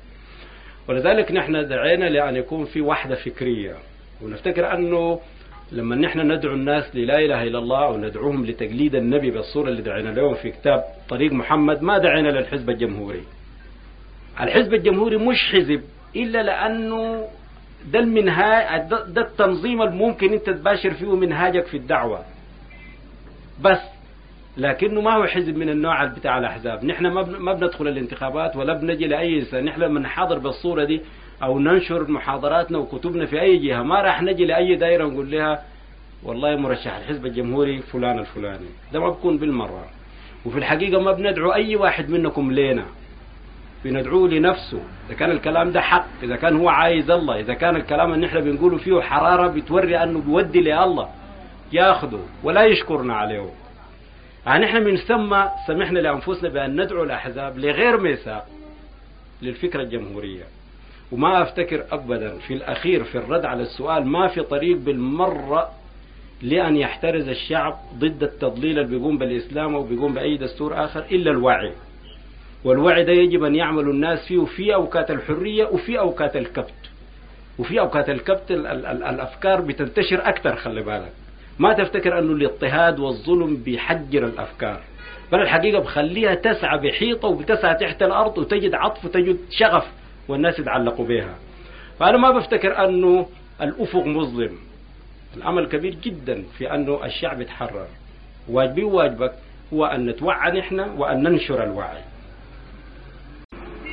ولذلك 0.88 1.32
نحن 1.32 1.68
دعينا 1.68 2.04
لأن 2.04 2.36
يكون 2.36 2.64
في 2.64 2.80
وحدة 2.80 3.14
فكرية. 3.14 3.74
ونفتكر 4.22 4.74
أنه 4.74 5.20
لما 5.72 5.96
نحن 5.96 6.32
ندعو 6.32 6.54
الناس 6.54 6.96
للا 6.96 7.18
إله 7.18 7.42
إلا 7.42 7.58
الله 7.58 7.88
وندعوهم 7.90 8.46
لتقليد 8.46 8.94
النبي 8.94 9.30
بالصورة 9.30 9.68
اللي 9.68 9.82
دعينا 9.82 10.08
لهم 10.08 10.34
في 10.34 10.50
كتاب 10.50 10.84
طريق 11.08 11.32
محمد 11.32 11.82
ما 11.82 11.98
دعينا 11.98 12.28
للحزب 12.28 12.70
الجمهوري. 12.70 13.22
الحزب 14.40 14.74
الجمهوري 14.74 15.16
مش 15.16 15.52
حزب 15.52 15.82
إلا 16.16 16.42
لأنه 16.42 17.28
ده 17.86 17.98
المنهاج 17.98 18.88
ده 18.88 19.20
التنظيم 19.22 19.82
الممكن 19.82 20.32
انت 20.32 20.50
تباشر 20.50 20.90
فيه 20.94 21.16
منهاجك 21.16 21.66
في 21.66 21.76
الدعوة. 21.76 22.24
بس. 23.60 23.80
لكنه 24.56 25.00
ما 25.00 25.14
هو 25.16 25.26
حزب 25.26 25.56
من 25.56 25.68
النوع 25.68 26.04
بتاع 26.04 26.38
الأحزاب. 26.38 26.84
نحن 26.84 27.06
ما 27.06 27.22
ما 27.22 27.52
بندخل 27.52 27.88
الانتخابات 27.88 28.56
ولا 28.56 28.72
بنجي 28.72 29.06
لأي 29.06 29.38
إنسان. 29.38 29.64
نحن 29.64 29.80
لما 29.80 30.00
نحاضر 30.00 30.38
بالصورة 30.38 30.84
دي 30.84 31.00
أو 31.42 31.58
ننشر 31.58 32.10
محاضراتنا 32.10 32.78
وكتبنا 32.78 33.26
في 33.26 33.40
أي 33.40 33.56
جهة. 33.56 33.82
ما 33.82 34.02
راح 34.02 34.22
نجي 34.22 34.44
لأي 34.44 34.76
دائرة 34.76 35.06
نقول 35.06 35.30
لها 35.30 35.62
والله 36.22 36.56
مرشح 36.56 36.96
الحزب 36.96 37.26
الجمهوري 37.26 37.78
فلان 37.78 38.18
الفلاني. 38.18 38.66
ده 38.92 39.00
ما 39.00 39.08
بكون 39.10 39.38
بالمرة. 39.38 39.84
وفي 40.46 40.58
الحقيقة 40.58 41.00
ما 41.00 41.12
بندعو 41.12 41.52
أي 41.52 41.76
واحد 41.76 42.10
منكم 42.10 42.52
لينا. 42.52 42.84
بندعوه 43.84 44.28
لنفسه. 44.28 44.80
إذا 45.08 45.14
كان 45.14 45.30
الكلام 45.30 45.72
ده 45.72 45.80
حق 45.80 46.06
إذا 46.22 46.36
كان 46.36 46.56
هو 46.56 46.68
عايز 46.68 47.10
الله 47.10 47.40
إذا 47.40 47.54
كان 47.54 47.76
الكلام 47.76 48.14
اللي 48.14 48.26
إحنا 48.26 48.40
بنقوله 48.40 48.76
فيه 48.78 49.00
حرارة 49.00 49.46
بتوري 49.46 50.02
أنه 50.02 50.20
بيودي 50.20 50.60
لله 50.60 51.08
ياخده 51.72 52.18
ولا 52.42 52.64
يشكرنا 52.64 53.14
عليه. 53.14 53.50
يعني 54.46 54.64
إحنا 54.64 54.80
من 54.80 54.96
ثم 54.96 55.36
سمحنا 55.66 55.98
لأنفسنا 55.98 56.48
بأن 56.48 56.80
ندعو 56.80 57.02
الأحزاب 57.04 57.58
لغير 57.58 58.00
ميثاق 58.00 58.46
للفكرة 59.42 59.82
الجمهورية. 59.82 60.44
وما 61.12 61.42
أفتكر 61.42 61.84
أبدا 61.92 62.38
في 62.38 62.54
الأخير 62.54 63.04
في 63.04 63.18
الرد 63.18 63.44
على 63.44 63.62
السؤال 63.62 64.06
ما 64.06 64.28
في 64.28 64.42
طريق 64.42 64.76
بالمرة 64.76 65.70
لأن 66.42 66.76
يحترز 66.76 67.28
الشعب 67.28 67.78
ضد 67.98 68.22
التضليل 68.22 68.78
اللي 68.78 68.98
بيقوم 68.98 69.18
بالإسلام 69.18 69.74
أو 69.74 69.82
بيقوم 69.82 70.14
بأي 70.14 70.36
دستور 70.36 70.84
آخر 70.84 71.04
إلا 71.12 71.30
الوعي. 71.30 71.72
والوعي 72.64 73.04
ده 73.04 73.12
يجب 73.12 73.44
أن 73.44 73.54
يعمل 73.54 73.90
الناس 73.90 74.26
فيه 74.26 74.44
في 74.44 74.74
أوقات 74.74 75.10
الحرية 75.10 75.64
وفي 75.64 75.98
أوقات 75.98 76.36
الكبت. 76.36 76.74
وفي 77.58 77.80
أوقات 77.80 78.10
الكبت 78.10 78.50
ال 78.50 78.66
ال 78.66 78.86
ال 78.86 79.02
الأفكار 79.02 79.60
بتنتشر 79.60 80.28
أكثر 80.28 80.56
خلي 80.56 80.82
بالك. 80.82 81.12
ما 81.58 81.72
تفتكر 81.72 82.18
أنه 82.18 82.32
الاضطهاد 82.32 82.98
والظلم 82.98 83.56
بيحجر 83.56 84.24
الأفكار. 84.24 84.80
بل 85.32 85.40
الحقيقة 85.42 85.78
بخليها 85.78 86.34
تسعى 86.34 86.78
بحيطة 86.78 87.28
وبتسعى 87.28 87.74
تحت 87.74 88.02
الأرض 88.02 88.38
وتجد 88.38 88.74
عطف 88.74 89.04
وتجد 89.04 89.38
شغف 89.50 89.86
والناس 90.28 90.58
يتعلقوا 90.58 91.06
بها. 91.06 91.34
فأنا 91.98 92.16
ما 92.16 92.30
بفتكر 92.30 92.84
أنه 92.84 93.26
الأفق 93.62 94.06
مظلم. 94.06 94.52
العمل 95.36 95.66
كبير 95.66 95.94
جدا 95.94 96.44
في 96.58 96.74
أنه 96.74 97.04
الشعب 97.04 97.40
يتحرر. 97.40 97.86
واجبي 98.48 98.82
وواجبك 98.82 99.32
هو 99.72 99.84
أن 99.84 100.06
نتوعى 100.06 100.58
نحن 100.58 100.80
وأن 100.80 101.22
ننشر 101.22 101.64
الوعي. 101.64 102.09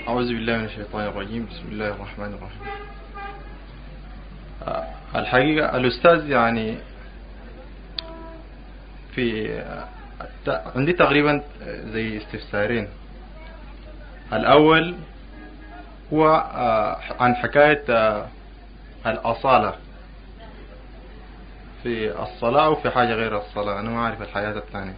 أعوذ 0.07 0.27
بالله 0.27 0.57
من 0.57 0.65
الشيطان 0.65 1.07
الرجيم. 1.07 1.45
بسم 1.51 1.67
الله 1.71 1.87
الرحمن 1.87 2.25
الرحيم. 2.33 2.61
آه، 4.67 4.83
الحقيقة 5.15 5.77
الأستاذ 5.77 6.29
يعني 6.29 6.77
في 9.15 9.47
الت- 10.21 10.61
عندي 10.75 10.93
تقريبا 10.93 11.41
زي 11.65 12.17
استفسارين. 12.17 12.87
الأول 14.33 14.95
هو 16.13 16.27
آه، 16.55 16.97
عن 17.19 17.35
حكاية 17.35 17.83
آه، 17.89 18.27
الأصالة. 19.05 19.73
في 21.83 22.21
الصلاة 22.21 22.69
وفي 22.69 22.89
حاجة 22.89 23.13
غير 23.13 23.37
الصلاة. 23.37 23.79
أنا 23.79 23.89
ما 23.89 23.99
أعرف 23.99 24.21
الحياة 24.21 24.57
الثانية. 24.57 24.95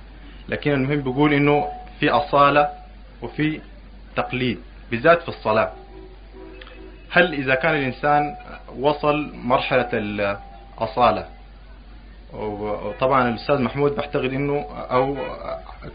لكن 0.50 0.72
المهم 0.72 1.02
بيقول 1.02 1.34
إنه 1.34 1.68
في 2.00 2.10
أصالة 2.10 2.70
وفي 3.22 3.62
تقليد. 4.16 4.60
بالذات 4.92 5.22
في 5.22 5.30
الصلاة. 5.30 5.72
هل 7.12 7.34
إذا 7.34 7.56
كان 7.56 7.76
الإنسان 7.76 8.36
وصل 8.80 9.32
مرحلة 9.36 9.90
الأصالة؟ 9.94 11.26
وطبعا 12.34 13.30
الأستاذ 13.30 13.62
محمود 13.62 13.96
بعتقد 13.96 14.34
إنه 14.34 14.66
أو 14.92 15.18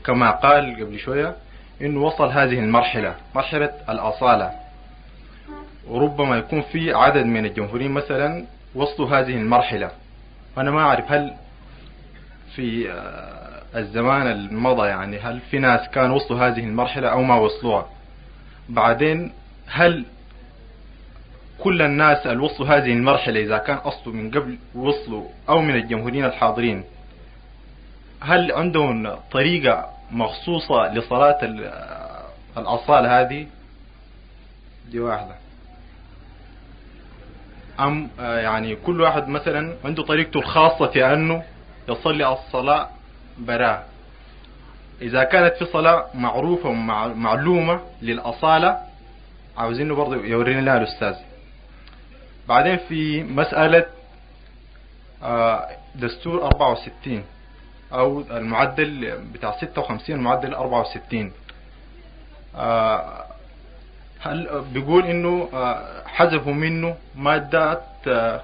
كما 0.06 0.30
قال 0.30 0.76
قبل 0.80 0.98
شوية 0.98 1.36
إنه 1.82 2.02
وصل 2.02 2.28
هذه 2.28 2.58
المرحلة 2.58 3.14
مرحلة 3.34 3.72
الأصالة. 3.88 4.50
وربما 5.88 6.36
يكون 6.36 6.62
في 6.62 6.94
عدد 6.94 7.26
من 7.26 7.46
الجمهوريين 7.46 7.90
مثلا 7.90 8.44
وصلوا 8.74 9.08
هذه 9.08 9.36
المرحلة. 9.36 9.90
وأنا 10.56 10.70
ما 10.70 10.80
أعرف 10.80 11.12
هل 11.12 11.34
في 12.54 12.92
الزمان 13.76 14.26
المضى 14.26 14.88
يعني 14.88 15.18
هل 15.18 15.40
في 15.40 15.58
ناس 15.58 15.88
كانوا 15.88 16.16
وصلوا 16.16 16.40
هذه 16.40 16.60
المرحلة 16.60 17.08
أو 17.08 17.22
ما 17.22 17.34
وصلوها؟ 17.36 17.86
بعدين 18.68 19.32
هل 19.66 20.04
كل 21.58 21.82
الناس 21.82 22.26
اللي 22.26 22.42
وصلوا 22.42 22.68
هذه 22.68 22.92
المرحلة 22.92 23.40
إذا 23.40 23.58
كان 23.58 23.76
أصله 23.76 24.12
من 24.12 24.30
قبل 24.30 24.58
وصلوا 24.74 25.28
أو 25.48 25.60
من 25.60 25.74
الجمهوريين 25.74 26.24
الحاضرين 26.24 26.84
هل 28.20 28.52
عندهم 28.52 29.14
طريقة 29.32 29.90
مخصوصة 30.10 30.92
لصلاة 30.94 31.38
ال- 31.42 31.72
الأصالة 32.58 33.20
هذه؟ 33.20 33.46
دي 34.90 35.00
واحدة. 35.00 35.34
أم 37.80 38.08
آه، 38.20 38.38
يعني 38.38 38.76
كل 38.76 39.00
واحد 39.00 39.28
مثلا 39.28 39.74
عنده 39.84 40.02
طريقته 40.02 40.40
الخاصة 40.40 40.86
في 40.86 41.04
أنه 41.12 41.42
يصلي 41.88 42.32
الصلاة 42.32 42.88
براه 43.38 43.82
إذا 45.02 45.24
كانت 45.24 45.54
في 45.54 45.64
صلاة 45.64 46.06
معروفة 46.14 46.68
ومعلومة 46.68 47.80
للأصالة 48.02 48.78
عاوزينه 49.56 49.94
برضه 49.94 50.16
يورينا 50.16 50.60
لها 50.60 50.78
الأستاذ. 50.78 51.14
بعدين 52.48 52.76
في 52.76 53.22
مسألة 53.22 53.84
آه، 55.22 55.68
دستور 55.94 56.46
64 56.46 57.24
أو 57.92 58.20
المعدل 58.20 59.18
بتاع 59.32 59.56
56 59.60 60.16
المعدل 60.16 60.54
64 60.54 61.32
آه، 62.56 63.24
هل 64.20 64.64
بيقول 64.72 65.04
إنه 65.06 65.48
آه، 65.54 66.02
حذفوا 66.06 66.52
منه 66.52 66.96
مادة 67.16 67.80
آه، 68.08 68.40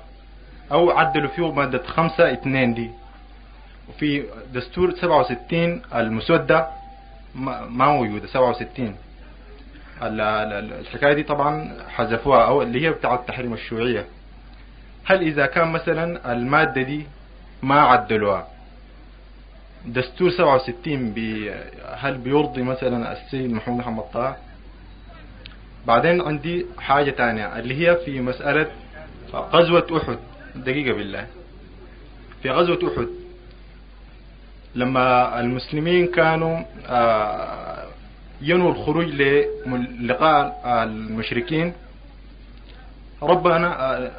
أو 0.72 0.90
عدلوا 0.90 1.28
فيه 1.28 1.52
مادة 1.52 1.82
5 1.86 2.32
2 2.32 2.74
دي. 2.74 2.90
وفي 3.91 4.25
دستور 4.55 4.95
67 4.95 5.83
المسودة 5.95 6.67
ما 7.35 7.67
موجودة 7.67 8.27
67 8.27 8.97
ال- 10.03 10.21
ال- 10.21 10.73
الحكاية 10.73 11.12
دي 11.12 11.23
طبعا 11.23 11.77
حذفوها 11.89 12.45
أو 12.45 12.62
اللي 12.62 12.83
هي 12.87 12.91
بتاعة 12.91 13.25
تحريم 13.29 13.53
الشيوعية. 13.53 14.07
هل 15.05 15.21
إذا 15.23 15.47
كان 15.47 15.69
مثلا 15.73 16.33
المادة 16.33 16.83
دي 16.83 17.07
ما 17.62 17.81
عدلوها؟ 17.81 18.47
دستور 19.87 20.31
67 20.31 21.12
بي 21.12 21.53
هل 21.97 22.19
بيرضي 22.19 22.62
مثلا 22.62 23.12
السيد 23.12 23.53
محمد 23.53 23.77
محمد 23.79 24.05
طه؟ 24.15 24.37
بعدين 25.87 26.21
عندي 26.21 26.67
حاجة 26.79 27.11
تانية 27.11 27.59
اللي 27.59 27.75
هي 27.89 27.97
في 27.97 28.21
مسألة 28.21 28.71
غزوة 29.35 29.87
أحد. 30.03 30.19
دقيقة 30.55 30.97
بالله. 30.97 31.27
في 32.43 32.51
غزوة 32.51 32.79
أحد 32.93 33.09
لما 34.75 35.41
المسلمين 35.41 36.07
كانوا 36.07 36.59
آه، 36.87 37.87
ينووا 38.43 38.73
الخروج 38.73 39.05
للقاء 39.05 40.63
المشركين. 40.65 41.73
ربنا 43.23 43.97
آه، 43.97 44.11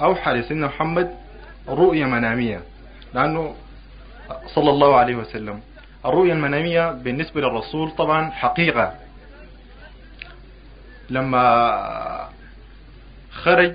أوحى 0.00 0.32
لسيدنا 0.32 0.66
محمد 0.66 1.14
رؤية 1.68 2.04
منامية 2.04 2.62
لأنه 3.14 3.54
صلى 4.54 4.70
الله 4.70 4.96
عليه 4.96 5.16
وسلم. 5.16 5.60
الرؤية 6.06 6.32
المنامية 6.32 6.92
بالنسبة 6.92 7.40
للرسول 7.40 7.90
طبعا 7.90 8.30
حقيقة. 8.30 8.94
لما 11.10 12.28
خرج 13.32 13.74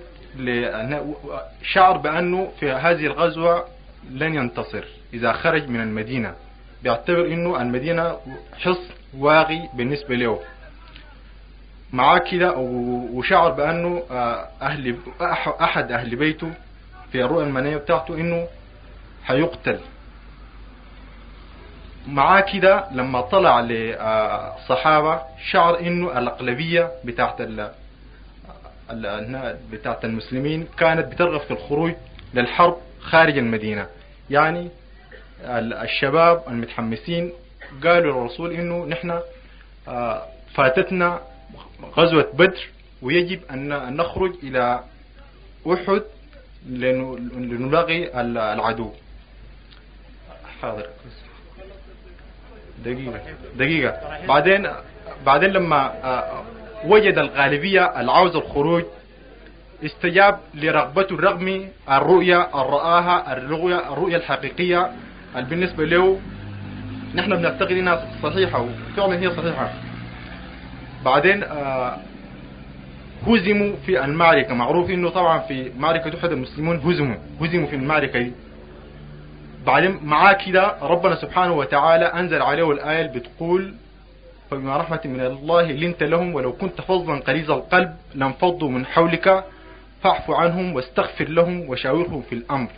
شعر 1.64 1.98
بأنه 1.98 2.52
في 2.60 2.72
هذه 2.72 3.06
الغزوة 3.06 3.66
لن 4.12 4.36
ينتصر. 4.36 4.84
إذا 5.14 5.32
خرج 5.34 5.68
من 5.70 5.82
المدينة 5.82 6.36
بيعتبر 6.84 7.26
أنه 7.26 7.62
المدينة 7.62 8.18
حصن 8.62 8.94
واغي 9.18 9.70
بالنسبة 9.74 10.16
له. 10.16 10.40
معاه 11.94 12.18
كده 12.18 12.54
وشعر 13.14 13.52
بأنه 13.52 14.04
آه، 14.12 14.48
أهل 14.62 14.98
أح- 15.20 15.62
أحد 15.62 15.92
أهل 15.92 16.16
بيته 16.16 16.52
في 17.12 17.24
الرؤية 17.26 17.44
المنامية 17.44 17.78
بتاعته 17.78 18.14
أنه 18.14 18.48
حيقتل 19.24 19.80
معاه 22.08 22.42
كده 22.42 22.86
لما 22.92 23.22
طلع 23.22 23.60
للصحابة 23.60 25.22
شعر 25.52 25.80
إنه 25.80 26.18
الأغلبية 26.20 26.92
بتاعت 27.06 27.42
ال- 27.42 27.72
بتاعت 29.72 30.06
المسلمين 30.06 30.68
كانت 30.78 31.12
بترغب 31.14 31.40
في 31.42 31.52
الخروج 31.52 31.94
للحرب. 32.34 32.78
خارج 33.02 33.38
المدينة. 33.38 33.88
يعني 34.30 34.70
ال- 35.44 35.74
الشباب 35.74 36.44
المتحمسين 36.48 37.32
قالوا 37.84 38.14
للرسول 38.14 38.52
إنه 38.54 38.86
نحن 38.86 39.20
آه، 39.88 40.26
فاتتنا 40.56 41.20
غزوة 41.98 42.32
بدر 42.34 42.68
ويجب 43.02 43.40
أن 43.52 43.96
نخرج 43.98 44.34
إلى 44.44 44.84
أحد 45.74 46.02
لن- 46.70 47.30
لنلاقي 47.34 48.22
ال- 48.22 48.38
العدو. 48.38 48.92
حاضر. 50.62 50.88
دقيقة. 52.86 53.20
دقيقة. 53.56 54.26
بعدين 54.28 54.68
بعدين 55.26 55.50
لما 55.50 55.86
آه، 56.04 56.44
وجد 56.86 57.18
الغالبية 57.18 58.00
العاوزة 58.02 58.40
الخروج 58.40 58.84
استجاب 59.85 60.39
لرغبته 60.56 61.15
رغم 61.15 61.68
الرؤية 61.89 62.41
الرآها 62.61 63.34
الرؤية 63.38 63.93
الرؤية 63.93 64.15
الحقيقية. 64.18 64.91
بالنسبة 65.35 65.85
له 65.85 66.19
نحن 67.15 67.35
بنعتقد 67.35 67.72
انها 67.72 68.06
صحيحة 68.23 68.61
وفعلا 68.61 69.19
هي 69.19 69.30
صحيحة؟ 69.30 69.73
بعدين 71.06 71.43
آه 71.43 71.97
هزموا 73.27 73.76
في 73.85 74.03
المعركة. 74.06 74.53
معروف 74.53 74.89
إنه 74.89 75.10
طبعا 75.10 75.39
في 75.39 75.72
معركة 75.80 76.19
أحد 76.19 76.31
المسلمون 76.31 76.77
هزموا 76.77 77.15
هزموا 77.41 77.68
في 77.68 77.76
المعركة. 77.76 78.19
دي 78.19 78.31
بعدين 79.65 79.99
معاه 80.03 80.34
كده 80.34 80.76
ربنا 80.81 81.15
سبحانه 81.15 81.53
وتعالى 81.53 82.06
أنزل 82.06 82.41
عليه 82.41 82.72
الآية 82.72 83.01
اللي 83.06 83.19
بتقول 83.19 83.73
فبما 84.51 84.77
رحمة 84.77 84.99
من 85.06 85.19
الله 85.22 85.72
لنت 85.72 86.03
لهم 86.03 86.35
ولو 86.35 86.53
كنت 86.53 86.81
فظا 86.81 87.22
غليظ 87.27 87.51
القلب 87.51 87.95
لانفضوا 88.15 88.69
من 88.69 88.85
حولك 88.85 89.43
فاعف 90.04 90.32
عنهم 90.32 90.76
واستغفر 90.76 91.30
لهم 91.30 91.70
وشاورهم 91.70 92.22
في 92.22 92.36
الأمر. 92.36 92.70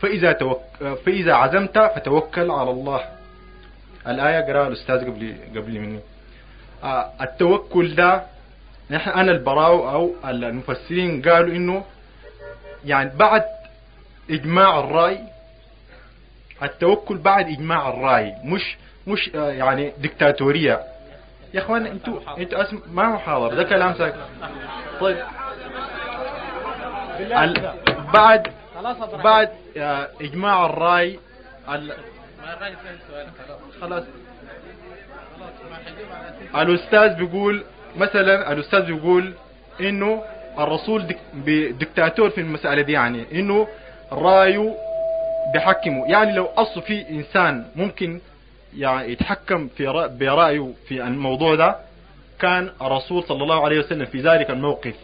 فإذا, 0.00 0.32
توك... 0.32 0.60
فإذا 1.06 1.34
عزمت 1.34 1.78
فتوكل 1.78 2.50
على 2.50 2.70
الله. 2.70 3.00
الآية 4.08 4.40
قرأها 4.40 4.68
الأستاذ 4.68 5.00
قبل 5.06 5.36
قبل 5.56 5.80
مني. 5.80 6.00
آه 6.84 7.10
التوكل 7.20 7.94
ده 7.94 8.22
نحن 8.90 9.10
أنا 9.10 9.32
البراو 9.32 9.90
أو 9.90 10.14
المفسرين 10.24 11.22
قالوا 11.22 11.56
إنه 11.56 11.84
يعني 12.84 13.10
بعد 13.16 13.44
إجماع 14.30 14.78
الرأي 14.80 15.18
التوكل 16.62 17.18
بعد 17.18 17.46
إجماع 17.48 17.88
الرأي 17.88 18.34
مش 18.44 18.76
مش 19.06 19.30
آه 19.34 19.50
يعني 19.50 19.92
دكتاتورية. 19.98 20.80
يا 21.54 21.60
إخوان 21.60 21.86
أنتوا 21.86 22.38
أنتوا 22.38 22.62
اسم 22.62 22.80
ما 22.90 23.08
محاضرة 23.08 23.54
ده 23.54 23.62
كلام 23.62 23.94
ساكت. 23.94 24.16
طيب. 25.00 25.16
بعد 28.14 28.46
بعد 29.24 29.48
آه 29.76 30.08
إجماع 30.20 30.66
الرأي 30.66 31.18
ال... 31.68 31.92
خلاص. 33.80 34.04
الأستاذ 36.56 37.14
بيقول 37.14 37.64
مثلا 37.96 38.52
الأستاذ 38.52 38.80
بيقول 38.82 39.32
إنه 39.80 40.22
الرسول 40.58 41.06
دك... 41.06 41.18
دكتاتور 41.80 42.30
في 42.30 42.40
المسألة 42.40 42.82
دي 42.82 42.92
يعني 42.92 43.24
إنه 43.32 43.68
رأيه 44.12 44.74
بيحكمه 45.54 46.06
يعني 46.06 46.32
لو 46.32 46.44
أصل 46.46 46.82
في 46.82 47.10
إنسان 47.10 47.64
ممكن 47.76 48.20
يعني 48.76 49.12
يتحكم 49.12 49.68
في 49.68 49.86
رأ... 49.86 50.06
برأيه 50.06 50.72
في 50.88 51.02
الموضوع 51.02 51.54
ده 51.54 51.76
كان 52.40 52.70
الرسول 52.82 53.24
صلى 53.24 53.42
الله 53.42 53.64
عليه 53.64 53.78
وسلم 53.78 54.04
في 54.04 54.20
ذلك 54.20 54.50
الموقف. 54.50 54.94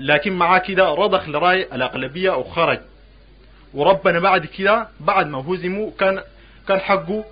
لكن 0.00 0.32
معاه 0.32 0.58
كده 0.58 0.94
رضخ 0.94 1.28
لرأي 1.28 1.62
الأغلبية 1.62 2.30
وخرج 2.30 2.80
وربنا 3.74 4.18
بعد 4.20 4.46
كده 4.46 4.88
بعد 5.00 5.26
ما 5.26 5.38
هزموا 5.38 5.90
كان 5.98 6.20
كان 6.68 6.80
حقه 6.80 7.24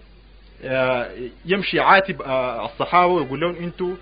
يمشي 1.46 1.80
عاتب 1.80 2.22
الصحابة 2.64 3.12
ويقول 3.12 3.40
لهم 3.40 3.56
أنتوا 3.56 3.94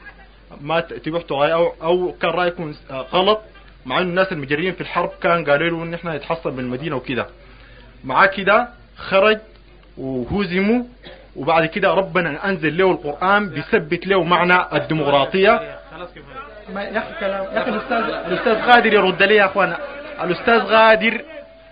ما 0.60 0.80
تبحتوا 0.80 1.44
رأي 1.44 1.52
أو, 1.52 1.72
أو 1.82 2.12
كان 2.22 2.30
رأيكم 2.30 2.74
غلط 2.90 3.40
مع 3.86 3.98
انه 3.98 4.08
الناس 4.08 4.32
المجرين 4.32 4.72
في 4.72 4.80
الحرب 4.80 5.10
كان 5.22 5.44
قالوا 5.44 5.70
له 5.78 5.82
إن 5.82 5.94
إحنا 5.94 6.16
نتحصل 6.16 6.50
بالمدينة 6.50 6.96
وكده. 6.96 7.26
معاه 8.04 8.26
كده 8.26 8.68
خرج 8.96 9.38
وهزموا 9.98 10.84
وبعد 11.36 11.66
كده 11.66 11.94
ربنا 11.94 12.48
أنزل 12.48 12.78
له 12.78 12.90
القرآن 12.90 13.48
بيثبت 13.48 14.06
له 14.06 14.24
معنى 14.24 14.76
الديمقراطية. 14.76 15.78
ما 16.68 16.82
يا 16.82 16.98
أخي 16.98 17.20
كلام. 17.20 17.44
يا 17.44 17.62
أخي 17.62 17.70
الاستاذ 17.70 17.96
الأستاذ 17.96 18.54
غادر 18.54 18.92
يرد 18.92 19.22
لي 19.22 19.36
يا 19.36 19.44
أخوانا. 19.44 19.78
الأستاذ 20.22 20.58
غادر 20.58 21.20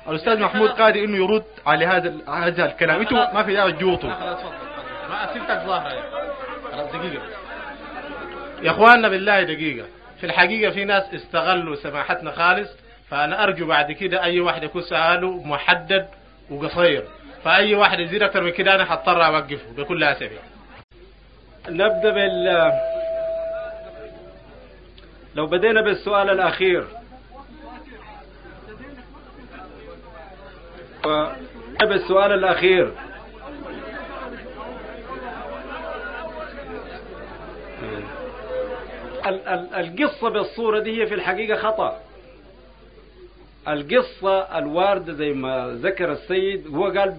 الأستاذ 0.08 0.40
محمود 0.40 0.70
قادر 0.70 1.04
إنه 1.04 1.16
يرد 1.16 1.44
على 1.66 1.86
هذا 1.86 2.14
هذا 2.28 2.66
الكلام. 2.66 3.00
أنتوا 3.00 3.34
ما 3.34 3.42
في 3.42 3.52
داعي 3.54 3.72
تجوطوا. 3.72 4.08
ما 5.10 5.24
اسئلتك 5.24 5.66
ظاهرة. 5.66 6.02
خلاص 6.72 6.92
دقيقة. 6.92 7.22
يا 8.62 8.70
أخواننا 8.70 9.08
بالله 9.08 9.42
دقيقة. 9.42 9.86
في 10.20 10.26
الحقيقة 10.26 10.70
في 10.72 10.84
ناس 10.84 11.14
استغلوا 11.14 11.76
سماحتنا 11.76 12.30
خالص 12.30 12.68
فأنا 13.10 13.42
أرجو 13.42 13.66
بعد 13.66 13.92
كده 13.92 14.22
أي 14.22 14.40
واحد 14.40 14.62
يكون 14.62 14.82
سؤاله 14.82 15.42
محدد 15.46 16.06
وقصير. 16.50 17.04
فأي 17.44 17.74
واحد 17.74 18.00
يزيد 18.00 18.22
أكثر 18.22 18.42
من 18.42 18.50
كده 18.50 18.74
أنا 18.74 18.84
حضطر 18.84 19.26
أوقفه 19.26 19.72
بكل 19.76 20.04
أسف. 20.04 20.30
نبدأ 21.68 22.10
بال 22.10 22.72
لو 25.34 25.46
بدينا 25.46 25.80
بالسؤال 25.80 26.30
الأخير. 26.30 26.84
بالسؤال 31.82 32.32
الأخير. 32.32 32.92
ال- 39.26 39.48
ال- 39.48 39.74
القصة 39.74 40.28
بالصورة 40.28 40.78
دي 40.78 41.02
هي 41.02 41.06
في 41.06 41.14
الحقيقة 41.14 41.56
خطأ. 41.56 42.00
القصة 43.68 44.58
الواردة 44.58 45.12
زي 45.12 45.32
ما 45.32 45.78
ذكر 45.82 46.12
السيد 46.12 46.66
هو 46.74 46.84
قال 46.84 47.10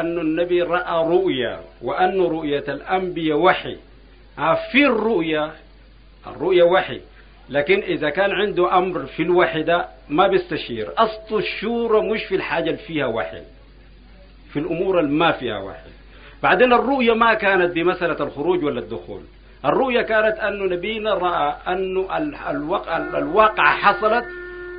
أن 0.00 0.18
النبي 0.18 0.62
رأى 0.62 1.08
رؤيا 1.08 1.60
وأن 1.82 2.20
رؤية 2.20 2.64
الأنبياء 2.68 3.38
وحي. 3.38 3.76
في 4.72 4.86
الرؤيا 4.86 5.50
الرؤيا 6.26 6.64
وحي. 6.64 7.00
لكن 7.50 7.78
إذا 7.82 8.10
كان 8.10 8.30
عنده 8.30 8.78
أمر 8.78 9.06
في 9.06 9.22
الوحي 9.22 9.62
ده 9.62 9.86
ما 10.08 10.26
بيستشير. 10.28 10.88
أصل 10.98 11.38
الشورى 11.38 12.00
مش 12.10 12.24
في 12.24 12.34
الحاجة 12.34 12.64
اللي 12.70 12.82
فيها 12.82 13.06
وحي 13.06 13.42
في 14.52 14.58
الأمور 14.58 15.00
اللي 15.00 15.10
ما 15.12 15.32
فيها 15.32 15.58
وحي. 15.58 15.90
بعدين 16.42 16.72
الرؤيا 16.72 17.14
ما 17.14 17.34
كانت 17.34 17.72
بمسألة 17.74 18.24
الخروج 18.24 18.64
ولا 18.64 18.80
الدخول. 18.80 19.20
الرؤيا 19.64 20.02
كانت 20.02 20.38
أن 20.38 20.68
نبينا 20.68 21.14
رأى 21.14 21.54
أن 21.66 22.06
الواقع, 22.50 22.96
الواقع 22.96 23.64
حصلت 23.76 24.24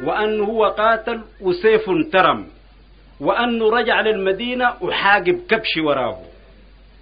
وأنه 0.03 0.44
هو 0.44 0.65
قاتل 0.65 1.22
وسيف 1.41 1.89
ترم 2.11 2.48
وأنه 3.19 3.69
رجع 3.69 4.02
للمدينة 4.02 4.73
وحاجب 4.81 5.39
كبش 5.49 5.77
وراه. 5.77 6.18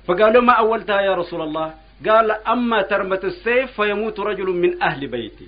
فقالوا 0.07 0.41
ما 0.41 0.53
أولتها 0.53 1.01
يا 1.01 1.15
رسول 1.15 1.41
الله؟ 1.41 1.73
قال 2.07 2.31
أما 2.31 2.81
ترمة 2.81 3.19
السيف 3.23 3.81
فيموت 3.81 4.19
رجل 4.19 4.45
من 4.45 4.83
أهل 4.83 5.07
بيتي. 5.07 5.47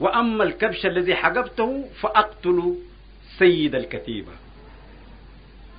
وأما 0.00 0.44
الكبش 0.44 0.86
الذي 0.86 1.14
حجبته 1.14 1.84
فأقتل 2.00 2.74
سيد 3.38 3.74
الكتيبة. 3.74 4.32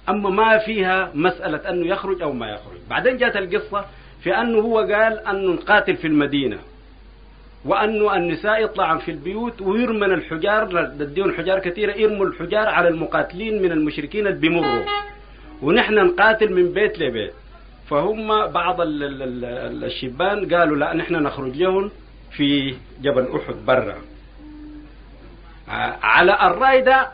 أما 0.09 0.29
ما 0.29 0.57
فيها 0.57 1.11
مسألة 1.15 1.69
أنه 1.69 1.87
يخرج 1.87 2.21
أو 2.21 2.33
ما 2.33 2.47
يخرج. 2.49 2.77
بعدين 2.89 3.17
جاءت 3.17 3.35
القصة 3.35 3.85
في 4.23 4.37
أنه 4.37 4.59
هو 4.59 4.77
قال 4.79 5.19
أنه 5.27 5.53
نقاتل 5.53 5.95
في 5.95 6.07
المدينة. 6.07 6.57
وأنه 7.65 8.15
النساء 8.15 8.63
يطلعن 8.63 8.97
في 8.97 9.11
البيوت 9.11 9.61
ويرمن 9.61 10.13
الحجار 10.13 10.69
لديهم 10.71 11.33
حجار 11.33 11.59
كثيرة 11.59 11.91
يرموا 11.91 12.25
الحجار 12.25 12.67
على 12.67 12.87
المقاتلين 12.87 13.61
من 13.61 13.71
المشركين 13.71 14.27
اللي 14.27 14.39
بيمروا. 14.39 14.85
ونحن 15.61 15.93
نقاتل 15.93 16.53
من 16.53 16.73
بيت 16.73 16.99
لبيت. 16.99 17.33
فهم 17.90 18.48
بعض 18.48 18.82
ال 18.82 19.03
ال 19.03 19.45
ال 19.45 19.84
الشبان 19.84 20.53
قالوا 20.56 20.78
لا 20.78 20.94
نحن 20.94 21.14
نخرج 21.16 21.57
لهم 21.57 21.91
في 22.32 22.76
جبل 23.02 23.28
أحد 23.36 23.56
برا. 23.66 23.95
على 26.03 26.34
الرأي 26.48 26.82
ده 26.82 27.07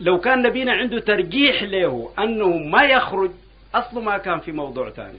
لو 0.00 0.18
كان 0.20 0.42
نبينا 0.42 0.72
عنده 0.72 0.98
ترجيح 1.00 1.62
له 1.62 2.10
أنه 2.18 2.48
ما 2.56 2.82
يخرج 2.82 3.30
أصله 3.74 4.00
ما 4.00 4.18
كان 4.18 4.40
في 4.40 4.52
موضوع 4.52 4.90
ثاني 4.90 5.18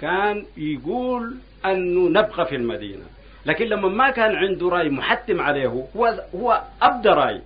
كان 0.00 0.46
يقول 0.56 1.36
أنه 1.66 2.08
نبقى 2.20 2.46
في 2.46 2.56
المدينة. 2.56 3.04
لكن 3.46 3.66
لما 3.66 3.88
ما 3.88 4.10
كان 4.10 4.34
عنده 4.36 4.68
رأي 4.68 4.88
محتم 4.88 5.40
عليه 5.40 5.66
هو 5.66 6.14
هو 6.34 6.62
أبدى 6.82 7.08
رأي. 7.08 7.40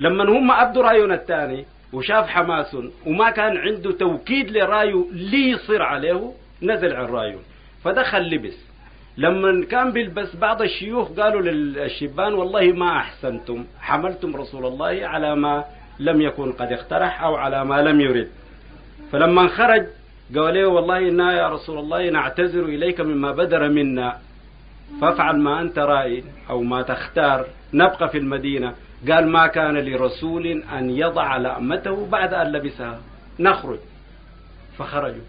لما 0.00 0.24
هم 0.24 0.50
أبدوا 0.50 0.82
رأيهم 0.82 1.12
الثاني 1.12 1.64
وشاف 1.94 2.28
حماس 2.28 2.76
وما 3.06 3.30
كان 3.30 3.56
عنده 3.56 3.92
توكيد 3.92 4.50
لرأيه 4.50 5.04
لي 5.12 5.50
يصير 5.50 5.82
عليه 5.82 6.32
نزل 6.62 6.92
عن 6.92 7.04
رأيه. 7.04 7.38
فدخل 7.84 8.22
لبس. 8.22 8.58
لما 9.16 9.64
كان 9.66 9.92
بيلبس 9.92 10.36
بعض 10.36 10.62
الشيوخ 10.62 11.08
قالوا 11.20 11.42
للشبان 11.42 12.34
والله 12.34 12.72
ما 12.72 12.96
أحسنتم 12.96 13.64
حملتم 13.80 14.36
رسول 14.36 14.66
الله 14.66 15.00
على 15.06 15.36
ما 15.36 15.64
لم 16.00 16.20
يكن 16.20 16.52
قد 16.52 16.72
اقترح 16.72 17.22
أو 17.22 17.36
على 17.36 17.64
ما 17.64 17.82
لم 17.82 18.00
يرد. 18.00 18.28
فلما 19.12 19.48
خرج 19.48 19.86
قال 20.36 20.54
له 20.54 20.66
والله 20.66 20.98
إنا 20.98 21.32
يا 21.32 21.48
رسول 21.48 21.78
الله 21.78 22.10
نعتذر 22.10 22.64
إليك 22.64 23.00
مما 23.00 23.32
بدر 23.32 23.68
منا 23.68 24.18
فافعل 25.00 25.36
ما 25.36 25.60
أنت 25.60 25.78
رأي 25.78 26.24
أو 26.50 26.62
ما 26.62 26.82
تختار 26.82 27.46
نبقى 27.74 28.08
في 28.08 28.18
المدينة. 28.18 28.74
قال 29.10 29.28
ما 29.28 29.46
كان 29.46 29.78
لرسول 29.78 30.46
أن 30.46 30.90
يضع 30.90 31.36
لأمته 31.36 32.06
بعد 32.06 32.34
أن 32.34 32.52
لبسها. 32.52 33.00
نخرج. 33.40 33.78
فخرجوا. 34.78 35.22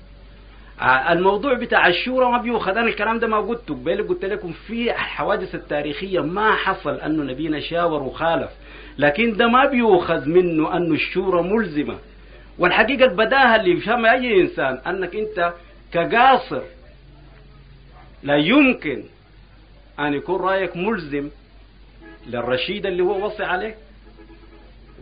الموضوع 1.10 1.54
بتاع 1.54 1.88
الشورى 1.88 2.32
ما 2.32 2.38
بيؤخذ. 2.38 2.72
أنا 2.72 2.88
الكلام 2.88 3.20
ده 3.20 3.28
ما 3.28 3.38
قلته 3.38 3.74
قبل 3.74 4.08
قلت 4.08 4.26
لكم 4.26 4.52
في 4.52 4.92
الحوادث 4.92 5.56
التاريخية 5.56 6.20
ما 6.20 6.56
حصل 6.56 6.96
انه 7.00 7.24
نبينا 7.24 7.60
شاور 7.60 8.04
وخالف. 8.04 8.50
لكن 8.98 9.38
ده 9.38 9.48
ما 9.48 9.66
بيؤخذ 9.66 10.30
منه 10.30 10.78
انه 10.78 10.94
الشورى 10.94 11.44
ملزمة. 11.44 11.98
والحقيقة 12.60 13.06
البداهة 13.06 13.56
اللي 13.56 13.72
يفهمها 13.72 14.12
أي 14.14 14.42
إنسان 14.42 14.80
أنك 14.88 15.16
أنت 15.16 15.54
كقاصر 15.92 16.62
لا 18.24 18.36
يمكن 18.36 19.04
أن 20.00 20.14
يكون 20.14 20.42
رأيك 20.42 20.78
ملزم 20.78 21.30
للرشيد 22.28 22.86
اللي 22.86 23.04
هو 23.04 23.26
وصي 23.26 23.44
عليك 23.44 23.76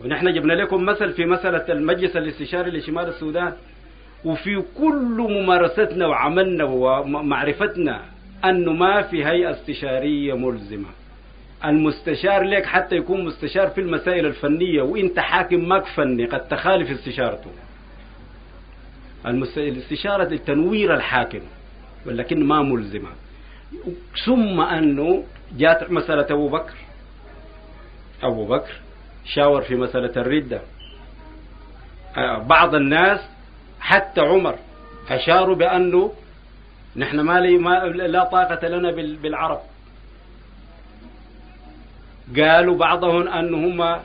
ونحن 0.04 0.32
جبنا 0.32 0.52
لكم 0.52 0.84
مثل 0.84 1.12
في 1.12 1.24
مسألة 1.24 1.64
المجلس 1.68 2.16
الاستشاري 2.16 2.70
لشمال 2.70 3.08
السودان. 3.08 3.52
وفي 4.24 4.62
كل 4.78 5.16
ممارستنا 5.18 6.06
وعملنا 6.06 6.64
ومعرفتنا 6.64 8.02
أنه 8.44 8.72
ما 8.72 9.02
في 9.02 9.24
هيئة 9.24 9.50
استشارية 9.50 10.34
ملزمة. 10.36 10.88
المستشار 11.64 12.42
لك 12.42 12.66
حتى 12.66 12.96
يكون 12.96 13.24
مستشار 13.24 13.68
في 13.68 13.80
المسائل 13.80 14.26
الفنية 14.26 14.82
وانت 14.82 15.18
حاكم 15.18 15.68
ماك 15.68 15.86
فني 15.86 16.26
قد 16.26 16.48
تخالف 16.48 16.90
استشارته. 16.90 17.50
الاستشارة 19.56 20.24
لتنوير 20.24 20.94
الحاكم 20.94 21.40
ولكن 22.06 22.44
ما 22.44 22.62
ملزمة. 22.62 23.08
ثم 24.26 24.60
أنه 24.60 25.24
جاءت 25.58 25.90
مسألة 25.90 26.26
أبو 26.30 26.48
بكر. 26.48 26.74
أبو 28.24 28.46
بكر 28.46 28.72
شاور 29.24 29.62
في 29.62 29.74
مسألة 29.74 30.12
الردة. 30.16 30.60
بعض 32.46 32.74
الناس 32.74 33.20
حتى 33.80 34.20
عمر 34.20 34.58
أشاروا 35.10 35.56
بأنه 35.56 36.12
نحن 36.96 37.20
ما, 37.20 37.40
لي 37.40 37.58
ما 37.58 37.84
لا 37.84 38.24
طاقة 38.24 38.68
لنا 38.68 38.90
بالعرب. 39.22 39.60
قالوا 42.36 42.78
بعضهم 42.78 43.28
أنه 43.28 43.56
هم 43.56 44.00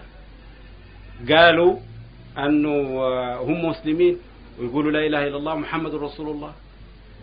قالوا 1.31 1.77
أنه 2.37 3.03
هم 3.41 3.65
مسلمين 3.65 4.17
ويقولوا 4.59 4.91
لا 4.91 5.05
إله 5.07 5.27
إلا 5.27 5.37
الله 5.37 5.55
محمد 5.55 5.95
رسول 5.95 6.29
الله. 6.29 6.53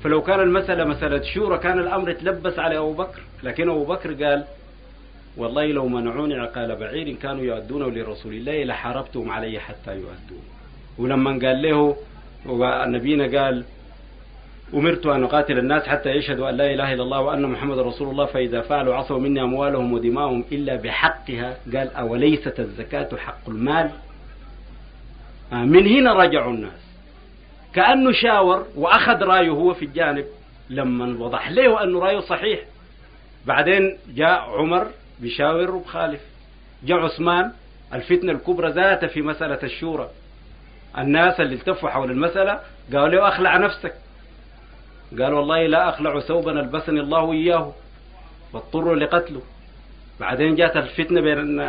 فلو 0.02 0.22
كان 0.22 0.40
المسألة 0.40 0.84
مسألة 0.84 1.22
شورى 1.22 1.58
كان 1.58 1.78
الأمر 1.78 2.12
تلبس 2.12 2.58
على 2.58 2.78
أبو 2.78 2.92
بكر. 2.92 3.20
لكن 3.42 3.70
أبو 3.70 3.84
بكر 3.84 4.24
قال 4.24 4.44
والله 5.36 5.66
لو 5.66 5.88
منعوني 5.88 6.34
عقال 6.34 6.76
بعير 6.76 7.16
كانوا 7.22 7.44
يؤدونه 7.44 7.90
لرسول 7.90 8.34
الله 8.34 8.64
لحاربتهم 8.64 9.30
علي 9.30 9.60
حتى 9.60 9.90
يؤدون 9.94 10.44
ولما 10.98 11.30
قال 11.30 11.62
له 11.62 11.96
نبينا 12.86 13.40
قال 13.40 13.64
أمرت 14.74 15.06
أن 15.06 15.24
أقاتل 15.24 15.58
الناس 15.58 15.82
حتى 15.82 16.10
يشهدوا 16.10 16.50
أن 16.50 16.56
لا 16.56 16.74
إله 16.74 16.92
إلا 16.92 17.02
الله 17.02 17.20
وأن 17.20 17.42
محمد 17.42 17.78
رسول 17.78 18.08
الله 18.10 18.26
فإذا 18.26 18.60
فعلوا 18.60 18.94
عصوا 18.94 19.18
مني 19.18 19.42
أموالهم 19.42 19.92
ودماءهم 19.92 20.44
إلا 20.52 20.76
بحقها. 20.76 21.56
قال 21.74 21.94
أوليست 21.94 22.60
الزكاة 22.60 23.08
حق 23.16 23.48
المال؟ 23.48 23.90
من 25.52 25.86
هنا 25.86 26.12
رجعوا 26.12 26.52
الناس. 26.52 26.86
كأنه 27.74 28.12
شاور 28.12 28.66
وأخذ 28.76 29.22
رأيه 29.22 29.50
هو 29.50 29.74
في 29.74 29.84
الجانب 29.84 30.24
لما 30.70 31.24
وضح 31.24 31.50
له 31.50 31.82
أنه 31.82 31.98
رأيه 32.00 32.20
صحيح. 32.20 32.60
بعدين 33.46 33.98
جاء 34.14 34.40
عمر 34.40 34.86
بيشاور 35.20 35.70
وبخالف 35.70 36.20
جاء 36.82 36.98
عثمان 36.98 37.52
الفتنة 37.92 38.32
الكبرى 38.32 38.70
ذات 38.70 39.04
في 39.04 39.22
مسألة 39.22 39.58
الشورى. 39.62 40.10
الناس 40.98 41.40
اللي 41.40 41.54
التفوا 41.54 41.88
حول 41.88 42.10
المسألة 42.10 42.60
قالوا 42.92 43.08
له 43.08 43.28
أخلع 43.28 43.56
نفسك. 43.56 43.94
قال 45.20 45.34
والله 45.34 45.66
لا 45.66 45.88
أخلع 45.88 46.20
ثوبا 46.20 46.60
ألبسني 46.60 47.00
الله 47.00 47.32
إياه 47.32 47.72
واضطر 48.52 48.94
لقتله. 48.94 49.42
بعدين 50.20 50.54
جاءت 50.54 50.76
الفتنة 50.76 51.20
بين 51.20 51.68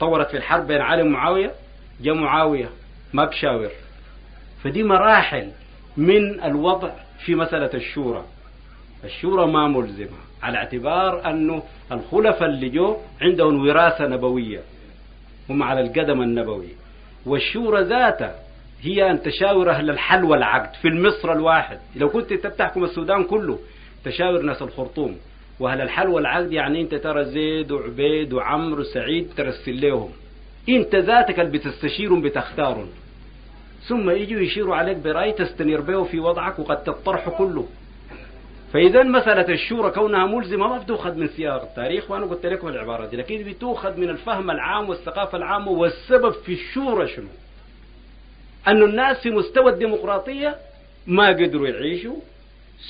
طورت 0.00 0.30
في 0.30 0.36
الحرب 0.36 0.66
بين 0.66 0.80
علي 0.80 1.02
ومعاوية. 1.02 1.52
جاء 2.00 2.14
معاوية 2.14 2.70
ما 3.12 3.24
بشاور. 3.24 3.70
فدي 4.64 4.82
مراحل 4.82 5.50
من 5.96 6.42
الوضع 6.42 6.90
في 7.24 7.34
مسألة 7.34 7.70
الشورى. 7.74 8.24
الشورى 9.04 9.46
ما 9.46 9.68
ملزمة. 9.68 10.29
على 10.42 10.58
اعتبار 10.58 11.30
أنه 11.30 11.62
الخلفاء 11.92 12.48
اللي 12.48 12.68
جو 12.68 12.96
عندهم 13.20 13.66
وراثة 13.66 14.06
نبوية 14.06 14.60
هم 15.50 15.62
على 15.62 15.80
القدم 15.80 16.22
النبوي. 16.22 16.68
والشورى 17.26 17.82
ذاتها 17.82 18.34
هي 18.82 19.10
أن 19.10 19.22
تشاور 19.22 19.70
أهل 19.70 19.90
الحل 19.90 20.24
والعقد 20.24 20.74
في 20.74 20.88
المصر 20.88 21.32
الواحد. 21.32 21.78
لو 21.96 22.08
كنت 22.08 22.32
تحكم 22.32 22.84
السودان 22.84 23.24
كله 23.24 23.58
تشاور 24.04 24.42
ناس 24.42 24.62
الخرطوم. 24.62 25.16
وأهل 25.60 25.80
الحل 25.80 26.08
والعقد 26.08 26.52
يعني 26.52 26.80
أنت 26.80 26.94
ترى 26.94 27.24
زيد 27.24 27.72
وعبيد 27.72 28.32
وعمرو 28.32 28.80
وسعيد 28.80 29.28
ترسل 29.36 29.80
لهم. 29.80 30.10
أنت 30.68 30.94
ذاتك 30.94 31.40
اللي 31.40 31.58
بتستشيرهم 31.58 32.22
بتختارهم. 32.22 32.88
ثم 33.88 34.10
يجوا 34.10 34.40
يشيروا 34.40 34.76
عليك 34.76 34.96
برأي 34.96 35.32
تستنير 35.32 35.80
به 35.80 36.04
في 36.04 36.20
وضعك 36.20 36.58
وقد 36.58 36.84
تطرح 36.84 37.28
كله. 37.28 37.66
فإذا 38.72 39.02
مسألة 39.02 39.54
الشورى 39.54 39.90
كونها 39.90 40.26
ملزمة 40.26 40.68
ما 40.68 40.78
بتؤخذ 40.78 41.14
من 41.14 41.28
سياق 41.28 41.62
التاريخ 41.62 42.10
وأنا 42.10 42.26
قلت 42.26 42.46
لكم 42.46 42.68
العبارة 42.68 43.06
دي 43.06 43.16
لكن 43.16 43.42
بتؤخذ 43.42 43.96
من 43.96 44.10
الفهم 44.10 44.50
العام 44.50 44.88
والثقافة 44.88 45.38
العامة 45.38 45.70
والسبب 45.70 46.32
في 46.32 46.52
الشورى 46.52 47.08
شنو؟ 47.08 47.28
أن 48.68 48.82
الناس 48.82 49.22
في 49.22 49.30
مستوى 49.30 49.72
الديمقراطية 49.72 50.56
ما 51.06 51.28
قدروا 51.28 51.68
يعيشوا 51.68 52.16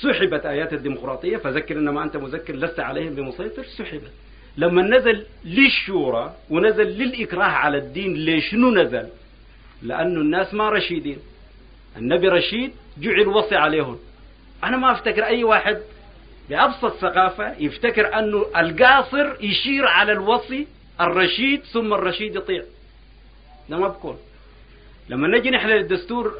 سحبت 0.01 0.45
آيات 0.45 0.73
الديمقراطية 0.73 1.37
فذكر 1.37 1.77
إنما 1.77 2.03
أنت 2.03 2.17
مذكر 2.17 2.55
لست 2.55 2.79
عليهم 2.79 3.15
بمسيطر 3.15 3.63
سحبت. 3.63 4.11
لما 4.57 4.81
نزل 4.81 5.25
للشورى 5.45 6.33
ونزل 6.49 6.87
للإكراه 6.87 7.43
على 7.43 7.77
الدين 7.77 8.13
ليش 8.13 8.53
نزل؟ 8.53 9.07
لأن 9.83 10.17
الناس 10.17 10.53
ما 10.53 10.69
رشيدين. 10.69 11.17
النبي 11.97 12.27
رشيد 12.27 12.71
جعل 12.97 13.27
وصي 13.27 13.55
عليهم. 13.55 13.97
أنا 14.63 14.77
ما 14.77 14.91
أفتكر 14.91 15.25
أي 15.25 15.43
واحد 15.43 15.77
بأبسط 16.49 16.93
ثقافة 16.97 17.55
يفتكر 17.59 18.19
أنه 18.19 18.45
القاصر 18.57 19.43
يشير 19.43 19.87
على 19.87 20.11
الوصي 20.11 20.67
الرشيد 21.01 21.61
ثم 21.63 21.93
الرشيد 21.93 22.35
يطيع 22.35 22.63
ده 23.69 23.77
ما 23.77 23.87
بكون 23.87 24.17
لما 25.09 25.27
نجي 25.27 25.49
نحن 25.49 25.67
للدستور 25.67 26.37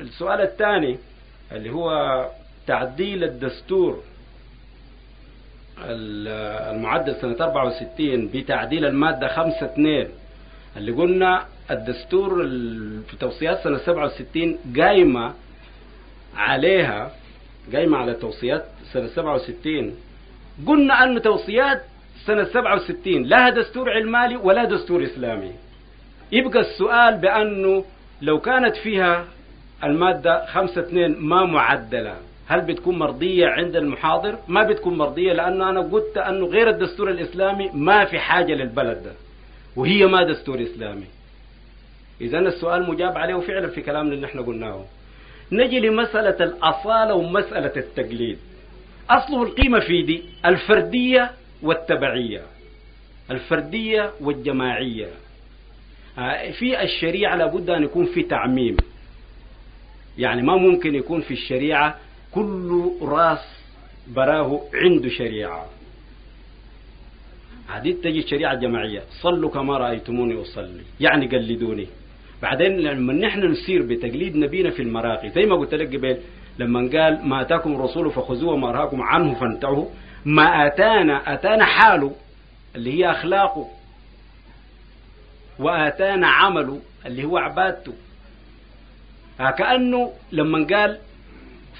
السؤال 0.00 0.40
الثاني 0.40 0.98
اللي 1.52 1.70
هو 1.70 1.90
تعديل 2.66 3.24
الدستور 3.24 4.02
المعدل 5.78 7.16
سنة 7.20 7.32
64 7.40 8.28
بتعديل 8.28 8.84
المادة 8.84 9.28
5 9.28 9.66
2 9.66 10.08
اللي 10.76 10.92
قلنا 10.92 11.46
الدستور 11.70 12.42
في 13.08 13.16
توصيات 13.20 13.64
سنة 13.64 13.78
67 13.78 14.58
قايمة 14.76 15.34
عليها 16.36 17.10
قايمة 17.74 17.98
على 17.98 18.14
توصيات 18.14 18.64
سنة 18.92 19.06
67 19.06 19.94
قلنا 20.66 21.04
أن 21.04 21.22
توصيات 21.22 21.82
سنة 22.26 22.44
67 22.44 23.22
لا 23.22 23.50
دستور 23.50 23.90
علماني 23.90 24.36
ولا 24.36 24.64
دستور 24.64 25.04
إسلامي. 25.04 25.52
يبقى 26.32 26.60
السؤال 26.60 27.16
بأنه 27.16 27.84
لو 28.22 28.40
كانت 28.40 28.76
فيها 28.76 29.24
المادة 29.84 30.46
5 30.46 30.80
2 30.80 31.16
ما 31.20 31.44
معدلة 31.44 32.16
هل 32.48 32.60
بتكون 32.60 32.98
مرضية 32.98 33.46
عند 33.46 33.76
المحاضر؟ 33.76 34.38
ما 34.48 34.62
بتكون 34.62 34.98
مرضية 34.98 35.32
لأنه 35.32 35.70
أنا 35.70 35.80
قلت 35.80 36.18
أنه 36.18 36.46
غير 36.46 36.68
الدستور 36.68 37.10
الإسلامي 37.10 37.70
ما 37.74 38.04
في 38.04 38.18
حاجة 38.18 38.52
للبلد 38.54 39.02
ده 39.02 39.12
وهي 39.76 40.06
ما 40.06 40.22
دستور 40.22 40.62
إسلامي. 40.62 41.06
إذا 42.20 42.38
السؤال 42.38 42.90
مجاب 42.90 43.18
عليه 43.18 43.34
فعلا 43.34 43.68
في 43.68 43.80
كلامنا 43.82 44.14
اللي 44.14 44.26
إحنا 44.26 44.42
قلناه. 44.42 44.84
نجي 45.52 45.80
لمسألة 45.80 46.44
الأصالة 46.44 47.14
ومسألة 47.14 47.72
التقليد. 47.76 48.38
أصله 49.10 49.42
القيمة 49.42 49.80
في 49.80 50.02
دي 50.02 50.22
الفردية 50.44 51.30
والتبعية. 51.62 52.42
الفردية 53.30 54.12
والجماعية. 54.20 55.08
في 56.58 56.82
الشريعة 56.82 57.36
لابد 57.36 57.70
أن 57.70 57.82
يكون 57.82 58.06
في 58.06 58.22
تعميم. 58.22 58.76
يعني 60.18 60.42
ما 60.42 60.56
ممكن 60.56 60.94
يكون 60.94 61.20
في 61.20 61.34
الشريعة 61.34 61.98
كل 62.32 62.90
راس 63.02 63.60
براه 64.08 64.60
عنده 64.74 65.08
شريعة. 65.08 65.66
هذه 67.68 67.92
تجي 67.92 68.18
الشريعة 68.18 68.52
الجماعية 68.52 69.02
صلوا 69.22 69.50
كما 69.50 69.78
رأيتموني 69.78 70.42
أصلي. 70.42 70.82
يعني 71.00 71.26
قلدوني. 71.26 71.86
بعدين 72.42 72.76
لما 72.80 73.12
نحن 73.12 73.44
نسير 73.44 73.82
بتقليد 73.82 74.36
نبينا 74.36 74.70
في 74.70 74.82
المراقي 74.82 75.30
زي 75.30 75.46
ما 75.46 75.56
قلت 75.56 75.74
لك 75.74 75.96
قبل 75.96 76.18
لما 76.58 76.80
قال 76.80 77.28
ما 77.28 77.40
آتاكم 77.40 77.74
الرسول 77.74 78.10
فخذوه 78.10 78.52
وما 78.52 78.72
نهاكم 78.72 79.02
عنه 79.02 79.34
فانتهوا 79.34 79.86
ما 80.24 80.66
آتانا 80.66 81.34
آتانا 81.34 81.64
حاله 81.64 82.12
اللي 82.76 82.98
هي 82.98 83.10
أخلاقه 83.10 83.68
وآتانا 85.58 86.26
عمله 86.28 86.80
اللي 87.06 87.24
هو 87.24 87.38
عبادته. 87.38 87.92
كانه 89.58 90.12
لما 90.32 90.66
قال 90.70 90.98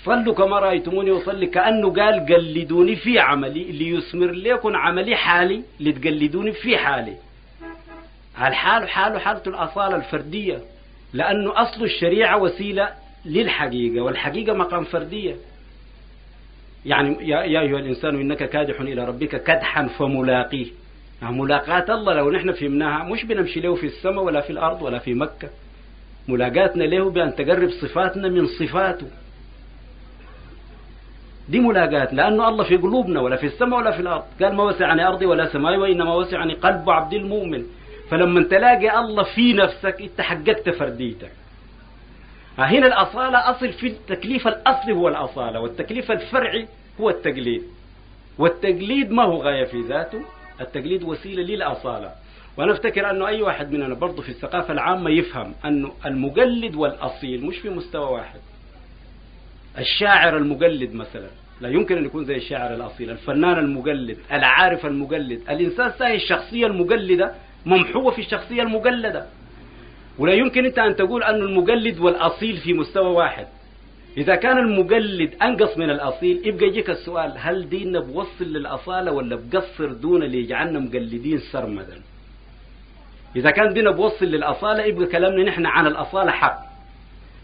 صلوا 0.05 0.35
كما 0.35 0.59
رأيتموني 0.59 1.11
أصلي 1.11 1.47
كأنه 1.47 1.93
قال 1.93 2.27
قلدوني 2.27 2.97
في 2.97 3.19
عملي 3.19 3.65
ليثمر 3.65 4.31
لكم 4.31 4.77
عملي 4.77 5.17
حالي 5.17 5.63
لتقلدوني 5.81 6.53
في 6.53 6.79
حالي. 6.79 7.17
الحال 8.49 8.89
حاله 8.89 9.19
حالة 9.19 9.43
الأصالة 9.47 9.97
الفردية؟ 9.97 10.59
لأنه 11.13 11.63
أصل 11.63 11.85
الشريعة 11.85 12.43
وسيلة 12.43 12.89
للحقيقة 13.25 14.01
والحقيقة 14.01 14.53
مقام 14.53 14.85
فردية. 14.85 15.37
يعني 16.87 17.29
يا 17.29 17.43
أيها 17.43 17.79
الإنسان 17.79 18.21
إنك 18.21 18.51
كادح 18.51 18.81
إلى 18.81 19.05
ربك 19.05 19.43
كدحا 19.43 19.87
فملاقيه. 19.87 20.67
يعني 21.23 21.41
ملاقاة 21.41 21.95
الله 21.95 22.15
لو 22.15 22.31
نحن 22.31 22.53
فهمناها 22.53 23.05
مش 23.05 23.25
بنمشي 23.25 23.61
له 23.61 23.75
في 23.75 23.87
السماء 23.87 24.25
ولا 24.25 24.41
في 24.41 24.51
الأرض 24.51 24.83
ولا 24.83 24.99
في 24.99 25.15
مكة. 25.15 25.49
ملاقاتنا 26.29 26.85
له 26.85 27.11
بأن 27.11 27.35
تقرب 27.35 27.71
صفاتنا 27.71 28.29
من 28.29 28.47
صفاته. 28.47 29.07
دي 31.49 31.61
ملاقات 31.61 32.13
لأنه 32.15 32.49
الله 32.49 32.65
في 32.65 32.77
قلوبنا 32.77 33.21
ولا 33.21 33.37
في 33.37 33.47
السماء 33.47 33.81
ولا 33.81 33.91
في 33.91 34.01
الأرض. 34.01 34.25
قال 34.43 34.55
ما 34.55 34.65
وسعني 34.65 35.09
أرضي 35.09 35.27
ولا 35.27 35.53
سماي 35.53 35.77
وإنما 35.77 36.15
وسعني 36.15 36.55
قلب 36.55 36.91
عبد 36.91 37.15
المؤمن. 37.15 37.65
فلما 38.11 38.43
تلاقي 38.43 39.01
الله 39.01 39.23
في 39.23 39.53
نفسك 39.53 39.97
انت 40.01 40.21
حققت 40.21 40.69
فرديتك. 40.71 41.31
هنا 42.59 42.87
الأصالة 42.87 43.51
أصل 43.51 43.73
في 43.73 43.87
التكليف 43.87 44.49
الأصلي 44.49 44.93
هو 44.93 45.09
الأصالة 45.09 45.61
والتكليف 45.61 46.11
الفرعي 46.11 46.69
هو 47.01 47.11
التقليد. 47.11 47.63
والتقليد 48.39 49.11
ما 49.11 49.23
هو 49.23 49.43
غاية 49.43 49.65
في 49.65 49.81
ذاته؟ 49.81 50.23
التقليد 50.61 51.03
وسيلة 51.03 51.43
للأصالة. 51.43 52.13
وأنا 52.57 52.73
أفتكر 52.73 53.11
أنه 53.11 53.27
أي 53.29 53.43
واحد 53.43 53.73
مننا 53.73 53.95
برضه 53.95 54.23
في 54.23 54.29
الثقافة 54.29 54.73
العامة 54.73 55.11
يفهم 55.11 55.55
أنه 55.65 55.93
المقلد 56.07 56.75
والأصيل 56.75 57.45
مش 57.47 57.59
في 57.59 57.69
مستوى 57.71 58.11
واحد. 58.13 58.41
الشاعر 59.79 60.37
المقلد 60.37 60.95
مثلا 60.95 61.29
لا 61.61 61.69
يمكن 61.69 61.97
أن 61.97 62.05
يكون 62.05 62.25
زي 62.25 62.37
الشاعر 62.37 62.75
الأصيل 62.75 63.11
الفنان 63.11 63.59
المقلد 63.59 64.19
العارف 64.33 64.87
المقلد 64.87 65.41
الإنسان 65.51 65.93
ساهي 65.99 66.15
الشخصية 66.17 66.67
المقلدة 66.67 67.35
ممحوة 67.67 68.11
في 68.11 68.21
الشخصية 68.21 68.63
المقلدة 68.63 69.27
ولا 70.19 70.33
يمكن 70.33 70.65
أنت 70.65 70.79
أن 70.79 70.97
تقول 70.97 71.23
أن 71.23 71.35
المقلد 71.35 71.99
والأصيل 71.99 72.57
في 72.57 72.73
مستوى 72.73 73.07
واحد. 73.11 73.47
إذا 74.17 74.35
كان 74.37 74.59
المقلد 74.59 75.35
أنقص 75.43 75.79
من 75.79 75.91
الأصيل 75.91 76.41
يبقى 76.47 76.67
يجيك 76.67 76.91
السؤال 76.91 77.33
هل 77.39 77.69
ديننا 77.69 78.01
بوصل 78.01 78.45
للأصالة 78.45 79.13
ولا 79.13 79.37
بقصر 79.53 79.93
دون 79.93 80.23
اللي 80.23 80.39
يجعلنا 80.39 80.79
مقلدين 80.79 81.39
سرمدا؟ 81.39 82.01
إذا 83.37 83.51
كان 83.51 83.73
ديننا 83.73 83.91
بوصل 83.91 84.27
للأصالة 84.27 84.83
يبقى 84.85 85.07
كلامنا 85.07 85.45
نحن 85.45 85.67
عن 85.67 85.87
الأصالة 85.87 86.31
حق. 86.31 86.61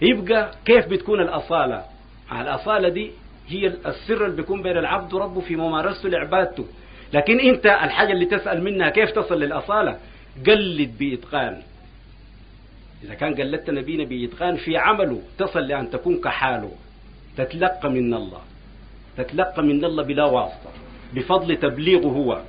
يبقى 0.02 0.50
كيف 0.64 0.86
بتكون 0.86 1.20
الأصالة؟ 1.20 1.84
الأصالة 2.32 2.88
دي 2.88 3.10
هي 3.48 3.66
السر 3.66 4.24
اللي 4.24 4.36
بيكون 4.36 4.62
بين 4.62 4.76
العبد 4.78 5.12
وربه 5.14 5.40
في 5.40 5.56
ممارسته 5.56 6.08
لعبادته. 6.08 6.66
لكن 7.12 7.40
انت 7.40 7.66
الحاجة 7.66 8.12
اللي 8.12 8.26
تسأل 8.26 8.62
منها 8.64 8.90
كيف 8.90 9.10
تصل 9.10 9.40
للأصالة؟ 9.40 9.98
قلد 10.46 10.98
بإتقان. 10.98 11.62
إذا 13.04 13.14
كان 13.14 13.34
قلدت 13.34 13.70
نبينا 13.70 14.04
بإتقان 14.04 14.56
في 14.56 14.76
عمله 14.76 15.20
تصل 15.38 15.60
لأن 15.60 15.90
تكون 15.90 16.20
كحاله. 16.20 16.72
تتلقى 17.36 17.90
من 17.90 18.14
الله. 18.14 18.40
تتلقى 19.16 19.62
من 19.62 19.84
الله 19.84 20.02
بلا 20.02 20.24
واسطة 20.24 20.70
بفضل 21.14 21.56
تبليغه 21.56 22.06
هو. 22.06 22.42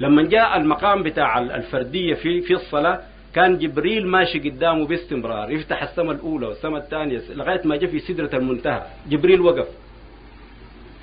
لما 0.00 0.22
جاء 0.22 0.56
المقام 0.56 1.02
بتاع 1.02 1.38
الفردية 1.38 2.14
في 2.14 2.40
في 2.40 2.54
الصلاة 2.54 3.00
كان 3.34 3.58
جبريل 3.58 4.06
ماشي 4.06 4.38
قدامه 4.38 4.86
باستمرار 4.86 5.50
يفتح 5.50 5.82
السماء 5.82 6.12
الأولى 6.12 6.46
والسماء 6.46 6.80
الثانية 6.82 7.20
لغاية 7.30 7.60
ما 7.64 7.76
جاء 7.76 7.90
في 7.90 7.98
سدرة 7.98 8.36
المنتهى. 8.36 8.82
جبريل 9.08 9.40
وقف. 9.40 9.68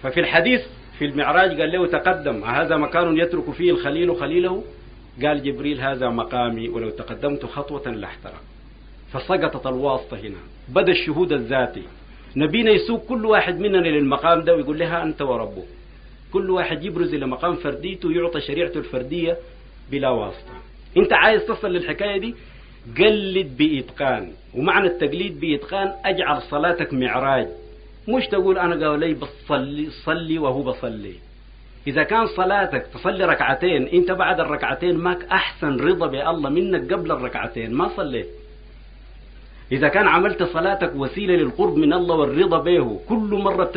ففي 0.03 0.19
الحديث 0.19 0.61
في 0.99 1.05
المعراج 1.05 1.61
قال 1.61 1.71
له 1.71 1.87
تقدم. 1.87 2.43
هذا 2.43 2.77
مكان 2.77 3.17
يترك 3.17 3.51
فيه 3.51 3.71
الخليل 3.71 4.15
خليله؟ 4.15 4.63
قال 5.23 5.43
جبريل 5.43 5.81
هذا 5.81 6.09
مقامي 6.09 6.69
ولو 6.69 6.89
تقدمت 6.89 7.45
خطوة 7.45 7.91
لاحترق 7.91 8.41
فسقطت 9.13 9.67
الواسطة 9.67 10.17
هنا. 10.17 10.37
بدأ 10.69 10.91
الشهود 10.91 11.31
الذاتي. 11.33 11.83
نبينا 12.35 12.71
يسوق 12.71 13.05
كل 13.05 13.25
واحد 13.25 13.59
مننا 13.59 13.87
للمقام 13.87 14.43
ده 14.43 14.55
ويقول 14.55 14.79
لها 14.79 15.03
أنت 15.03 15.21
وربه 15.21 15.63
كل 16.33 16.49
واحد 16.49 16.83
يبرز 16.83 17.13
إلى 17.13 17.27
مقام 17.27 17.55
فرديته 17.55 18.07
ويعطى 18.07 18.41
شريعته 18.41 18.77
الفردية 18.77 19.37
بلا 19.91 20.09
واسطة. 20.09 20.53
أنت 20.97 21.13
عايز 21.13 21.45
تصل 21.45 21.67
للحكاية 21.67 22.17
دي؟ 22.17 22.35
قلد 22.97 23.57
بإتقان. 23.57 24.31
ومعنى 24.55 24.87
التقليد 24.87 25.39
بإتقان 25.39 25.93
أجعل 26.05 26.41
صلاتك 26.41 26.93
معراج. 26.93 27.47
مش 28.15 28.27
تقول 28.27 28.57
أنا 28.57 28.89
قال 28.89 28.99
لي 28.99 29.13
بصلي 29.13 29.89
صلي 30.05 30.39
وهو 30.39 30.63
بصلي. 30.63 31.13
إذا 31.87 32.03
كان 32.03 32.27
صلاتك 32.27 32.85
تصلي 32.93 33.25
ركعتين 33.25 33.87
أنت 33.87 34.11
بعد 34.11 34.39
الركعتين 34.39 34.97
ماك 34.97 35.23
أحسن 35.31 35.79
رضا 35.79 36.07
بالله 36.07 36.49
منك 36.49 36.93
قبل 36.93 37.11
الركعتين 37.11 37.73
ما 37.73 37.89
صليت. 37.97 38.27
إذا 39.71 39.87
كان 39.87 40.07
عملت 40.07 40.43
صلاتك 40.43 40.95
وسيلة 40.95 41.35
للقرب 41.35 41.77
من 41.77 41.93
الله 41.93 42.15
والرضا 42.15 42.59
به 42.59 42.99
كل 43.09 43.39
مرة 43.43 43.71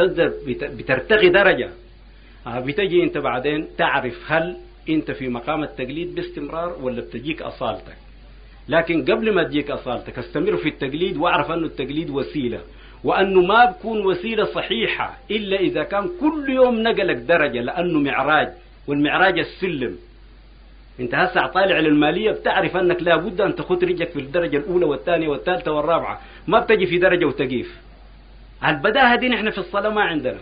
بترتقي 0.59 1.29
درجة. 1.29 1.71
بتجي 2.47 3.03
أنت 3.03 3.19
بعدين 3.19 3.67
تعرف 3.79 4.33
هل 4.33 4.57
أنت 4.89 5.11
في 5.11 5.29
مقام 5.29 5.63
التقليد 5.63 6.15
باستمرار 6.15 6.77
ولا 6.83 7.01
بتجيك 7.01 7.43
أصالتك. 7.43 7.97
لكن 8.69 9.05
قبل 9.05 9.35
ما 9.35 9.43
تجيك 9.43 9.71
أصالتك 9.71 10.19
أستمر 10.19 10.57
في 10.57 10.69
التقليد 10.69 11.17
وأعرف 11.17 11.51
أنه 11.51 11.67
التقليد 11.67 12.11
وسيلة. 12.11 12.61
وأنه 13.05 13.41
ما 13.41 13.65
بكون 13.65 14.07
وسيلة 14.07 14.45
صحيحة 14.45 15.19
إلا 15.31 15.57
إذا 15.57 15.83
كان 15.83 16.11
كل 16.21 16.51
يوم 16.51 16.83
نقلك 16.83 17.17
درجة 17.17 17.61
لأنه 17.61 17.99
معراج 17.99 18.49
والمعراج 18.87 19.39
السلم. 19.39 19.97
أنت 21.01 21.15
هسه 21.15 21.47
طالع 21.47 21.79
للمالية 21.79 22.31
بتعرف 22.31 22.77
أنك 22.77 23.03
لابد 23.03 23.41
أن 23.41 23.55
تخط 23.55 23.85
رجلك 23.85 24.09
في 24.09 24.19
الدرجة 24.21 24.57
الأولى 24.57 24.85
والثانية 24.85 25.29
والثالثة 25.29 25.73
والرابعة. 25.73 26.21
ما 26.47 26.61
بتجي 26.61 26.87
في 26.87 26.99
درجة 26.99 27.25
وتقيف. 27.25 27.81
البداهة 28.67 29.17
دي 29.17 29.29
نحن 29.29 29.51
في 29.51 29.59
الصلاة 29.59 29.89
ما 29.91 30.03
عندنا. 30.03 30.39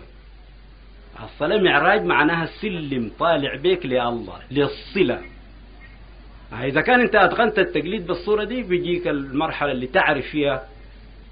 الصلاة 1.24 1.59
معراج 1.59 2.05
معناها 2.05 2.47
سلم 2.47 3.11
طالع 3.19 3.55
بيك 3.57 3.87
لله 3.87 4.39
للصلة. 4.51 5.20
إذا 6.62 6.81
كان 6.81 7.01
أنت 7.01 7.15
أتقنت 7.15 7.59
التقليد 7.59 8.07
بالصورة 8.07 8.45
دي 8.45 8.62
بيجيك 8.62 9.09
المرحلة 9.09 9.73
اللي 9.73 9.87
تعرف 9.87 10.27
فيها 10.27 10.62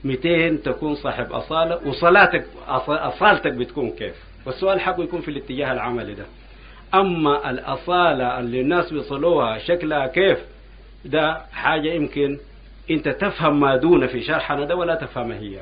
200 0.05 0.57
تكون 0.65 0.95
صاحب 0.95 1.33
أصالة 1.33 1.89
وصلاتك 1.89 2.45
أصالتك 2.89 3.53
بتكون 3.53 3.91
كيف؟ 3.91 4.15
والسؤال 4.47 4.81
حقه 4.81 5.03
يكون 5.03 5.21
في 5.21 5.31
الاتجاه 5.31 5.73
العملي 5.73 6.15
ده. 6.15 6.27
أما 6.95 7.51
الأصالة 7.51 8.41
اللي 8.41 8.61
الناس 8.61 8.93
بيصلوها 8.93 9.59
شكلها 9.59 10.07
كيف؟ 10.07 10.39
ده 11.05 11.41
حاجة 11.53 11.89
يمكن 11.93 12.39
أنت 12.91 13.09
تفهم 13.09 13.61
ما 13.61 13.77
دون 13.77 14.07
في 14.07 14.23
شرحنا 14.23 14.65
ده 14.65 14.77
ولا 14.77 14.95
تفهمها 14.95 15.39
هي. 15.39 15.61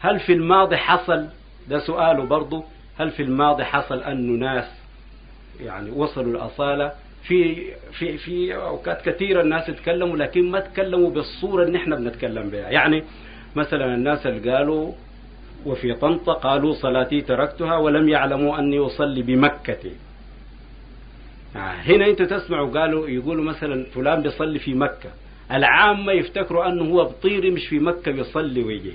هل 0.00 0.20
في 0.20 0.32
الماضي 0.32 0.76
حصل؟ 0.76 1.26
ده 1.68 1.78
سؤاله 1.78 2.24
برضه 2.24 2.64
هل 2.98 3.10
في 3.10 3.22
الماضي 3.22 3.64
حصل 3.64 4.02
أنه 4.02 4.46
ناس 4.46 4.64
يعني 5.60 5.90
وصلوا 5.90 6.32
الأصالة؟ 6.32 6.92
في 7.22 7.64
في 7.92 8.18
في 8.18 8.54
أوقات 8.54 9.02
كثيرة 9.08 9.40
الناس 9.42 9.68
يتكلموا 9.68 10.16
لكن 10.16 10.50
ما 10.50 10.60
تكلموا 10.60 11.10
بالصورة 11.10 11.62
اللي 11.64 11.78
إحنا 11.78 11.96
بنتكلم 11.96 12.50
بها. 12.50 12.68
يعني 12.70 13.04
مثلا 13.56 13.94
الناس 13.94 14.26
اللي 14.26 14.52
قالوا 14.52 14.92
وفي 15.66 15.94
طنطا 15.94 16.32
قالوا 16.32 16.74
صلاتي 16.74 17.20
تركتها 17.20 17.76
ولم 17.76 18.08
يعلموا 18.08 18.58
أني 18.58 18.78
أصلي 18.78 19.22
بمكة. 19.22 19.90
هنا 21.54 22.06
أنتوا 22.06 22.26
تسمعوا 22.26 22.80
قالوا 22.80 23.08
يقولوا 23.08 23.44
مثلا 23.44 23.86
فلان 23.94 24.22
بيصلي 24.22 24.58
في 24.58 24.74
مكة. 24.74 25.10
العامة 25.52 26.12
يفتكروا 26.12 26.68
أنه 26.68 26.84
هو 26.84 27.04
بطيري 27.04 27.50
مش 27.50 27.66
في 27.66 27.78
مكة 27.78 28.12
بيصلي 28.12 28.62
ويجي. 28.62 28.92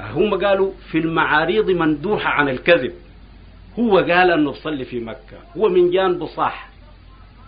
هم 0.00 0.44
قالوا 0.44 0.72
في 0.90 0.98
المعاريض 0.98 1.70
مندوحة 1.70 2.30
عن 2.30 2.48
الكذب. 2.48 2.92
هو 3.78 3.98
قال 3.98 4.30
أنه 4.30 4.50
بصلي 4.50 4.84
في 4.84 5.00
مكة. 5.00 5.38
هو 5.56 5.68
من 5.68 5.90
جانبه 5.90 6.26
صح. 6.26 6.68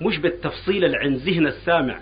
مش 0.03 0.19
بالتفصيل 0.19 0.85
اللي 0.85 0.97
عند 0.97 1.17
ذهن 1.17 1.47
السامع. 1.47 1.99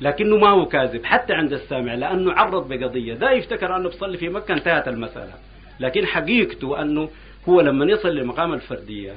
لكنه 0.00 0.36
ما 0.36 0.48
هو 0.48 0.66
كاذب 0.66 1.04
حتى 1.04 1.32
عند 1.32 1.52
السامع 1.52 1.94
لأنه 1.94 2.32
عرض 2.32 2.68
بقضية. 2.68 3.14
ده 3.14 3.30
يفتكر 3.30 3.76
أنه 3.76 3.88
بصلي 3.88 4.18
في 4.18 4.28
مكة 4.28 4.54
انتهت 4.54 4.88
المسألة. 4.88 5.32
لكن 5.80 6.06
حقيقته 6.06 6.82
أنه 6.82 7.08
هو 7.48 7.60
لما 7.60 7.84
يصل 7.84 8.16
لمقام 8.16 8.52
الفردية 8.54 9.16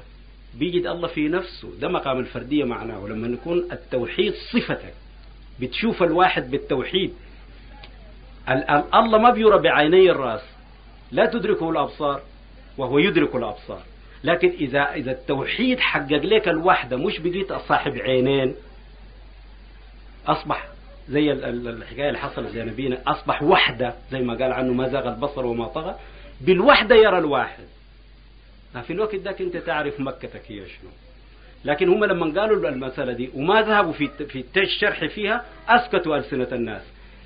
بيجد 0.59 0.87
الله 0.87 1.07
في 1.07 1.27
نفسه. 1.27 1.69
ده 1.79 1.87
مقام 1.87 2.19
الفردية 2.19 2.63
معناه 2.63 2.99
ولما 2.99 3.27
يكون 3.27 3.67
التوحيد 3.71 4.33
صفتك 4.33 4.93
بتشوف 5.59 6.03
الواحد 6.03 6.51
بالتوحيد. 6.51 7.13
الله 8.95 9.17
ما 9.17 9.29
بيرى 9.29 9.57
بعيني 9.57 10.11
الرأس 10.11 10.41
لا 11.11 11.25
تدركه 11.25 11.69
الأبصار 11.69 12.21
وهو 12.77 12.97
يدرك 12.99 13.35
الأبصار. 13.35 13.81
لكن 14.23 14.49
إذا 14.49 14.93
إذا 14.93 15.11
التوحيد 15.11 15.79
حقق 15.79 16.11
لك 16.25 16.47
الوحدة 16.47 16.97
مش 16.97 17.19
بقيت 17.19 17.53
صاحب 17.53 17.97
عينين 17.97 18.55
أصبح 20.27 20.67
زي 21.11 21.31
الحكاية 21.31 22.07
اللي 22.07 22.19
حصلت 22.19 22.55
لنبينا 22.55 22.97
أصبح 23.07 23.43
وحدة 23.43 23.93
زي 24.11 24.19
ما 24.19 24.33
قال 24.33 24.51
عنه 24.53 24.73
ما 24.73 24.87
زاغ 24.87 25.09
البصر 25.09 25.45
وما 25.45 25.67
طغى. 25.67 25.95
بالوحدة 26.41 26.95
يرى 26.95 27.17
الواحد. 27.17 27.63
في 28.87 28.93
الوقت 28.93 29.15
ذاك 29.15 29.41
أنت 29.41 29.57
تعرف 29.57 29.99
مكتك 29.99 30.41
هي 30.47 30.57
شنو. 30.57 30.89
لكن 31.65 31.89
هم 31.89 32.05
لما 32.05 32.41
قالوا 32.41 32.69
المسألة 32.69 33.13
دي 33.13 33.29
وما 33.35 33.61
ذهبوا 33.61 33.91
في 33.91 34.07
في 34.07 34.59
الشرح 34.59 35.05
فيها 35.05 35.45
أسكتوا 35.69 36.17
ألسنة 36.17 36.47
الناس. 36.51 36.81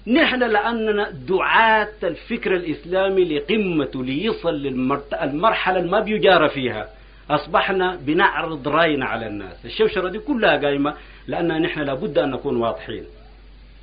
نحن 0.07 0.44
لأننا 0.44 1.10
دعاة 1.12 1.94
الفكر 2.03 2.56
الإسلامي 2.56 3.24
لقمته 3.26 4.03
ليصل 4.03 4.53
للمرحلة 4.53 5.80
اللي 5.80 5.91
ما 5.91 5.99
بيجار 5.99 6.49
فيها. 6.49 6.90
أصبحنا 7.30 7.95
بنعرض 7.95 8.68
رأينا 8.68 9.06
على 9.06 9.28
الناس. 9.28 9.66
الشوشرة 9.66 10.10
دي 10.10 10.20
كلها 10.20 10.57
قايمة 10.57 10.94
لأن 11.28 11.62
نحن 11.62 11.80
لابد 11.80 12.18
أن 12.18 12.32
نكون 12.32 12.57
واضحين. 12.57 13.03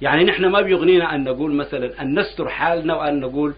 يعني 0.02 0.24
نحن 0.24 0.46
ما 0.46 0.60
بيغنينا 0.60 1.14
أن 1.14 1.24
نقول 1.24 1.54
مثلا 1.54 2.02
أن 2.02 2.18
نستر 2.18 2.48
حالنا 2.48 2.94
وأن 2.94 3.20
نقول 3.20 3.54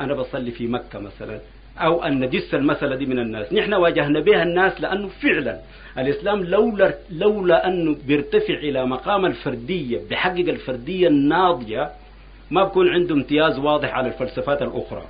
أنا 0.00 0.14
بصلي 0.14 0.50
في 0.50 0.66
مكة 0.66 0.98
مثلا 0.98 1.40
أو 1.78 2.02
أن 2.02 2.24
ندس 2.24 2.54
المسألة 2.54 2.96
دي 2.96 3.06
من 3.06 3.18
الناس. 3.18 3.52
نحن 3.52 3.74
واجهنا 3.74 4.20
بها 4.20 4.42
الناس 4.42 4.80
لأنه 4.80 5.08
فعلا 5.08 5.58
الإسلام 5.98 6.44
لولا, 6.44 6.94
لولا 7.10 7.66
أنه 7.68 7.96
بيرتفع 8.06 8.54
إلى 8.54 8.86
مقام 8.86 9.26
الفردية 9.26 10.00
بحقق 10.10 10.38
الفردية 10.48 11.08
الناضجة 11.08 11.90
ما 12.50 12.64
بكون 12.64 12.88
عنده 12.88 13.14
امتياز 13.14 13.58
واضح 13.58 13.94
على 13.94 14.08
الفلسفات 14.08 14.62
الأخرى. 14.62 15.04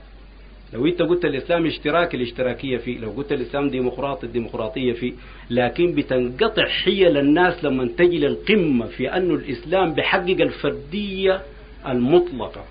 لو 0.72 0.86
انت 0.86 1.02
قلت 1.02 1.24
الإسلام 1.24 1.66
اشتراكي 1.66 2.16
الاشتراكية 2.16 2.76
فيه 2.76 2.98
لو 2.98 3.10
قلت 3.10 3.32
الإسلام 3.32 3.70
ديمقراطي 3.70 4.26
الديمقراطية 4.26 4.92
فيه 4.92 5.12
لكن 5.50 5.94
بتنقطع 5.94 6.68
حيل 6.68 7.16
الناس 7.16 7.64
لما 7.64 7.88
تجي 7.98 8.18
للقمه 8.18 8.86
في 8.86 9.16
انه 9.16 9.34
الإسلام 9.34 9.94
بحقق 9.94 10.40
الفردية 10.40 11.42
المطلقة. 11.86 12.64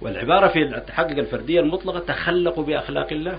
والعبارة 0.00 0.48
في 0.48 0.82
تحقق 0.86 1.18
الفردية 1.18 1.60
المطلقة 1.60 1.98
تخلقوا 1.98 2.64
بأخلاق 2.64 3.12
الله. 3.12 3.38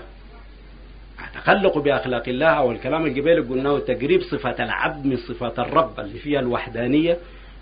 تخلقوا 1.34 1.82
بأخلاق 1.82 2.28
الله 2.28 2.46
أو 2.46 2.72
الكلام 2.72 3.06
القبيل 3.06 3.48
قلناه 3.48 3.78
تقريب 3.78 4.22
صفات 4.22 4.60
العبد 4.60 5.06
من 5.06 5.16
صفات 5.16 5.58
الرب 5.58 6.00
اللي 6.00 6.18
فيها 6.18 6.40
الوحدانية 6.40 7.18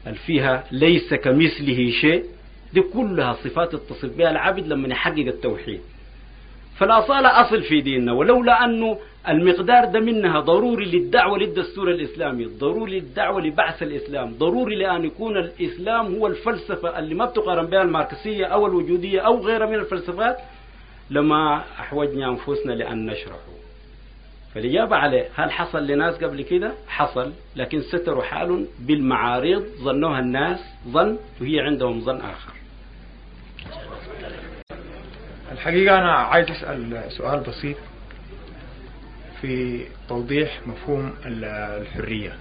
اللي 0.07 0.19
فيها 0.19 0.65
ليس 0.73 1.15
كمثله 1.15 1.91
شيء. 2.01 2.25
دي 2.74 2.80
كلها 2.80 3.32
صفات 3.32 3.74
اتصف 3.74 4.16
بها 4.16 4.30
العبد 4.30 4.66
لما 4.66 4.88
يحقق 4.88 5.18
التوحيد. 5.26 5.80
فالأصالة 6.78 7.40
أصل 7.40 7.62
في 7.62 7.80
ديننا 7.80 8.12
ولولا 8.12 8.64
أنه 8.64 8.98
المقدار 9.28 9.84
ده 9.84 10.01
منها 10.01 10.40
ضروري 10.40 10.84
للدعوة 10.84 11.38
للدستور 11.38 11.90
الإسلامي 11.90 12.44
ضروري 12.44 13.01
للدعوة 13.01 13.40
لبعث 13.40 13.82
الإسلام 13.82 14.34
ضروري 14.38 14.76
لأن 14.76 15.05
يكون 15.05 15.36
الإسلام 15.36 16.14
هو 16.14 16.26
الفلسفة 16.26 16.98
اللي 16.98 17.14
ما 17.14 17.24
بتقارن 17.24 17.66
بها 17.66 17.82
الماركسية 17.82 18.44
أو 18.47 18.66
الوجودية 18.66 19.20
أو 19.20 19.40
غيرها 19.40 19.66
من 19.66 19.74
الفلسفات 19.74 20.36
لما 21.10 21.64
أحوجنا 21.80 22.28
أنفسنا 22.30 22.72
لأن 22.72 23.06
نشرحه. 23.06 23.51
فالإجابة 24.55 24.97
عليه 24.97 25.28
هل 25.34 25.51
حصل 25.51 25.86
لناس 25.86 26.24
قبل 26.24 26.42
كده؟ 26.42 26.72
حصل 26.88 27.32
لكن 27.56 27.80
ستروا 27.80 28.22
حالهم 28.22 28.66
بالمعارض 28.78 29.64
ظنوها 29.82 30.20
الناس 30.20 30.60
ظن 30.88 31.18
وهي 31.40 31.60
عندهم 31.60 32.01
ظن 32.01 32.16
آخر. 32.16 32.52
الحقيقة 35.61 35.99
أنا 35.99 36.12
عايز 36.12 36.51
أسأل 36.51 37.12
سؤال 37.12 37.41
بسيط 37.41 37.77
في 39.41 39.85
توضيح 40.09 40.61
مفهوم 40.66 41.15
الحرية. 41.27 42.32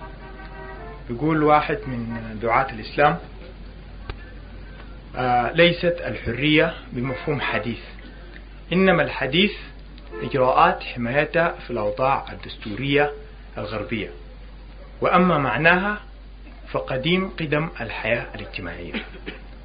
يقول 1.10 1.44
واحد 1.44 1.78
من 1.88 2.40
دعاة 2.42 2.74
الإسلام 2.74 3.18
آه 5.16 5.52
ليست 5.52 6.02
الحرية 6.06 6.74
بمفهوم 6.92 7.42
حديث 7.42 7.80
إنما 8.74 9.04
الحديث 9.04 9.52
إجراءات 10.22 10.84
حمايتها 10.84 11.56
في 11.66 11.72
الأوضاع 11.72 12.26
الدستورية 12.32 13.12
الغربية. 13.58 14.10
وأما 15.02 15.38
معناها 15.38 15.98
فقديم 16.72 17.30
قدم 17.30 17.70
الحياة 17.82 18.26
الاجتماعية. 18.36 18.94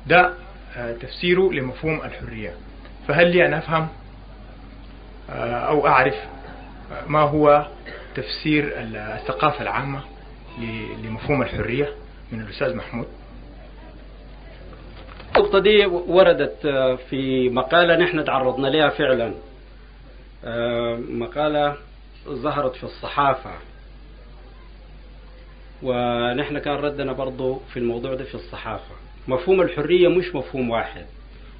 ده 0.06 0.34
آه 0.76 0.92
تفسيره 0.92 1.52
لمفهوم 1.52 2.02
الحرية. 2.04 2.54
فهل 3.08 3.30
لي 3.30 3.46
أن 3.46 3.54
أفهم؟ 3.54 3.88
أو 5.30 5.86
أعرف 5.86 6.14
ما 7.06 7.20
هو 7.20 7.66
تفسير 8.14 8.72
الثقافة 8.76 9.62
العامة 9.62 10.00
لمفهوم 11.02 11.42
الحرية 11.42 11.88
من 12.32 12.40
الأستاذ 12.40 12.76
محمود؟ 12.76 13.06
النقطة 15.36 15.58
دي 15.58 15.86
وردت 15.86 16.66
في 17.10 17.48
مقالة 17.50 17.96
نحن 17.96 18.24
تعرضنا 18.24 18.68
لها 18.68 18.88
فعلا. 18.88 19.34
مقالة 21.10 21.76
ظهرت 22.28 22.76
في 22.76 22.84
الصحافة. 22.84 23.50
ونحن 25.82 26.58
كان 26.58 26.74
ردنا 26.74 27.12
برضو 27.12 27.60
في 27.72 27.78
الموضوع 27.78 28.14
ده 28.14 28.24
في 28.24 28.34
الصحافة. 28.34 28.94
مفهوم 29.28 29.60
الحرية 29.60 30.08
مش 30.08 30.34
مفهوم 30.34 30.70
واحد. 30.70 31.06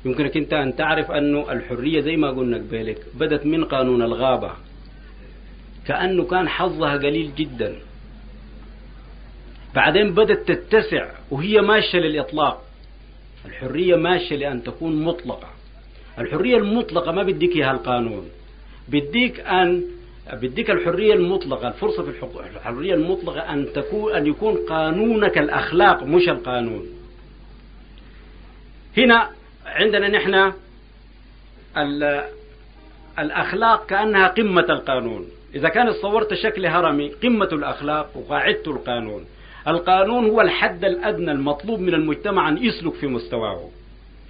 يمكنك 0.05 0.37
انت 0.37 0.53
أن 0.53 0.77
تعرف 0.77 1.11
أنه 1.11 1.53
الحرية 1.53 2.01
زي 2.01 2.17
ما 2.17 2.31
قلنا 2.31 2.57
قبلك 2.57 2.99
بدت 3.15 3.47
من 3.47 3.65
قانون 3.65 4.03
الغابة. 4.03 4.51
كأنه 5.87 6.25
كان 6.25 6.49
حظها 6.49 6.93
قليل 6.97 7.35
جدا. 7.35 7.77
بعدين 9.75 10.15
بدت 10.15 10.53
تتسع 10.53 11.11
وهي 11.31 11.61
ماشية 11.61 11.99
للإطلاق. 11.99 12.65
الحرية 13.47 13.97
ماشية 13.97 14.37
لأن 14.37 14.63
تكون 14.63 15.05
مطلقة. 15.05 15.49
الحرية 16.19 16.57
المطلقة 16.57 17.13
ما 17.13 17.23
بديك 17.23 17.57
إياها 17.57 17.73
القانون. 17.73 18.29
بديك 18.89 19.41
أن 19.41 19.83
بديك 20.33 20.71
الحرية 20.71 21.15
المطلقة 21.15 21.69
الفرصة 21.69 22.03
في 22.03 22.27
الحرية 22.57 22.95
المطلقة 22.95 23.41
أن 23.53 23.67
تكون 23.75 24.15
أن 24.15 24.27
يكون 24.27 24.57
قانونك 24.57 25.39
الأخلاق 25.39 26.03
مش 26.03 26.29
القانون. 26.29 26.87
هنا 28.97 29.31
عندنا 29.75 30.09
نحن 30.09 30.53
الأخلاق 33.19 33.87
كأنها 33.87 34.29
قمة 34.29 34.67
القانون. 34.69 35.27
إذا 35.55 35.69
كان 35.69 35.93
صورت 35.93 36.35
شكل 36.35 36.67
هرمي 36.67 37.09
قمة 37.09 37.49
الأخلاق 37.53 38.17
وقاعدة 38.17 38.63
القانون. 38.67 39.25
القانون 39.69 40.31
هو 40.31 40.41
الحد 40.41 40.85
الأدنى 40.85 41.33
المطلوب 41.33 41.81
من 41.81 41.95
المجتمع 41.95 42.49
أن 42.49 42.65
يسلك 42.65 42.95
في 42.95 43.07
مستواه. 43.07 43.69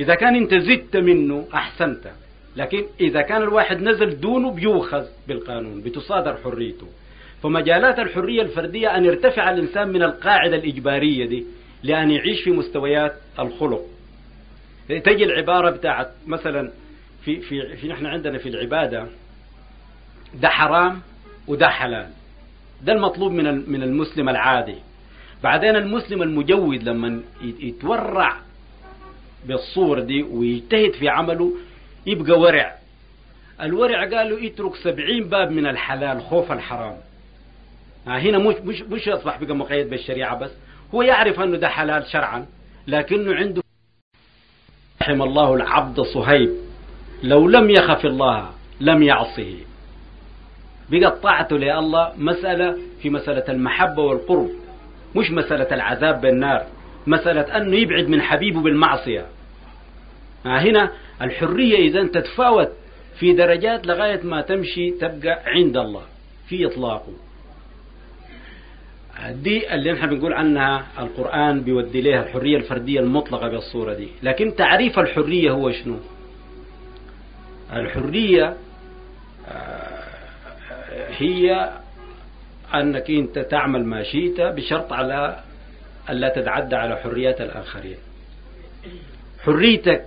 إذا 0.00 0.14
كان 0.14 0.36
أنت 0.36 0.54
زدت 0.54 0.96
منه 0.96 1.46
أحسنت. 1.54 2.12
لكن 2.56 2.84
إذا 3.00 3.22
كان 3.22 3.42
الواحد 3.42 3.82
نزل 3.82 4.20
دونه 4.20 4.50
بيوخذ 4.50 5.04
بالقانون 5.28 5.80
بتصادر 5.80 6.36
حريته. 6.44 6.86
فمجالات 7.42 7.98
الحرية 7.98 8.42
الفردية 8.42 8.96
أن 8.96 9.04
يرتفع 9.04 9.50
الإنسان 9.50 9.88
من 9.88 10.02
القاعدة 10.02 10.56
الإجبارية 10.56 11.26
دي 11.26 11.44
لأن 11.82 12.10
يعيش 12.10 12.42
في 12.42 12.50
مستويات 12.50 13.14
الخلق. 13.38 13.84
تجي 14.88 15.24
العبارة 15.24 15.70
بتاعت 15.70 16.10
مثلا 16.26 16.70
في 17.24 17.40
في 17.40 17.76
في 17.76 17.88
نحن 17.88 18.06
عندنا 18.06 18.38
في 18.38 18.48
العبادة 18.48 19.06
ده 20.34 20.48
حرام 20.48 21.00
وده 21.48 21.68
حلال. 21.68 22.08
ده 22.82 22.92
المطلوب 22.92 23.32
من 23.32 23.70
من 23.70 23.82
المسلم 23.82 24.28
العادي. 24.28 24.76
بعدين 25.42 25.76
المسلم 25.76 26.22
المجود 26.22 26.82
لما 26.82 27.20
يتورع 27.42 28.36
بالصورة 29.46 30.00
دي 30.00 30.22
ويجتهد 30.22 30.92
في 30.92 31.08
عمله 31.08 31.52
يبقى 32.06 32.40
ورع. 32.40 32.74
الورع 33.60 34.04
قالوا 34.04 34.40
يترك 34.40 34.74
سبعين 34.76 35.28
باب 35.28 35.50
من 35.50 35.66
الحلال 35.66 36.20
خوف 36.22 36.52
الحرام. 36.52 36.96
هنا 38.06 38.38
مش 38.38 38.54
مش 38.64 38.80
مش 38.82 39.06
يصبح 39.06 39.42
بقى 39.42 39.56
مقيد 39.56 39.90
بالشريعة 39.90 40.38
بس. 40.38 40.50
هو 40.94 41.02
يعرف 41.02 41.40
أنه 41.40 41.56
ده 41.56 41.68
حلال 41.68 42.06
شرعا 42.06 42.46
لكنه 42.86 43.34
عنده 43.34 43.62
رحم 45.04 45.22
الله 45.22 45.54
العبد 45.54 46.00
صهيب. 46.00 46.50
لو 47.22 47.48
لم 47.48 47.70
يخف 47.70 48.06
الله 48.06 48.50
لم 48.80 49.02
يعصه. 49.02 49.54
بقت 50.90 51.52
لله 51.52 52.12
مسألة 52.16 52.78
في 53.02 53.10
مسألة 53.10 53.44
المحبة 53.48 54.02
والقرب 54.02 54.50
مش 55.16 55.30
مسألة 55.30 55.74
العذاب 55.74 56.20
بالنار 56.20 56.66
مسألة 57.06 57.56
أنه 57.56 57.76
يبعد 57.76 58.08
من 58.08 58.22
حبيبه 58.22 58.60
بالمعصية. 58.60 59.26
هنا 60.46 60.90
الحرية 61.22 61.78
إذا 61.78 62.06
تتفاوت 62.06 62.68
في 63.18 63.32
درجات 63.32 63.86
لغاية 63.86 64.20
ما 64.22 64.40
تمشي 64.40 64.90
تبقى 64.90 65.42
عند 65.46 65.76
الله 65.76 66.02
في 66.48 66.66
إطلاقه. 66.66 67.12
دي 69.30 69.74
اللي 69.74 69.92
نحن 69.92 70.06
بنقول 70.06 70.32
عنها 70.32 70.86
القرآن 70.98 71.60
بيودي 71.60 72.00
لها 72.00 72.22
الحرية 72.22 72.56
الفردية 72.56 73.00
المطلقة 73.00 73.48
بالصورة 73.48 73.94
دي. 73.94 74.08
لكن 74.22 74.54
تعريف 74.54 74.98
الحرية 74.98 75.50
هو 75.50 75.70
شنو؟ 75.70 75.98
الحرية 77.72 78.56
هي 81.18 81.72
أنك 82.74 83.10
أنت 83.10 83.38
تعمل 83.38 83.84
ما 83.84 84.02
شئت 84.02 84.40
بشرط 84.40 84.92
على 84.92 85.40
ألا 86.10 86.28
تتعدى 86.28 86.76
على 86.76 86.96
حريات 86.96 87.40
الآخرين. 87.40 87.96
حريتك 89.44 90.04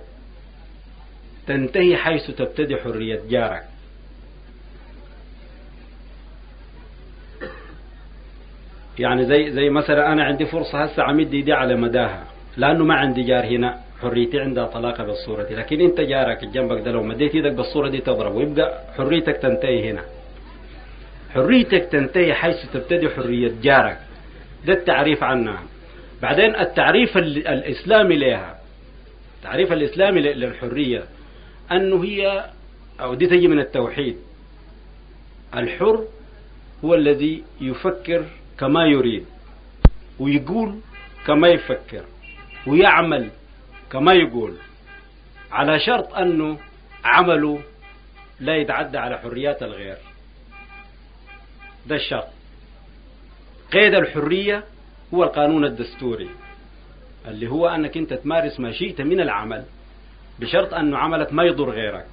تنتهي 1.46 1.96
حيث 1.96 2.30
تبتدي 2.30 2.76
حرية 2.76 3.20
جارك. 3.30 3.64
يعني 8.98 9.24
زي 9.24 9.50
زي 9.50 9.70
مثلا 9.70 10.12
أنا 10.12 10.24
عندي 10.24 10.46
فرصة 10.46 10.82
هسه 10.84 11.02
عمد 11.02 11.34
ايدي 11.34 11.52
على 11.52 11.76
مداها. 11.76 12.24
لأنه 12.56 12.84
ما 12.84 12.94
عندي 12.94 13.22
جار 13.22 13.44
هنا. 13.44 13.78
حريتي 14.02 14.40
عندها 14.40 14.64
طلاقة 14.66 15.04
بالصورة 15.04 15.42
دي. 15.42 15.54
لكن 15.54 15.80
أنت 15.80 16.00
جارك 16.00 16.44
جنبك 16.44 16.80
ده 16.84 16.90
لو 16.92 17.02
مديت 17.02 17.34
إيدك 17.34 17.52
بالصورة 17.52 17.88
دي 17.88 17.98
تضرب. 17.98 18.34
ويبقى 18.34 18.82
حريتك 18.96 19.36
تنتهي 19.36 19.90
هنا. 19.90 20.04
حريتك 21.34 21.84
تنتهي 21.92 22.34
حيث 22.34 22.56
تبتدي 22.72 23.08
حرية 23.08 23.52
جارك. 23.62 23.98
ده 24.66 24.72
التعريف 24.72 25.22
عنها. 25.24 25.62
بعدين 26.22 26.56
التعريف 26.56 27.16
ال- 27.18 27.48
الإسلامي 27.48 28.16
لها. 28.16 28.58
التعريف 29.38 29.72
الإسلامي 29.72 30.20
ل- 30.20 30.40
للحرية. 30.40 31.02
أنه 31.72 32.04
هي 32.04 32.44
أو 33.00 33.14
دي 33.14 33.26
تجي 33.26 33.48
من 33.48 33.58
التوحيد. 33.60 34.16
الحر 35.56 36.04
هو 36.84 36.94
الذي 36.94 37.42
يفكر 37.60 38.24
كما 38.60 38.84
يريد 38.84 39.26
ويقول 40.18 40.80
كما 41.26 41.48
يفكر 41.48 42.04
ويعمل 42.66 43.28
كما 43.92 44.12
يقول 44.12 44.54
على 45.52 45.78
شرط 45.78 46.14
أنه 46.14 46.58
عمله 47.04 47.60
لا 48.40 48.56
يتعدى 48.56 48.98
على 48.98 49.18
حريات 49.18 49.62
الغير. 49.62 49.96
ده 51.86 51.96
الشرط. 51.96 52.28
قيد 53.72 53.94
الحرية 53.94 54.64
هو 55.14 55.24
القانون 55.24 55.64
الدستوري 55.64 56.30
اللي 57.28 57.48
هو 57.48 57.68
أنك 57.68 57.96
أنت 57.96 58.12
تمارس 58.14 58.60
ما 58.60 58.72
شئت 58.72 59.00
من 59.00 59.20
العمل 59.20 59.64
بشرط 60.38 60.74
أنه 60.74 60.98
عملك 60.98 61.32
ما 61.32 61.44
يضر 61.44 61.70
غيرك. 61.70 62.06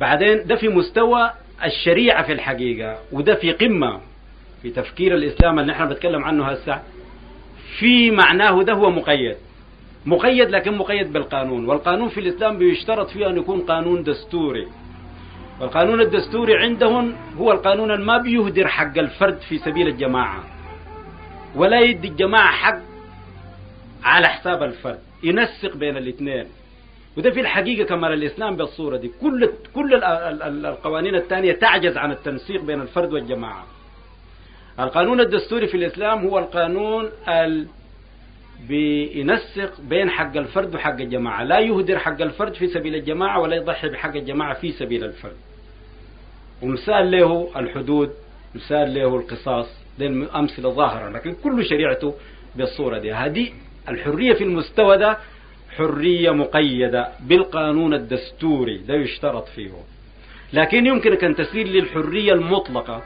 بعدين 0.00 0.46
ده 0.46 0.56
في 0.56 0.68
مستوى 0.68 1.30
الشريعة 1.64 2.22
في 2.22 2.32
الحقيقة 2.32 2.98
وده 3.12 3.34
في 3.34 3.52
قمة. 3.52 4.00
في 4.62 4.70
تفكير 4.70 5.14
الإسلام 5.14 5.58
اللي 5.58 5.72
نحن 5.72 5.86
بنتكلم 5.88 6.24
عنه 6.24 6.44
هسه 6.48 6.82
في 7.78 8.10
معناه 8.10 8.62
ده 8.62 8.72
هو 8.72 8.90
مقيد. 8.90 9.36
مقيد 10.06 10.50
لكن 10.50 10.76
مقيد 10.78 11.12
بالقانون. 11.12 11.64
والقانون 11.66 12.08
في 12.08 12.20
الإسلام 12.20 12.58
بيشترط 12.58 13.08
فيه 13.10 13.26
أن 13.30 13.36
يكون 13.36 13.60
قانون 13.60 14.02
دستوري. 14.02 14.68
والقانون 15.60 16.00
الدستوري 16.00 16.56
عندهم 16.56 17.14
هو 17.38 17.52
القانون 17.52 17.90
اللي 17.90 18.04
ما 18.04 18.18
بيهدر 18.18 18.68
حق 18.68 18.98
الفرد 18.98 19.38
في 19.38 19.58
سبيل 19.58 19.88
الجماعة 19.88 20.44
ولا 21.56 21.80
يدي 21.80 22.08
الجماعة 22.08 22.50
حق 22.52 22.78
على 24.04 24.28
حساب 24.28 24.62
الفرد 24.62 24.98
ينسق 25.22 25.76
بين 25.76 25.96
الاثنين. 25.96 26.46
وده 27.16 27.30
في 27.30 27.40
الحقيقة 27.40 27.86
كمال 27.86 28.12
الإسلام 28.12 28.56
بالصورة 28.56 28.96
دي. 28.96 29.10
كل 29.20 29.50
كل 29.74 29.94
ال- 29.94 30.04
ال- 30.04 30.42
ال- 30.42 30.66
القوانين 30.66 31.14
الثانية 31.14 31.52
تعجز 31.52 31.96
عن 31.96 32.10
التنسيق 32.12 32.62
بين 32.62 32.80
الفرد 32.80 33.12
والجماعة. 33.12 33.66
القانون 34.80 35.20
الدستوري 35.20 35.66
في 35.66 35.76
الإسلام 35.76 36.26
هو 36.26 36.38
القانون 36.38 37.10
ال 37.28 37.66
بينسق 38.68 39.80
بين 39.80 40.10
حق 40.10 40.36
الفرد 40.36 40.74
وحق 40.74 41.00
الجماعة. 41.00 41.42
لا 41.44 41.58
يهدر 41.58 41.98
حق 41.98 42.20
الفرد 42.22 42.54
في 42.54 42.66
سبيل 42.66 42.94
الجماعة 42.94 43.40
ولا 43.40 43.56
يضحي 43.56 43.88
بحق 43.88 44.16
الجماعة 44.16 44.54
في 44.54 44.72
سبيل 44.72 45.04
الفرد. 45.04 45.36
ومثال 46.62 47.10
له 47.10 47.50
الحدود 47.56 48.10
مثال 48.54 48.94
له 48.94 49.16
القصاص 49.16 49.66
دي 49.98 50.06
أمثلة 50.34 50.70
ظاهرة 50.70 51.10
لكن 51.10 51.34
كل 51.44 51.64
شريعته 51.64 52.14
بالصورة 52.56 52.98
دي. 52.98 53.12
هذه 53.12 53.48
الحرية 53.88 54.32
في 54.34 54.44
المستوى 54.44 54.98
ده 54.98 55.18
حرية 55.76 56.30
مقيدة 56.30 57.08
بالقانون 57.20 57.94
الدستوري 57.94 58.78
ده 58.78 58.94
يشترط 58.94 59.48
فيه. 59.48 59.70
لكن 60.52 60.86
يمكنك 60.86 61.24
أن 61.24 61.34
تسير 61.34 61.66
للحرية 61.66 62.32
المطلقة. 62.32 63.02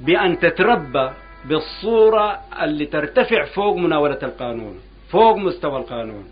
بأن 0.00 0.38
تتربى 0.38 1.10
بالصورة 1.44 2.38
اللي 2.62 2.86
ترتفع 2.86 3.44
فوق 3.44 3.76
مناولة 3.76 4.18
القانون 4.22 4.78
فوق 5.08 5.36
مستوى 5.36 5.78
القانون. 5.78 6.24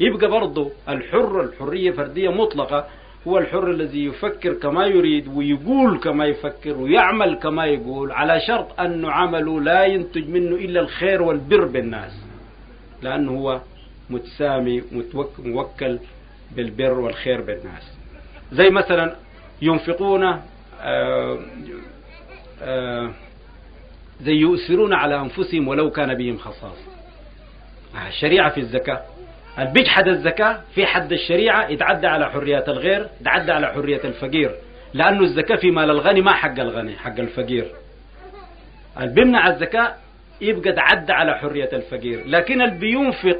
يبقى 0.00 0.28
برضه 0.28 0.70
الحر 0.88 1.40
الحرية 1.40 1.90
فردية 1.90 2.28
مطلقة 2.28 2.86
هو 3.28 3.38
الحر 3.38 3.70
الذي 3.70 4.04
يفكر 4.04 4.52
كما 4.52 4.86
يريد 4.86 5.28
ويقول 5.28 5.98
كما 5.98 6.26
يفكر 6.26 6.76
ويعمل 6.76 7.34
كما 7.34 7.66
يقول 7.66 8.12
على 8.12 8.40
شرط 8.40 8.80
أن 8.80 9.04
عمله 9.04 9.60
لا 9.60 9.84
ينتج 9.84 10.28
منه 10.28 10.56
إلا 10.56 10.80
الخير 10.80 11.22
والبر 11.22 11.64
بالناس. 11.64 12.12
لأنه 13.02 13.30
هو 13.30 13.60
متسامي 14.10 14.82
موكل 15.38 15.98
بالبر 16.56 16.98
والخير 17.00 17.40
بالناس. 17.40 17.92
زي 18.52 18.70
مثلا 18.70 19.16
ينفقون 19.62 20.38
آه، 20.80 21.38
زي 24.20 24.32
يؤثرون 24.32 24.92
على 24.92 25.20
أنفسهم 25.20 25.68
ولو 25.68 25.90
كان 25.90 26.14
بهم 26.14 26.38
خصاصة 26.38 26.92
آه، 27.94 28.08
الشريعة 28.08 28.50
في 28.50 28.60
الزكاة. 28.60 29.00
اللي 29.58 29.72
بيجحد 29.72 30.08
الزكاة؟ 30.08 30.60
في 30.74 30.86
حد 30.86 31.12
الشريعة 31.12 31.68
يتعدى 31.68 32.06
على 32.06 32.30
حريات 32.30 32.68
الغير 32.68 33.08
يتعدى 33.20 33.52
على 33.52 33.66
حرية 33.66 34.00
الفقير. 34.04 34.50
لأنه 34.94 35.20
الزكاة 35.20 35.56
في 35.56 35.70
مال 35.70 35.90
الغني 35.90 36.20
ما 36.20 36.32
حق 36.32 36.60
الغني 36.60 36.96
حق 36.96 37.18
الفقير. 37.20 37.66
اللي 39.00 39.14
بيمنع 39.14 39.48
الزكاة؟ 39.48 39.94
يبقى 40.40 40.72
تعدى 40.72 41.12
على 41.12 41.34
حرية 41.34 41.68
الفقير. 41.72 42.22
لكن 42.26 42.62
اللي 42.62 42.78
بينفق 42.78 43.38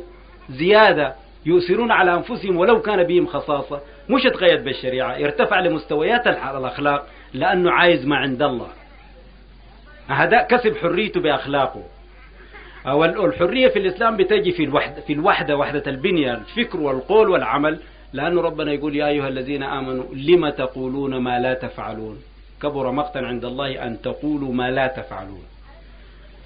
زيادة 0.51 1.15
يؤثرون 1.47 1.91
على 1.93 2.15
أنفسهم 2.15 2.57
ولو 2.57 2.83
كان 2.83 3.03
بهم 3.03 3.27
خصاصة؟ 3.27 3.81
مش 4.11 4.25
يتقيد 4.25 4.65
بالشريعة 4.65 5.17
يرتفع 5.17 5.61
لمستويات 5.61 6.27
الأخلاق 6.27 7.07
لأنه 7.35 7.71
عايز 7.71 8.07
ما 8.07 8.17
عند 8.17 8.43
الله. 8.43 8.69
هذا 10.09 10.43
كسب 10.43 10.77
حريته 10.77 11.21
بأخلاقه. 11.21 11.83
أو 12.87 13.05
ال- 13.05 13.25
الحرية 13.25 13.69
في 13.69 13.79
الإسلام 13.79 14.17
بتجي 14.17 14.53
في 14.53 14.65
الوحدة 14.65 15.01
في 15.01 15.13
الوحدة 15.13 15.57
وحدة 15.57 15.83
البنية 15.87 16.35
الفكر 16.35 16.81
والقول 16.81 17.29
والعمل. 17.29 17.81
لأنه 18.13 18.41
ربنا 18.41 18.73
يقول 18.73 18.97
يا 18.97 19.09
أيها 19.09 19.29
الذين 19.29 19.63
آمنوا 19.63 20.05
لم 20.15 20.49
تقولون 20.49 21.17
ما 21.17 21.39
لا 21.39 21.55
تفعلون؟ 21.55 22.23
كبر 22.63 22.91
مقتا 22.91 23.19
عند 23.19 23.45
الله 23.45 23.87
أن 23.87 24.03
تقولوا 24.03 24.53
ما 24.53 24.71
لا 24.71 24.87
تفعلون. 24.87 25.45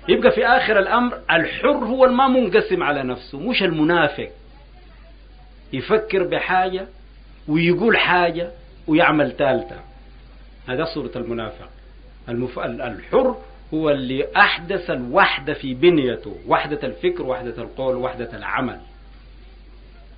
يبقى 0.08 0.30
في 0.30 0.46
آخر 0.46 0.78
الأمر 0.78 1.18
الحر 1.30 1.68
هو 1.68 2.04
الما 2.04 2.28
منقسم 2.28 2.82
على 2.82 3.02
نفسه 3.02 3.38
مش 3.40 3.62
المنافق. 3.62 4.28
يفكر 5.72 6.22
بحاجة 6.22 6.86
ويقول 7.48 7.96
حاجة 7.96 8.50
ويعمل 8.86 9.32
ثالثة. 9.32 9.76
هذا 10.68 10.84
صورة 10.84 11.10
المنافق. 11.16 11.68
المف... 12.28 12.58
ال- 12.58 12.82
الحر 12.82 13.36
هو 13.74 13.90
اللي 13.90 14.26
أحدث 14.36 14.90
الوحدة 14.90 15.54
في 15.54 15.74
بنيته 15.74 16.36
وحدة 16.46 16.80
الفكر 16.84 17.22
وحدة 17.22 17.62
القول 17.62 17.96
وحدة 17.96 18.36
العمل. 18.36 18.80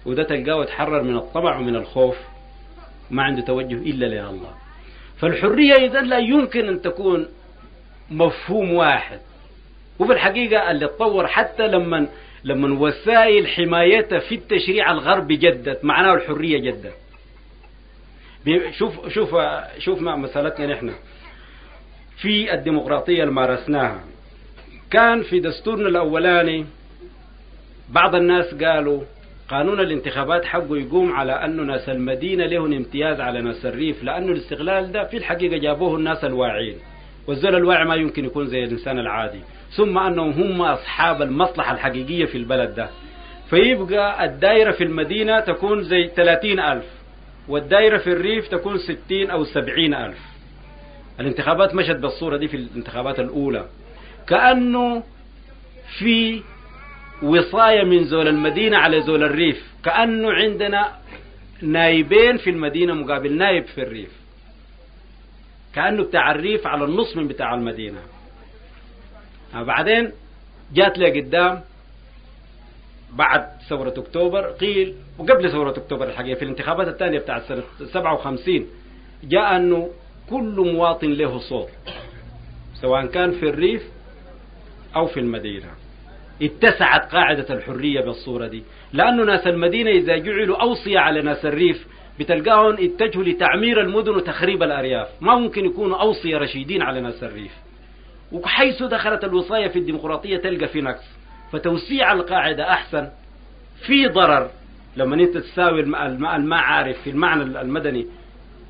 وده 0.07 0.23
تلقاه 0.23 0.63
يتحرر 0.63 1.03
من 1.03 1.17
الطمع 1.17 1.59
ومن 1.59 1.77
الخوف 1.77 2.17
ما 3.11 3.23
عنده 3.23 3.43
توجه 3.43 3.75
إلا 3.75 4.07
لله. 4.07 4.55
فالحرية 5.19 5.75
إذا 5.75 6.01
لا 6.01 6.19
يمكن 6.19 6.69
أن 6.69 6.83
تكون 6.83 7.29
مفهوم 8.11 8.75
واحد. 8.75 9.21
وفي 9.99 10.13
الحقيقة 10.13 10.71
اللي 10.71 10.87
تطور 10.89 11.27
حتى 11.27 11.67
لما 11.67 12.09
لما 12.45 12.81
وسائل 12.81 13.49
حمايتها 13.49 14.19
في 14.19 14.35
التشريع 14.35 14.93
الغربي 14.93 15.37
جدت 15.37 15.85
معناه 15.85 16.15
الحرية 16.15 16.59
جدت. 16.59 16.95
شوف 18.79 19.09
شوف 19.09 19.37
شوف 19.79 20.01
مسألتنا 20.01 20.67
نحن. 20.67 20.95
في 22.21 22.55
الديمقراطية 22.55 23.23
اللي 23.23 23.35
مارسناها. 23.35 24.01
كان 24.91 25.23
في 25.23 25.41
دستورنا 25.41 25.89
الأولاني 25.89 26.67
بعض 27.91 28.15
الناس 28.15 28.55
قالوا 28.55 29.03
قانون 29.49 29.81
الانتخابات 29.81 30.45
حقه 30.45 30.77
يقوم 30.77 31.13
على 31.13 31.33
أنه 31.33 31.63
ناس 31.63 31.89
المدينة 31.89 32.47
لهم 32.47 32.73
امتياز 32.73 33.21
على 33.21 33.41
ناس 33.43 33.67
الريف 33.67 34.05
لأنه 34.05 34.33
الاستغلال 34.33 34.93
ده 34.93 35.05
في 35.05 35.17
الحقيقة 35.17 35.57
جابوه 35.57 35.97
الناس 35.97 36.25
الواعيين 36.25 36.77
والزول 37.27 37.55
الواعي 37.55 37.85
ما 37.85 37.95
يمكن 37.95 38.25
يكون 38.25 38.47
زي 38.47 38.65
الإنسان 38.65 38.99
العادي. 38.99 39.41
ثم 39.77 39.99
أنهم 39.99 40.31
هم 40.31 40.63
أصحاب 40.63 41.23
المصلحة 41.23 41.75
الحقيقية 41.75 42.25
في 42.25 42.39
البلد 42.39 42.75
ده. 42.75 42.89
فيبقى 43.51 44.25
الدائرة 44.25 44.71
في 44.71 44.85
المدينة 44.85 45.41
تكون 45.41 45.83
زي 45.83 46.09
30 46.17 46.61
ألف 46.61 46.85
والدائرة 47.49 47.99
في 47.99 48.13
الريف 48.13 48.49
تكون 48.49 48.79
60 48.79 49.31
أو 49.31 49.45
70 49.45 49.95
ألف. 49.95 50.19
الانتخابات 51.21 51.75
مشت 51.75 51.97
بالصورة 51.97 52.37
دي 52.37 52.49
في 52.49 52.57
الانتخابات 52.57 53.21
الأولى. 53.21 53.67
كأنه 54.27 55.03
في 55.99 56.43
وصاية 57.23 57.85
من 57.85 58.05
زول 58.05 58.29
المدينة 58.29 58.77
على 58.77 59.03
زول 59.03 59.23
الريف. 59.23 59.63
كأنه 59.85 60.33
عندنا 60.33 60.93
نايبين 61.63 62.37
في 62.37 62.51
المدينة 62.51 62.95
مقابل 62.95 63.33
نايب 63.33 63.65
في 63.67 63.83
الريف. 63.83 64.11
كأنه 65.75 66.03
بتاع 66.05 66.31
الريف 66.31 66.67
على 66.67 66.85
النص 66.85 67.17
من 67.17 67.29
بتاع 67.29 67.55
المدينة. 67.55 68.01
بعدين 69.55 70.13
جات 70.75 70.99
لي 70.99 71.21
قدام 71.21 71.61
بعد 73.13 73.47
ثورة 73.69 73.95
أكتوبر 73.97 74.45
قيل 74.51 74.95
وقبل 75.19 75.51
ثورة 75.53 75.71
أكتوبر 75.71 76.09
الحقيقة 76.09 76.37
في 76.39 76.43
الانتخابات 76.45 76.89
الثانية 76.89 77.19
بتاعت 77.19 77.43
سنة 77.43 77.63
57 77.93 78.67
جاء 79.25 79.57
أنه 79.57 79.91
كل 80.31 80.73
مواطن 80.75 81.13
له 81.13 81.39
صوت 81.39 81.69
سواء 82.81 83.07
كان 83.07 83.31
في 83.31 83.49
الريف 83.49 83.83
أو 84.97 85.07
في 85.07 85.21
المدينة. 85.21 85.67
اتسعت 86.43 87.13
قاعدة 87.13 87.55
الحرية 87.55 88.01
بالصورة 88.01 88.47
دي. 88.47 88.63
لأنه 88.93 89.25
ناس 89.25 89.47
المدينة 89.47 89.91
إذا 89.91 90.17
جعلوا 90.17 90.63
أوصية 90.63 90.99
على 90.99 91.23
ناس 91.23 91.45
الريف 91.47 91.87
بتلقاهم 92.21 92.75
اتجهوا 92.75 93.25
لتعمير 93.25 93.81
المدن 93.81 94.11
وتخريب 94.11 94.63
الأرياف. 94.63 95.09
ما 95.21 95.35
ممكن 95.35 95.65
يكونوا 95.65 95.97
أوصية 95.97 96.39
رشيدين 96.39 96.83
على 96.83 97.01
ناس 97.01 97.23
الريف. 97.23 97.53
وحيث 98.33 98.83
دخلت 98.83 99.25
الوصاية 99.25 99.69
في 99.69 99.79
الديمقراطية 99.79 100.37
تلقى 100.37 100.69
في 100.69 100.81
نقص. 100.81 101.05
فتوسيع 101.53 102.13
القاعدة 102.13 102.69
أحسن. 102.71 103.09
في 103.87 104.07
ضرر. 104.09 104.51
لما 104.97 105.15
أنت 105.15 105.37
تساوي 105.37 105.81
الم- 105.81 105.97
الم- 105.97 106.27
الما 106.27 106.57
عارف 106.57 107.03
في 107.03 107.11
المعنى 107.11 107.43
المدني. 107.43 108.07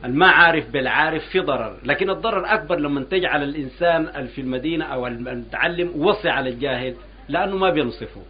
الما 0.05 0.27
عارف 0.27 0.71
بالعارف 0.71 1.25
في 1.25 1.41
ضرر 1.41 1.77
لكن 1.85 2.11
الضرر 2.11 2.55
أكبر 2.55 2.77
لما 2.79 3.01
تجعل 3.11 3.43
الإنسان 3.43 4.09
ال- 4.17 4.29
في 4.29 4.41
المدينة 4.41 4.85
أو 4.85 5.07
المتعلم 5.07 5.93
وصي 5.97 6.29
على 6.29 6.51
الجاهل 6.51 6.95
لأنه 7.29 7.57
ما 7.57 7.71
بينصفه. 7.71 8.21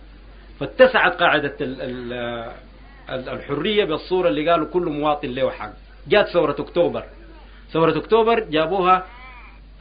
فاتسعت 0.60 1.12
قاعدة 1.22 1.54
ال- 1.60 1.80
ال- 1.82 2.12
ال- 3.10 3.28
الحرية 3.28 3.84
بالصورة 3.84 4.28
اللي 4.28 4.50
قالوا 4.50 4.66
كل 4.66 4.82
مواطن 4.82 5.28
له 5.28 5.50
حق. 5.50 5.72
جات 6.08 6.28
ثورة 6.28 6.56
أكتوبر. 6.58 7.04
ثورة 7.72 7.98
أكتوبر 7.98 8.40
جابوها 8.40 9.06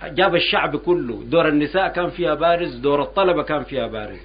جاب 0.04 0.36
الشعب 0.36 0.76
كله. 0.76 1.24
دور 1.26 1.48
النساء 1.48 1.88
كان 1.88 2.10
فيها 2.10 2.34
بارز 2.34 2.76
دور 2.76 3.02
الطلبة 3.02 3.44
كان 3.44 3.64
فيها 3.64 3.88
بارز. 3.88 4.20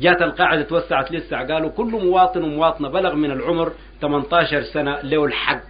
جات 0.00 0.22
القاعدة 0.22 0.62
توسعت 0.62 1.12
لسه 1.12 1.36
قالوا 1.36 1.70
كل 1.70 1.90
مواطن 1.90 2.42
ومواطنة 2.42 2.88
بلغ 2.88 3.14
من 3.14 3.30
العمر 3.30 3.72
18 4.00 4.62
سنة 4.62 5.00
له 5.00 5.24
الحق. 5.24 5.60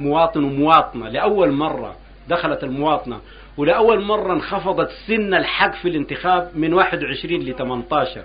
مواطن 0.00 0.44
ومواطنة. 0.44 1.08
لأول 1.08 1.52
مرة 1.52 1.96
دخلت 2.28 2.64
المواطنة 2.64 3.20
ولأول 3.56 4.04
مرة 4.04 4.32
انخفضت 4.32 4.88
سن 5.06 5.34
الحق 5.34 5.74
في 5.74 5.88
الانتخاب 5.88 6.50
من 6.54 6.74
21 6.74 7.42
ل 7.42 7.54
18 7.54 8.24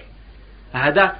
هذا 0.73 1.15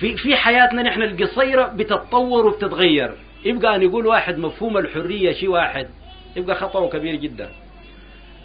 في 0.00 0.16
في 0.16 0.36
حياتنا 0.36 0.82
نحن 0.82 1.02
القصيرة 1.02 1.66
بتتطور 1.66 2.46
وبتتغير. 2.46 3.14
يبقى 3.44 3.76
أن 3.76 3.82
يقول 3.82 4.06
واحد 4.06 4.38
مفهوم 4.38 4.78
الحرية 4.78 5.32
شيء 5.32 5.48
واحد 5.48 5.88
يبقى 6.36 6.56
خطأه 6.56 6.88
كبير 6.88 7.14
جدا. 7.14 7.50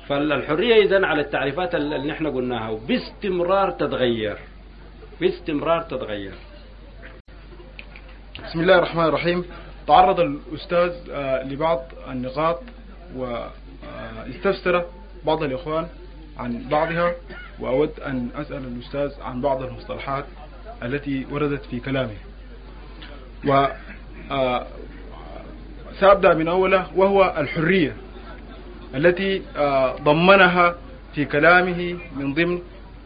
فالحرية 0.08 0.84
إذا 0.84 1.06
على 1.06 1.22
التعريفات 1.22 1.76
اللي 1.76 1.98
نحن 1.98 2.28
قلناها 2.28 2.70
وباستمرار 2.70 3.72
تتغير. 3.72 4.38
باستمرار 5.22 5.82
تتغير. 5.82 6.34
بسم 8.46 8.60
الله 8.62 8.78
الرحمن 8.78 9.06
الرحيم. 9.06 9.46
تعرض 9.88 10.20
الأستاذ 10.20 10.92
آه، 11.12 11.44
لبعض 11.44 11.84
النقاط 12.12 12.60
واستفسر 13.16 14.86
بعض 15.26 15.44
الإخوان 15.44 15.88
عن 16.38 16.66
بعضها 16.72 17.14
وأود 17.60 18.00
أن 18.00 18.30
أسأل 18.36 18.58
الأستاذ 18.58 19.22
عن 19.22 19.42
بعض 19.42 19.62
المصطلحات 19.64 20.26
التي 20.84 21.28
وردت 21.32 21.66
في 21.66 21.80
كلامه. 21.80 22.16
و 23.48 23.68
آه، 24.32 24.68
سأبدأ 26.00 26.34
من 26.34 26.48
أوله 26.48 26.88
وهو 26.96 27.36
الحرية 27.38 27.96
التي 28.96 29.42
آه، 29.58 29.96
ضمنها 29.96 30.76
في 31.16 31.26
كلامه 31.26 31.98
من 32.16 32.34
ضمن 32.34 32.60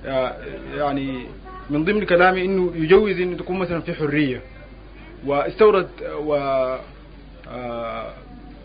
آه، 0.05 0.35
يعني 0.75 1.25
من 1.69 1.85
ضمن 1.85 2.05
كلامه 2.05 2.41
إنه 2.41 2.71
يجوز 2.75 3.19
انه 3.19 3.37
تكون 3.37 3.59
مثلا 3.59 3.81
في 3.81 3.93
حرية. 3.93 4.41
واستورد 5.25 5.89
و 6.25 6.35
آه، 7.49 8.13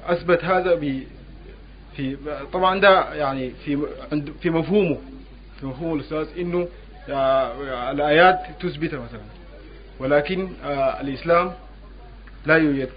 أثبت 0.06 0.44
هذا 0.44 0.74
ب 0.74 1.02
في 1.96 2.16
طبعا 2.52 2.80
ده 2.80 3.14
يعني 3.14 3.50
في 3.50 3.78
في 4.40 4.50
مفهومه 4.50 4.98
في 5.60 5.66
مفهوم 5.66 5.94
الأستاذ 5.98 6.28
إنه 6.38 6.68
آه، 7.10 7.90
الآيات 7.90 8.38
تثبتها 8.60 8.98
مثلا 9.00 9.20
ولكن 9.98 10.48
آه، 10.64 11.00
الإسلام 11.00 11.52
لا 12.46 12.56
يوجد 12.56 12.88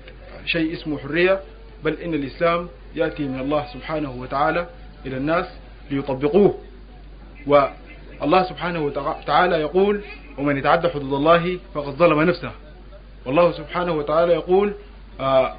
شيء 0.46 0.74
اسمه 0.74 0.98
حرية 0.98 1.40
بل 1.84 1.94
إن 1.94 2.14
الإسلام 2.14 2.68
يأتي 2.96 3.24
من 3.24 3.40
الله 3.40 3.66
سبحانه 3.74 4.12
وتعالى 4.12 4.68
إلى 5.06 5.18
الناس 5.18 5.46
ليطبقوه. 5.92 6.58
والله 7.48 8.44
سبحانه 8.50 8.82
وتعالى 8.82 9.56
يقول 9.56 10.02
ومن 10.38 10.58
يتعدى 10.58 10.90
حدود 10.90 11.14
الله 11.14 11.60
فقد 11.74 11.94
ظلم 11.94 12.22
نفسه. 12.22 12.52
والله 13.26 13.52
سبحانه 13.52 13.92
وتعالى 13.92 14.34
يقول 14.34 14.74
آه، 15.20 15.56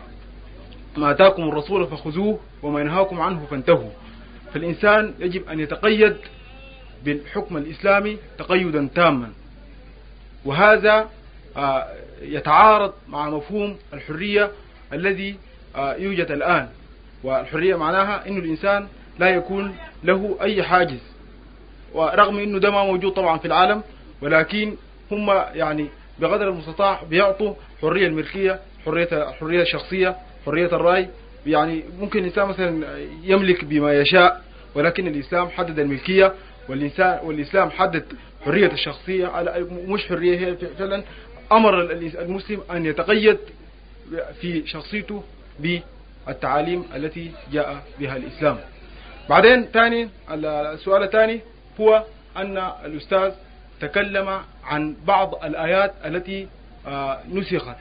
ما 0.97 1.11
أتاكم 1.11 1.43
الرسول 1.49 1.87
فخذوه 1.87 2.39
وما 2.63 2.81
ينهاكم 2.81 3.21
عنه 3.21 3.47
فانتهوا. 3.51 3.91
فالإنسان 4.55 5.15
يجب 5.19 5.49
أن 5.49 5.61
يتقيد 5.61 6.17
بالحكم 7.05 7.57
الإسلامي 7.57 8.19
تقيدا 8.39 8.89
تاما. 8.95 9.33
وهذا 10.45 11.09
آه، 11.57 11.87
يتعارض 12.23 12.93
مع 13.09 13.31
مفهوم 13.31 13.77
الحرية 13.95 14.51
الذي 14.93 15.37
آه، 15.77 15.95
يوجد 15.95 16.31
الآن. 16.31 16.69
والحرية 17.25 17.77
معناها 17.77 18.29
أن 18.29 18.39
الإنسان 18.39 18.89
لا 19.19 19.29
يكون 19.29 19.77
له 20.05 20.37
أي 20.43 20.63
حاجز. 20.63 21.01
ورغم 21.95 22.39
أنه 22.39 22.59
ده 22.59 22.71
ما 22.71 22.85
موجود 22.85 23.13
طبعا 23.13 23.39
في 23.39 23.45
العالم 23.45 23.83
ولكن 24.23 24.75
هم 25.13 25.31
يعني 25.55 25.89
بقدر 26.19 26.49
المستطاع 26.49 27.03
بيعطوا 27.03 27.55
حرية 27.83 28.07
الملكية 28.07 28.61
حرية 28.85 29.09
الحرية 29.13 29.63
الشخصية 29.63 30.17
حرية 30.47 30.67
الرأي. 30.67 31.09
يعني 31.47 31.83
ممكن 32.01 32.19
الإنسان 32.19 32.49
مثلا 32.49 32.99
يملك 33.23 33.65
بما 33.65 33.93
يشاء 33.93 34.45
ولكن 34.75 35.07
الإسلام 35.07 35.49
حدد 35.49 35.79
الملكية 35.79 36.35
والإنسان 36.69 37.19
والإسلام 37.23 37.71
حدد 37.71 38.05
حرية 38.45 38.73
الشخصية. 38.73 39.27
على 39.27 39.67
مش 39.87 40.07
حرية 40.07 40.39
هي 40.39 40.57
فعلا 40.57 41.03
أمر 41.53 41.81
المسلم 41.93 42.61
أن 42.71 42.87
يتقيد 42.87 43.39
في 44.41 44.67
شخصيته 44.67 45.23
بالتعاليم 46.27 46.85
التي 46.97 47.31
جاء 47.53 47.83
بها 48.01 48.17
الإسلام. 48.17 48.59
بعدين 49.31 49.63
ثاني 49.65 50.09
السؤال 50.31 51.03
الثاني 51.03 51.41
هو 51.81 52.05
أن 52.37 52.59
الأستاذ 52.85 53.33
تكلم 53.81 54.41
عن 54.65 54.97
بعض 55.07 55.45
الآيات 55.45 55.95
التي 56.05 56.49
آه، 56.87 57.21
نسخت. 57.33 57.77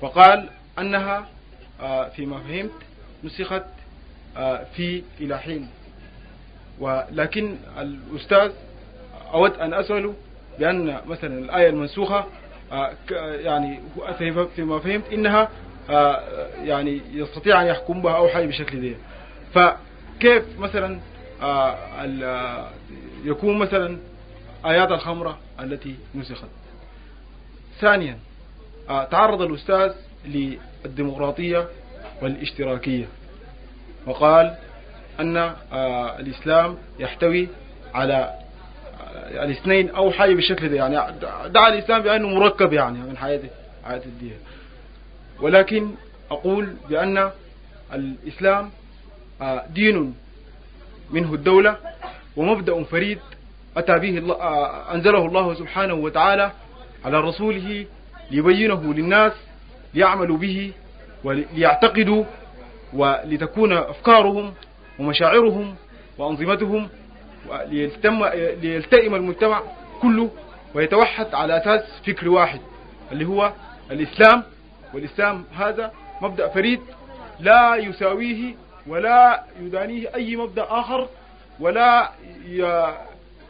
وقال 0.00 0.48
أنها 0.78 1.26
آه، 1.82 2.08
فيما 2.08 2.38
فهمت 2.38 2.70
نسخت 3.24 3.62
آه، 4.36 4.64
في 4.76 5.02
إلى 5.20 5.38
حين. 5.38 5.68
ولكن 6.80 7.56
الأستاذ 7.78 8.52
أود 9.34 9.52
أن 9.54 9.74
أسأله 9.74 10.14
بأن 10.58 11.00
مثلا 11.06 11.38
الآية 11.38 11.68
المنسوخة 11.68 12.24
يعني 13.20 13.80
فيما- 14.56 14.78
فهمت 14.78 15.12
إنها 15.12 15.48
يعني 16.64 17.00
يستطيع 17.12 17.62
أن 17.62 17.66
يحكم 17.66 18.02
بها 18.02 18.16
أو 18.16 18.28
حي 18.28 18.46
بشكل 18.46 18.78
ذي. 18.80 18.96
فكيف 19.54 20.58
مثلا 20.58 21.00
يكون 23.24 23.58
مثلا 23.58 23.98
آيات 24.66 24.90
الخمرة 24.90 25.38
التي 25.60 25.94
نسخت. 26.14 26.48
ثانيا 27.80 28.18
آه، 28.88 29.04
تعرض 29.04 29.42
الأستاذ 29.42 29.92
للديمقراطية 30.26 31.68
والاشتراكية. 32.22 33.04
وقال 34.06 34.54
أن 35.20 35.36
آه، 35.36 36.18
الإسلام 36.18 36.78
يحتوي 36.98 37.48
على 37.94 38.14
آه، 38.14 39.44
الاثنين 39.44 39.90
أو 39.90 40.10
حي 40.10 40.34
بالشكل 40.34 40.68
ده 40.68 40.76
يعني 40.76 41.18
دعا 41.48 41.68
الإسلام 41.68 42.02
بأنه 42.02 42.28
مركب 42.28 42.72
يعني 42.72 42.98
من 42.98 43.16
حياة 43.16 43.40
حياة 43.84 44.02
الدين. 44.06 44.36
ولكن 45.40 45.90
أقول 46.30 46.74
بأن 46.88 47.30
الإسلام 47.92 48.70
دين 49.68 50.14
منه 51.10 51.34
الدولة 51.34 51.76
ومبدأ 52.36 52.84
فريد 52.84 53.18
أتى 53.76 53.98
به 53.98 54.32
آه، 54.34 54.94
أنزله 54.94 55.26
الله 55.26 55.54
سبحانه 55.54 55.94
وتعالى 55.94 56.52
على 57.04 57.20
رسوله 57.20 57.86
ليبينه 58.30 58.94
للناس 58.94 59.32
ليعملوا 59.94 60.36
به 60.36 60.72
وليعتقدوا 61.24 62.24
ولتكون 62.92 63.72
أفكارهم 63.72 64.54
ومشاعرهم 64.98 65.74
وأنظمتهم 66.18 66.88
ليلتئم 68.62 69.14
المجتمع 69.14 69.62
كله 70.02 70.30
ويتوحد 70.74 71.34
على 71.34 71.56
أساس 71.56 71.82
فكر 72.06 72.28
واحد 72.28 72.60
اللي 73.12 73.24
هو 73.24 73.52
الإسلام. 73.90 74.42
والإسلام 74.94 75.44
هذا 75.56 75.92
مبدأ 76.22 76.48
فريد 76.48 76.80
لا 77.40 77.76
يساويه 77.76 78.54
ولا 78.86 79.44
يدانيه 79.60 80.14
أي 80.14 80.36
مبدأ 80.36 80.66
آخر 80.68 81.08
ولا 81.60 82.10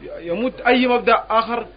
ي- 0.03 0.27
يمت 0.27 0.61
أي 0.61 0.87
مبدأ 0.87 1.23
آخر 1.29 1.67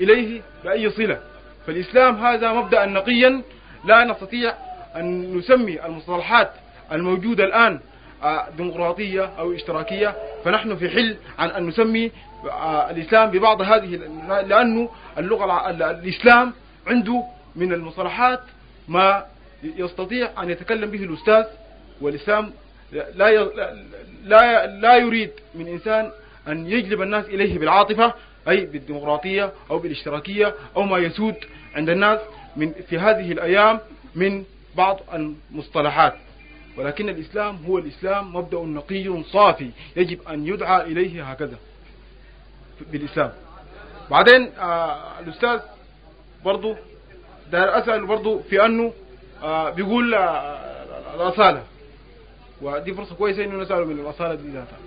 إليه 0.00 0.40
بأي 0.64 0.90
صلة. 0.90 1.18
فالإسلام 1.66 2.26
هذا 2.26 2.52
مبدأ 2.52 2.86
نقيا 2.86 3.42
لا 3.84 4.04
نستطيع 4.04 4.54
أن 4.96 5.36
نسمي 5.36 5.84
المصطلحات 5.86 6.50
الموجودة 6.92 7.44
الآن 7.44 7.80
آه، 8.22 8.48
ديمقراطية 8.56 9.24
أو 9.38 9.52
اشتراكية. 9.52 10.14
فنحن 10.44 10.76
في 10.76 10.88
حل 10.90 11.16
عن 11.38 11.50
أن 11.50 11.66
نسمي 11.66 12.10
آه، 12.50 12.90
الإسلام 12.90 13.30
ببعض 13.30 13.62
هذه 13.62 13.96
لأنه 14.46 14.88
اللغة 15.18 15.70
الإسلام 15.70 16.52
عنده 16.86 17.22
من 17.56 17.72
المصطلحات 17.72 18.40
ما 18.88 19.24
يستطيع 19.62 20.42
أن 20.42 20.50
يتكلم 20.50 20.90
به 20.90 21.04
الأستاذ. 21.04 21.44
والإسلام 22.00 22.52
لا 22.92 23.44
لا 24.24 24.66
لا 24.66 24.96
يريد 24.96 25.30
من 25.54 25.68
إنسان 25.68 26.10
أن 26.48 26.66
يجلب 26.66 27.02
الناس 27.02 27.24
إليه 27.24 27.58
بالعاطفة 27.58 28.14
أي 28.48 28.66
بالديمقراطية 28.66 29.52
أو 29.70 29.78
بالاشتراكية 29.78 30.54
أو 30.76 30.82
ما 30.82 30.98
يسود 30.98 31.34
عند 31.74 31.88
الناس 31.90 32.20
من 32.56 32.72
في 32.72 32.98
هذه 32.98 33.32
الأيام 33.32 33.80
من 34.14 34.44
بعض 34.76 35.00
المصطلحات. 35.14 36.14
ولكن 36.76 37.08
الإسلام 37.08 37.56
هو 37.66 37.78
الإسلام 37.78 38.36
مبدأ 38.36 38.58
نقي 38.58 39.22
صافي 39.22 39.70
يجب 39.96 40.28
أن 40.28 40.46
يدعى 40.46 40.82
إليه 40.82 41.30
هكذا 41.30 41.56
بالإسلام. 42.92 43.32
بعدين 44.10 44.50
آه 44.60 45.20
الأستاذ 45.20 45.60
برضو 46.44 46.76
دار 47.52 47.78
أسأل 47.78 48.06
برضو 48.06 48.38
في 48.38 48.64
أنه 48.66 48.92
آه 49.42 49.70
بيقول 49.70 50.14
آه 50.14 51.14
الأصالة 51.14 51.62
ودي 52.62 52.94
فرصة 52.94 53.14
كويسة 53.14 53.44
إنه 53.44 53.62
نسأله 53.62 53.84
من 53.84 53.98
الأصالة 54.00 54.34
دي 54.34 54.48
ذاتها. 54.48 54.78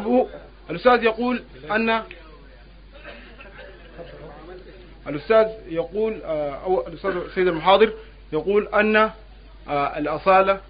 هو 0.00 0.26
الأستاذ 0.70 1.04
يقول 1.04 1.42
أن 1.70 2.02
الأستاذ 5.08 5.46
يقول 5.68 6.20
آه 6.24 6.50
أو 6.54 6.86
الأستاذ 6.88 7.12
سيد 7.34 7.48
المحاضر 7.48 7.92
يقول 8.32 8.68
أن 8.68 8.96
آه 9.68 9.98
الأصالة 9.98 10.60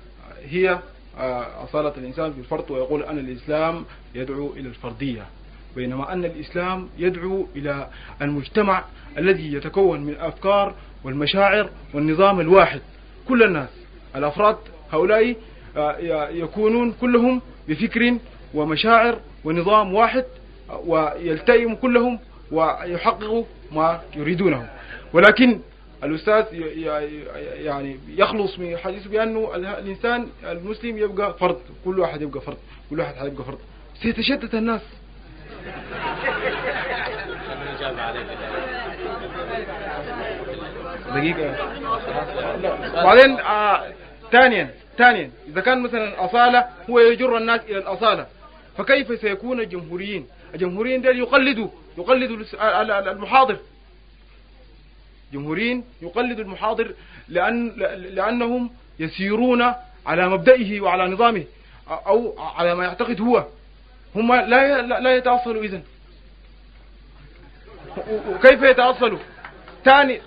هي 0.44 0.78
آه 1.18 1.64
أصالة 1.64 1.92
الإنسان 1.96 2.32
في 2.32 2.38
الفرد 2.38 2.70
ويقول 2.70 3.02
أن 3.02 3.18
الإسلام 3.18 3.84
يدعو 4.14 4.52
إلى 4.52 4.68
الفردية 4.68 5.26
بينما 5.76 6.12
أن 6.12 6.24
الإسلام 6.24 6.88
يدعو 6.98 7.46
إلى 7.56 7.88
المجتمع 8.22 8.84
الذي 9.18 9.52
يتكون 9.54 10.00
من 10.00 10.12
الأفكار 10.12 10.74
والمشاعر 11.04 11.70
والنظام 11.94 12.40
الواحد. 12.40 12.80
كل 13.28 13.42
الناس 13.42 13.68
الأفراد 14.16 14.56
هؤلاء 14.92 15.36
يكونون 16.32 16.92
كلهم 16.92 17.42
بفكر 17.68 18.18
ومشاعر 18.54 19.18
ونظام 19.44 19.94
واحد 19.94 20.24
ويلتئم 20.86 21.74
كلهم 21.74 22.18
ويحققوا 22.52 23.44
ما 23.72 24.00
يريدونه. 24.16 24.68
ولكن 25.12 25.60
الأستاذ 26.04 26.44
يعني 27.64 27.98
يخلص 28.08 28.58
من 28.58 28.76
حديثه 28.76 29.10
بأنه 29.10 29.50
الإنسان 29.56 30.28
المسلم 30.44 30.98
يبقى 30.98 31.34
فرد 31.38 31.58
كل 31.84 32.00
واحد 32.00 32.22
يبقى 32.22 32.40
فرد 32.40 32.56
كل 32.90 33.00
واحد 33.00 33.14
حيبقى 33.14 33.44
فرد. 33.44 33.58
سيتشتت 34.02 34.54
الناس. 34.54 34.80
دقيقة. 41.14 41.56
بعدين 43.04 43.40
آه 43.40 43.84
ثانيا 44.32 44.70
ثانيا 44.98 45.30
إذا 45.48 45.60
كان 45.60 45.82
مثلا 45.82 46.04
الأصالة 46.08 46.64
هو 46.90 46.98
يجر 46.98 47.36
الناس 47.36 47.60
إلى 47.60 47.78
الأصالة. 47.78 48.26
فكيف 48.78 49.20
سيكون 49.20 49.60
الجمهوريين؟ 49.60 50.26
الجمهوريين 50.54 51.02
دول 51.02 51.18
يقلدوا 51.18 51.68
يقلدوا 51.98 52.36
المحاضر. 53.12 53.58
جمهوريين 55.32 55.84
يقلدوا 56.02 56.44
المحاضر 56.44 56.94
لأن 57.28 57.68
لأنهم 57.96 58.70
يسيرون 58.98 59.74
على 60.06 60.28
مبدئه 60.28 60.80
وعلى 60.80 61.06
نظامه 61.06 61.44
أو 61.88 62.38
على 62.38 62.74
ما 62.74 62.84
يعتقد 62.84 63.20
هو. 63.20 63.46
هم 64.16 64.34
لا 64.34 64.82
لا 64.82 65.16
يتأصلوا 65.16 65.62
إذن. 65.62 65.82
وكيف 68.28 68.62
يتأصلوا؟ 68.62 69.18
ثاني 69.84 70.20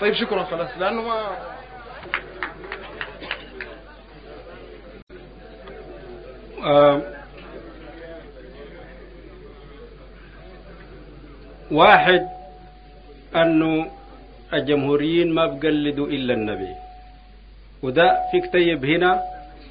طيب 0.00 0.14
شكرا 0.14 0.44
خلاص 0.44 0.68
لأنه 0.78 1.02
ما 1.02 1.51
واحد 11.70 12.22
أنه 13.36 13.90
الجمهوريين 14.52 15.34
ما 15.34 15.46
بقلدوا 15.46 16.06
إلا 16.06 16.34
النبي. 16.34 16.74
وده 17.82 18.18
في 18.30 18.40
كتيب 18.40 18.84
هنا 18.84 19.22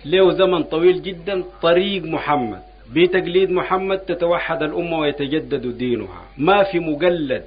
له 0.06 0.32
زمن 0.32 0.64
طويل 0.64 1.02
جدا 1.04 1.44
طريق 1.62 2.04
محمد. 2.04 2.62
بتقليد 2.94 3.50
محمد 3.52 4.00
تتوحد 4.00 4.64
الأمة 4.64 4.98
ويتجدد 5.00 5.78
دينها. 5.78 6.22
ما 6.38 6.64
في 6.64 6.80
مقلد 6.80 7.44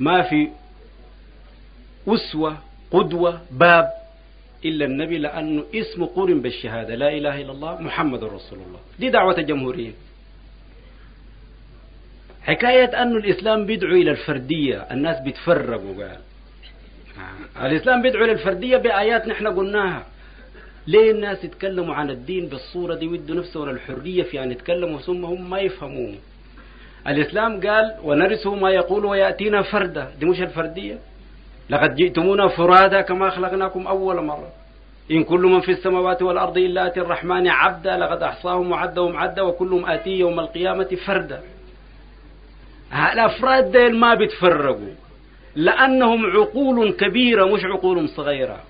ما 0.00 0.22
في 0.22 0.48
أسوة 2.08 2.56
قدوة 2.90 3.40
باب. 3.50 4.01
إلا 4.64 4.84
النبي 4.84 5.18
لأنه 5.18 5.64
اسم 5.74 6.04
قرن 6.04 6.40
بالشهادة. 6.40 6.94
لا 6.94 7.08
إله 7.08 7.40
إلا 7.40 7.52
الله 7.52 7.82
محمد 7.82 8.24
رسول 8.24 8.58
الله. 8.58 8.80
دي 8.98 9.10
دعوة 9.10 9.38
الجمهورية 9.38 9.92
حكاية 12.42 13.02
أنه 13.02 13.16
الإسلام 13.16 13.66
بيدعو 13.66 13.92
إلى 13.92 14.10
الفردية. 14.10 14.76
الناس 14.76 15.20
بيتفرقوا 15.24 15.94
قال 16.04 16.18
الإسلام 17.62 18.02
بيدعو 18.02 18.24
إلى 18.24 18.32
الفردية 18.32 18.76
بآيات 18.76 19.28
نحن 19.28 19.46
قلناها. 19.46 20.06
ليه 20.86 21.10
الناس 21.10 21.44
يتكلموا 21.44 21.94
عن 21.94 22.10
الدين 22.10 22.46
بالصورة 22.46 22.94
دي 22.94 23.06
ويدوا 23.06 23.36
نفسهم 23.36 23.68
الحرية 23.68 24.22
في 24.22 24.42
أن 24.42 24.52
يتكلموا 24.52 24.98
ثم 24.98 25.24
هم 25.24 25.50
ما 25.50 25.58
يفهمون 25.60 26.18
الإسلام 27.08 27.60
قال 27.60 27.94
ونرثه 28.02 28.54
ما 28.54 28.70
يقول 28.70 29.04
ويأتينا 29.04 29.62
فردا. 29.62 30.12
دي 30.20 30.26
مش 30.26 30.40
الفردية. 30.40 30.98
لقد 31.72 31.94
جئتمونا 31.94 32.48
فرادا 32.48 33.00
كما 33.00 33.30
خلقناكم 33.30 33.86
أول 33.86 34.24
مرة. 34.24 34.48
إن 35.10 35.24
كل 35.24 35.40
من 35.40 35.60
في 35.60 35.72
السماوات 35.72 36.22
والأرض 36.22 36.58
إلا 36.58 36.86
آتي 36.86 37.00
الرحمن 37.00 37.48
عبدا 37.48 37.96
لقد 37.96 38.22
أحصاهم 38.22 38.70
وعدهم 38.70 39.16
عدا 39.16 39.42
وكلهم 39.42 39.86
آتي 39.86 40.10
يوم 40.10 40.40
القيامة 40.40 40.98
فردا. 41.06 41.40
الأفراد 43.12 43.72
ديل 43.72 43.96
ما 43.96 44.14
بيتفرقوا 44.14 44.94
لأنهم 45.56 46.26
عقول 46.26 46.92
كبيرة 46.92 47.44
مش 47.44 47.64
عقول 47.64 48.08
صغيرة. 48.08 48.60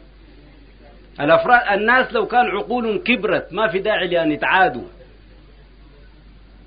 الأفراد 1.21 1.79
الناس 1.79 2.13
لو 2.13 2.27
كان 2.27 2.47
عقول 2.47 2.99
كبرت 2.99 3.53
ما 3.53 3.69
في 3.69 3.79
داعي 3.79 4.09
لأن 4.09 4.33
يتعادوا. 4.33 4.89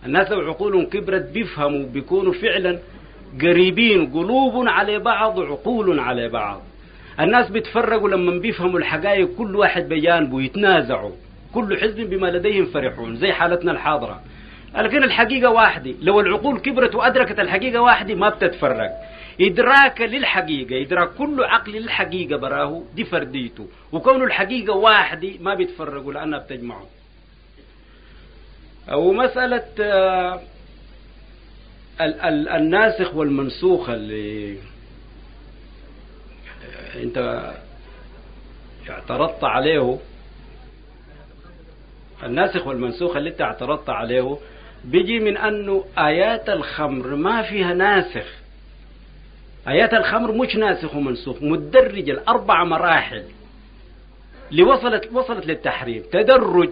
الناس 0.05 0.31
لو 0.31 0.39
عقول 0.39 0.85
كبرت 0.85 1.29
بيفهموا 1.31 1.85
بيكونوا 1.85 2.33
فعلا 2.33 2.79
قريبين 3.41 4.11
قلوب 4.13 4.67
على 4.67 4.99
بعض 4.99 5.37
وعقول 5.37 5.99
على 5.99 6.29
بعض. 6.29 6.61
الناس 7.19 7.49
بيتفرقوا 7.49 8.09
لما 8.09 8.31
بيفهموا 8.39 8.79
الحقائق 8.79 9.29
كل 9.37 9.55
واحد 9.55 9.89
بجانبه 9.89 10.41
يتنازعوا 10.41 11.11
كل 11.53 11.77
حزب 11.81 12.09
بما 12.09 12.27
لديهم 12.27 12.65
فرحون 12.65 13.15
زي 13.15 13.31
حالتنا 13.33 13.71
الحاضرة. 13.71 14.21
لكن 14.75 15.03
الحقيقة 15.03 15.49
واحدة. 15.49 15.93
لو 16.01 16.19
العقول 16.19 16.59
كبرت 16.59 16.95
وأدركت 16.95 17.39
الحقيقة 17.39 17.81
واحدة 17.81 18.15
ما 18.15 18.29
بتتفرق. 18.29 18.91
إدراك 19.41 20.01
للحقيقة 20.01 20.81
إدراك 20.81 21.09
كل 21.09 21.43
عقل 21.43 21.71
للحقيقة 21.71 22.37
براه 22.37 22.83
دي 22.95 23.03
فرديته. 23.03 23.67
وكون 23.91 24.23
الحقيقة 24.23 24.75
واحدة 24.75 25.29
ما 25.41 25.55
بيتفرقوا 25.55 26.13
لأنها 26.13 26.39
بتجمعه 26.39 26.85
ومسألة 28.93 29.63
الناسخ 32.01 33.15
والمنسوخ 33.15 33.89
اللي 33.89 34.57
انت 36.95 37.51
اعترضت 38.89 39.43
عليه. 39.43 39.97
الناسخ 42.23 42.67
والمنسوخ 42.67 43.15
اللي 43.15 43.29
انت 43.29 43.41
اعترضت 43.41 43.89
عليه 43.89 44.37
بيجي 44.85 45.19
من 45.19 45.37
انه 45.37 45.85
آيات 45.97 46.49
الخمر 46.49 47.15
ما 47.15 47.41
فيها 47.41 47.73
ناسخ. 47.73 48.27
آيات 49.67 49.93
الخمر 49.93 50.31
مش 50.31 50.55
ناسخ 50.55 50.95
ومنسوخ 50.95 51.41
مدرج 51.41 52.09
الأربع 52.09 52.63
مراحل 52.63 53.23
اللي 54.51 54.63
وصلت 54.63 55.09
وصلت 55.13 55.45
للتحريم 55.45 56.03
تدرج 56.11 56.69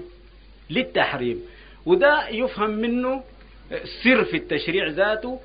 للتحريم. 0.69 1.39
وده 1.85 2.29
يفهم 2.29 2.69
منه 2.69 3.23
سر 4.03 4.23
في 4.23 4.37
التشريع 4.37 4.87
ذاته 4.87 5.39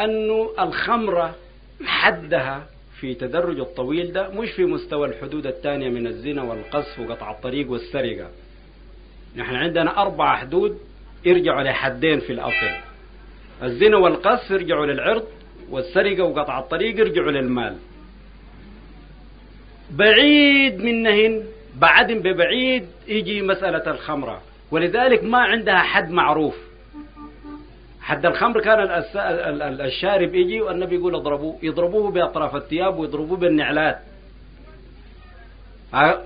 أنه 0.00 0.50
الخمرة 0.58 1.36
حدها 1.84 2.66
في 3.00 3.14
تدرج 3.14 3.60
الطويل 3.60 4.12
ده 4.12 4.28
مش 4.28 4.50
في 4.50 4.64
مستوى 4.64 5.08
الحدود 5.08 5.46
الثانية 5.46 5.88
من 5.88 6.06
الزنا 6.06 6.42
والقذف 6.42 6.98
وقطع 6.98 7.30
الطريق 7.30 7.70
والسرقة. 7.70 8.30
نحن 9.36 9.54
عندنا 9.54 10.02
أربع 10.02 10.36
حدود 10.36 10.78
يرجعوا 11.24 11.62
لحدين 11.62 12.20
في 12.20 12.32
الأصل. 12.32 12.70
الزنا 13.62 13.96
والقذف 13.96 14.50
يرجعوا 14.50 14.86
للعرض 14.86 15.24
والسرقة 15.70 16.22
وقطع 16.24 16.58
الطريق 16.58 17.00
يرجعوا 17.00 17.30
للمال. 17.30 17.76
بعيد 19.90 20.78
منهن 20.80 21.44
بعدين 21.76 22.18
ببعيد 22.22 22.86
يجي 23.08 23.42
مسألة 23.42 23.90
الخمرة. 23.90 24.42
ولذلك 24.70 25.24
ما 25.24 25.38
عندها 25.38 25.78
حد 25.78 26.10
معروف. 26.10 26.69
حد 28.10 28.26
الخمر 28.26 28.60
كان 28.60 28.78
الشارب 29.80 30.34
يجي 30.34 30.60
والنبي 30.60 30.94
يقول 30.96 31.14
اضربوه. 31.14 31.56
يضربوه 31.62 32.10
بأطراف 32.10 32.56
الثياب 32.56 32.98
ويضربوه 32.98 33.36
بالنعلات. 33.36 33.98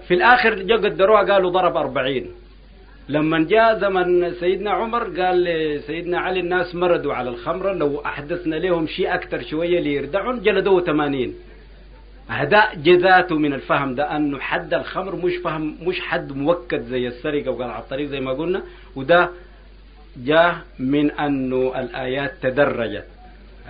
في 0.09 0.15
الآخر 0.15 0.63
جو 0.63 0.77
قدروها 0.77 1.33
قالوا 1.33 1.51
ضرب 1.51 1.77
أربعين. 1.77 2.27
لما 3.09 3.39
جاء 3.45 3.79
زمن 3.79 4.35
سيدنا 4.35 4.71
عمر 4.71 5.03
قال 5.21 5.45
لسيدنا 5.45 6.19
علي 6.19 6.41
الناس 6.41 6.75
مردوا 6.75 7.15
على 7.15 7.31
الخمرة 7.31 7.73
لو 7.73 8.01
أحدثنا 8.07 8.57
لهم 8.57 8.87
شيء 8.87 9.15
أكثر 9.15 9.43
شوية 9.43 9.81
ليردعون 9.81 10.41
جلدوه 10.43 10.81
80 10.81 11.35
هذا 12.29 12.65
جذاته 12.77 13.39
من 13.39 13.53
الفهم 13.53 13.95
ده 13.95 14.17
أنه 14.17 14.39
حد 14.39 14.75
الخمر 14.75 15.17
مش 15.17 15.37
فهم 15.37 15.77
مش 15.83 16.01
حد 16.01 16.33
موكد 16.33 16.83
زي 16.83 17.09
السرقة 17.09 17.51
وقطع 17.51 17.79
الطريق 17.79 18.07
زي 18.09 18.21
ما 18.21 18.33
قلنا 18.33 18.63
وده 18.97 19.31
جاء 20.17 20.59
من 20.79 21.11
أنه 21.11 21.73
الآيات 21.77 22.33
تدرجت. 22.43 23.05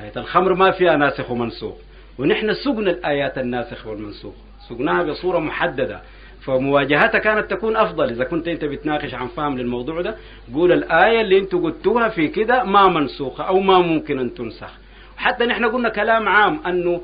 آية 0.03 0.13
الخمر 0.17 0.55
ما 0.55 0.71
فيها 0.71 0.97
ناسخ 0.97 1.31
ومنسوخ. 1.31 1.75
ونحن 2.19 2.55
سقنا 2.55 2.91
الآيات 2.91 3.39
الناسخ 3.39 3.87
والمنسوخ. 3.87 4.35
سقناها 4.69 5.03
بصورة 5.03 5.39
محددة. 5.39 6.01
فمواجهتها 6.41 7.19
كانت 7.19 7.51
تكون 7.51 7.77
أفضل. 7.77 8.11
إذا 8.11 8.25
كنت 8.25 8.49
أنت 8.49 8.65
بتناقش 8.65 9.15
عن 9.15 9.27
فهم 9.27 9.59
للموضوع 9.59 10.01
ده 10.01 10.17
قول 10.55 10.73
الآية 10.73 11.21
اللي 11.21 11.39
أنتوا 11.39 11.63
قلتوها 11.63 12.09
في 12.09 12.29
كده 12.29 12.65
ما 12.65 12.89
منسوخة 12.89 13.45
أو 13.45 13.61
ما 13.61 13.79
ممكن 13.79 14.19
أن 14.19 14.35
تنسخ. 14.35 14.71
حتى 15.17 15.47
نحن 15.47 15.65
قلنا 15.65 15.89
كلام 15.89 16.29
عام 16.29 16.61
أنه 16.67 17.01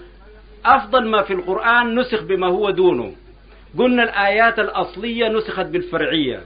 أفضل 0.65 1.09
ما 1.09 1.23
في 1.23 1.33
القرآن 1.33 1.99
نسخ 1.99 2.23
بما 2.23 2.47
هو 2.47 2.71
دونه. 2.71 3.13
قلنا 3.79 4.03
الآيات 4.03 4.59
الأصلية 4.59 5.29
نسخت 5.29 5.67
بالفرعية. 5.67 6.41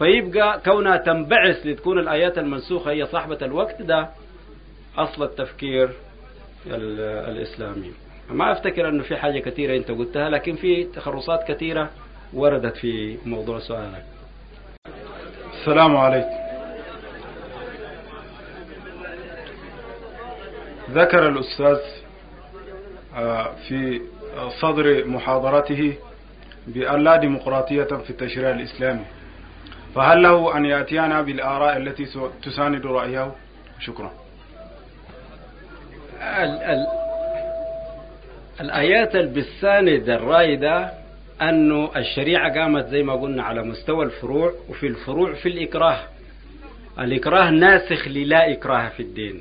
فيبقى 0.00 0.60
كونها 0.64 0.96
تنبعث 0.96 1.66
لتكون 1.66 1.98
الآيات 1.98 2.38
المنسوخة 2.38 2.90
هي 2.90 3.06
صاحبة 3.06 3.38
الوقت 3.42 3.82
ده 3.82 4.08
أصل 4.98 5.22
التفكير 5.22 5.90
الإسلامي. 6.66 7.92
ما 8.30 8.52
أفتكر 8.52 8.88
أنه 8.88 9.02
في 9.02 9.16
حاجة 9.16 9.38
كثيرة 9.38 9.76
أنت 9.76 9.90
قلتها 9.90 10.28
لكن 10.28 10.54
في 10.56 10.84
تخرصات 10.84 11.40
كثيرة 11.48 11.90
وردت 12.32 12.76
في 12.76 13.18
موضوع 13.26 13.58
سؤالك. 13.58 14.04
السلام 15.60 15.96
عليكم. 15.96 16.40
ذكر 20.90 21.28
الأستاذ 21.28 21.78
في 23.68 24.00
صدر 24.60 25.04
محاضرته 25.06 25.94
بأن 26.66 27.04
لا 27.04 27.16
ديمقراطية 27.16 27.82
في 27.84 28.10
التشريع 28.10 28.50
الإسلامي. 28.50 29.04
فهل 29.94 30.22
له 30.22 30.56
أن 30.56 30.64
يأتينا 30.64 31.22
بالآراء 31.22 31.76
التي 31.76 32.06
تساند 32.42 32.86
رأيه؟ 32.86 33.32
شكرا. 33.80 34.12
ال 36.22 36.62
ال 36.62 36.86
الآيات 38.60 39.16
البساند 39.16 40.08
الرايدة 40.08 40.92
أنه 41.42 41.90
الشريعة 41.96 42.60
قامت 42.60 42.86
زي 42.86 43.02
ما 43.02 43.14
قلنا 43.14 43.42
على 43.42 43.62
مستوى 43.62 44.04
الفروع 44.04 44.52
وفي 44.68 44.86
الفروع 44.86 45.32
في 45.32 45.48
الإكراه. 45.48 45.98
الإكراه 46.98 47.50
ناسخ 47.50 48.08
للا 48.08 48.52
إكراه 48.52 48.88
في 48.88 49.02
الدين. 49.02 49.40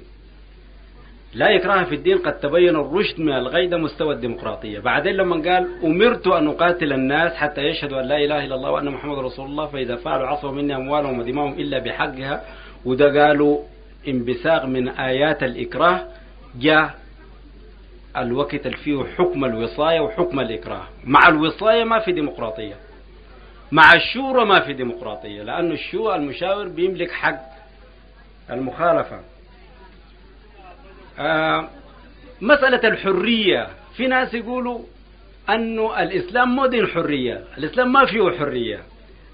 لا 1.33 1.55
إكراه 1.55 1.83
في 1.83 1.95
الدين 1.95 2.17
قد 2.17 2.39
تبين 2.39 2.75
الرشد 2.75 3.19
من 3.19 3.33
الغي 3.33 3.67
ده 3.67 3.77
مستوى 3.77 4.13
الديمقراطية. 4.15 4.79
بعدين 4.79 5.13
لما 5.15 5.35
قال 5.35 5.67
أمرت 5.83 6.27
أن 6.27 6.47
أقاتل 6.47 6.93
الناس 6.93 7.33
حتى 7.33 7.61
يشهدوا 7.61 8.01
أن 8.01 8.05
لا 8.05 8.17
إله 8.17 8.45
إلا 8.45 8.55
الله 8.55 8.71
وأن 8.71 8.89
محمد 8.89 9.17
رسول 9.19 9.45
الله 9.45 9.65
فإذا 9.67 9.95
فعلوا 9.95 10.27
عصوا 10.27 10.51
مني 10.51 10.75
أموالهم 10.75 11.19
ودماءهم 11.19 11.53
إلا 11.53 11.79
بحقها 11.79 12.43
وده 12.85 13.25
قالوا 13.25 13.59
انبثاق 14.07 14.65
من 14.65 14.89
آيات 14.89 15.43
الإكراه 15.43 16.01
جاء 16.55 16.95
الوقت 18.17 18.65
اللي 18.65 18.77
فيه 18.77 19.03
حكم 19.17 19.45
الوصاية 19.45 19.99
وحكم 19.99 20.39
الإكراه. 20.39 20.83
مع 21.03 21.27
الوصاية 21.27 21.83
ما 21.83 21.99
في 21.99 22.11
ديمقراطية. 22.11 22.75
مع 23.71 23.93
الشورى 23.93 24.45
ما 24.45 24.59
في 24.59 24.73
ديمقراطية 24.73 25.43
لأنه 25.43 25.73
الشورى 25.73 26.15
المشاور 26.15 26.67
بيملك 26.67 27.11
حق 27.11 27.39
المخالفة. 28.51 29.19
مسألة 32.41 32.87
الحرية. 32.89 33.67
في 33.95 34.07
ناس 34.07 34.33
يقولوا 34.33 34.79
أنه 35.49 36.03
الإسلام 36.03 36.55
مو 36.55 36.65
دين 36.65 36.87
حرية. 36.87 37.43
الإسلام 37.57 37.91
ما 37.93 38.05
فيه 38.05 38.31
حرية. 38.39 38.83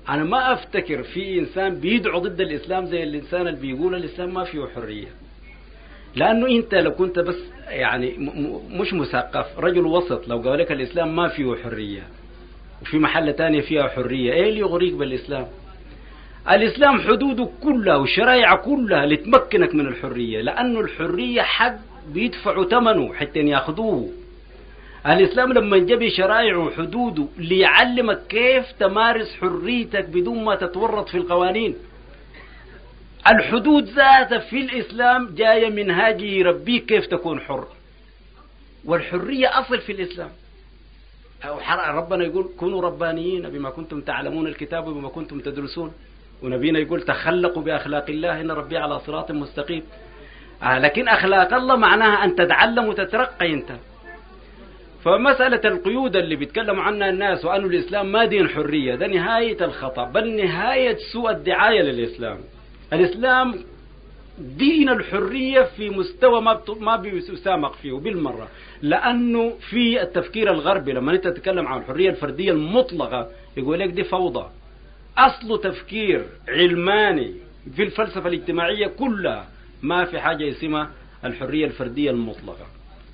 أنا 0.09 0.23
ما 0.23 0.53
أفتكر 0.53 1.03
في 1.03 1.39
إنسان 1.39 1.75
بيدعو 1.79 2.19
ضد 2.19 2.41
الإسلام 2.41 2.85
زي 2.85 3.03
الإنسان 3.03 3.47
اللي 3.47 3.59
بيقول 3.59 3.95
الإسلام 3.95 4.33
ما 4.33 4.43
فيه 4.43 4.65
حرية. 4.75 5.07
لأنه 6.15 6.47
أنت 6.47 6.75
لو 6.75 6.91
كنت 6.91 7.19
بس 7.19 7.37
يعني 7.67 8.15
مش 8.69 8.93
مثقف 8.93 9.59
رجل 9.59 9.85
وسط 9.85 10.27
لو 10.27 10.37
قال 10.37 10.59
لك 10.59 10.71
الإسلام 10.71 11.15
ما 11.15 11.27
فيه 11.27 11.55
حرية. 11.63 12.03
وفي 12.81 12.97
محلة 12.99 13.31
تانية 13.31 13.61
فيها 13.61 13.87
حرية. 13.87 14.33
إيه 14.33 14.49
اللي 14.49 14.59
يغريك 14.59 14.93
بالإسلام؟ 14.93 15.47
الإسلام 16.49 17.01
حدوده 17.01 17.49
كلها 17.63 17.95
وشرائع 17.95 18.55
كلها 18.55 19.05
لتمكنك 19.05 19.75
من 19.75 19.87
الحرية 19.87 20.41
لأنه 20.41 20.79
الحرية 20.79 21.41
حق 21.41 21.75
بيدفعوا 22.07 22.65
ثمنه 22.65 23.13
حتى 23.13 23.39
ياخذوه. 23.39 24.09
الإسلام 25.07 25.53
لما 25.53 25.77
جاب 25.77 26.09
شرائعه 26.09 26.57
وحدوده 26.57 27.27
ليعلمك 27.37 28.19
كيف 28.29 28.71
تمارس 28.79 29.35
حريتك 29.41 30.05
بدون 30.05 30.43
ما 30.43 30.55
تتورط 30.55 31.09
في 31.09 31.17
القوانين. 31.17 31.75
الحدود 33.27 33.83
ذاتها 33.83 34.37
في 34.37 34.59
الإسلام 34.61 35.35
جاية 35.35 35.69
من 35.69 35.91
هاجي 35.91 36.39
يربيك 36.39 36.85
كيف 36.85 37.05
تكون 37.05 37.39
حر. 37.39 37.67
والحرية 38.85 39.59
أصل 39.59 39.79
في 39.81 39.91
الإسلام. 39.91 40.29
أو 41.45 41.59
ربنا 41.97 42.23
يقول 42.23 42.49
كونوا 42.57 42.81
ربانيين 42.81 43.49
بما 43.49 43.69
كنتم 43.69 44.01
تعلمون 44.01 44.47
الكتاب 44.47 44.87
وبما 44.87 45.09
كنتم 45.09 45.39
تدرسون. 45.39 45.93
ونبينا 46.45 46.79
يقول 46.79 47.01
تخلقوا 47.01 47.61
بأخلاق 47.61 48.05
الله 48.09 48.41
إن 48.41 48.51
ربي 48.51 48.77
على 48.77 48.99
صراط 48.99 49.31
مستقيم. 49.31 49.83
آه 50.63 50.79
لكن 50.79 51.07
أخلاق 51.07 51.53
الله 51.53 51.75
معناها 51.75 52.25
أن 52.25 52.35
تتعلم 52.35 52.85
وتترقى 52.87 53.53
أنت. 53.53 53.71
فمسألة 55.03 55.61
القيود 55.65 56.15
اللي 56.15 56.35
بيتكلموا 56.35 56.83
عنها 56.83 57.09
الناس 57.09 57.45
وأن 57.45 57.65
الإسلام 57.65 58.11
ما 58.11 58.25
دين 58.25 58.49
حرية 58.49 58.95
ده 58.95 59.07
نهاية 59.07 59.65
الخطأ 59.65 60.03
بل 60.03 60.35
نهاية 60.45 60.97
سوء 61.13 61.31
الدعاية 61.31 61.81
للإسلام. 61.81 62.37
الإسلام 62.93 63.55
دين 64.39 64.89
الحرية 64.89 65.61
في 65.61 65.89
مستوى 65.89 66.41
ما 66.41 66.61
ما 66.79 66.95
بيسامق 66.95 67.73
فيه 67.73 67.93
بالمرة. 67.93 68.47
لأنه 68.81 69.53
في 69.69 70.01
التفكير 70.01 70.51
الغربي 70.51 70.93
لما 70.93 71.11
أنت 71.11 71.27
تتكلم 71.27 71.67
عن 71.67 71.79
الحرية 71.81 72.09
الفردية 72.09 72.51
المطلقة 72.51 73.29
يقول 73.57 73.79
لك 73.79 73.89
دي 73.89 74.03
فوضى. 74.03 74.45
أصل 75.17 75.61
تفكير 75.61 76.25
علماني 76.47 77.33
في 77.75 77.83
الفلسفة 77.83 78.29
الاجتماعية 78.29 78.87
كلها 78.87 79.47
ما 79.81 80.05
في 80.05 80.19
حاجة 80.19 80.49
اسمها 80.49 80.89
الحرية 81.25 81.65
الفردية 81.65 82.11
المطلقة. 82.11 82.65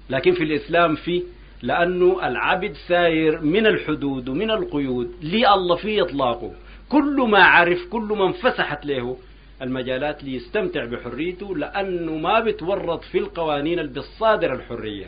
لكن 0.09 0.33
في 0.33 0.43
الإسلام 0.43 0.95
في 0.95 1.23
لأنه 1.61 2.27
العبد 2.27 2.73
ساير 2.87 3.41
من 3.41 3.67
الحدود 3.67 4.29
ومن 4.29 4.51
القيود 4.51 5.11
لي 5.21 5.53
الله 5.53 5.75
في 5.75 6.01
إطلاقه. 6.01 6.51
كل 6.89 7.27
ما 7.29 7.43
عرف 7.43 7.85
كل 7.91 8.15
ما 8.17 8.25
انفسحت 8.27 8.85
له 8.85 9.17
المجالات 9.61 10.23
ليستمتع 10.23 10.85
بحريته 10.85 11.55
لأنه 11.57 12.17
ما 12.17 12.39
بتورط 12.39 13.03
في 13.03 13.17
القوانين 13.17 13.79
اللي 13.79 13.91
بالصادر 13.91 14.53
الحرية. 14.53 15.07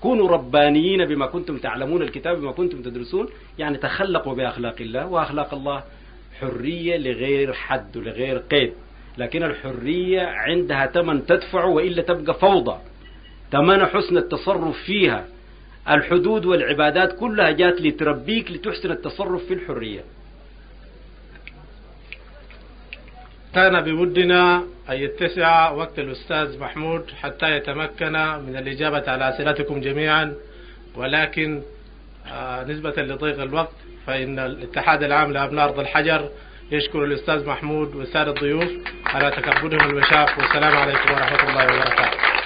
كونوا 0.00 0.28
ربانيين 0.28 1.04
بما 1.04 1.26
كنتم 1.26 1.58
تعلمون 1.58 2.02
الكتاب 2.02 2.40
بما 2.40 2.52
كنتم 2.52 2.82
تدرسون 2.82 3.28
يعني 3.58 3.78
تخلقوا 3.78 4.34
بأخلاق 4.34 4.74
الله 4.80 5.06
وأخلاق 5.06 5.54
الله 5.54 5.82
حرية 6.40 6.96
لغير 6.96 7.52
حد 7.52 7.96
ولغير 7.96 8.38
قيد. 8.38 8.72
لكن 9.18 9.42
الحرية 9.42 10.20
عندها 10.20 10.86
ثمن 10.86 11.26
تدفع 11.26 11.64
وإلا 11.64 12.02
تبقى 12.02 12.34
فوضى. 12.34 12.78
ثمن 13.52 13.86
حسن 13.86 14.16
التصرف 14.16 14.76
فيها. 14.76 15.26
الحدود 15.90 16.46
والعبادات 16.46 17.18
كلها 17.18 17.50
جات 17.50 17.80
لتربيك 17.80 18.50
لتحسن 18.50 18.90
التصرف 18.90 19.44
في 19.44 19.54
الحرية. 19.54 20.00
كان 23.54 23.80
بودنا 23.80 24.62
أن 24.90 24.94
يتسع 24.96 25.70
وقت 25.70 25.98
الأستاذ 25.98 26.58
محمود 26.58 27.10
حتى 27.22 27.56
يتمكن 27.56 28.12
من 28.46 28.56
الإجابة 28.56 29.10
على 29.10 29.28
أسئلتكم 29.28 29.80
جميعا. 29.80 30.34
ولكن 30.96 31.62
آه 32.32 32.64
نسبة 32.64 33.02
لضيق 33.02 33.42
الوقت 33.42 33.74
فإن 34.06 34.38
الاتحاد 34.38 35.02
العام 35.02 35.32
لأبناء 35.32 35.64
أرض 35.64 35.80
الحجر 35.80 36.28
يشكر 36.70 37.04
الأستاذ 37.04 37.46
محمود 37.46 37.94
والسادة 37.94 38.30
الضيوف 38.30 38.68
على 39.06 39.30
تكبدهم 39.30 39.90
المشاف 39.90 40.38
والسلام 40.38 40.76
عليكم 40.76 41.12
ورحمة 41.12 41.50
الله 41.50 41.64
وبركاته. 41.64 42.37